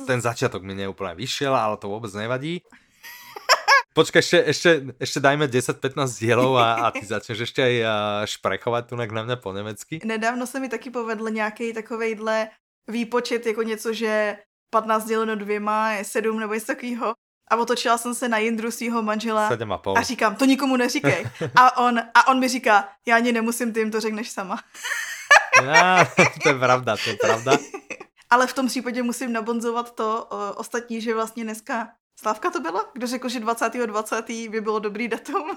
ten 0.04 0.20
začiatok 0.20 0.60
mi 0.60 0.76
neúplne 0.76 1.16
vyšiel, 1.16 1.56
ale 1.56 1.80
to 1.80 1.88
vôbec 1.88 2.12
nevadí. 2.12 2.60
Počkaj, 3.90 4.22
ešte, 4.22 4.38
ešte, 4.46 4.70
ešte 5.02 5.18
dajme 5.18 5.50
10-15 5.50 6.22
dielov 6.22 6.54
a, 6.62 6.86
a 6.86 6.94
ty 6.94 7.02
začneš 7.02 7.50
ešte 7.50 7.58
aj 7.58 7.74
šprechovať 8.38 8.82
tu 8.86 8.94
na 8.94 9.06
mňa 9.10 9.36
po 9.42 9.50
nemecky. 9.50 9.98
Nedávno 10.06 10.46
se 10.46 10.60
mi 10.60 10.68
taky 10.68 10.90
povedl 10.94 11.30
nějaký 11.30 11.72
takovejhle 11.72 12.48
výpočet, 12.88 13.46
jako 13.46 13.62
něco, 13.62 13.92
že 13.92 14.36
15 14.70 15.04
děleno 15.04 15.34
dvěma 15.36 15.90
je 15.90 16.04
7 16.04 16.40
nebo 16.40 16.54
něco 16.54 16.66
takového. 16.66 17.14
A 17.50 17.56
otočila 17.56 17.98
jsem 17.98 18.14
se 18.14 18.28
na 18.28 18.38
Jindru 18.38 18.70
svého 18.70 19.02
manžela 19.02 19.48
a, 19.48 19.98
a 19.98 20.02
říkám, 20.02 20.36
to 20.36 20.44
nikomu 20.44 20.76
neříkej. 20.76 21.26
A 21.56 21.76
on, 21.76 21.98
a 21.98 22.28
on 22.28 22.38
mi 22.38 22.48
říká, 22.48 22.88
já 23.06 23.16
ani 23.16 23.32
nemusím, 23.32 23.72
ty 23.72 23.80
jim 23.80 23.90
to 23.90 24.00
řekneš 24.00 24.30
sama. 24.30 24.62
Ja, 25.64 26.06
to 26.42 26.48
je 26.48 26.56
pravda, 26.58 26.96
to 26.96 27.10
je 27.10 27.16
pravda. 27.16 27.52
Ale 28.30 28.46
v 28.46 28.52
tom 28.52 28.66
případě 28.66 29.02
musím 29.02 29.32
nabonzovat 29.32 29.94
to 29.94 30.26
o, 30.30 30.54
ostatní, 30.54 31.00
že 31.00 31.14
vlastně 31.14 31.44
dneska 31.44 31.88
Slávka 32.20 32.50
to 32.50 32.60
byla? 32.60 32.84
Kdo 32.92 33.06
řekl, 33.06 33.28
že 33.28 33.40
20. 33.40 33.86
20. 33.86 34.24
by 34.28 34.60
bylo 34.60 34.78
dobrý 34.78 35.08
datum? 35.08 35.56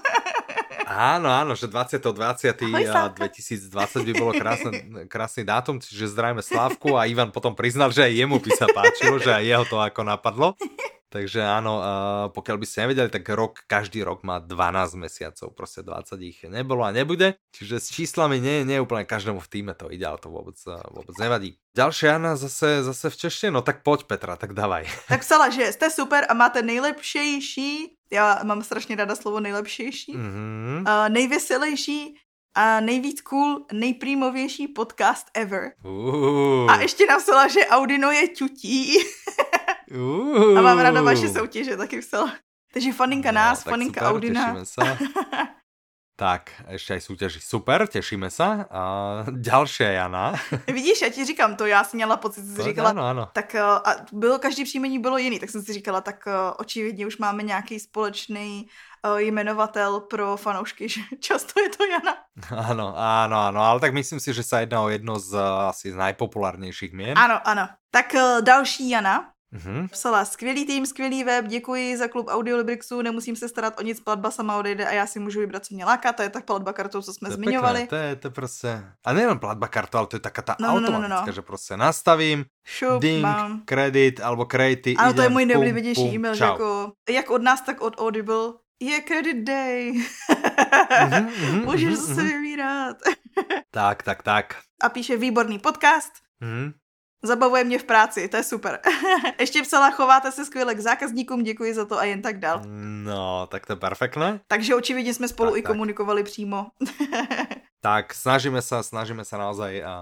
Áno, 0.84 1.32
áno, 1.32 1.56
že 1.56 1.64
20. 1.64 1.96
20. 1.96 2.60
Ahoj, 2.60 3.16
2020 3.16 4.04
by 4.04 4.12
bolo 4.12 4.32
krásny, 4.36 4.84
krásny 5.08 5.42
dátum, 5.42 5.80
čiže 5.80 6.12
zdravíme 6.12 6.44
Slávku 6.44 6.92
a 7.00 7.08
Ivan 7.08 7.32
potom 7.32 7.56
priznal, 7.56 7.88
že 7.88 8.04
aj 8.04 8.12
jemu 8.12 8.36
by 8.36 8.50
sa 8.52 8.68
páčilo, 8.68 9.16
že 9.16 9.32
aj 9.32 9.44
jeho 9.48 9.64
to 9.64 9.80
ako 9.80 10.04
napadlo. 10.04 10.52
Takže 11.14 11.46
áno, 11.46 11.78
pokiaľ 12.34 12.56
by 12.58 12.66
ste 12.66 12.82
nevedeli, 12.82 13.06
tak 13.06 13.22
rok, 13.30 13.62
každý 13.70 14.02
rok 14.02 14.26
má 14.26 14.42
12 14.42 14.98
mesiacov, 14.98 15.54
proste 15.54 15.86
20 15.86 16.18
ich 16.26 16.42
nebolo 16.42 16.82
a 16.82 16.90
nebude. 16.90 17.38
Čiže 17.54 17.78
s 17.78 17.94
číslami 17.94 18.42
nie, 18.42 18.66
nie 18.66 18.82
úplne 18.82 19.06
každému 19.06 19.38
v 19.38 19.46
týme 19.46 19.78
to 19.78 19.94
ide, 19.94 20.02
ale 20.02 20.18
to 20.18 20.26
vôbec, 20.26 20.58
vôbec 20.90 21.14
nevadí. 21.22 21.54
Ďalšia 21.78 22.18
Jana 22.18 22.34
zase, 22.34 22.82
zase 22.82 23.14
v 23.14 23.16
češtine, 23.30 23.54
no 23.54 23.62
tak 23.62 23.86
poď 23.86 24.10
Petra, 24.10 24.34
tak 24.34 24.58
dávaj. 24.58 24.90
Tak 25.14 25.22
psala, 25.22 25.54
že 25.54 25.70
ste 25.70 25.86
super 25.86 26.26
a 26.26 26.34
máte 26.34 26.66
nejlepšejší, 26.66 27.94
já 28.10 28.42
mám 28.42 28.66
strašně 28.66 28.96
ráda 28.98 29.14
slovo 29.14 29.38
nejlepšejší, 29.38 30.18
mm-hmm. 30.18 30.78
uh, 30.82 31.08
nejveselější 31.14 32.18
a 32.54 32.80
nejvíc 32.80 33.20
cool, 33.20 33.66
nejprýmovější 33.72 34.68
podcast 34.68 35.30
ever. 35.34 35.72
Uh. 35.84 36.70
A 36.70 36.80
ještě 36.80 37.06
napsala, 37.06 37.48
že 37.48 37.66
Audino 37.66 38.10
je 38.10 38.28
ťutí. 38.28 38.98
Uh. 39.90 40.58
A 40.58 40.62
mám 40.62 40.78
ráda 40.78 41.02
vaše 41.02 41.28
soutěže, 41.28 41.76
taky 41.76 42.00
psala. 42.00 42.32
Takže 42.72 42.92
faninka 42.92 43.32
no, 43.32 43.34
nás, 43.34 43.62
faninka 43.62 44.00
Audina. 44.00 44.56
Tak, 46.16 46.50
ještě 46.68 46.94
aj 46.94 47.00
súťaží. 47.00 47.40
Super, 47.40 47.86
těšíme 47.86 48.30
se. 48.30 48.44
A 48.70 49.24
ďalšia 49.30 49.90
Jana. 49.90 50.34
Vidíš, 50.66 51.02
já 51.02 51.08
ti 51.08 51.24
říkám 51.24 51.56
to, 51.56 51.66
já 51.66 51.84
jsem 51.84 51.98
měla 51.98 52.16
pocit, 52.16 52.46
že 52.46 52.54
si 52.54 52.62
říkala, 52.62 52.90
ano, 52.90 53.02
ano. 53.02 53.28
tak 53.32 53.54
a 53.54 53.82
bylo, 54.12 54.38
každý 54.38 54.64
příjmení 54.64 54.98
bylo 54.98 55.18
jiný, 55.18 55.40
tak 55.40 55.50
jsem 55.50 55.62
si 55.62 55.72
říkala, 55.72 56.00
tak 56.00 56.24
očividně 56.58 57.06
už 57.06 57.18
máme 57.18 57.42
nějaký 57.42 57.80
společný 57.80 58.66
jmenovatel 59.16 60.00
pro 60.00 60.36
fanoušky, 60.36 60.88
že 60.94 61.00
často 61.20 61.60
je 61.60 61.68
to 61.68 61.84
Jana. 61.84 62.16
Ano, 62.68 62.94
ano, 62.96 63.38
ano, 63.38 63.60
ale 63.60 63.80
tak 63.80 63.94
myslím 63.94 64.20
si, 64.20 64.34
že 64.34 64.42
se 64.42 64.60
jedná 64.60 64.82
o 64.82 64.88
jedno 64.88 65.18
z 65.18 65.38
asi 65.68 65.92
z 65.92 65.94
najpopulárnějších 65.94 66.92
mien. 66.92 67.18
Ano, 67.18 67.40
ano. 67.44 67.68
Tak 67.90 68.14
další 68.40 68.90
Jana, 68.90 69.33
Mm-hmm. 69.54 69.88
Psala, 69.88 70.24
skvělý 70.24 70.66
tým, 70.66 70.86
skvělý 70.86 71.24
web, 71.24 71.46
děkuji 71.46 71.96
za 71.96 72.08
klub 72.08 72.26
Audiolibrixu, 72.30 73.02
nemusím 73.02 73.36
se 73.36 73.48
starat 73.48 73.80
o 73.80 73.82
nic, 73.82 74.00
platba 74.00 74.30
sama 74.30 74.56
odejde 74.56 74.86
a 74.86 74.92
já 74.92 75.06
si 75.06 75.18
můžu 75.18 75.40
vybrat, 75.40 75.64
co 75.64 75.74
mě 75.74 75.84
láká, 75.84 76.12
to 76.12 76.22
je 76.22 76.28
tak 76.30 76.44
platba 76.44 76.72
kartou, 76.72 77.02
co 77.02 77.12
jsme 77.12 77.28
to 77.28 77.34
zmiňovali. 77.34 77.80
Pekné, 77.80 77.88
to 77.88 77.96
je 77.96 78.16
to 78.16 78.30
prostě, 78.30 78.84
a 79.04 79.12
nejen 79.12 79.38
platba 79.38 79.68
kartou, 79.68 79.98
ale 79.98 80.06
to 80.06 80.16
je 80.16 80.20
taká 80.20 80.42
ta 80.42 80.56
no, 80.60 80.68
automatická, 80.68 81.08
no, 81.08 81.08
no, 81.08 81.26
no. 81.26 81.32
že 81.32 81.42
prostě 81.42 81.76
nastavím, 81.76 82.44
Šup, 82.64 83.02
ding, 83.02 83.22
mám. 83.22 83.62
kredit, 83.64 84.20
alebo 84.20 84.44
kredity, 84.44 84.96
Ano, 84.96 85.14
to 85.14 85.22
je 85.22 85.28
můj 85.28 85.44
nejoblíbenější 85.46 86.14
e-mail, 86.14 86.34
že 86.34 86.44
jako, 86.44 86.92
jak 87.10 87.30
od 87.30 87.42
nás, 87.42 87.60
tak 87.60 87.80
od 87.80 87.94
Audible, 88.00 88.52
je 88.80 89.02
credit 89.02 89.36
day. 89.36 89.92
mm-hmm, 89.92 91.28
mm-hmm, 91.28 91.64
Můžeš 91.64 91.94
mm-hmm, 91.94 91.96
zase 91.96 92.20
mm-hmm. 92.20 92.24
vybírat. 92.24 92.96
tak, 93.70 94.02
tak, 94.02 94.22
tak. 94.22 94.56
A 94.82 94.88
píše 94.88 95.16
výborný 95.16 95.58
podcast. 95.58 96.12
Mm-hmm. 96.42 96.72
Zabavuje 97.24 97.64
mě 97.64 97.78
v 97.78 97.84
práci, 97.84 98.28
to 98.28 98.36
je 98.36 98.42
super. 98.42 98.80
Ještě 99.40 99.62
psala, 99.62 99.90
chováte 99.90 100.32
se 100.32 100.44
skvěle 100.44 100.74
k 100.74 100.80
zákazníkům, 100.80 101.42
děkuji 101.42 101.74
za 101.74 101.84
to 101.84 101.98
a 101.98 102.04
jen 102.04 102.22
tak 102.22 102.38
dál. 102.38 102.62
No, 103.04 103.46
tak 103.50 103.66
to 103.66 103.72
je 103.72 103.76
perfektné. 103.76 104.40
Takže 104.48 104.74
očividně 104.74 105.14
jsme 105.14 105.28
spolu 105.28 105.50
tak, 105.50 105.58
i 105.58 105.62
tak. 105.62 105.72
komunikovali 105.72 106.22
přímo. 106.22 106.66
tak 107.84 108.16
snažíme 108.16 108.64
sa, 108.64 108.80
snažíme 108.80 109.28
sa 109.28 109.36
naozaj 109.36 109.84
a, 109.84 109.94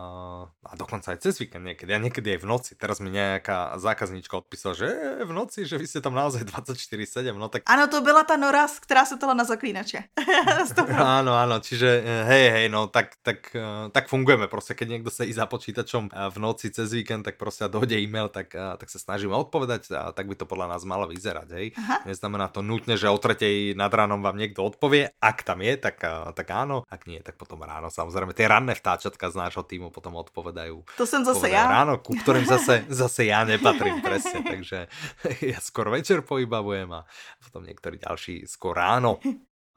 a 0.47 0.73
dokonca 0.79 1.11
aj 1.11 1.19
cez 1.19 1.35
víkend 1.43 1.67
niekedy, 1.67 1.91
a 1.91 1.99
niekedy 1.99 2.39
aj 2.39 2.39
v 2.39 2.47
noci. 2.47 2.73
Teraz 2.79 3.03
mi 3.03 3.11
nejaká 3.11 3.75
zákazníčka 3.75 4.39
odpísala, 4.39 4.79
že 4.79 4.87
v 5.27 5.33
noci, 5.35 5.67
že 5.67 5.83
vy 5.83 5.91
ste 5.91 5.99
tam 5.99 6.15
naozaj 6.15 6.47
24-7, 6.47 7.35
no 7.35 7.51
tak... 7.51 7.67
Ano, 7.67 7.91
to 7.91 7.99
byla 7.99 8.23
ta 8.23 8.39
Noraz, 8.39 8.79
která 8.79 9.03
se 9.03 9.19
tala 9.19 9.35
na 9.35 9.43
zaklínače. 9.43 10.15
áno, 10.95 11.35
áno, 11.35 11.59
čiže 11.59 12.07
hej, 12.07 12.47
hej, 12.55 12.67
no 12.71 12.87
tak, 12.87 13.19
tak, 13.19 13.51
tak 13.91 14.07
fungujeme, 14.07 14.47
proste 14.47 14.79
keď 14.79 14.87
niekto 14.87 15.11
sedí 15.11 15.35
za 15.35 15.51
počítačom 15.51 16.15
v 16.15 16.37
noci 16.39 16.71
cez 16.71 16.87
víkend, 16.95 17.27
tak 17.27 17.35
proste 17.35 17.67
dojde 17.67 17.99
e-mail, 17.99 18.31
tak, 18.31 18.55
tak 18.55 18.87
sa 18.95 19.03
snažíme 19.03 19.35
odpovedať 19.35 19.91
a 19.91 20.15
tak 20.15 20.31
by 20.31 20.39
to 20.39 20.47
podľa 20.47 20.79
nás 20.79 20.87
malo 20.87 21.11
vyzerať, 21.11 21.49
hej. 21.59 21.75
Aha. 21.83 22.07
Neznamená 22.07 22.47
to 22.47 22.63
nutne, 22.63 22.95
že 22.95 23.11
o 23.11 23.19
tretej 23.19 23.75
nad 23.75 23.91
ránom 23.91 24.23
vám 24.23 24.39
niekto 24.39 24.63
odpovie, 24.63 25.19
ak 25.19 25.43
tam 25.43 25.67
je, 25.67 25.75
tak, 25.83 25.99
tak 26.39 26.47
áno, 26.47 26.87
ak 26.87 27.11
nie, 27.11 27.19
tak 27.19 27.35
potom 27.35 27.59
ráno 27.59 27.72
samozrejme. 27.89 28.37
Tie 28.37 28.45
ranné 28.45 28.77
vtáčatka 28.77 29.33
z 29.33 29.37
nášho 29.39 29.65
týmu 29.65 29.89
potom 29.89 30.19
odpovedajú. 30.19 30.85
To 30.99 31.07
som 31.09 31.23
zase 31.23 31.49
ja. 31.55 31.71
Ráno, 31.71 32.03
ku 32.03 32.13
ktorým 32.13 32.45
zase, 32.45 32.85
zase 33.05 33.31
ja 33.31 33.47
nepatrím 33.47 34.05
presne, 34.05 34.45
takže 34.45 34.91
ja 35.55 35.59
skôr 35.63 35.89
večer 35.89 36.27
povybavujem 36.27 36.91
a 36.93 37.07
potom 37.41 37.65
niektorí 37.65 38.03
ďalší 38.03 38.45
skôr 38.45 38.77
ráno. 38.77 39.23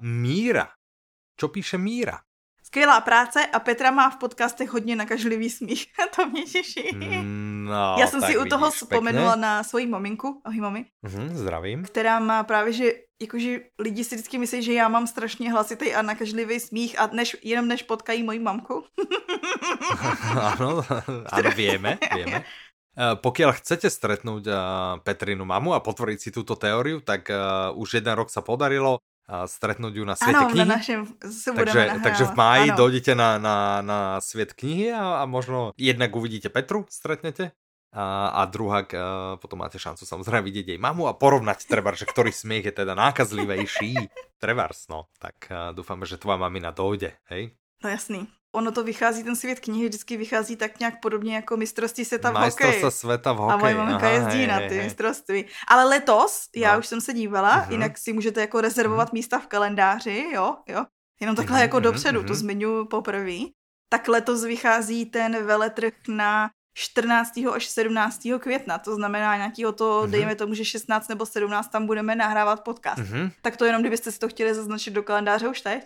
Míra. 0.03 0.67
Čo 1.35 1.51
píše 1.51 1.79
Míra? 1.79 2.19
Skvělá 2.75 3.01
práce 3.01 3.45
a 3.45 3.59
Petra 3.59 3.91
má 3.91 4.09
v 4.09 4.19
podcastech 4.19 4.69
hodně 4.69 4.95
nakažlivý 4.95 5.49
smích. 5.49 5.87
to 6.15 6.27
mě 6.27 6.43
těší. 6.43 6.91
No, 7.71 7.95
Já 7.99 8.07
jsem 8.07 8.21
si 8.21 8.37
u 8.37 8.45
toho 8.45 8.71
vzpomenula 8.71 9.35
na 9.35 9.63
svoji 9.63 9.87
maminku. 9.87 10.41
Ahoj 10.43 10.59
mami. 10.59 10.85
Mm, 11.01 11.35
zdravím. 11.35 11.83
Která 11.83 12.19
má 12.19 12.43
právě, 12.43 12.73
že 12.73 12.91
jakože 13.21 13.59
lidi 13.79 14.03
si 14.03 14.15
vždycky 14.15 14.37
myslí, 14.37 14.63
že 14.63 14.73
já 14.73 14.87
mám 14.87 15.07
strašně 15.07 15.51
hlasitý 15.51 15.93
a 15.93 16.01
nakažlivý 16.01 16.59
smích 16.59 16.99
a 16.99 17.09
než, 17.13 17.37
jenom 17.43 17.67
než 17.67 17.83
potkají 17.83 18.23
moji 18.23 18.39
mamku. 18.39 18.83
ano, 20.35 20.83
ano, 21.31 21.49
vieme, 21.55 21.97
vieme. 22.15 22.43
Uh, 22.95 23.15
pokiaľ 23.19 23.59
chcete 23.59 23.91
stretnúť 23.91 24.47
uh, 24.47 24.55
Petrinu 25.03 25.43
mamu 25.43 25.75
a 25.75 25.83
potvrdiť 25.83 26.19
si 26.19 26.29
túto 26.31 26.55
teóriu, 26.55 27.03
tak 27.03 27.27
uh, 27.27 27.71
už 27.75 27.99
jeden 27.99 28.15
rok 28.15 28.31
sa 28.31 28.39
podarilo 28.39 28.99
stretnúť 29.25 29.93
ju 29.97 30.03
na 30.05 30.13
Svete 30.13 30.37
ano, 30.37 30.49
knihy. 30.53 30.61
Na 30.61 30.77
našem, 30.77 30.99
takže, 31.57 31.81
takže 32.01 32.23
v 32.29 32.33
máji 32.37 32.67
ano. 32.71 32.77
dojdete 32.77 33.11
na, 33.17 33.29
na, 33.41 33.57
na 33.81 33.99
Svet 34.21 34.53
knihy 34.53 34.93
a, 34.93 35.21
a 35.21 35.23
možno 35.25 35.73
jednak 35.75 36.13
uvidíte 36.13 36.53
Petru, 36.53 36.85
stretnete 36.87 37.57
a, 37.95 38.29
a 38.31 38.41
druhá, 38.45 38.83
potom 39.39 39.63
máte 39.63 39.79
šancu 39.79 40.03
samozrejme 40.03 40.43
vidieť 40.43 40.75
jej 40.75 40.79
mamu 40.79 41.07
a 41.07 41.15
porovnať 41.15 41.65
treba, 41.65 41.95
že 41.95 42.03
ktorý 42.03 42.29
smiech 42.29 42.67
je 42.69 42.73
teda 42.75 42.91
nákazlivejší. 42.91 43.95
Trebárs, 44.43 44.91
no. 44.91 45.07
Tak 45.17 45.47
dúfame, 45.73 46.03
že 46.03 46.19
tvoja 46.19 46.35
mamina 46.35 46.75
dojde, 46.75 47.15
hej? 47.31 47.55
No 47.79 47.87
jasný 47.87 48.27
ono 48.55 48.71
to 48.71 48.83
vychází, 48.83 49.23
ten 49.23 49.35
svět 49.35 49.59
knihy 49.59 49.87
vždycky 49.87 50.17
vychází 50.17 50.55
tak 50.55 50.79
nějak 50.79 51.01
podobně 51.01 51.35
jako 51.35 51.57
mistrovství 51.57 52.05
světa 52.05 52.31
v 52.31 52.33
hokeji. 52.33 52.83
světa 52.89 53.33
v 53.33 53.37
hokeji. 53.37 53.53
A 53.53 53.57
moje 53.57 53.75
maminka 53.75 54.09
jezdí 54.09 54.37
hej, 54.37 54.47
na 54.47 54.59
ty 54.59 54.75
hej, 54.75 54.83
mistrovství. 54.83 55.45
Ale 55.67 55.83
letos, 55.83 56.49
já 56.55 56.73
no. 56.73 56.79
už 56.79 56.87
jsem 56.87 57.01
se 57.01 57.13
dívala, 57.13 57.65
uh-huh. 57.65 57.71
jinak 57.71 57.97
si 57.97 58.13
můžete 58.13 58.41
jako 58.41 58.61
rezervovat 58.61 59.09
uh-huh. 59.09 59.13
místa 59.13 59.39
v 59.39 59.47
kalendáři, 59.47 60.25
jo, 60.33 60.55
jo. 60.67 60.85
Jenom 61.21 61.35
takhle 61.35 61.57
uh-huh, 61.57 61.61
jako 61.61 61.79
dopředu, 61.79 62.21
uh-huh. 62.21 62.27
to 62.27 62.35
zmiňuji 62.35 62.85
poprvé. 62.85 63.37
Tak 63.89 64.07
letos 64.07 64.43
vychází 64.43 65.05
ten 65.05 65.45
veletrh 65.45 65.93
na 66.07 66.49
14. 66.75 67.31
až 67.55 67.65
17. 67.65 68.21
května, 68.39 68.77
to 68.77 68.95
znamená 68.95 69.37
nějakého 69.37 69.71
to, 69.71 70.03
mm-hmm. 70.03 70.09
dejme 70.11 70.35
tomu, 70.35 70.53
že 70.53 70.65
16 70.65 71.07
nebo 71.07 71.25
17 71.25 71.67
tam 71.71 71.87
budeme 71.87 72.15
nahrávat 72.15 72.63
podcast. 72.63 72.99
Mm-hmm. 72.99 73.31
Tak 73.41 73.57
to 73.57 73.65
jenom, 73.65 73.81
kdybyste 73.81 74.11
si 74.11 74.19
to 74.19 74.27
chtěli 74.27 74.53
zaznačit 74.53 74.91
do 74.91 75.03
kalendáře 75.03 75.47
už 75.47 75.61
teď. 75.61 75.83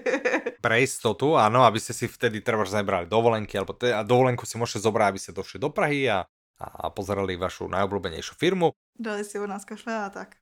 Pre 0.60 0.80
jistotu, 0.80 1.36
ano, 1.36 1.62
aby 1.62 1.80
ste 1.80 1.94
si 1.94 2.06
vtedy 2.06 2.40
treba 2.40 2.66
nebrali 2.66 3.06
dovolenky, 3.06 3.58
alebo 3.58 3.72
te, 3.74 3.94
a 3.94 4.02
dovolenku 4.02 4.46
si 4.46 4.58
môžete 4.58 4.82
zobrať, 4.82 5.08
aby 5.10 5.20
ste 5.22 5.30
došli 5.34 5.58
do 5.62 5.70
Prahy 5.70 6.10
a, 6.10 6.26
a 6.58 6.90
pozerali 6.90 7.38
vašu 7.38 7.70
najobľúbenejšiu 7.70 8.34
firmu. 8.34 8.74
Dali 8.98 9.22
si 9.22 9.38
u 9.38 9.46
nás 9.46 9.62
kafe 9.62 9.94
a 9.94 10.10
tak. 10.10 10.34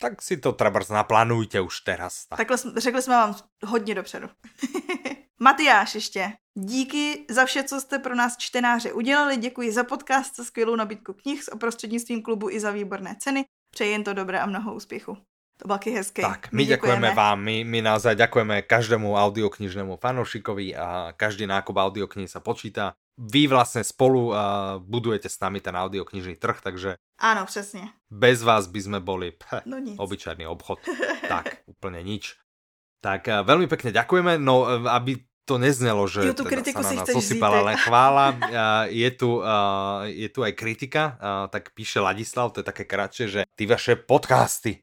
Tak 0.00 0.24
si 0.24 0.40
to 0.40 0.56
treba 0.56 0.80
naplánujte 0.80 1.60
už 1.60 1.84
teraz. 1.84 2.24
Tak. 2.28 2.40
Takhle 2.40 2.56
řekli 2.80 3.02
jsme 3.02 3.14
vám 3.14 3.36
hodně 3.64 3.94
dopředu. 3.94 4.28
Matyáš 5.42 5.94
ještě. 5.94 6.32
Díky 6.54 7.26
za 7.30 7.44
vše, 7.44 7.62
co 7.62 7.80
jste 7.80 7.98
pro 7.98 8.14
nás 8.14 8.36
čtenáře 8.36 8.92
udělali. 8.92 9.36
Děkuji 9.36 9.72
za 9.72 9.84
podcast, 9.84 10.36
za 10.36 10.44
skvělou 10.44 10.76
nabídku 10.76 11.12
knih 11.12 11.42
s 11.42 11.50
prostřednictvím 11.60 12.22
klubu 12.22 12.50
i 12.50 12.60
za 12.60 12.70
výborné 12.70 13.16
ceny. 13.18 13.44
Přeji 13.74 13.92
jen 13.92 14.04
to 14.04 14.12
dobré 14.12 14.40
a 14.40 14.46
mnoho 14.46 14.74
úspěchu. 14.74 15.16
To 15.62 15.66
bylo 15.66 15.78
taky 15.78 15.90
hezké. 15.90 16.22
Tak, 16.22 16.52
my, 16.52 16.56
my 16.56 16.64
děkujeme 16.64 17.14
vám, 17.14 17.40
my, 17.40 17.64
my 17.64 17.82
naozaj 17.82 18.16
ďakujeme 18.16 18.62
každému 18.62 19.12
audioknižnému 19.12 19.96
fanoušikovi 19.96 20.76
a 20.76 21.12
každý 21.16 21.46
nákup 21.46 21.76
audioknihy 21.76 22.28
sa 22.28 22.40
počíta. 22.40 22.96
Vy 23.20 23.44
vlastne 23.44 23.84
spolu 23.84 24.32
uh, 24.32 24.36
budujete 24.80 25.28
s 25.28 25.36
nami 25.40 25.60
ten 25.60 25.76
audioknižný 25.76 26.40
trh, 26.40 26.60
takže... 26.60 26.96
Áno, 27.20 27.44
přesně. 27.44 27.92
Bez 28.10 28.42
vás 28.42 28.66
by 28.66 28.80
sme 28.80 29.00
boli 29.00 29.36
phe, 29.36 29.60
no 29.66 29.78
nic. 29.78 30.00
obyčajný 30.00 30.46
obchod. 30.46 30.80
tak, 31.28 31.60
úplne 31.68 32.00
nič. 32.00 32.40
Tak 33.04 33.28
uh, 33.28 33.44
veľmi 33.44 33.68
pekne 33.68 33.92
ďakujeme, 33.92 34.40
no 34.40 34.64
uh, 34.64 34.88
aby 34.88 35.29
to 35.50 35.58
neznelo, 35.58 36.06
že 36.06 36.30
jo, 36.30 36.34
tu 36.38 36.46
teda 36.46 36.52
kritiku 36.54 36.78
sa 36.86 36.94
na 36.94 37.02
nás 37.02 37.10
zosypala 37.10 37.58
len 37.66 37.74
chvála. 37.82 38.38
je, 38.86 39.10
tu, 39.10 39.42
je 40.06 40.28
tu 40.30 40.46
aj 40.46 40.52
kritika, 40.54 41.18
tak 41.50 41.74
píše 41.74 41.98
Ladislav, 41.98 42.54
to 42.54 42.62
je 42.62 42.66
také 42.70 42.86
kratšie, 42.86 43.26
že 43.26 43.40
ty 43.58 43.66
vaše 43.66 43.98
podcasty. 43.98 44.78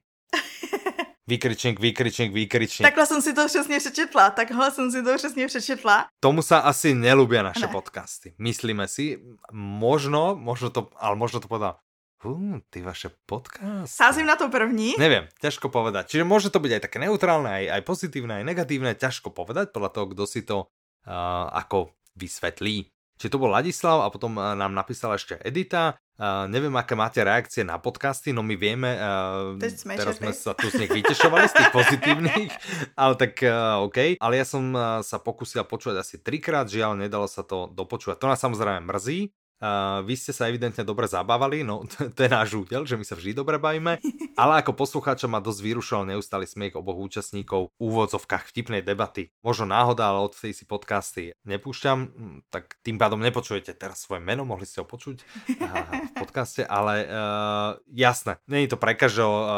Výkričník, 1.28 1.80
výkričník, 1.80 2.32
výkričník. 2.32 2.88
Takhle 2.88 3.06
jsem 3.06 3.22
si 3.22 3.34
to 3.34 3.48
přesně 3.48 3.80
přečetla, 3.80 4.30
takhle 4.30 4.72
jsem 4.72 4.92
si 4.92 5.04
to 5.04 5.16
přesně 5.16 5.48
přečetla. 5.48 6.08
Tomu 6.24 6.40
sa 6.40 6.64
asi 6.64 6.96
nelúbia 6.96 7.44
naše 7.44 7.68
ne. 7.68 7.72
podcasty. 7.72 8.32
Myslíme 8.40 8.88
si, 8.88 9.20
možno, 9.52 10.40
možno 10.40 10.72
to, 10.72 10.88
ale 10.96 11.20
možno 11.20 11.44
to 11.44 11.52
povedal, 11.52 11.84
Uh, 12.26 12.58
ty 12.74 12.82
vaše 12.82 13.14
podcasty. 13.30 13.86
Sázím 13.86 14.26
na 14.26 14.34
to 14.34 14.50
první. 14.50 14.98
Neviem, 14.98 15.30
ťažko 15.38 15.70
povedať. 15.70 16.18
Čiže 16.18 16.26
môže 16.26 16.50
to 16.50 16.58
byť 16.58 16.72
aj 16.74 16.82
také 16.90 16.98
neutrálne, 16.98 17.46
aj, 17.46 17.78
aj 17.78 17.82
pozitívne, 17.86 18.42
aj 18.42 18.46
negatívne, 18.50 18.98
ťažko 18.98 19.30
povedať 19.30 19.70
podľa 19.70 19.94
toho, 19.94 20.06
kto 20.10 20.24
si 20.26 20.42
to 20.42 20.66
uh, 20.66 21.46
ako 21.54 21.94
vysvetlí. 22.18 22.90
Čiže 23.22 23.34
to 23.34 23.42
bol 23.42 23.54
Ladislav 23.54 24.02
a 24.02 24.10
potom 24.10 24.34
nám 24.34 24.74
napísala 24.74 25.18
ešte 25.22 25.38
Edita. 25.46 25.98
Uh, 26.18 26.50
neviem, 26.50 26.74
aké 26.74 26.98
máte 26.98 27.22
reakcie 27.22 27.62
na 27.62 27.78
podcasty, 27.78 28.34
no 28.34 28.42
my 28.42 28.58
vieme, 28.58 28.98
uh, 28.98 29.54
teraz 29.62 30.18
sme 30.18 30.34
sa 30.34 30.58
tu 30.58 30.74
z 30.74 30.82
nich 30.82 30.90
vytešovali, 30.90 31.46
z 31.46 31.54
tých 31.54 31.72
pozitívnych, 31.78 32.50
ale 32.98 33.14
tak 33.14 33.38
uh, 33.46 33.86
OK. 33.86 34.18
Ale 34.18 34.34
ja 34.42 34.46
som 34.46 34.74
uh, 34.74 35.06
sa 35.06 35.22
pokúsil 35.22 35.62
počúvať 35.70 36.02
asi 36.02 36.18
trikrát, 36.18 36.66
žiaľ, 36.66 36.98
nedalo 36.98 37.30
sa 37.30 37.46
to 37.46 37.70
dopočúvať. 37.70 38.18
To 38.18 38.30
nás 38.34 38.42
samozrejme 38.42 38.90
mrzí, 38.90 39.30
Uh, 39.58 40.06
vy 40.06 40.14
ste 40.14 40.30
sa 40.38 40.46
evidentne 40.46 40.86
dobre 40.86 41.10
zabávali, 41.10 41.66
no 41.66 41.82
to, 41.90 42.14
to 42.14 42.20
je 42.26 42.30
náš 42.30 42.54
údel, 42.54 42.86
že 42.86 42.94
my 42.94 43.02
sa 43.02 43.18
vždy 43.18 43.34
dobre 43.34 43.58
bavíme, 43.58 43.98
ale 44.42 44.54
ako 44.62 44.78
poslucháča 44.78 45.26
ma 45.26 45.42
dosť 45.42 45.66
vyrušoval 45.66 46.14
neustály 46.14 46.46
smiech 46.46 46.78
oboch 46.78 47.02
účastníkov 47.02 47.74
v 47.74 47.82
úvodzovkách 47.82 48.54
vtipnej 48.54 48.86
debaty. 48.86 49.34
Možno 49.42 49.74
náhoda, 49.74 50.14
ale 50.14 50.30
od 50.30 50.38
tej 50.38 50.54
si 50.54 50.70
podcasty 50.70 51.34
nepúšťam, 51.50 51.98
hm, 52.06 52.38
tak 52.54 52.78
tým 52.86 53.02
pádom 53.02 53.18
nepočujete 53.18 53.74
teraz 53.74 54.06
svoje 54.06 54.22
meno, 54.22 54.46
mohli 54.46 54.70
ste 54.70 54.82
ho 54.82 54.86
počuť 54.86 55.26
uh, 55.26 56.06
v 56.06 56.12
podcaste, 56.22 56.62
ale 56.62 57.10
uh, 57.10 57.82
jasné, 57.90 58.38
nie 58.46 58.70
je 58.70 58.74
to 58.74 58.78
pre 58.78 58.94
každého, 58.94 59.34
uh, 59.34 59.50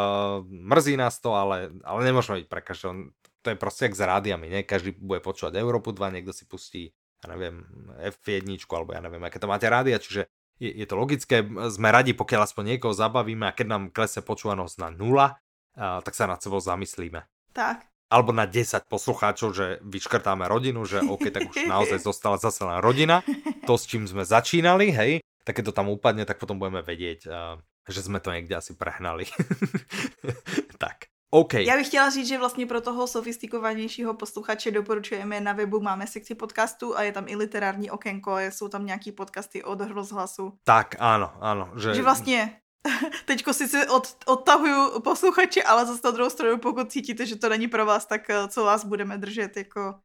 mrzí 0.48 0.96
nás 0.96 1.20
to, 1.20 1.36
ale, 1.36 1.76
ale 1.84 2.00
nemôžeme 2.08 2.40
byť 2.40 2.48
pre 2.48 2.64
to 3.40 3.56
je 3.56 3.58
proste 3.58 3.88
jak 3.88 3.96
s 3.96 4.04
rádiami, 4.04 4.52
ne? 4.52 4.60
Každý 4.68 5.00
bude 5.00 5.24
počúvať 5.24 5.56
Európu 5.64 5.96
2, 5.96 6.16
niekto 6.20 6.36
si 6.36 6.44
pustí, 6.44 6.92
ja 7.20 7.28
neviem, 7.36 7.68
F1, 8.00 8.48
alebo 8.72 8.92
ja 8.96 9.02
neviem, 9.04 9.24
aké 9.28 9.38
to 9.38 9.52
máte 9.52 9.68
rádia, 9.68 10.00
čiže 10.00 10.32
je, 10.60 10.72
je 10.72 10.86
to 10.88 10.96
logické, 10.96 11.44
sme 11.72 11.92
radi, 11.92 12.16
pokiaľ 12.16 12.48
aspoň 12.48 12.76
niekoho 12.76 12.92
zabavíme 12.96 13.48
a 13.48 13.56
keď 13.56 13.68
nám 13.68 13.84
klesne 13.92 14.24
počúvanosť 14.24 14.76
na 14.80 14.90
nula, 14.92 15.28
a, 15.76 16.00
tak 16.04 16.16
sa 16.16 16.28
nad 16.28 16.40
sebou 16.40 16.60
zamyslíme. 16.60 17.24
Tak. 17.56 17.88
Alebo 18.10 18.34
na 18.34 18.50
10 18.50 18.90
poslucháčov, 18.90 19.54
že 19.54 19.66
vyškrtáme 19.86 20.48
rodinu, 20.50 20.82
že 20.88 21.04
OK, 21.06 21.30
tak 21.30 21.52
už 21.52 21.70
naozaj 21.70 22.02
zostala 22.02 22.42
zase 22.42 22.66
len 22.66 22.82
rodina, 22.82 23.22
to 23.70 23.78
s 23.78 23.86
čím 23.86 24.10
sme 24.10 24.26
začínali, 24.26 24.90
hej, 24.90 25.12
tak 25.46 25.62
keď 25.62 25.72
to 25.72 25.78
tam 25.78 25.88
upadne, 25.94 26.26
tak 26.26 26.42
potom 26.42 26.58
budeme 26.58 26.82
vedieť, 26.82 27.30
že 27.90 28.02
sme 28.06 28.22
to 28.22 28.34
niekde 28.34 28.54
asi 28.54 28.78
prehnali. 28.78 29.30
tak. 30.84 31.09
Okay. 31.32 31.66
Já 31.66 31.76
bych 31.76 31.88
chtěla 31.88 32.10
říct, 32.10 32.28
že 32.28 32.38
vlastně 32.38 32.66
pro 32.66 32.82
toho 32.82 33.08
sofistikovanějšího 33.08 34.14
posluchače 34.14 34.72
doporučujeme 34.72 35.42
na 35.42 35.54
webu 35.54 35.80
máme 35.80 36.08
sekci 36.08 36.36
podcastu 36.36 36.98
a 36.98 37.04
je 37.04 37.12
tam 37.12 37.26
i 37.28 37.36
literární 37.36 37.92
okénko 37.92 38.38
jsou 38.40 38.68
tam 38.68 38.86
nějaký 38.86 39.12
podcasty 39.12 39.64
od 39.64 39.82
rozhlasu. 39.82 40.54
Tak, 40.64 40.96
ano, 41.00 41.34
ano. 41.40 41.72
Že, 41.78 41.94
že 41.94 42.02
vlastně 42.02 42.60
teďko 43.26 43.54
si 43.54 43.88
od, 43.88 44.18
odtahuju 44.26 45.00
posluchače, 45.00 45.64
ale 45.64 45.86
zase 45.86 46.02
na 46.04 46.12
druhou 46.12 46.30
stranu, 46.30 46.58
pokud 46.58 46.92
cítíte, 46.92 47.26
že 47.26 47.36
to 47.36 47.50
není 47.50 47.68
pro 47.68 47.86
vás, 47.86 48.06
tak 48.06 48.30
eh, 48.30 48.48
co 48.48 48.64
vás 48.64 48.86
budeme 48.86 49.18
držet 49.18 49.58
jako 49.58 49.96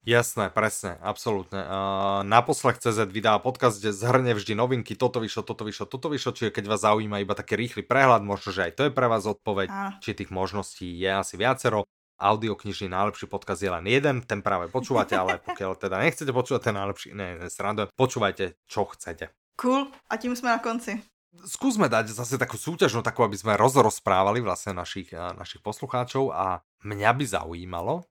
Jasné, 0.00 0.48
presne, 0.48 0.96
absolútne. 1.04 1.60
Uh, 1.60 2.24
na 2.24 2.40
CZ 2.40 3.04
vydá 3.12 3.36
podcast, 3.36 3.76
kde 3.76 3.92
zhrne 3.92 4.32
vždy 4.32 4.56
novinky, 4.56 4.96
toto 4.96 5.20
vyšlo, 5.20 5.44
toto 5.44 5.68
vyšlo, 5.68 5.84
toto 5.84 6.08
vyšlo, 6.08 6.32
čiže 6.32 6.56
keď 6.56 6.64
vás 6.72 6.80
zaujíma 6.88 7.20
iba 7.20 7.36
taký 7.36 7.60
rýchly 7.60 7.84
prehľad, 7.84 8.24
možno, 8.24 8.48
že 8.48 8.64
aj 8.64 8.72
to 8.80 8.82
je 8.88 8.96
pre 8.96 9.12
vás 9.12 9.28
odpoveď, 9.28 9.68
ah. 9.68 9.92
či 10.00 10.16
tých 10.16 10.32
možností 10.32 10.88
je 10.96 11.10
asi 11.12 11.36
viacero. 11.36 11.84
Audioknižný 12.16 12.92
najlepší 12.92 13.28
podcast 13.28 13.60
je 13.60 13.68
len 13.68 13.84
jeden, 13.84 14.24
ten 14.24 14.40
práve 14.40 14.72
počúvate, 14.72 15.12
ale 15.12 15.36
pokiaľ 15.48 15.76
teda 15.76 16.00
nechcete 16.00 16.32
počúvať 16.32 16.72
ten 16.72 16.76
najlepší, 16.80 17.08
ne, 17.12 17.28
ne, 17.36 17.46
srandujem, 17.52 17.92
počúvajte, 17.92 18.56
čo 18.64 18.88
chcete. 18.88 19.28
Cool, 19.60 19.84
a 20.08 20.16
tím 20.16 20.32
sme 20.32 20.56
na 20.56 20.64
konci. 20.64 20.96
Skúsme 21.44 21.92
dať 21.92 22.16
zase 22.16 22.40
takú 22.40 22.56
súťažnú, 22.56 23.04
takú, 23.04 23.20
aby 23.20 23.36
sme 23.36 23.52
rozrozprávali 23.60 24.40
vlastne 24.40 24.72
našich, 24.72 25.12
našich 25.12 25.60
poslucháčov 25.60 26.32
a 26.32 26.64
mňa 26.88 27.10
by 27.12 27.24
zaujímalo, 27.28 28.08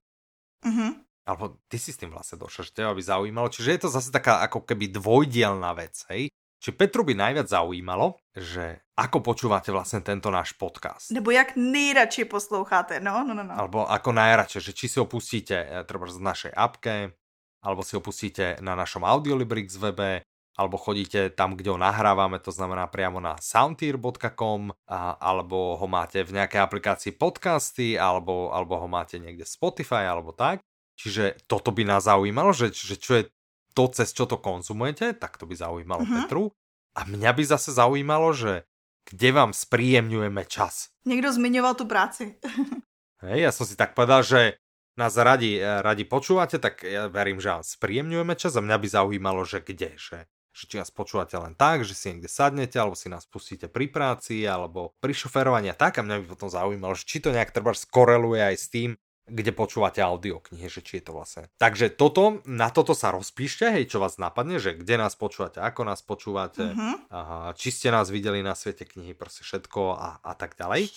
uh-huh 0.62 1.09
alebo 1.30 1.62
ty 1.70 1.78
si 1.78 1.94
s 1.94 2.02
tým 2.02 2.10
vlastne 2.10 2.42
došiel, 2.42 2.66
že 2.66 2.74
teba 2.74 2.98
by 2.98 3.04
zaujímalo. 3.06 3.54
Čiže 3.54 3.70
je 3.70 3.82
to 3.86 3.90
zase 3.94 4.10
taká 4.10 4.42
ako 4.42 4.66
keby 4.66 4.90
dvojdielná 4.90 5.78
vec, 5.78 6.02
hej? 6.10 6.34
Či 6.60 6.76
Petru 6.76 7.06
by 7.06 7.14
najviac 7.16 7.48
zaujímalo, 7.48 8.18
že 8.34 8.82
ako 8.98 9.24
počúvate 9.24 9.72
vlastne 9.72 10.04
tento 10.04 10.28
náš 10.28 10.58
podcast. 10.58 11.14
Nebo 11.14 11.32
jak 11.32 11.56
nejradšej 11.56 12.28
posloucháte, 12.28 13.00
no, 13.00 13.24
no, 13.24 13.32
no, 13.32 13.46
no. 13.46 13.54
Alebo 13.56 13.88
ako 13.88 14.12
najradšej, 14.12 14.62
že 14.68 14.76
či 14.76 14.92
si 14.92 14.98
ho 15.00 15.08
pustíte 15.08 15.56
eh, 15.56 15.86
treba 15.86 16.10
z 16.10 16.20
našej 16.20 16.52
apke, 16.52 17.14
alebo 17.64 17.86
si 17.86 17.96
ho 17.96 18.02
pustíte 18.04 18.60
na 18.60 18.76
našom 18.76 19.06
Audiolibrix 19.06 19.80
webe, 19.80 20.26
alebo 20.60 20.76
chodíte 20.76 21.32
tam, 21.32 21.56
kde 21.56 21.72
ho 21.72 21.80
nahrávame, 21.80 22.36
to 22.44 22.52
znamená 22.52 22.92
priamo 22.92 23.24
na 23.24 23.40
soundtier.com, 23.40 24.76
alebo 25.24 25.80
ho 25.80 25.88
máte 25.88 26.28
v 26.28 26.36
nejakej 26.36 26.60
aplikácii 26.60 27.16
podcasty, 27.16 27.96
alebo, 27.96 28.52
alebo 28.52 28.76
ho 28.76 28.88
máte 28.92 29.24
niekde 29.24 29.48
Spotify, 29.48 30.12
alebo 30.12 30.36
tak. 30.36 30.60
Čiže 31.00 31.48
toto 31.48 31.72
by 31.72 31.88
nás 31.88 32.04
zaujímalo, 32.04 32.52
že, 32.52 32.76
že 32.76 33.00
čo 33.00 33.24
je 33.24 33.24
to, 33.72 33.88
cez 33.88 34.12
čo 34.12 34.28
to 34.28 34.36
konzumujete, 34.36 35.16
tak 35.16 35.40
to 35.40 35.48
by 35.48 35.56
zaujímalo 35.56 36.04
uh-huh. 36.04 36.28
Petru. 36.28 36.52
A 37.00 37.08
mňa 37.08 37.32
by 37.32 37.44
zase 37.48 37.72
zaujímalo, 37.72 38.36
že 38.36 38.68
kde 39.08 39.32
vám 39.32 39.56
spríjemňujeme 39.56 40.44
čas. 40.44 40.92
Niekto 41.08 41.32
zmiňoval 41.32 41.74
tú 41.80 41.88
práci. 41.88 42.36
Hej, 43.24 43.40
ja 43.48 43.52
som 43.56 43.64
si 43.64 43.80
tak 43.80 43.96
povedal, 43.96 44.28
že 44.28 44.60
nás 45.00 45.16
radi, 45.16 45.56
radi 45.64 46.04
počúvate, 46.04 46.60
tak 46.60 46.84
ja 46.84 47.08
verím, 47.08 47.40
že 47.40 47.56
vám 47.56 47.64
spríjemňujeme 47.64 48.36
čas 48.36 48.60
a 48.60 48.62
mňa 48.62 48.76
by 48.76 48.88
zaujímalo, 48.92 49.48
že 49.48 49.64
kde, 49.64 49.96
že, 49.96 50.28
že 50.52 50.64
či 50.68 50.76
nás 50.76 50.92
počúvate 50.92 51.40
len 51.40 51.56
tak, 51.56 51.88
že 51.88 51.96
si 51.96 52.12
niekde 52.12 52.28
sadnete, 52.28 52.76
alebo 52.76 53.00
si 53.00 53.08
nás 53.08 53.24
pustíte 53.24 53.72
pri 53.72 53.88
práci, 53.88 54.44
alebo 54.44 54.92
pri 55.00 55.16
šoferovaní 55.16 55.72
a 55.72 55.80
tak 55.80 55.96
a 55.96 56.04
mňa 56.04 56.20
by 56.20 56.26
potom 56.36 56.52
zaujímalo, 56.52 56.92
že 57.00 57.08
či 57.08 57.24
to 57.24 57.32
nejak 57.32 57.56
treba 57.56 57.72
skoreluje 57.72 58.44
aj 58.44 58.56
s 58.60 58.68
tým, 58.68 59.00
kde 59.30 59.54
počúvate 59.54 60.02
audioknihy, 60.02 60.66
že 60.68 60.82
či 60.82 61.00
je 61.00 61.04
to 61.08 61.14
vlastne. 61.16 61.48
Takže 61.62 61.94
toto, 61.94 62.42
na 62.50 62.74
toto 62.74 62.98
sa 62.98 63.14
rozpíšte, 63.14 63.70
hej, 63.70 63.86
čo 63.88 64.02
vás 64.02 64.18
napadne, 64.18 64.58
že 64.58 64.76
kde 64.76 64.98
nás 64.98 65.14
počúvate, 65.14 65.62
ako 65.62 65.86
nás 65.86 66.02
počúvate, 66.02 66.74
uh-huh. 66.74 66.96
aha, 67.14 67.54
či 67.54 67.70
ste 67.70 67.94
nás 67.94 68.10
videli 68.10 68.42
na 68.42 68.58
svete 68.58 68.84
knihy, 68.90 69.14
proste 69.14 69.46
všetko 69.46 69.96
a, 69.96 70.10
a 70.26 70.34
tak 70.34 70.58
ďalej. 70.58 70.90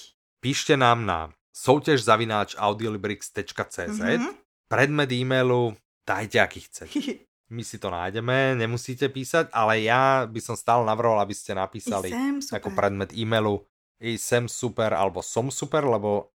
Píšte 0.43 0.75
nám 0.75 1.07
na 1.07 1.31
souťaž 1.53 2.01
zavináč 2.03 2.57
audiolibrix.cz 2.57 3.79
uh-huh. 3.79 4.19
Mhm. 4.19 4.33
predmet 4.67 5.13
e-mailu 5.13 5.77
dajte 6.03 6.39
aký 6.43 6.61
chcete. 6.67 6.99
My 7.53 7.61
si 7.61 7.77
to 7.77 7.93
nájdeme, 7.93 8.57
nemusíte 8.57 9.13
písať, 9.13 9.53
ale 9.53 9.85
ja 9.85 10.25
by 10.25 10.41
som 10.41 10.57
stále 10.57 10.89
navrhol, 10.89 11.21
aby 11.21 11.37
ste 11.37 11.53
napísali 11.53 12.09
ako 12.49 12.73
predmet 12.73 13.13
e-mailu 13.13 13.61
i 14.01 14.17
sem 14.17 14.49
super 14.49 14.97
alebo 14.97 15.21
som 15.21 15.53
super, 15.53 15.85
lebo 15.85 16.33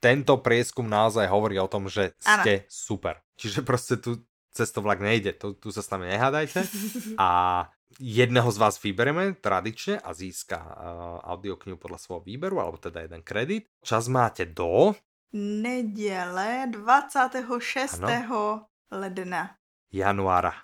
tento 0.00 0.40
prieskum 0.40 0.88
naozaj 0.88 1.28
hovorí 1.28 1.60
o 1.60 1.68
tom, 1.68 1.86
že 1.86 2.16
ste 2.16 2.64
ano. 2.64 2.72
super. 2.72 3.14
Čiže 3.36 3.60
proste 3.62 4.00
tu 4.00 4.24
cestovlak 4.50 4.98
nejde, 4.98 5.36
tu, 5.36 5.54
tu 5.54 5.70
sa 5.70 5.84
s 5.84 5.92
nami 5.92 6.10
nehádajte. 6.10 6.64
A 7.20 7.28
jedného 8.00 8.48
z 8.50 8.58
vás 8.58 8.78
vybereme 8.78 9.34
tradične 9.38 9.98
a 9.98 10.14
získa 10.14 10.58
uh, 10.58 10.72
audioknihu 11.26 11.74
podľa 11.74 11.98
svojho 11.98 12.22
výberu, 12.22 12.62
alebo 12.62 12.78
teda 12.78 13.02
jeden 13.02 13.22
kredit. 13.22 13.66
Čas 13.82 14.06
máte 14.06 14.46
do... 14.46 14.94
Nedele 15.30 16.66
26. 16.74 18.02
Ano. 18.02 18.66
ledna. 18.90 19.54
Januára. 19.94 20.54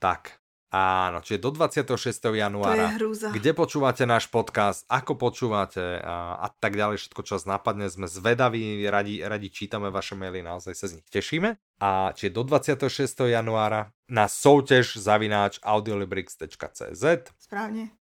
Tak, 0.00 0.40
Áno, 0.76 1.24
čiže 1.24 1.40
do 1.40 1.50
26. 1.56 2.36
januára. 2.36 2.92
Kde 3.32 3.50
počúvate 3.56 4.04
náš 4.04 4.28
podcast, 4.28 4.84
ako 4.92 5.16
počúvate 5.16 5.80
a, 6.04 6.36
a 6.36 6.48
tak 6.52 6.76
ďalej, 6.76 7.00
všetko, 7.00 7.20
čo 7.24 7.32
vás 7.40 7.48
napadne. 7.48 7.88
Sme 7.88 8.04
zvedaví, 8.04 8.84
radi, 8.84 9.24
radi 9.24 9.48
čítame 9.48 9.88
vaše 9.88 10.12
maily, 10.12 10.44
naozaj 10.44 10.76
sa 10.76 10.86
z 10.92 11.00
nich 11.00 11.08
tešíme. 11.08 11.56
A 11.80 12.12
čiže 12.12 12.36
do 12.36 12.44
26. 12.44 12.92
januára 13.24 13.88
na 14.12 14.28
souťaž 14.28 15.00
zavináč 15.00 15.56
audiolibrix.cz 15.64 17.04
Správne. 17.40 17.96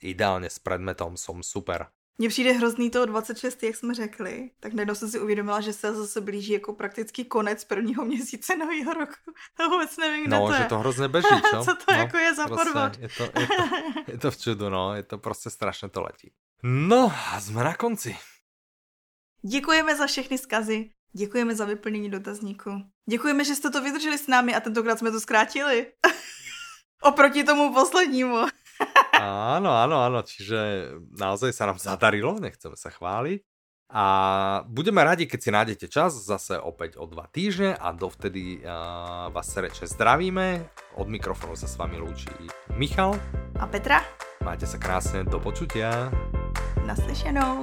Ideálne 0.00 0.48
s 0.48 0.56
predmetom 0.56 1.20
Som 1.20 1.44
super. 1.44 1.92
Mně 2.18 2.28
přijde 2.28 2.52
hrozný 2.52 2.90
to 2.90 3.06
26, 3.06 3.62
jak 3.62 3.76
jsme 3.76 3.94
řekli, 3.94 4.50
tak 4.60 4.72
najednou 4.72 4.94
jsem 4.94 5.10
si 5.10 5.20
uvědomila, 5.20 5.60
že 5.60 5.72
se 5.72 5.94
zase 5.94 6.20
blíží 6.20 6.52
jako 6.52 6.72
prakticky 6.72 7.24
konec 7.24 7.64
prvního 7.64 8.04
měsíce 8.04 8.56
nového 8.56 8.94
roku. 8.94 9.32
To 9.56 9.68
vůbec 9.68 9.96
nevím, 9.96 10.26
kde 10.26 10.36
no, 10.36 10.46
to 10.46 10.52
je. 10.52 10.58
že 10.58 10.64
to 10.64 10.78
hrozně 10.78 11.08
beží, 11.08 11.28
čo? 11.50 11.56
Co 11.64 11.74
to 11.74 11.92
no, 11.92 11.98
jako 11.98 12.16
je 12.16 12.34
za 12.34 12.48
podvod? 12.48 12.98
Je 12.98 13.08
to, 13.08 13.22
je, 13.22 13.46
to, 13.46 13.52
je 14.12 14.18
to 14.18 14.30
v 14.30 14.36
čudu, 14.36 14.68
no, 14.68 14.94
je 14.94 15.02
to 15.02 15.18
prostě 15.18 15.50
strašně 15.50 15.88
to 15.88 16.02
letí. 16.02 16.32
No, 16.62 17.12
jsme 17.40 17.64
na 17.64 17.74
konci. 17.74 18.16
Děkujeme 19.42 19.96
za 19.96 20.06
všechny 20.06 20.38
skazy, 20.38 20.90
děkujeme 21.12 21.54
za 21.54 21.64
vyplnění 21.64 22.10
dotazníku. 22.10 22.70
Děkujeme, 23.10 23.44
že 23.44 23.54
jste 23.54 23.70
to 23.70 23.82
vydrželi 23.82 24.18
s 24.18 24.26
námi 24.26 24.54
a 24.54 24.60
tentokrát 24.60 24.98
jsme 24.98 25.10
to 25.10 25.20
zkrátili. 25.20 25.86
Oproti 27.02 27.44
tomu 27.44 27.74
poslednímu. 27.74 28.36
Áno, 29.14 29.70
áno, 29.70 30.02
áno, 30.02 30.20
čiže 30.26 30.90
naozaj 31.16 31.54
sa 31.54 31.70
nám 31.70 31.78
zadarilo, 31.78 32.36
nechceme 32.42 32.74
sa 32.74 32.90
chváliť. 32.90 33.40
A 33.94 34.04
budeme 34.66 35.06
radi, 35.06 35.30
keď 35.30 35.38
si 35.38 35.50
nájdete 35.54 35.86
čas, 35.86 36.18
zase 36.18 36.58
opäť 36.58 36.98
o 36.98 37.06
dva 37.06 37.30
týždne 37.30 37.78
a 37.78 37.94
dovtedy 37.94 38.58
uh, 38.58 39.30
vás 39.30 39.46
srdečne 39.46 39.86
zdravíme. 39.86 40.66
Od 40.98 41.06
mikrofónu 41.06 41.54
sa 41.54 41.70
s 41.70 41.78
vami 41.78 42.02
lúči 42.02 42.32
Michal 42.74 43.14
a 43.62 43.64
Petra. 43.70 44.02
Majte 44.42 44.66
sa 44.66 44.82
krásne, 44.82 45.22
do 45.22 45.38
počutia. 45.38 46.10
Naslyšenou. 46.82 47.62